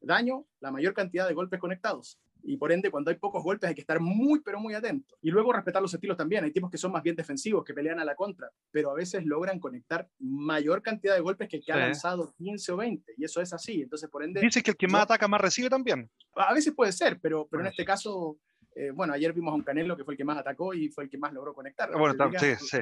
daño, 0.00 0.44
la 0.60 0.70
mayor 0.70 0.94
cantidad 0.94 1.26
de 1.26 1.34
golpes 1.34 1.58
conectados. 1.58 2.18
Y 2.42 2.56
por 2.56 2.72
ende, 2.72 2.90
cuando 2.90 3.10
hay 3.10 3.16
pocos 3.16 3.42
golpes 3.42 3.68
hay 3.68 3.74
que 3.74 3.80
estar 3.80 4.00
muy, 4.00 4.40
pero 4.40 4.60
muy 4.60 4.74
atento. 4.74 5.16
Y 5.22 5.30
luego 5.30 5.52
respetar 5.52 5.82
los 5.82 5.92
estilos 5.92 6.16
también. 6.16 6.44
Hay 6.44 6.52
tipos 6.52 6.70
que 6.70 6.78
son 6.78 6.92
más 6.92 7.02
bien 7.02 7.16
defensivos, 7.16 7.64
que 7.64 7.74
pelean 7.74 8.00
a 8.00 8.04
la 8.04 8.14
contra, 8.14 8.50
pero 8.70 8.90
a 8.90 8.94
veces 8.94 9.24
logran 9.24 9.58
conectar 9.58 10.08
mayor 10.18 10.82
cantidad 10.82 11.14
de 11.14 11.20
golpes 11.20 11.48
que 11.48 11.56
el 11.56 11.62
que 11.62 11.72
sí. 11.72 11.78
ha 11.78 11.82
lanzado 11.82 12.32
15 12.38 12.72
o 12.72 12.76
20. 12.76 13.14
Y 13.16 13.24
eso 13.24 13.40
es 13.40 13.52
así. 13.52 13.82
Entonces, 13.82 14.08
por 14.08 14.22
ende... 14.22 14.40
Dice 14.40 14.62
que 14.62 14.70
el 14.70 14.76
que 14.76 14.86
más 14.86 15.00
no, 15.00 15.04
ataca 15.04 15.28
más 15.28 15.40
recibe 15.40 15.68
también. 15.68 16.10
A 16.34 16.54
veces 16.54 16.74
puede 16.74 16.92
ser, 16.92 17.18
pero, 17.20 17.46
pero 17.50 17.62
en 17.62 17.68
este 17.68 17.84
caso 17.84 18.38
eh, 18.74 18.92
bueno, 18.92 19.12
ayer 19.12 19.32
vimos 19.32 19.50
a 19.50 19.56
un 19.56 19.62
Canelo 19.64 19.96
que 19.96 20.04
fue 20.04 20.14
el 20.14 20.18
que 20.18 20.24
más 20.24 20.38
atacó 20.38 20.72
y 20.72 20.88
fue 20.88 21.02
el 21.02 21.10
que 21.10 21.18
más 21.18 21.32
logró 21.32 21.52
conectar. 21.52 21.90
Bueno, 21.98 22.14
sí, 22.38 22.54
sí. 22.60 22.78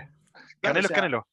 Canelo 0.61 0.87
es 0.87 0.93
Canelo. 0.93 1.27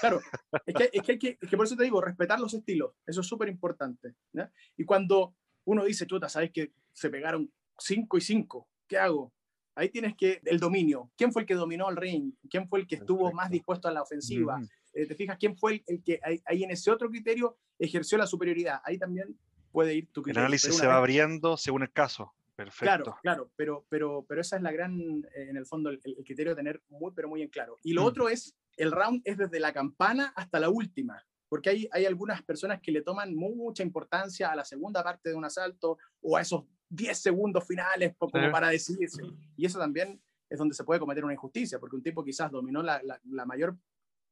Claro, 0.00 0.20
es 0.66 0.74
que, 0.74 0.90
es, 0.92 1.02
que 1.02 1.18
que, 1.18 1.38
es 1.40 1.48
que, 1.48 1.56
por 1.56 1.64
eso 1.64 1.74
te 1.74 1.84
digo, 1.84 2.02
respetar 2.02 2.38
los 2.38 2.52
estilos, 2.52 2.92
eso 3.06 3.22
es 3.22 3.26
súper 3.26 3.48
importante. 3.48 4.14
¿no? 4.32 4.48
Y 4.76 4.84
cuando 4.84 5.34
uno 5.64 5.84
dice, 5.84 6.06
chuta, 6.06 6.28
sabes 6.28 6.52
que 6.52 6.72
se 6.94 7.10
pegaron 7.10 7.52
5 7.78 8.16
y 8.16 8.20
5, 8.20 8.68
¿qué 8.88 8.96
hago? 8.98 9.32
Ahí 9.76 9.88
tienes 9.90 10.14
que, 10.16 10.40
el 10.44 10.60
dominio, 10.60 11.10
¿quién 11.16 11.32
fue 11.32 11.42
el 11.42 11.46
que 11.46 11.54
dominó 11.54 11.90
el 11.90 11.96
ring? 11.96 12.32
¿Quién 12.48 12.68
fue 12.68 12.78
el 12.80 12.86
que 12.86 12.94
estuvo 12.94 13.24
Perfecto. 13.24 13.36
más 13.36 13.50
dispuesto 13.50 13.88
a 13.88 13.92
la 13.92 14.02
ofensiva? 14.02 14.58
Mm. 14.58 14.68
Eh, 14.94 15.06
¿Te 15.06 15.14
fijas 15.16 15.36
quién 15.38 15.56
fue 15.56 15.72
el, 15.72 15.84
el 15.88 16.02
que 16.02 16.20
ahí, 16.22 16.40
ahí, 16.46 16.62
en 16.62 16.70
ese 16.70 16.92
otro 16.92 17.10
criterio 17.10 17.58
ejerció 17.78 18.16
la 18.16 18.26
superioridad? 18.26 18.80
Ahí 18.84 18.98
también 18.98 19.36
puede 19.72 19.94
ir 19.94 20.12
tu 20.12 20.22
criterio. 20.22 20.42
El 20.42 20.46
análisis 20.46 20.76
se 20.76 20.86
va 20.86 20.94
vez, 20.94 20.98
abriendo 20.98 21.56
según 21.56 21.82
el 21.82 21.92
caso. 21.92 22.32
Perfecto. 22.54 22.84
Claro, 22.84 23.18
claro, 23.20 23.50
pero, 23.56 23.84
pero, 23.88 24.24
pero 24.28 24.40
esa 24.40 24.56
es 24.56 24.62
la 24.62 24.70
gran, 24.70 24.96
eh, 25.34 25.48
en 25.50 25.56
el 25.56 25.66
fondo, 25.66 25.90
el, 25.90 26.00
el, 26.04 26.24
criterio 26.24 26.52
de 26.52 26.56
tener 26.56 26.80
muy, 26.88 27.10
pero 27.12 27.28
muy 27.28 27.42
en 27.42 27.48
claro. 27.48 27.78
Y 27.82 27.92
lo 27.92 28.02
mm. 28.02 28.06
otro 28.06 28.28
es, 28.28 28.54
el 28.76 28.92
round 28.92 29.22
es 29.24 29.36
desde 29.36 29.58
la 29.58 29.72
campana 29.72 30.32
hasta 30.36 30.60
la 30.60 30.70
última, 30.70 31.20
porque 31.48 31.70
hay, 31.70 31.88
hay 31.90 32.06
algunas 32.06 32.42
personas 32.42 32.80
que 32.80 32.92
le 32.92 33.02
toman 33.02 33.34
mucha 33.34 33.82
importancia 33.82 34.52
a 34.52 34.56
la 34.56 34.64
segunda 34.64 35.02
parte 35.02 35.30
de 35.30 35.34
un 35.34 35.44
asalto 35.44 35.98
o 36.20 36.36
a 36.36 36.42
esos 36.42 36.64
10 36.94 37.18
segundos 37.18 37.66
finales 37.66 38.14
como 38.16 38.30
sí. 38.32 38.50
para 38.50 38.68
decidirse. 38.68 39.22
Y 39.56 39.66
eso 39.66 39.78
también 39.78 40.20
es 40.48 40.58
donde 40.58 40.74
se 40.74 40.84
puede 40.84 41.00
cometer 41.00 41.24
una 41.24 41.34
injusticia, 41.34 41.78
porque 41.78 41.96
un 41.96 42.02
tipo 42.02 42.24
quizás 42.24 42.50
dominó 42.50 42.82
la, 42.82 43.02
la, 43.02 43.20
la 43.24 43.44
mayor 43.46 43.76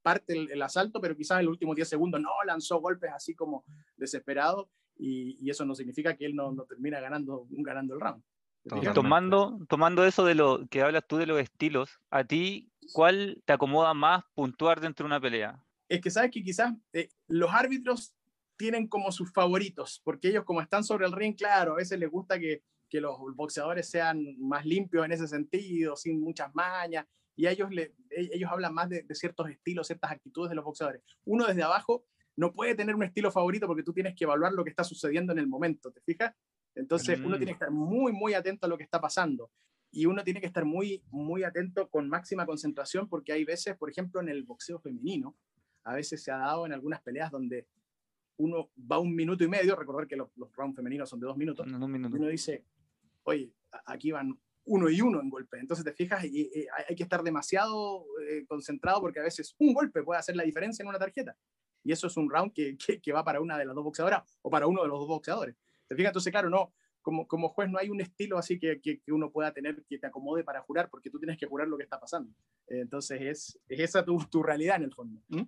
parte 0.02 0.32
del 0.32 0.50
el 0.50 0.62
asalto, 0.62 1.00
pero 1.00 1.16
quizás 1.16 1.38
en 1.38 1.46
los 1.46 1.52
últimos 1.52 1.76
10 1.76 1.88
segundos 1.88 2.20
no 2.20 2.30
lanzó 2.44 2.80
golpes 2.80 3.10
así 3.14 3.34
como 3.34 3.64
desesperado 3.96 4.68
y, 4.96 5.36
y, 5.40 5.50
eso 5.50 5.64
no 5.64 5.74
significa 5.74 6.16
que 6.16 6.26
él 6.26 6.34
no, 6.36 6.52
no 6.52 6.64
termina 6.64 7.00
ganando, 7.00 7.46
ganando 7.50 7.94
el 7.94 8.00
round. 8.00 8.22
Y 8.64 8.92
tomando, 8.92 9.58
tomando 9.68 10.04
eso 10.04 10.24
de 10.24 10.34
lo 10.34 10.66
que 10.68 10.82
hablas 10.82 11.04
tú 11.08 11.16
de 11.16 11.26
los 11.26 11.40
estilos, 11.40 11.98
¿a 12.10 12.22
ti 12.24 12.70
cuál 12.92 13.42
te 13.44 13.52
acomoda 13.52 13.92
más 13.94 14.24
puntuar 14.34 14.80
dentro 14.80 15.04
de 15.04 15.08
una 15.08 15.20
pelea? 15.20 15.64
Es 15.88 16.00
que 16.00 16.10
sabes 16.10 16.30
que 16.30 16.42
quizás 16.42 16.72
eh, 16.92 17.08
los 17.26 17.50
árbitros 17.52 18.14
tienen 18.62 18.86
como 18.86 19.10
sus 19.10 19.32
favoritos, 19.32 20.00
porque 20.04 20.28
ellos 20.28 20.44
como 20.44 20.60
están 20.60 20.84
sobre 20.84 21.04
el 21.04 21.10
ring, 21.10 21.34
claro, 21.34 21.72
a 21.72 21.76
veces 21.78 21.98
les 21.98 22.08
gusta 22.08 22.38
que, 22.38 22.62
que 22.88 23.00
los 23.00 23.18
boxeadores 23.34 23.90
sean 23.90 24.36
más 24.38 24.64
limpios 24.64 25.04
en 25.04 25.10
ese 25.10 25.26
sentido, 25.26 25.96
sin 25.96 26.20
muchas 26.20 26.54
mañas, 26.54 27.04
y 27.34 27.48
ellos, 27.48 27.72
le, 27.72 27.92
ellos 28.10 28.48
hablan 28.52 28.72
más 28.72 28.88
de, 28.88 29.02
de 29.02 29.14
ciertos 29.16 29.50
estilos, 29.50 29.88
ciertas 29.88 30.12
actitudes 30.12 30.48
de 30.48 30.54
los 30.54 30.64
boxeadores. 30.64 31.02
Uno 31.24 31.44
desde 31.44 31.64
abajo 31.64 32.04
no 32.36 32.52
puede 32.52 32.76
tener 32.76 32.94
un 32.94 33.02
estilo 33.02 33.32
favorito 33.32 33.66
porque 33.66 33.82
tú 33.82 33.92
tienes 33.92 34.14
que 34.14 34.22
evaluar 34.22 34.52
lo 34.52 34.62
que 34.62 34.70
está 34.70 34.84
sucediendo 34.84 35.32
en 35.32 35.40
el 35.40 35.48
momento, 35.48 35.90
¿te 35.90 36.00
fijas? 36.02 36.32
Entonces 36.76 37.18
mm. 37.18 37.26
uno 37.26 37.38
tiene 37.38 37.50
que 37.50 37.54
estar 37.54 37.72
muy, 37.72 38.12
muy 38.12 38.34
atento 38.34 38.66
a 38.66 38.68
lo 38.68 38.78
que 38.78 38.84
está 38.84 39.00
pasando. 39.00 39.50
Y 39.90 40.06
uno 40.06 40.22
tiene 40.22 40.40
que 40.40 40.46
estar 40.46 40.64
muy, 40.64 41.02
muy 41.10 41.42
atento 41.42 41.88
con 41.88 42.08
máxima 42.08 42.46
concentración 42.46 43.08
porque 43.08 43.32
hay 43.32 43.44
veces, 43.44 43.76
por 43.76 43.90
ejemplo, 43.90 44.20
en 44.20 44.28
el 44.28 44.44
boxeo 44.44 44.78
femenino, 44.78 45.34
a 45.82 45.94
veces 45.94 46.22
se 46.22 46.30
ha 46.30 46.36
dado 46.36 46.64
en 46.64 46.72
algunas 46.72 47.02
peleas 47.02 47.32
donde 47.32 47.66
uno 48.36 48.70
va 48.90 48.98
un 48.98 49.14
minuto 49.14 49.44
y 49.44 49.48
medio, 49.48 49.76
recordar 49.76 50.06
que 50.06 50.16
los, 50.16 50.28
los 50.36 50.52
rounds 50.54 50.76
femeninos 50.76 51.08
son 51.08 51.20
de 51.20 51.26
dos 51.26 51.36
minutos, 51.36 51.66
no, 51.66 51.86
minuto. 51.86 52.16
y 52.16 52.20
uno 52.20 52.28
dice, 52.28 52.64
oye, 53.24 53.52
aquí 53.86 54.10
van 54.10 54.38
uno 54.64 54.88
y 54.88 55.00
uno 55.00 55.20
en 55.20 55.28
golpe. 55.28 55.58
Entonces 55.58 55.84
te 55.84 55.92
fijas, 55.92 56.24
y, 56.24 56.42
y 56.42 56.66
hay 56.88 56.94
que 56.94 57.02
estar 57.02 57.22
demasiado 57.22 58.06
eh, 58.28 58.44
concentrado 58.46 59.00
porque 59.00 59.20
a 59.20 59.24
veces 59.24 59.54
un 59.58 59.74
golpe 59.74 60.02
puede 60.02 60.20
hacer 60.20 60.36
la 60.36 60.44
diferencia 60.44 60.82
en 60.82 60.88
una 60.88 60.98
tarjeta 60.98 61.36
y 61.84 61.92
eso 61.92 62.06
es 62.06 62.16
un 62.16 62.30
round 62.30 62.52
que, 62.52 62.76
que, 62.76 63.00
que, 63.00 63.12
va 63.12 63.24
para 63.24 63.40
una 63.40 63.58
de 63.58 63.64
las 63.64 63.74
dos 63.74 63.84
boxeadoras 63.84 64.22
o 64.42 64.50
para 64.50 64.66
uno 64.66 64.82
de 64.82 64.88
los 64.88 64.98
dos 65.00 65.08
boxeadores. 65.08 65.56
¿Te 65.88 65.96
fijas? 65.96 66.10
Entonces, 66.10 66.30
claro, 66.30 66.48
no, 66.48 66.72
como, 67.00 67.26
como 67.26 67.48
juez 67.48 67.68
no 67.68 67.78
hay 67.78 67.90
un 67.90 68.00
estilo 68.00 68.38
así 68.38 68.58
que, 68.58 68.80
que, 68.80 69.00
que, 69.00 69.12
uno 69.12 69.30
pueda 69.30 69.52
tener 69.52 69.82
que 69.88 69.98
te 69.98 70.06
acomode 70.06 70.44
para 70.44 70.60
jurar, 70.62 70.88
porque 70.88 71.10
tú 71.10 71.18
tienes 71.18 71.36
que 71.36 71.46
jurar 71.46 71.68
lo 71.68 71.76
que 71.76 71.84
está 71.84 71.98
pasando. 71.98 72.32
Entonces, 72.68 73.20
es, 73.20 73.60
es 73.68 73.80
esa 73.80 74.04
tu, 74.04 74.18
tu, 74.30 74.42
realidad 74.42 74.76
en 74.76 74.84
el 74.84 74.94
fondo. 74.94 75.20
¿Mm? 75.28 75.42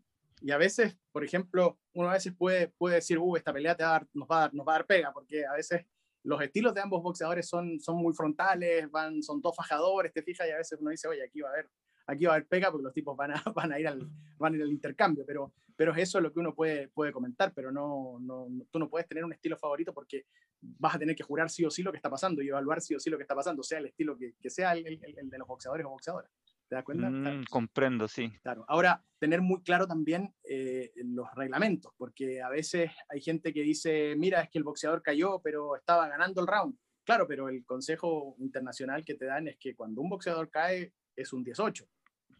Y 0.44 0.50
a 0.50 0.58
veces, 0.58 0.98
por 1.10 1.24
ejemplo, 1.24 1.78
uno 1.94 2.10
a 2.10 2.12
veces 2.12 2.34
puede, 2.36 2.68
puede 2.68 2.96
decir, 2.96 3.18
uh, 3.18 3.34
esta 3.34 3.50
pelea 3.50 3.74
te 3.74 3.82
va 3.82 3.88
a 3.88 3.92
dar, 3.92 4.08
nos, 4.12 4.28
va 4.28 4.36
a 4.36 4.40
dar, 4.40 4.54
nos 4.54 4.68
va 4.68 4.74
a 4.74 4.76
dar 4.76 4.86
pega, 4.86 5.10
porque 5.10 5.46
a 5.46 5.54
veces 5.54 5.86
los 6.22 6.42
estilos 6.42 6.74
de 6.74 6.82
ambos 6.82 7.02
boxeadores 7.02 7.48
son, 7.48 7.80
son 7.80 7.96
muy 7.96 8.12
frontales, 8.12 8.90
van, 8.90 9.22
son 9.22 9.40
dos 9.40 9.56
fajadores, 9.56 10.12
te 10.12 10.22
fijas, 10.22 10.46
y 10.46 10.50
a 10.50 10.58
veces 10.58 10.78
uno 10.78 10.90
dice, 10.90 11.08
oye, 11.08 11.24
aquí 11.24 11.40
va 11.40 11.48
a 11.48 11.52
haber 11.52 11.70
aquí 12.06 12.26
va 12.26 12.32
a 12.32 12.34
haber 12.36 12.46
pega 12.46 12.70
porque 12.70 12.84
los 12.84 12.92
tipos 12.92 13.16
van 13.16 13.32
a, 13.32 13.42
van 13.54 13.72
a, 13.72 13.80
ir, 13.80 13.88
al, 13.88 14.06
van 14.38 14.52
a 14.52 14.56
ir 14.56 14.66
intercambio, 14.66 15.24
pero, 15.26 15.54
pero 15.76 15.92
es 15.92 15.98
eso 15.98 16.20
lo 16.20 16.32
que 16.32 16.40
uno 16.40 16.54
puede, 16.54 16.88
puede 16.88 17.12
comentar, 17.12 17.52
pero 17.54 17.72
no, 17.72 18.18
no, 18.20 18.46
tú 18.70 18.78
no 18.78 18.88
puedes 18.88 19.08
tener 19.08 19.24
un 19.24 19.32
estilo 19.32 19.56
favorito 19.56 19.92
porque 19.92 20.26
vas 20.60 20.94
a 20.94 20.98
tener 20.98 21.16
que 21.16 21.22
jurar 21.22 21.50
sí 21.50 21.64
o 21.64 21.70
sí 21.70 21.82
lo 21.82 21.90
que 21.90 21.98
está 21.98 22.10
pasando 22.10 22.42
y 22.42 22.48
evaluar 22.48 22.80
sí 22.80 22.94
o 22.94 23.00
sí 23.00 23.10
lo 23.10 23.16
que 23.16 23.22
está 23.22 23.34
pasando, 23.34 23.62
sea 23.62 23.78
el 23.78 23.86
estilo 23.86 24.16
que, 24.16 24.34
sea 24.50 24.72
el, 24.72 24.86
el, 24.86 25.30
de 25.30 25.38
los 25.38 25.48
boxeadores 25.48 25.86
o 25.86 25.90
boxeadoras. 25.90 26.30
¿Te 26.68 26.76
das 26.76 26.84
cuenta? 26.84 27.10
Mm, 27.10 27.22
claro. 27.22 27.40
Comprendo, 27.50 28.08
sí. 28.08 28.30
Claro. 28.42 28.64
Ahora, 28.68 29.04
tener 29.18 29.42
muy 29.42 29.62
claro 29.62 29.86
también 29.86 30.34
eh, 30.44 30.92
los 30.96 31.26
reglamentos, 31.34 31.92
porque 31.96 32.42
a 32.42 32.48
veces 32.48 32.90
hay 33.08 33.20
gente 33.20 33.52
que 33.52 33.62
dice, 33.62 34.14
mira, 34.16 34.42
es 34.42 34.50
que 34.50 34.58
el 34.58 34.64
boxeador 34.64 35.02
cayó, 35.02 35.40
pero 35.42 35.76
estaba 35.76 36.08
ganando 36.08 36.40
el 36.40 36.46
round. 36.46 36.76
Claro, 37.04 37.26
pero 37.28 37.48
el 37.48 37.64
consejo 37.64 38.34
internacional 38.38 39.04
que 39.04 39.14
te 39.14 39.26
dan 39.26 39.48
es 39.48 39.56
que 39.58 39.74
cuando 39.74 40.00
un 40.00 40.08
boxeador 40.08 40.50
cae 40.50 40.92
es 41.14 41.32
un 41.32 41.44
18. 41.44 41.86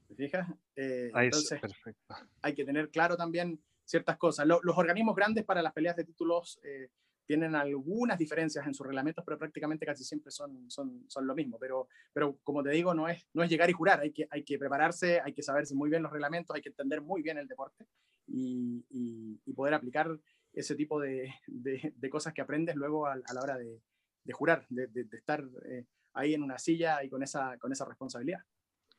¿Te 0.08 0.14
fijas? 0.14 0.48
Eh, 0.76 1.10
entonces, 1.14 1.60
perfecto. 1.60 2.14
hay 2.42 2.54
que 2.54 2.64
tener 2.64 2.90
claro 2.90 3.16
también 3.16 3.62
ciertas 3.84 4.16
cosas. 4.16 4.46
Lo, 4.46 4.60
los 4.62 4.76
organismos 4.76 5.14
grandes 5.14 5.44
para 5.44 5.62
las 5.62 5.72
peleas 5.72 5.96
de 5.96 6.04
títulos 6.04 6.58
eh, 6.62 6.88
tienen 7.26 7.54
algunas 7.54 8.18
diferencias 8.18 8.66
en 8.66 8.74
sus 8.74 8.86
reglamentos, 8.86 9.24
pero 9.24 9.38
prácticamente 9.38 9.86
casi 9.86 10.04
siempre 10.04 10.30
son, 10.30 10.70
son, 10.70 11.04
son 11.08 11.26
lo 11.26 11.34
mismo. 11.34 11.58
Pero, 11.58 11.88
pero 12.12 12.38
como 12.42 12.62
te 12.62 12.70
digo, 12.70 12.94
no 12.94 13.08
es, 13.08 13.26
no 13.32 13.42
es 13.42 13.50
llegar 13.50 13.70
y 13.70 13.72
jurar, 13.72 14.00
hay 14.00 14.12
que, 14.12 14.26
hay 14.30 14.44
que 14.44 14.58
prepararse, 14.58 15.20
hay 15.20 15.32
que 15.32 15.42
saberse 15.42 15.74
muy 15.74 15.90
bien 15.90 16.02
los 16.02 16.12
reglamentos, 16.12 16.54
hay 16.54 16.62
que 16.62 16.68
entender 16.68 17.00
muy 17.00 17.22
bien 17.22 17.38
el 17.38 17.48
deporte 17.48 17.86
y, 18.26 18.84
y, 18.90 19.40
y 19.44 19.52
poder 19.52 19.74
aplicar 19.74 20.18
ese 20.52 20.74
tipo 20.74 21.00
de, 21.00 21.34
de, 21.46 21.92
de, 21.96 22.10
cosas 22.10 22.32
que 22.32 22.42
aprendes 22.42 22.76
luego 22.76 23.06
a, 23.06 23.12
a 23.12 23.34
la 23.34 23.40
hora 23.42 23.56
de, 23.56 23.80
de 24.24 24.32
jurar, 24.32 24.66
de, 24.68 24.88
estar 25.12 25.44
eh, 25.68 25.86
ahí 26.12 26.34
en 26.34 26.42
una 26.42 26.58
silla 26.58 27.02
y 27.02 27.10
con 27.10 27.22
esa, 27.22 27.58
con 27.58 27.72
esa 27.72 27.84
responsabilidad. 27.84 28.40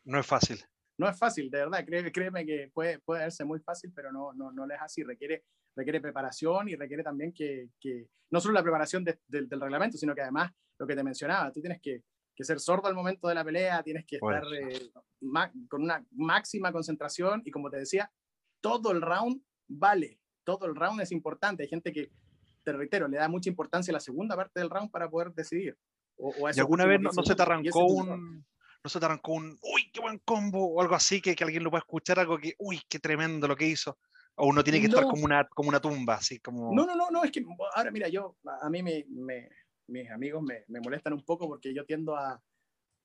No 0.04 0.20
es 0.20 0.26
fácil 0.26 0.60
no 0.98 1.10
es 1.10 1.18
fácil, 1.18 1.50
de 1.50 1.60
verdad, 1.60 1.86
créeme, 1.86 2.12
créeme 2.12 2.46
que 2.46 2.72
puede, 2.74 3.00
puede 3.00 3.24
verse 3.24 3.44
muy 3.44 3.60
fácil, 3.60 3.92
pero 3.94 4.12
no, 4.12 4.34
no, 4.34 4.52
no 4.52 4.66
es 4.66 4.82
así, 4.82 5.04
requiere, 5.04 5.44
requiere 5.76 6.02
preparación 6.02 6.70
y 6.70 6.76
requiere 6.76 7.04
también 7.04 7.34
que, 7.34 7.70
que 7.80 8.08
no 8.32 8.40
solo 8.40 8.54
la 8.54 8.64
preparación 8.64 9.04
de, 9.04 9.20
de, 9.28 9.46
del 9.46 9.62
reglamento, 9.62 9.98
sino 9.98 10.16
que 10.16 10.22
además 10.22 10.52
lo 10.80 10.88
que 10.88 10.96
te 10.96 11.04
mencionaba, 11.04 11.52
tú 11.52 11.62
tienes 11.62 11.82
que, 11.82 12.04
que 12.36 12.44
ser 12.44 12.60
sordo 12.60 12.88
al 12.88 12.96
momento 12.96 13.28
de 13.28 13.36
la 13.36 13.44
pelea, 13.44 13.84
tienes 13.84 14.06
que 14.06 14.18
estar 14.18 14.44
eh, 14.54 14.92
con 15.70 15.82
una 15.82 16.06
máxima 16.12 16.72
concentración 16.72 17.42
y 17.46 17.52
como 17.52 17.70
te 17.70 17.78
decía, 17.78 18.12
todo 18.62 18.92
el 18.92 19.02
round 19.02 19.42
vale, 19.68 20.20
todo 20.44 20.66
el 20.66 20.76
round 20.76 21.02
es 21.02 21.12
importante, 21.12 21.64
hay 21.64 21.70
gente 21.70 21.92
que, 21.92 22.12
te 22.64 22.74
reitero, 22.74 23.08
le 23.08 23.18
da 23.18 23.30
mucha 23.30 23.50
importancia 23.50 23.92
a 23.92 23.94
la 23.94 24.00
segunda 24.00 24.36
parte 24.36 24.60
del 24.60 24.70
round 24.70 24.92
para 24.92 25.10
poder 25.10 25.32
decidir. 25.34 25.78
O, 26.18 26.30
o 26.30 26.50
¿Y 26.50 26.60
alguna 26.60 26.86
vez 26.86 27.00
no, 27.00 27.12
no 27.16 27.24
se 27.24 27.36
te 27.36 27.42
arrancó 27.42 27.86
un 27.86 28.44
no 28.84 28.90
se 28.90 29.00
te 29.00 29.06
arrancó 29.06 29.34
un, 29.34 29.58
uy, 29.64 29.90
qué 29.92 30.00
buen 30.00 30.20
combo, 30.20 30.64
o 30.64 30.80
algo 30.80 30.94
así, 30.94 31.20
que, 31.20 31.36
que 31.36 31.44
alguien 31.44 31.64
lo 31.64 31.72
pueda 31.72 31.80
escuchar, 31.80 32.20
algo 32.20 32.38
que, 32.38 32.54
uy, 32.60 32.80
qué 32.88 33.00
tremendo 33.00 33.48
lo 33.48 33.56
que 33.56 33.66
hizo. 33.66 33.98
O 34.38 34.48
uno 34.48 34.64
tiene 34.64 34.82
que 34.82 34.88
no. 34.88 34.96
estar 34.98 35.10
como 35.10 35.24
una, 35.26 35.48
como 35.48 35.70
una 35.70 35.80
tumba, 35.80 36.16
así 36.16 36.40
como... 36.40 36.74
No, 36.76 36.86
no, 36.86 36.96
no, 36.96 37.10
no, 37.10 37.24
es 37.24 37.32
que 37.32 37.44
ahora 37.74 37.92
mira, 37.92 38.10
yo, 38.10 38.36
a 38.62 38.70
mí 38.70 38.84
me, 38.84 39.06
me, 39.10 39.50
mis 39.88 40.10
amigos 40.12 40.44
me, 40.44 40.64
me 40.68 40.80
molestan 40.82 41.14
un 41.14 41.24
poco 41.24 41.48
porque 41.48 41.74
yo 41.74 41.86
tiendo 41.86 42.16
a, 42.16 42.42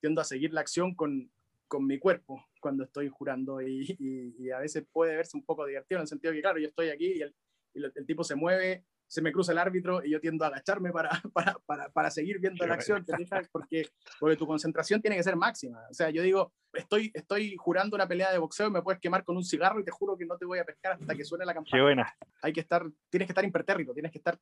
tiendo 0.01 0.21
a 0.21 0.25
seguir 0.25 0.53
la 0.53 0.61
acción 0.63 0.95
con, 0.95 1.31
con 1.69 1.87
mi 1.87 1.99
cuerpo 1.99 2.45
cuando 2.61 2.83
estoy 2.85 3.09
jurando 3.09 3.61
y, 3.63 3.97
y- 3.99 4.35
y 4.39 4.51
a 4.51 4.59
veces 4.59 4.85
puede 4.93 5.15
verse 5.17 5.37
un 5.37 5.45
poco 5.45 5.65
divertido 5.67 5.99
en 5.99 6.03
el 6.03 6.09
sentido 6.09 6.33
que, 6.33 6.41
claro, 6.41 6.59
yo 6.59 6.67
estoy 6.69 6.89
aquí 6.89 7.13
y 7.19 7.23
el, 7.23 7.35
y 7.75 7.79
el- 7.85 7.93
el 7.95 8.07
tipo 8.07 8.25
se 8.25 8.35
mueve, 8.35 8.85
se 9.11 9.21
me 9.23 9.33
cruza 9.33 9.51
el 9.51 9.59
árbitro 9.59 10.05
y 10.05 10.11
yo 10.13 10.21
tiendo 10.21 10.45
a 10.45 10.49
agacharme 10.49 10.93
para, 10.93 11.11
para, 11.35 11.59
para, 11.67 11.89
para 11.91 12.11
seguir 12.13 12.39
viendo 12.39 12.65
la 12.65 12.75
acción, 12.75 13.05
¿te 13.05 13.17
fijas? 13.17 13.49
Porque, 13.51 13.89
porque 14.21 14.37
tu 14.37 14.47
concentración 14.47 15.01
tiene 15.03 15.17
que 15.17 15.23
ser 15.25 15.35
máxima. 15.35 15.81
O 15.91 15.95
sea, 15.95 16.11
yo 16.11 16.23
digo, 16.23 16.53
estoy, 16.73 17.11
estoy 17.13 17.57
jurando 17.57 17.97
una 17.97 18.07
pelea 18.07 18.31
de 18.31 18.39
boxeo 18.39 18.69
y 18.69 18.71
me 18.71 18.83
puedes 18.83 19.01
quemar 19.01 19.25
con 19.25 19.37
un 19.37 19.43
cigarro 19.45 19.81
y 19.81 19.85
te 19.85 19.91
juro 19.91 20.17
que 20.17 20.27
no 20.27 20.37
te 20.39 20.45
voy 20.45 20.61
a 20.61 20.65
pescar 20.65 20.93
hasta 20.93 21.15
que 21.17 21.25
suene 21.25 21.45
la 21.45 21.55
campana 21.55 21.77
Qué 21.77 21.83
buena. 21.83 22.15
hay 22.41 22.53
que 22.53 22.61
estar, 22.61 22.85
tienes 23.09 23.27
que 23.27 23.33
estar 23.33 23.45
impertérrito, 23.45 23.93
tienes 23.93 24.13
que 24.13 24.19
estar 24.19 24.39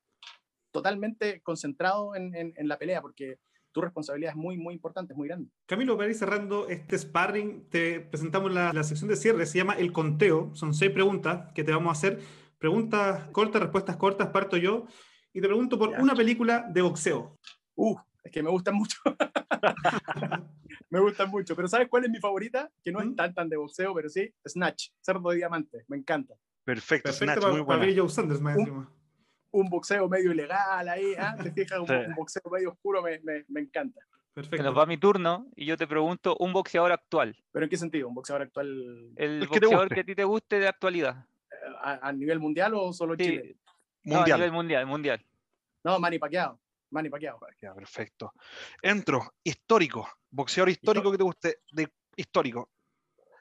totalmente 0.70 1.40
concentrado 1.42 2.14
en, 2.14 2.34
en- 2.34 2.52
en 2.56 2.68
la 2.68 2.78
pelea, 2.78 3.00
porque 3.00 3.38
tu 3.72 3.80
responsabilidad 3.80 4.32
es 4.32 4.36
muy, 4.36 4.56
muy 4.56 4.74
importante, 4.74 5.12
es 5.12 5.16
muy 5.16 5.28
grande. 5.28 5.50
Camilo, 5.66 5.96
para 5.96 6.08
ir 6.08 6.14
cerrando 6.14 6.68
este 6.68 6.98
sparring, 6.98 7.68
te 7.70 8.00
presentamos 8.00 8.52
la, 8.52 8.72
la 8.72 8.82
sección 8.82 9.08
de 9.08 9.16
cierre, 9.16 9.46
se 9.46 9.58
llama 9.58 9.74
El 9.74 9.92
Conteo. 9.92 10.54
Son 10.54 10.74
seis 10.74 10.90
preguntas 10.90 11.52
que 11.54 11.64
te 11.64 11.72
vamos 11.72 11.88
a 11.90 11.92
hacer. 11.92 12.20
Preguntas 12.58 13.28
cortas, 13.30 13.62
respuestas 13.62 13.96
cortas, 13.96 14.28
parto 14.28 14.56
yo. 14.56 14.86
Y 15.32 15.40
te 15.40 15.46
pregunto 15.46 15.78
por 15.78 15.92
Ya. 15.92 16.00
una 16.02 16.14
película 16.14 16.66
de 16.68 16.82
boxeo. 16.82 17.38
Uh, 17.76 17.96
es 18.24 18.32
que 18.32 18.42
me 18.42 18.50
gustan 18.50 18.74
mucho. 18.74 18.98
me 20.90 21.00
gustan 21.00 21.30
mucho, 21.30 21.54
pero 21.54 21.68
¿sabes 21.68 21.88
cuál 21.88 22.04
es 22.04 22.10
mi 22.10 22.18
favorita? 22.18 22.70
Que 22.82 22.90
no 22.92 23.00
¿Mm? 23.00 23.10
es 23.10 23.16
tan 23.16 23.34
tan 23.34 23.48
de 23.48 23.56
boxeo, 23.56 23.94
pero 23.94 24.08
sí, 24.08 24.32
Snatch, 24.46 24.88
Cerdo 25.00 25.30
de 25.30 25.36
Diamante, 25.36 25.84
me 25.88 25.96
encanta. 25.96 26.34
Perfecto, 26.64 27.04
Perfecto 27.08 27.12
Snatch, 27.24 27.40
para, 27.40 27.52
muy 27.52 27.60
para 27.62 27.66
buena. 27.78 27.84
Billy 27.86 27.98
Joe 27.98 28.08
Sanders, 28.08 28.40
más 28.40 28.54
Un- 28.56 28.60
encima. 28.60 28.92
Un 29.50 29.70
boxeo 29.70 30.08
medio 30.08 30.32
ilegal 30.32 30.88
ahí, 30.88 31.14
¿ah? 31.18 31.34
¿te 31.42 31.50
fijas? 31.52 31.78
Un, 31.78 31.86
Sí. 31.86 31.94
un 32.08 32.14
boxeo 32.14 32.42
medio 32.52 32.70
oscuro 32.70 33.00
me, 33.02 33.18
me- 33.20 33.44
me 33.48 33.60
encanta. 33.60 34.00
Se 34.00 34.34
Perfecto. 34.34 34.62
nos 34.64 34.76
va 34.76 34.86
mi 34.86 34.98
turno 34.98 35.46
y 35.56 35.64
yo 35.64 35.76
te 35.76 35.86
pregunto 35.86 36.36
un 36.38 36.52
boxeador 36.52 36.92
actual. 36.92 37.34
¿Pero 37.50 37.64
en 37.64 37.70
qué 37.70 37.76
sentido? 37.76 38.08
¿Un 38.08 38.14
boxeador 38.14 38.42
actual 38.42 38.68
El 39.16 39.40
que 39.40 39.46
boxeador 39.46 39.78
guste. 39.84 39.94
que 39.94 40.00
a 40.02 40.04
ti 40.04 40.14
te 40.14 40.24
guste 40.24 40.58
de 40.60 40.68
actualidad. 40.68 41.26
A, 41.82 42.08
a 42.08 42.12
nivel 42.12 42.38
mundial 42.40 42.74
o 42.74 42.92
solo 42.92 43.14
Sí, 43.16 43.24
Chile? 43.24 43.56
no, 44.04 44.16
a 44.16 44.18
Mundial. 44.18 44.38
nivel 44.38 44.52
mundial, 44.52 44.86
mundial. 44.86 45.26
No, 45.84 45.98
Manny 45.98 46.18
Pacquiao. 46.18 46.60
Manny 46.90 47.10
Pacquiao. 47.10 47.38
Ya, 47.60 47.74
perfecto. 47.74 48.32
Entro, 48.82 49.34
histórico. 49.44 50.08
Boxeador 50.30 50.70
histórico 50.70 51.10
que 51.10 51.18
te 51.18 51.24
guste. 51.24 51.58
De 51.72 51.92
histórico. 52.16 52.70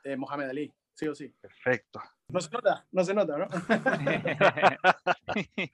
Eh, 0.04 0.16
Mohamed 0.18 0.50
Ali, 0.50 0.74
sí 0.94 1.08
o 1.08 1.16
sí. 1.16 1.30
Perfecto. 1.40 2.02
No 2.30 2.42
se 2.42 2.50
nota, 2.52 2.86
no 2.92 3.04
se 3.04 3.14
nota, 3.14 3.38
¿no? 3.38 3.48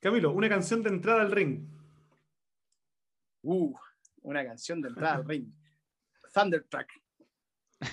Camilo, 0.00 0.32
una 0.32 0.48
canción 0.48 0.82
de 0.82 0.90
entrada 0.90 1.22
al 1.22 1.32
ring. 1.32 1.66
Uh, 3.42 3.74
una 4.22 4.44
canción 4.44 4.80
de 4.80 4.88
entrada 4.88 5.16
al 5.16 5.28
ring. 5.28 5.52
Thundertrack, 6.34 6.88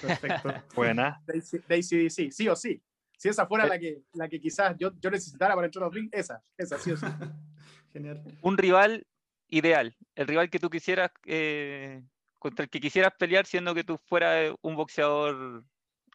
Perfecto. 0.02 0.54
Buena. 0.76 1.22
de 1.26 1.76
ACDC, 1.76 2.32
sí 2.32 2.48
o 2.50 2.56
sí. 2.56 2.82
Si 3.24 3.30
esa 3.30 3.44
Eh. 3.44 3.48
fuera 3.48 3.66
la 3.66 3.80
que, 3.80 4.02
la 4.16 4.28
que 4.28 4.38
quizás 4.38 4.76
yo, 4.78 4.92
yo 5.00 5.10
necesitara 5.10 5.56
para 5.56 5.68
entrar 5.68 5.86
al 5.86 5.94
ring, 5.94 6.10
esa, 6.12 6.44
esa, 6.58 6.78
sí 6.78 6.92
o 6.92 6.98
sí. 6.98 7.06
Genial. 7.94 8.22
un 8.42 8.58
rival 8.58 9.08
ideal. 9.48 9.96
El 10.14 10.28
rival 10.28 10.50
que 10.50 10.60
tú 10.60 10.70
quisieras, 10.70 11.10
eh, 11.26 12.04
contra 12.38 12.64
el 12.66 12.70
que 12.70 12.82
quisieras 12.82 13.14
pelear, 13.18 13.46
siendo 13.46 13.74
que 13.74 13.86
tú 13.86 13.98
fueras 14.10 14.54
un 14.62 14.76
boxeador 14.76 15.64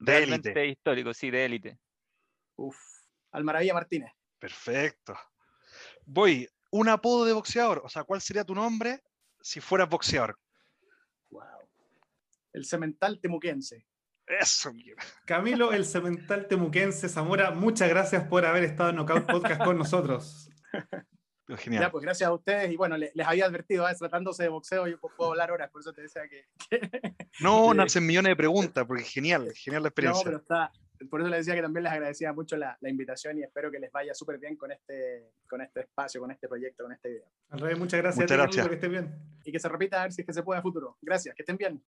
De 0.00 0.12
realmente 0.12 0.50
élite. 0.50 0.66
histórico, 0.66 1.14
sí, 1.14 1.30
de 1.30 1.44
élite. 1.46 1.78
Uf. 2.56 2.76
Al 3.32 3.42
Maravilla 3.42 3.72
Martínez. 3.72 4.12
Perfecto. 4.38 5.16
Voy. 6.04 6.46
Un 6.70 6.90
apodo 6.90 7.24
de 7.24 7.32
boxeador. 7.32 7.80
O 7.82 7.88
sea, 7.88 8.04
¿cuál 8.04 8.20
sería 8.20 8.44
tu 8.44 8.54
nombre 8.54 9.02
si 9.40 9.60
fueras 9.62 9.88
boxeador? 9.88 10.38
Wow. 11.30 11.42
El 12.52 12.66
cemental 12.66 13.18
temuquense. 13.18 13.86
Eso, 14.40 14.72
mierda. 14.74 15.02
Camilo, 15.24 15.72
el 15.72 15.84
cemental 15.84 16.46
temuquense 16.48 17.08
Zamora, 17.08 17.50
muchas 17.50 17.88
gracias 17.88 18.24
por 18.28 18.44
haber 18.44 18.64
estado 18.64 18.90
en 18.90 18.96
Knockout 18.96 19.26
Podcast 19.26 19.62
con 19.64 19.78
nosotros. 19.78 20.50
Genial. 21.56 21.84
Ya, 21.84 21.90
pues 21.90 22.04
gracias 22.04 22.28
a 22.28 22.34
ustedes. 22.34 22.70
Y 22.70 22.76
bueno, 22.76 22.98
le- 22.98 23.10
les, 23.14 23.26
había 23.26 23.46
advertido, 23.46 23.88
¿eh? 23.88 23.94
tratándose 23.98 24.42
de 24.42 24.50
boxeo, 24.50 24.86
yo 24.86 24.98
puedo 25.00 25.30
hablar 25.30 25.50
horas, 25.50 25.70
por 25.70 25.80
eso 25.80 25.94
te 25.94 26.02
decía 26.02 26.22
que. 26.28 26.44
No, 27.40 27.70
Sí. 27.72 27.76
nacen 27.78 28.06
millones 28.06 28.30
de 28.32 28.36
preguntas, 28.36 28.84
porque 28.86 29.02
genial, 29.02 29.50
genial 29.54 29.82
la 29.82 29.86
No, 29.86 29.88
experiencia. 29.88 30.24
pero 30.24 30.36
está. 30.38 30.70
Por 31.08 31.20
eso 31.20 31.30
les 31.30 31.38
decía 31.46 31.54
que 31.54 31.62
también 31.62 31.84
les 31.84 31.92
agradecía 31.92 32.32
mucho 32.32 32.56
la, 32.56 32.76
la 32.80 32.90
invitación 32.90 33.38
y 33.38 33.44
espero 33.44 33.70
que 33.70 33.78
les 33.78 33.90
vaya 33.92 34.12
súper 34.14 34.36
bien 34.38 34.56
con 34.56 34.72
este, 34.72 35.30
con 35.48 35.60
este 35.62 35.80
espacio, 35.82 36.20
con 36.20 36.32
este 36.32 36.48
proyecto, 36.48 36.82
con 36.82 36.92
este 36.92 37.08
video. 37.10 37.30
Al 37.50 37.60
revés, 37.60 37.78
muchas 37.78 38.00
gracias. 38.02 38.24
Muchas 38.24 38.32
a 38.32 38.36
ti, 38.36 38.42
gracias. 38.56 38.68
Que 38.68 38.74
estés 38.74 38.90
bien. 38.90 39.14
Y 39.44 39.52
que 39.52 39.60
se 39.60 39.68
repita 39.68 40.00
a 40.00 40.02
ver 40.02 40.12
si 40.12 40.22
es 40.22 40.26
que 40.26 40.32
se 40.34 40.42
puede 40.42 40.58
a 40.58 40.62
futuro. 40.62 40.98
Gracias, 41.00 41.34
que 41.36 41.42
estén 41.42 41.56
bien. 41.56 41.82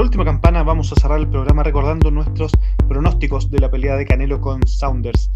La 0.00 0.04
última 0.04 0.24
campana 0.24 0.62
vamos 0.62 0.90
a 0.92 0.94
cerrar 0.98 1.20
el 1.20 1.28
programa 1.28 1.62
recordando 1.62 2.10
nuestros 2.10 2.52
pronósticos 2.88 3.50
de 3.50 3.58
la 3.58 3.70
pelea 3.70 3.96
de 3.96 4.06
Canelo 4.06 4.40
con 4.40 4.66
Saunders. 4.66 5.30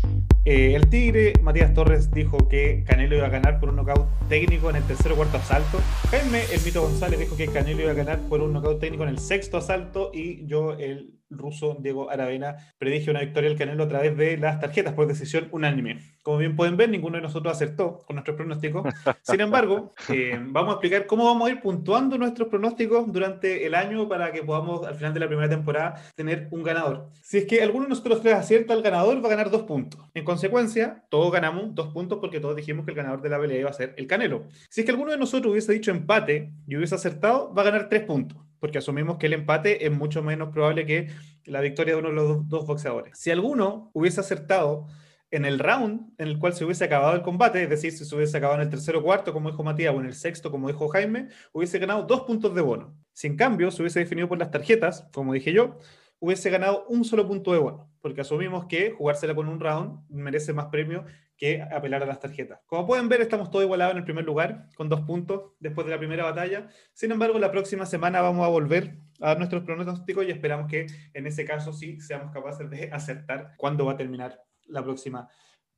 Eh, 0.46 0.74
el 0.74 0.88
Tigre, 0.88 1.34
Matías 1.42 1.74
Torres, 1.74 2.10
dijo 2.10 2.48
que 2.48 2.82
Canelo 2.86 3.14
iba 3.14 3.26
a 3.26 3.28
ganar 3.28 3.60
por 3.60 3.68
un 3.68 3.76
knockout 3.76 4.08
técnico 4.30 4.70
en 4.70 4.76
el 4.76 4.82
tercer 4.84 5.12
o 5.12 5.16
cuarto 5.16 5.36
asalto. 5.36 5.78
Jaime, 6.10 6.44
el 6.50 6.62
Mito 6.62 6.80
González, 6.80 7.20
dijo 7.20 7.36
que 7.36 7.48
Canelo 7.48 7.82
iba 7.82 7.90
a 7.90 7.94
ganar 7.94 8.20
por 8.20 8.40
un 8.40 8.54
knockout 8.54 8.80
técnico 8.80 9.02
en 9.02 9.10
el 9.10 9.18
sexto 9.18 9.58
asalto. 9.58 10.10
Y 10.14 10.46
yo, 10.46 10.72
el 10.72 11.13
ruso 11.30 11.76
Diego 11.80 12.10
Aravena, 12.10 12.56
predije 12.78 13.10
una 13.10 13.20
victoria 13.20 13.48
del 13.48 13.58
Canelo 13.58 13.84
a 13.84 13.88
través 13.88 14.16
de 14.16 14.36
las 14.36 14.60
tarjetas 14.60 14.94
por 14.94 15.06
decisión 15.06 15.48
unánime. 15.52 16.00
Como 16.22 16.38
bien 16.38 16.56
pueden 16.56 16.76
ver, 16.76 16.88
ninguno 16.88 17.16
de 17.16 17.22
nosotros 17.22 17.54
acertó 17.54 17.98
con 18.06 18.16
nuestros 18.16 18.36
pronósticos. 18.36 18.86
Sin 19.22 19.40
embargo, 19.40 19.92
eh, 20.08 20.38
vamos 20.40 20.70
a 20.70 20.72
explicar 20.74 21.06
cómo 21.06 21.24
vamos 21.24 21.48
a 21.48 21.52
ir 21.52 21.60
puntuando 21.60 22.16
nuestros 22.16 22.48
pronósticos 22.48 23.12
durante 23.12 23.66
el 23.66 23.74
año 23.74 24.08
para 24.08 24.32
que 24.32 24.42
podamos 24.42 24.86
al 24.86 24.94
final 24.94 25.12
de 25.14 25.20
la 25.20 25.26
primera 25.26 25.48
temporada 25.48 26.02
tener 26.14 26.48
un 26.50 26.62
ganador. 26.62 27.10
Si 27.22 27.38
es 27.38 27.46
que 27.46 27.62
alguno 27.62 27.84
de 27.84 27.90
nosotros 27.90 28.22
tres 28.22 28.34
acierta 28.34 28.72
al 28.74 28.82
ganador, 28.82 29.22
va 29.22 29.26
a 29.28 29.30
ganar 29.30 29.50
dos 29.50 29.62
puntos. 29.62 30.00
En 30.14 30.24
consecuencia, 30.24 31.04
todos 31.08 31.32
ganamos 31.32 31.74
dos 31.74 31.92
puntos 31.92 32.18
porque 32.20 32.40
todos 32.40 32.56
dijimos 32.56 32.84
que 32.84 32.92
el 32.92 32.96
ganador 32.96 33.20
de 33.22 33.28
la 33.28 33.38
pelea 33.38 33.60
iba 33.60 33.70
a 33.70 33.74
ser 33.74 33.94
el 33.96 34.06
Canelo. 34.06 34.46
Si 34.70 34.80
es 34.80 34.86
que 34.86 34.92
alguno 34.92 35.10
de 35.10 35.18
nosotros 35.18 35.52
hubiese 35.52 35.72
dicho 35.72 35.90
empate 35.90 36.52
y 36.66 36.76
hubiese 36.76 36.94
acertado, 36.94 37.52
va 37.52 37.62
a 37.62 37.66
ganar 37.66 37.88
tres 37.88 38.02
puntos. 38.02 38.38
Porque 38.64 38.78
asumimos 38.78 39.18
que 39.18 39.26
el 39.26 39.34
empate 39.34 39.84
es 39.84 39.92
mucho 39.92 40.22
menos 40.22 40.48
probable 40.48 40.86
que 40.86 41.10
la 41.44 41.60
victoria 41.60 41.92
de 41.92 42.00
uno 42.00 42.08
de 42.08 42.14
los 42.14 42.48
dos, 42.48 42.66
boxeadores. 42.66 43.12
Si 43.14 43.30
alguno 43.30 43.90
hubiese 43.92 44.20
acertado 44.20 44.86
en 45.30 45.44
el 45.44 45.58
round 45.58 46.14
en 46.16 46.28
el 46.28 46.38
cual 46.38 46.54
se 46.54 46.64
hubiese 46.64 46.82
acabado 46.84 47.14
el 47.14 47.20
combate, 47.20 47.62
es 47.62 47.68
decir, 47.68 47.92
si 47.92 48.06
se 48.06 48.16
hubiese 48.16 48.38
acabado 48.38 48.62
en 48.62 48.66
el 48.66 48.70
tercero 48.70 49.00
o 49.00 49.02
cuarto, 49.02 49.34
como 49.34 49.50
dijo 49.50 49.62
Matías, 49.62 49.94
o 49.94 50.00
en 50.00 50.06
el 50.06 50.14
sexto, 50.14 50.50
como 50.50 50.68
dijo 50.68 50.88
Jaime, 50.88 51.28
hubiese 51.52 51.78
ganado 51.78 52.04
dos 52.04 52.22
puntos 52.22 52.54
de 52.54 52.62
bono. 52.62 52.96
Si 53.12 53.26
en 53.26 53.36
cambio 53.36 53.70
se 53.70 53.82
hubiese 53.82 53.98
definido 53.98 54.28
por 54.30 54.38
las 54.38 54.50
tarjetas, 54.50 55.10
como 55.12 55.34
dije 55.34 55.52
yo, 55.52 55.76
hubiese 56.18 56.48
ganado 56.48 56.86
un 56.88 57.04
solo 57.04 57.28
punto 57.28 57.52
de 57.52 57.58
bono, 57.58 57.90
porque 58.00 58.22
asumimos 58.22 58.64
que 58.64 58.92
jugársela 58.92 59.34
con 59.34 59.46
un 59.46 59.60
round 59.60 60.08
merece 60.08 60.54
más 60.54 60.68
premio 60.68 61.04
apelar 61.52 62.02
a 62.02 62.06
las 62.06 62.20
tarjetas. 62.20 62.60
Como 62.66 62.86
pueden 62.86 63.08
ver, 63.08 63.20
estamos 63.20 63.50
todos 63.50 63.64
igualados 63.64 63.92
en 63.92 63.98
el 63.98 64.04
primer 64.04 64.24
lugar, 64.24 64.68
con 64.76 64.88
dos 64.88 65.02
puntos 65.02 65.52
después 65.58 65.86
de 65.86 65.92
la 65.92 65.98
primera 65.98 66.24
batalla. 66.24 66.68
Sin 66.92 67.12
embargo, 67.12 67.38
la 67.38 67.50
próxima 67.50 67.86
semana 67.86 68.20
vamos 68.20 68.44
a 68.44 68.48
volver 68.48 68.98
a 69.20 69.34
nuestros 69.34 69.62
pronósticos 69.62 70.24
y 70.26 70.30
esperamos 70.30 70.70
que 70.70 70.86
en 71.12 71.26
ese 71.26 71.44
caso 71.44 71.72
sí 71.72 72.00
seamos 72.00 72.32
capaces 72.32 72.68
de 72.70 72.90
acertar 72.92 73.54
cuándo 73.56 73.86
va 73.86 73.92
a 73.92 73.96
terminar 73.96 74.40
la 74.66 74.82
próxima 74.82 75.28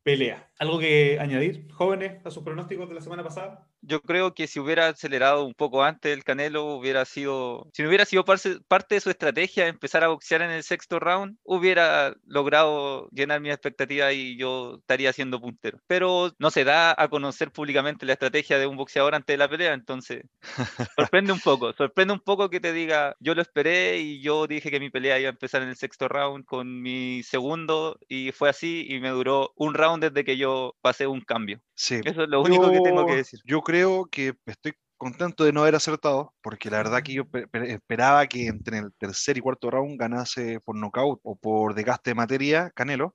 pelea. 0.03 0.51
¿Algo 0.59 0.79
que 0.79 1.19
añadir, 1.21 1.71
jóvenes, 1.73 2.25
a 2.25 2.31
sus 2.31 2.45
pronósticos 2.45 2.89
de 2.89 2.95
la 2.95 3.01
semana 3.01 3.25
pasada? 3.25 3.69
Yo 3.89 4.01
creo 4.03 4.35
que 4.35 4.47
si 4.49 4.59
hubiera 4.61 4.89
acelerado 4.89 5.45
un 5.45 5.55
poco 5.55 5.85
antes 5.85 6.13
el 6.13 6.25
Canelo, 6.25 6.65
hubiera 6.75 7.05
sido, 7.05 7.69
si 7.73 7.83
no 7.83 7.89
hubiera 7.89 8.05
sido 8.05 8.25
parce- 8.25 8.59
parte 8.69 8.97
de 8.97 9.01
su 9.01 9.11
estrategia 9.11 9.69
empezar 9.69 10.03
a 10.03 10.09
boxear 10.09 10.43
en 10.43 10.51
el 10.51 10.63
sexto 10.65 10.99
round, 10.99 11.37
hubiera 11.45 12.15
logrado 12.27 13.09
llenar 13.13 13.41
mis 13.41 13.53
expectativas 13.53 14.13
y 14.13 14.37
yo 14.37 14.77
estaría 14.81 15.13
siendo 15.13 15.41
puntero. 15.41 15.79
Pero 15.87 16.33
no 16.39 16.51
se 16.51 16.65
da 16.65 16.95
a 16.97 17.09
conocer 17.09 17.51
públicamente 17.53 18.07
la 18.07 18.15
estrategia 18.15 18.59
de 18.59 18.67
un 18.67 18.77
boxeador 18.77 19.15
antes 19.15 19.33
de 19.35 19.39
la 19.39 19.49
pelea, 19.49 19.73
entonces 19.75 20.25
sorprende 20.97 21.33
un 21.33 21.41
poco, 21.41 21.73
sorprende 21.73 22.13
un 22.13 22.21
poco 22.21 22.51
que 22.51 22.61
te 22.61 22.73
diga, 22.73 23.15
yo 23.21 23.35
lo 23.35 23.43
esperé 23.43 23.99
y 23.99 24.21
yo 24.21 24.47
dije 24.47 24.71
que 24.71 24.81
mi 24.81 24.91
pelea 24.91 25.19
iba 25.19 25.29
a 25.29 25.33
empezar 25.33 25.63
en 25.63 25.69
el 25.69 25.77
sexto 25.77 26.09
round 26.09 26.45
con 26.45 26.81
mi 26.83 27.23
segundo 27.23 27.99
y 28.09 28.33
fue 28.33 28.49
así 28.49 28.87
y 28.89 29.01
me 29.01 29.11
duró 29.11 29.53
un 29.57 29.75
round 29.75 30.03
desde 30.05 30.25
que 30.25 30.37
yo 30.37 30.75
pasé 30.81 31.07
un 31.07 31.21
cambio. 31.21 31.61
Sí. 31.75 32.01
Eso 32.05 32.23
es 32.23 32.29
lo 32.29 32.41
único 32.43 32.71
que 32.73 32.81
tengo 32.81 33.05
que 33.07 33.13
Yo- 33.13 33.17
decir. 33.19 33.41
Yo 33.45 33.61
creo 33.61 33.76
que 34.11 34.35
estoy 34.47 34.73
contento 34.97 35.45
de 35.45 35.53
no 35.53 35.63
haber 35.63 35.75
acertado, 35.75 36.35
porque 36.43 36.71
la 36.71 36.79
verdad 36.79 37.03
que 37.03 37.13
yo 37.15 37.29
pe- 37.29 37.47
pe- 37.49 37.73
esperaba 37.75 38.27
que 38.27 38.47
entre 38.49 38.79
el 38.79 38.93
tercer 38.99 39.37
y 39.39 39.41
cuarto 39.41 39.71
round 39.71 39.99
ganase 40.01 40.61
por 40.61 40.77
nocaut 40.77 41.21
o 41.23 41.37
por 41.37 41.75
desgaste 41.75 42.11
de 42.11 42.15
materia 42.15 42.71
Canelo. 42.75 43.15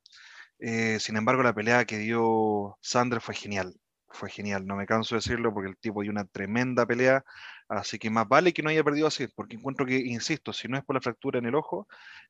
Eh, 0.60 1.00
sin 1.00 1.18
embargo, 1.18 1.44
la 1.44 1.54
pelea 1.54 1.86
que 1.86 1.98
dio 1.98 2.78
Sanders 2.82 3.24
fue 3.24 3.36
genial. 3.36 3.76
fue 4.14 4.30
genial, 4.30 4.68
no 4.68 4.76
me 4.76 4.86
canso 4.86 5.16
de 5.16 5.20
decirlo 5.20 5.54
porque 5.54 5.70
el 5.70 5.78
tipo 5.78 6.02
dio 6.02 6.12
una 6.12 6.26
tremenda 6.26 6.86
pelea, 6.86 7.24
así 7.72 7.98
que 7.98 8.10
más 8.10 8.28
vale 8.28 8.54
que 8.54 8.62
no 8.62 8.70
haya 8.70 8.84
perdido 8.84 9.08
así, 9.08 9.28
porque 9.36 9.56
encuentro 9.56 9.86
que, 9.86 9.98
insisto, 9.98 10.54
si 10.54 10.68
no 10.68 10.78
es 10.78 10.84
por 10.84 10.96
la 10.96 11.02
fractura 11.02 11.40
en 11.40 11.46
el 11.46 11.56
ojo, 11.56 11.88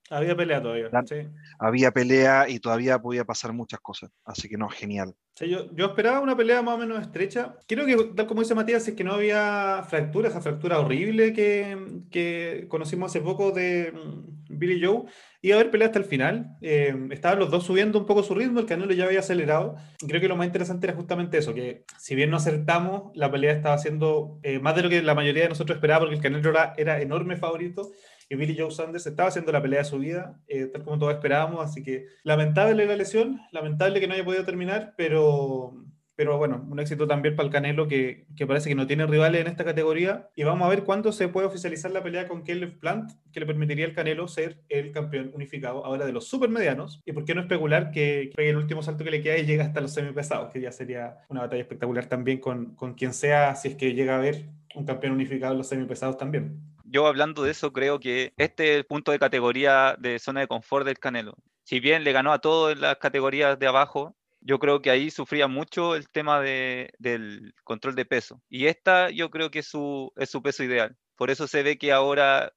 Había 0.10 0.36
pelea 0.36 0.62
todavía. 0.62 0.90
La- 0.92 1.06
sí. 1.06 1.28
había 1.60 1.92
pelea 1.92 2.48
y 2.50 2.60
todavía 2.60 3.00
podía 3.00 3.24
pasar 3.26 3.54
muchas 3.54 3.80
cosas, 3.80 4.10
así 4.26 4.50
que 4.50 4.58
no, 4.58 4.68
genial. 4.70 5.14
Sí, 5.36 5.48
yo, 5.50 5.74
yo 5.74 5.86
esperaba 5.86 6.20
una 6.20 6.36
pelea 6.36 6.62
más 6.62 6.76
o 6.76 6.78
menos 6.78 7.02
estrecha. 7.02 7.56
Creo 7.66 7.86
que, 7.86 7.96
tal 8.16 8.28
como 8.28 8.42
dice 8.42 8.54
Matías, 8.54 8.86
es 8.88 8.96
que 8.96 9.04
no 9.04 9.14
había 9.14 9.84
fractura, 9.90 10.28
esa 10.28 10.42
fractura 10.42 10.80
horrible 10.80 11.32
que, 11.32 12.02
que 12.12 12.66
conocimos 12.68 13.10
hace 13.12 13.22
poco 13.22 13.52
de 13.52 13.94
mm, 13.94 14.58
Billy 14.60 14.86
Joe. 14.86 15.04
Iba 15.42 15.56
a 15.56 15.60
haber 15.62 15.72
pelea 15.72 15.88
hasta 15.88 16.00
el 16.00 16.06
final. 16.06 16.58
Eh, 16.62 16.94
estaban 17.12 17.40
los 17.40 17.50
dos 17.50 17.64
subiendo 17.66 17.98
un 17.98 18.06
poco 18.06 18.24
su 18.24 18.36
ritmo, 18.36 18.60
el 18.60 18.66
Canelo 18.66 18.94
ya 18.94 19.06
había 19.06 19.20
acelerado. 19.20 19.76
Y 20.02 20.08
creo 20.08 20.20
que 20.20 20.28
lo 20.28 20.36
más 20.36 20.46
interesante 20.48 20.86
era 20.86 20.96
justamente 20.98 21.38
eso, 21.38 21.54
que 21.54 21.86
si 21.98 22.14
bien 22.14 22.30
no 22.30 22.36
acertamos, 22.38 23.12
la 23.16 23.32
pelea 23.32 23.54
estaba 23.54 23.76
haciendo 23.76 24.38
eh, 24.44 24.60
más 24.60 24.76
de 24.76 24.84
lo 24.84 24.90
que 24.90 25.02
la 25.02 25.16
mayoría 25.16 25.31
de 25.40 25.50
nosotros 25.50 25.78
esperaba, 25.78 26.02
porque 26.02 26.16
el 26.16 26.22
Canelo 26.22 26.50
era, 26.50 26.74
era 26.78 27.02
enorme 27.02 27.38
favorito. 27.38 27.92
Y 28.30 28.36
Billy 28.36 28.56
Joe 28.58 28.72
Sanders 28.72 29.08
estaba 29.08 29.30
haciendo 29.30 29.52
la 29.52 29.62
pelea 29.62 29.80
de 29.80 29.86
su 29.86 30.00
vida, 30.00 30.40
eh, 30.48 30.68
tal 30.68 30.84
como 30.84 30.98
todos 30.98 31.14
esperábamos. 31.14 31.64
Así 31.64 31.84
que 31.84 32.06
lamentable 32.24 32.86
la 32.86 32.96
lesión, 32.96 33.42
lamentable 33.52 34.00
que 34.00 34.08
no 34.08 34.14
haya 34.14 34.24
podido 34.24 34.46
terminar, 34.46 34.94
pero, 34.96 35.74
pero 36.22 36.38
bueno, 36.38 36.64
un 36.70 36.80
éxito 36.80 37.08
también 37.08 37.36
para 37.36 37.48
el 37.48 37.52
Canelo 37.52 37.88
que, 37.88 38.28
parece 38.46 38.70
que 38.70 38.76
no 38.76 38.86
tiene 38.86 39.08
rivales 39.08 39.42
en 39.42 39.48
esta 39.48 39.66
categoría. 39.66 40.30
Y 40.36 40.44
vamos 40.44 40.68
a 40.68 40.70
ver 40.70 40.84
cuándo 40.84 41.12
se 41.12 41.28
puede 41.30 41.48
oficializar 41.48 41.90
la 41.90 42.04
pelea 42.04 42.28
con 42.28 42.44
Caleb 42.44 42.78
Plant, 42.78 43.14
que 43.34 43.40
le 43.40 43.48
permitiría 43.48 43.88
al 43.88 43.96
Canelo 43.96 44.28
ser 44.28 44.62
el 44.70 44.92
campeón 44.92 45.32
unificado 45.34 45.84
ahora 45.84 46.06
de 46.06 46.12
los 46.12 46.28
supermedianos. 46.28 47.02
Y 47.08 47.14
por 47.14 47.26
qué 47.26 47.34
no 47.34 47.42
especular 47.42 47.90
que, 47.90 48.30
que 48.38 48.50
el 48.52 48.58
último 48.58 48.84
salto 48.84 49.04
que 49.04 49.10
le 49.10 49.24
queda 49.24 49.40
y 49.40 49.48
llega 49.48 49.64
hasta 49.64 49.82
los 49.82 49.96
semipesados, 49.96 50.54
que 50.54 50.62
ya 50.62 50.72
sería 50.72 51.18
una 51.28 51.42
batalla 51.42 51.64
espectacular 51.64 52.06
también 52.06 52.38
con, 52.38 52.76
con 52.76 52.94
quien 52.94 53.16
sea, 53.16 53.56
si 53.56 53.70
es 53.70 53.76
que 53.76 53.96
llega 53.96 54.14
a 54.14 54.20
haber 54.20 54.46
un 54.76 54.86
campeón 54.86 55.14
unificado 55.14 55.54
en 55.54 55.58
los 55.58 55.70
semipesados 55.70 56.18
también. 56.18 56.62
Yo 56.84 57.08
hablando 57.08 57.42
de 57.42 57.50
eso, 57.50 57.74
creo 57.74 58.00
que 58.00 58.32
este 58.38 58.74
es 58.74 58.78
el 58.78 58.86
punto 58.86 59.12
de 59.12 59.18
categoría 59.18 59.96
de 59.98 60.20
zona 60.20 60.42
de 60.42 60.48
confort 60.48 60.86
del 60.86 61.00
Canelo. 61.00 61.34
Si 61.64 61.80
bien 61.80 62.04
le 62.04 62.12
ganó 62.12 62.32
a 62.32 62.42
todos 62.42 62.74
en 62.74 62.82
las 62.82 62.98
categorías 62.98 63.58
de 63.58 63.66
abajo, 63.66 64.16
yo 64.42 64.60
creo 64.60 64.82
que 64.82 64.92
ahí 64.92 65.12
sufría 65.12 65.48
mucho 65.48 65.96
el 65.96 66.10
tema 66.10 66.40
de- 66.42 66.92
del 67.00 67.54
control 67.64 67.96
de 67.96 68.06
peso. 68.06 68.42
Y 68.50 68.68
esta 68.68 69.10
yo 69.12 69.30
creo 69.32 69.52
que 69.52 69.60
es 69.60 69.68
su, 69.68 70.12
es 70.18 70.30
su 70.32 70.42
peso 70.42 70.64
ideal. 70.64 70.98
Por 71.16 71.30
eso 71.32 71.48
se 71.48 71.64
ve 71.64 71.78
que 71.78 71.92
ahora 71.92 72.54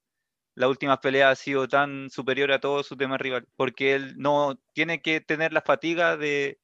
la 0.54 0.68
última 0.68 1.00
pelea 1.00 1.30
ha 1.30 1.36
sido 1.36 1.68
tan 1.68 2.10
superior 2.10 2.52
a 2.52 2.60
todos 2.60 2.86
sus 2.86 2.98
demás 2.98 3.20
rivales. 3.20 3.48
Porque 3.56 3.94
él 3.94 4.14
no 4.18 4.58
tiene 4.72 5.02
que 5.02 5.20
tener 5.20 5.52
la 5.52 5.62
fatiga 5.62 6.16
de 6.16 6.60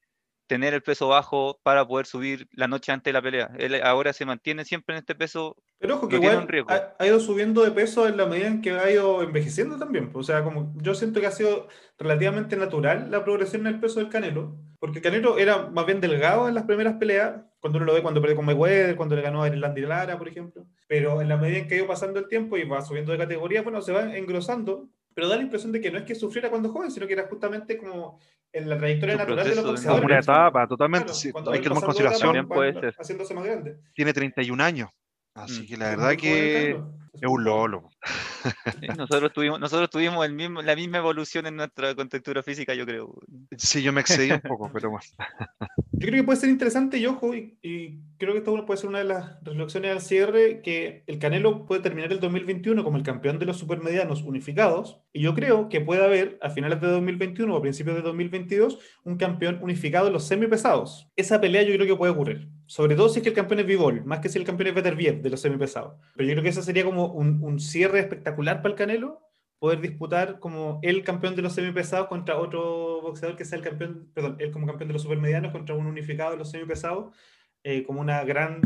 tener 0.47 0.75
el 0.75 0.83
peso 0.83 1.09
bajo 1.09 1.61
para 1.63 1.87
poder 1.87 2.07
subir 2.07 2.49
la 2.53 2.69
noche 2.69 2.93
antes 2.93 3.11
de 3.11 3.15
la 3.15 3.23
pelea. 3.23 3.51
Él 3.59 3.81
ahora 3.83 4.13
se 4.13 4.27
mantiene 4.27 4.65
siempre 4.65 4.95
en 4.97 5.01
este 5.01 5.15
peso 5.15 5.57
Pero 5.81 5.95
ojo 5.95 6.09
que 6.09 6.19
No 6.19 6.23
igual 6.23 6.67
ha, 6.69 6.95
ha 6.99 7.07
ido 7.07 7.19
subiendo 7.21 7.65
de 7.65 7.71
peso 7.71 8.07
en 8.07 8.19
la 8.19 8.27
medida 8.27 8.49
en 8.49 8.61
que 8.61 8.73
ha 8.73 8.91
ido 8.91 9.23
envejeciendo 9.23 9.79
también. 9.79 10.13
pues, 10.13 10.29
O 10.29 10.33
sea, 10.33 10.45
como 10.45 10.75
yo 10.77 10.95
siento 10.95 11.21
que 11.21 11.27
ha 11.27 11.31
sido 11.31 11.69
relativamente 11.99 12.55
natural 12.57 13.11
la 13.11 13.25
progresión 13.25 13.67
en 13.67 13.75
el 13.75 13.81
peso 13.81 13.99
del 13.99 14.11
Canelo, 14.11 14.59
porque 14.79 14.99
el 14.99 15.03
Canelo 15.03 15.39
era 15.39 15.69
más 15.69 15.87
bien 15.87 16.03
delgado 16.03 16.49
en 16.49 16.55
las 16.55 16.65
primeras 16.65 16.97
peleas, 16.97 17.41
cuando 17.61 17.79
uno 17.79 17.87
lo 17.87 17.95
ve 17.95 18.03
cuando 18.03 18.21
perdió 18.21 18.37
con 18.37 18.45
Mayweather, 18.45 18.95
cuando 18.95 19.17
le 19.17 19.23
ganó 19.23 19.43
a 19.43 19.49
Irlanda 19.49 19.81
Lara, 19.81 20.19
por 20.19 20.29
ejemplo. 20.29 20.67
Pero 20.87 21.23
en 21.23 21.31
la 21.31 21.39
medida 21.39 21.59
en 21.59 21.67
que 21.67 21.75
ha 21.75 21.79
ido 21.79 21.87
pasando 21.87 22.21
el 22.21 22.29
tiempo 22.29 22.59
y 22.59 22.65
va 22.65 22.83
subiendo 22.83 23.13
de 23.13 23.19
categoría, 23.19 23.63
bueno, 23.63 23.81
se 23.81 23.93
va 23.93 24.17
engrosando, 24.17 24.91
pero 25.15 25.29
da 25.29 25.37
la 25.37 25.43
impresión 25.43 25.73
de 25.73 25.81
que 25.81 25.91
no 25.91 25.99
es 25.99 26.05
que 26.05 26.15
sufriera 26.15 26.51
cuando 26.51 26.69
joven, 26.71 26.91
sino 26.91 27.07
que 27.07 27.15
era 27.15 27.27
justamente 27.27 27.79
como 27.79 28.19
en 28.53 28.69
la 28.69 28.77
trayectoria 28.77 29.15
Su 29.15 29.19
natural 29.21 29.49
de 29.49 29.55
los 29.55 29.65
boxeadores. 29.65 30.03
Como 30.03 30.13
una 30.13 30.21
etapa, 30.21 30.67
totalmente. 30.67 31.07
Claro, 31.07 31.19
sí, 31.19 31.33
cuando 31.33 31.53
hay 31.53 31.61
que 31.61 31.69
tomar 31.69 31.85
consideración, 31.85 32.49
puede 32.49 32.75
ser. 32.75 32.95
Haciéndose 32.99 33.35
más 33.35 33.45
grande. 33.45 33.79
tiene 33.95 34.13
31 34.13 34.63
años, 34.63 34.91
así 35.35 35.67
que 35.67 35.77
la 35.77 35.91
Es 35.93 35.97
verdad 35.97 36.17
que 36.17 36.71
es 37.13 37.29
un 37.29 37.45
lolo. 37.45 37.89
Sí, 38.81 38.87
nosotros 38.97 39.33
tuvimos, 39.33 39.61
nosotros 39.61 39.91
tuvimos 39.91 40.25
el 40.25 40.33
mismo, 40.33 40.63
la 40.63 40.75
misma 40.77 40.99
evolución 40.99 41.47
en 41.47 41.57
nuestra 41.57 41.95
contextura 41.95 42.43
física, 42.43 42.73
yo 42.75 42.87
creo. 42.87 43.15
Sí, 43.59 43.83
yo 43.83 43.93
me 43.93 44.01
excedí 44.01 44.31
un 44.31 44.41
poco, 44.41 44.71
pero 44.73 44.91
bueno. 44.91 45.05
Yo 45.93 46.07
creo 46.09 46.23
que 46.23 46.25
puede 46.25 46.41
ser 46.41 46.49
interesante 46.49 46.97
y 46.97 47.05
ojo, 47.05 47.35
y, 47.35 47.59
y 47.61 47.99
creo 48.17 48.33
que 48.43 48.49
una- 48.49 48.65
puede 48.65 48.81
ser 48.81 48.89
una 48.89 49.01
de 49.01 49.05
las 49.05 49.39
reflexiones 49.45 49.91
al 49.93 50.01
cierre, 50.01 50.63
que 50.63 51.05
el 51.07 51.19
Canelo 51.19 51.67
puede 51.67 51.83
terminar 51.83 52.11
el 52.11 52.21
2021 52.21 52.83
como 52.85 52.97
el 52.97 53.03
campeón 53.03 53.39
de 53.39 53.45
los 53.45 53.59
supermedianos 53.59 54.23
unificados, 54.23 55.03
y 55.13 55.21
yo 55.21 55.35
creo 55.35 55.69
que 55.69 55.83
puede 55.83 56.03
haber 56.03 56.39
a 56.41 56.49
finales 56.49 56.81
de 56.81 56.87
2021 56.87 57.53
o 57.55 57.59
a 57.59 57.61
principios 57.61 57.97
de 57.97 58.03
2022 58.03 58.79
un 59.05 59.19
campeón 59.19 59.59
unificado 59.61 60.07
en 60.07 60.15
los 60.15 60.27
semipesados. 60.27 61.11
Esa 61.17 61.39
pelea 61.39 61.65
yo 61.65 61.75
creo 61.75 61.87
que 61.87 61.97
puede 61.97 62.13
ocurrir, 62.13 62.49
sobre 62.71 62.95
todo 62.95 63.09
si 63.09 63.19
es 63.19 63.25
que 63.25 63.31
el 63.31 63.35
campeón 63.35 63.59
es 63.59 63.67
Bivol, 63.67 64.05
más 64.05 64.21
que 64.21 64.29
si 64.29 64.39
el 64.39 64.45
campeón 64.45 64.69
es 64.69 64.75
Beterbiev 64.77 65.23
de 65.23 65.31
los 65.31 65.41
semipesados. 65.41 65.97
Pero 66.15 66.29
yo 66.29 66.35
creo 66.35 66.45
que 66.45 66.51
ese 66.51 66.63
sería 66.63 66.85
como 66.85 67.07
un, 67.07 67.43
un 67.43 67.59
cierre 67.59 67.99
espectacular 67.99 68.63
para 68.63 68.71
el 68.71 68.79
Canelo, 68.79 69.21
poder 69.59 69.81
disputar 69.81 70.39
como 70.39 70.79
el 70.83 71.03
campeón 71.03 71.35
de 71.35 71.43
los 71.43 71.53
semipesados 71.53 72.07
contra 72.07 72.39
otro 72.39 73.03
boxeador 73.03 73.37
que 73.37 73.45
sea 73.45 73.59
el 73.59 73.65
campeón, 73.65 74.09
perdón, 74.15 74.37
él 74.39 74.53
como 74.53 74.69
campeón 74.69 74.87
de 74.87 74.93
los 74.93 75.03
supermedianos 75.03 75.51
contra 75.51 75.75
un 75.75 75.85
unificado 75.85 76.31
de 76.31 76.37
los 76.37 76.53
semipesados, 76.53 77.13
eh, 77.65 77.83
como 77.83 78.01
una 78.01 78.23
gran 78.23 78.61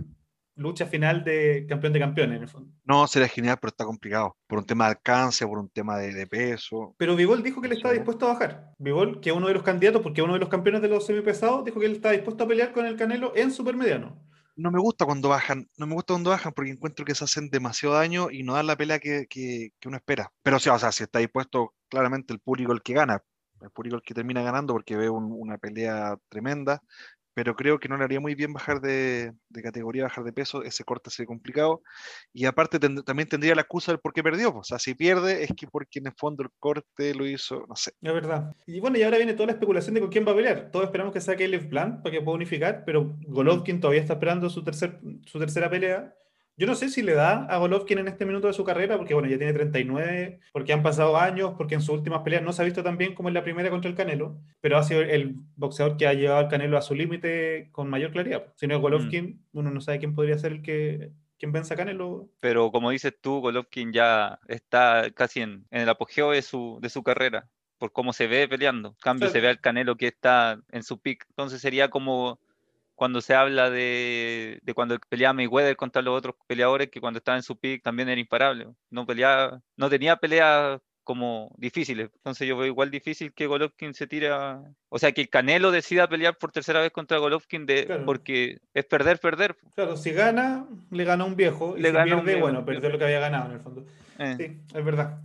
lucha 0.57 0.87
final 0.87 1.25
de 1.25 1.67
campeón 1.69 1.93
de 1.93 1.99
campeones 2.01 2.37
en 2.37 2.43
el 2.43 2.49
fondo. 2.49 2.71
No, 2.85 3.07
sería 3.07 3.29
genial, 3.29 3.59
pero 3.61 3.71
está 3.71 3.85
complicado. 3.85 4.37
Por 4.47 4.59
un 4.59 4.67
tema 4.67 4.85
de 4.87 4.93
alcance, 4.93 5.47
por 5.47 5.59
un 5.59 5.69
tema 5.69 5.99
de, 5.99 6.13
de 6.13 6.27
peso. 6.27 6.95
Pero 6.99 7.17
Vivol 7.17 7.43
dijo 7.43 7.61
que 7.61 7.67
él 7.67 7.73
está 7.75 7.91
dispuesto 7.93 8.27
a 8.27 8.35
bajar. 8.35 8.73
Vivol, 8.79 9.21
que 9.21 9.31
es 9.31 9.37
uno 9.37 9.49
de 9.49 9.55
los 9.55 9.63
candidatos, 9.63 10.03
porque 10.03 10.21
es 10.21 10.25
uno 10.25 10.35
de 10.35 10.41
los 10.41 10.49
campeones 10.49 10.83
de 10.83 10.89
los 10.89 11.07
semipesados, 11.07 11.65
dijo 11.65 11.81
que 11.81 11.87
él 11.87 11.93
está 11.93 12.11
dispuesto 12.13 12.45
a 12.45 12.49
pelear 12.49 12.73
con 12.73 12.87
el 12.87 12.97
Canelo 12.97 13.33
en 13.35 13.51
supermediano. 13.51 14.21
No 14.57 14.71
me 14.71 14.79
gusta 14.79 15.05
cuando 15.05 15.29
bajan, 15.29 15.69
no 15.79 15.87
me 15.89 15.95
gusta 15.95 16.15
cuando 16.15 16.31
bajan 16.31 16.53
porque 16.53 16.71
encuentro 16.71 17.05
que 17.05 17.17
se 17.17 17.25
hacen 17.25 17.51
demasiado 17.51 17.97
daño 17.97 18.31
y 18.31 18.45
no 18.45 18.55
dan 18.55 18.69
la 18.69 18.77
pelea 18.77 19.01
que, 19.01 19.27
que- 19.29 19.71
que 19.81 19.89
uno 19.89 19.97
espera. 19.97 20.31
Pero 20.45 20.61
sí, 20.61 20.69
o 20.69 20.79
sea, 20.79 20.93
si 20.93 21.03
está 21.03 21.19
dispuesto, 21.19 21.75
claramente 21.89 22.33
el 22.33 22.39
público 22.39 22.73
el 22.73 22.81
que 22.83 22.93
gana, 22.95 23.21
el 23.61 23.71
público 23.71 23.97
el 23.97 24.03
que 24.03 24.15
termina 24.15 24.43
ganando 24.43 24.73
porque 24.73 24.95
ve 24.97 25.11
un- 25.11 25.33
una 25.33 25.59
pelea 25.59 26.17
tremenda, 26.29 26.81
pero 27.35 27.57
creo 27.57 27.79
que 27.79 27.89
no 27.89 27.97
le 27.97 28.05
haría 28.05 28.21
muy 28.21 28.35
bien 28.35 28.53
bajar 28.53 28.81
de, 28.81 29.33
categoría, 29.63 30.05
bajar 30.05 30.25
de 30.25 30.33
peso, 30.33 30.63
ese 30.63 30.85
corte 30.85 31.11
sería 31.11 31.27
complicado. 31.27 31.83
Y 32.33 32.47
aparte 32.47 32.79
también 32.79 33.29
tendría 33.29 33.55
la 33.55 33.63
excusa 33.63 33.93
del 33.93 34.01
por 34.01 34.13
qué 34.13 34.23
perdió. 34.23 34.53
pues, 34.53 34.61
O 34.61 34.65
sea, 34.65 34.79
si 34.79 34.95
pierde 34.95 35.43
es 35.43 35.51
que 35.57 35.67
porque 35.67 35.99
en 35.99 36.07
el 36.07 36.15
fondo 36.17 36.45
el 36.45 36.51
corte 36.59 37.15
lo 37.15 37.27
hizo, 37.27 37.65
no 37.69 37.75
sé. 37.75 37.93
Es 38.01 38.15
verdad. 38.15 38.55
Y 38.67 38.81
bueno, 38.81 38.97
y 38.99 39.03
ahora 39.03 39.17
viene 39.17 39.35
toda 39.35 39.47
la 39.47 39.53
especulación 39.53 39.95
de 39.95 40.01
con 40.01 40.11
quién 40.11 40.27
va 40.27 40.33
a 40.33 40.37
pelear. 40.37 40.71
Todos 40.71 40.87
esperamos 40.87 41.13
que 41.13 41.21
sea 41.21 41.37
Caleb 41.37 41.69
Plant 41.69 42.03
para 42.03 42.13
que 42.13 42.23
pueda 42.23 42.37
unificar, 42.37 42.85
pero 42.87 43.17
Golovkin 43.27 43.81
todavía 43.81 44.01
está 44.03 44.15
esperando 44.15 44.49
su, 44.49 44.63
tercer, 44.63 45.01
su 45.27 45.39
tercera 45.39 45.69
pelea. 45.69 46.15
Yo 46.57 46.67
no 46.69 46.75
sé 46.77 46.89
si 46.89 47.03
le 47.03 47.15
da 47.15 47.45
a 47.47 47.57
Golovkin 47.59 47.99
en 47.99 48.09
este 48.09 48.27
minuto 48.27 48.47
de 48.47 48.53
su 48.53 48.63
carrera, 48.65 48.97
porque 48.97 49.15
bueno, 49.15 49.29
ya 49.29 49.39
tiene 49.39 49.53
39, 49.53 50.41
porque 50.53 50.73
han 50.73 50.83
pasado 50.83 51.17
años, 51.17 51.55
porque 51.59 51.75
en 51.75 51.81
sus 51.81 51.97
últimas 51.97 52.23
peleas 52.23 52.43
no 52.43 52.53
se 52.53 52.63
ha 52.63 52.65
visto 52.65 52.85
tan 52.85 52.97
bien 52.97 53.15
como 53.15 53.29
en 53.29 53.35
la 53.35 53.43
primera 53.43 53.71
contra 53.71 53.91
el 53.91 53.97
Canelo, 53.97 54.39
pero 54.61 54.79
ha 54.79 54.85
sido 54.85 55.01
el 55.01 55.35
boxeador 55.57 55.97
que 55.97 56.07
ha 56.07 56.15
llevado 56.15 56.41
al 56.41 56.49
Canelo 56.49 56.79
a 56.79 56.83
su 56.83 56.95
límite 56.95 57.71
con 57.73 57.91
mayor 57.91 58.13
claridad. 58.13 58.53
Si 58.55 58.67
no 58.69 58.77
es 58.77 58.81
Golovkin, 58.81 59.45
uno 59.53 59.71
no 59.71 59.81
sabe 59.81 59.99
quién 59.99 60.15
podría 60.15 60.39
ser 60.39 60.53
el 60.53 60.63
que 60.63 61.11
quien 61.39 61.53
venza 61.53 61.75
a 61.75 61.77
Canelo. 61.77 62.29
Pero 62.41 62.71
como 62.71 62.91
dices 62.91 63.15
tú, 63.21 63.41
Golovkin 63.41 63.93
ya 63.93 64.39
está 64.47 65.11
casi 65.15 65.41
en, 65.41 65.67
en 65.71 65.83
el 65.83 65.89
apogeo 65.89 66.31
de 66.31 66.43
su, 66.43 66.79
de 66.81 66.89
su 66.89 67.03
carrera, 67.03 67.49
por 67.79 67.93
cómo 67.93 68.13
se 68.13 68.27
ve 68.27 68.49
peleando. 68.49 68.91
En 68.91 68.95
cambio, 69.01 69.29
se 69.29 69.41
ve 69.41 69.49
al 69.49 69.61
Canelo 69.61 69.97
que 69.97 70.07
está 70.07 70.61
en 70.71 70.83
su 70.83 71.01
pick. 71.01 71.27
Entonces 71.31 71.61
sería 71.61 71.91
como 71.91 72.39
cuando 72.95 73.21
se 73.21 73.35
habla 73.35 73.71
de, 73.71 74.61
de 74.63 74.75
cuando 74.75 74.99
peleaba 75.09 75.33
Mayweather 75.35 75.77
contra 75.77 76.03
los 76.03 76.17
otros 76.17 76.35
peleadores, 76.47 76.91
que 76.91 77.01
cuando 77.01 77.19
estaba 77.19 77.37
en 77.37 77.43
su 77.43 77.57
pick 77.59 77.83
también 77.83 78.09
era 78.09 78.21
imparable. 78.21 78.69
No 78.91 79.05
peleaba, 79.07 79.61
no 79.77 79.89
tenía 79.91 80.17
peleas 80.17 80.81
como 81.03 81.53
difíciles. 81.59 82.09
Entonces 82.15 82.49
yo 82.49 82.57
veo 82.57 82.67
igual 82.67 82.91
difícil 82.91 83.35
que 83.35 83.47
Golovkin 83.47 83.93
se 83.93 84.07
tira, 84.07 84.63
o 84.89 84.99
sea, 84.99 85.13
que 85.13 85.21
el 85.21 85.29
Canelo 85.29 85.71
decida 85.71 86.09
pelear 86.09 86.39
por 86.39 86.51
tercera 86.51 86.81
vez 86.81 86.93
contra 86.93 87.19
Golovkin 87.19 87.67
de, 87.67 87.85
Claro. 87.85 88.07
porque 88.07 88.59
es 88.73 88.85
perder, 88.87 89.19
perder. 89.19 89.55
Claro, 89.75 89.97
si 89.99 90.13
gana, 90.13 90.65
le 90.91 91.05
gana 91.05 91.25
a 91.25 91.27
un 91.27 91.37
viejo, 91.37 91.77
y 91.77 91.83
Le 91.83 91.89
si 91.89 91.95
gana 91.95 92.15
a 92.15 92.17
un 92.17 92.25
pierde, 92.25 92.33
viejo, 92.33 92.47
bueno, 92.47 92.61
sí. 92.61 92.65
perdió 92.67 92.89
lo 92.89 92.99
que 92.99 93.05
había 93.05 93.21
ganado 93.21 93.47
en 93.47 93.53
el 93.53 93.61
fondo. 93.61 93.85
Eh. 94.19 94.35
Sí, 94.39 94.77
es 94.79 94.85
verdad. 94.85 95.19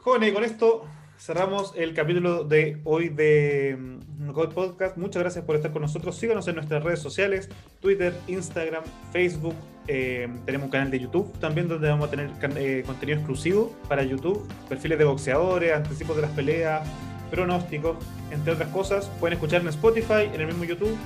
Jóvenes, 0.00 0.30
y 0.30 0.32
con 0.32 0.44
esto 0.44 0.86
cerramos 1.22 1.72
el 1.76 1.94
capítulo 1.94 2.42
de 2.42 2.80
hoy 2.82 3.08
de 3.08 3.76
mm, 3.78 4.26
Knockout 4.26 4.54
Podcast. 4.54 4.96
Muchas 4.96 5.22
gracias 5.22 5.44
por 5.44 5.54
estar 5.54 5.70
con 5.70 5.82
nosotros. 5.82 6.16
Síganos 6.16 6.48
en 6.48 6.56
nuestras 6.56 6.82
redes 6.82 6.98
sociales, 6.98 7.48
Twitter, 7.80 8.12
Instagram, 8.26 8.82
Facebook. 9.12 9.54
Eh, 9.86 10.28
tenemos 10.44 10.64
un 10.64 10.70
canal 10.72 10.90
de 10.90 10.98
YouTube 10.98 11.32
también 11.38 11.68
donde 11.68 11.88
vamos 11.88 12.08
a 12.08 12.10
tener 12.10 12.30
eh, 12.56 12.82
contenido 12.84 13.18
exclusivo 13.18 13.72
para 13.88 14.02
YouTube, 14.02 14.44
perfiles 14.68 14.98
de 14.98 15.04
boxeadores, 15.04 15.72
anticipos 15.72 16.16
de 16.16 16.22
las 16.22 16.32
peleas, 16.32 16.88
pronósticos, 17.30 17.96
entre 18.32 18.54
otras 18.54 18.70
cosas. 18.70 19.08
Pueden 19.20 19.34
escuchar 19.34 19.60
en 19.60 19.68
Spotify, 19.68 20.28
en 20.32 20.40
el 20.40 20.46
mismo 20.48 20.64
YouTube. 20.64 20.96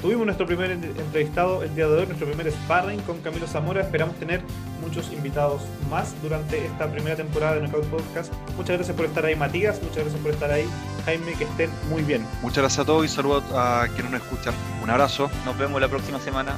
Tuvimos 0.00 0.24
nuestro 0.24 0.46
primer 0.46 0.70
entrevistado 0.70 1.62
el 1.62 1.74
día 1.74 1.86
de 1.86 2.00
hoy, 2.00 2.06
nuestro 2.06 2.26
primer 2.26 2.50
sparring 2.50 3.00
con 3.02 3.20
Camilo 3.20 3.46
Zamora. 3.46 3.82
Esperamos 3.82 4.16
tener 4.16 4.40
muchos 4.80 5.12
invitados 5.12 5.60
más 5.90 6.14
durante 6.22 6.64
esta 6.64 6.90
primera 6.90 7.16
temporada 7.16 7.56
de 7.56 7.60
Knockout 7.60 7.84
Podcast. 7.86 8.32
Muchas 8.56 8.76
gracias 8.76 8.96
por 8.96 9.04
estar 9.04 9.26
ahí, 9.26 9.36
Matías. 9.36 9.78
Muchas 9.82 10.04
gracias 10.04 10.22
por 10.22 10.32
estar 10.32 10.50
ahí, 10.50 10.66
Jaime. 11.04 11.32
Que 11.34 11.44
estén 11.44 11.70
muy 11.90 12.02
bien. 12.02 12.26
Muchas 12.40 12.62
gracias 12.62 12.78
a 12.78 12.86
todos 12.86 13.04
y 13.04 13.08
saludos 13.08 13.44
a 13.52 13.88
quienes 13.94 14.10
nos 14.10 14.22
escuchan. 14.22 14.54
Un 14.82 14.88
abrazo. 14.88 15.30
Nos 15.44 15.58
vemos 15.58 15.78
la 15.78 15.88
próxima 15.88 16.18
semana. 16.18 16.54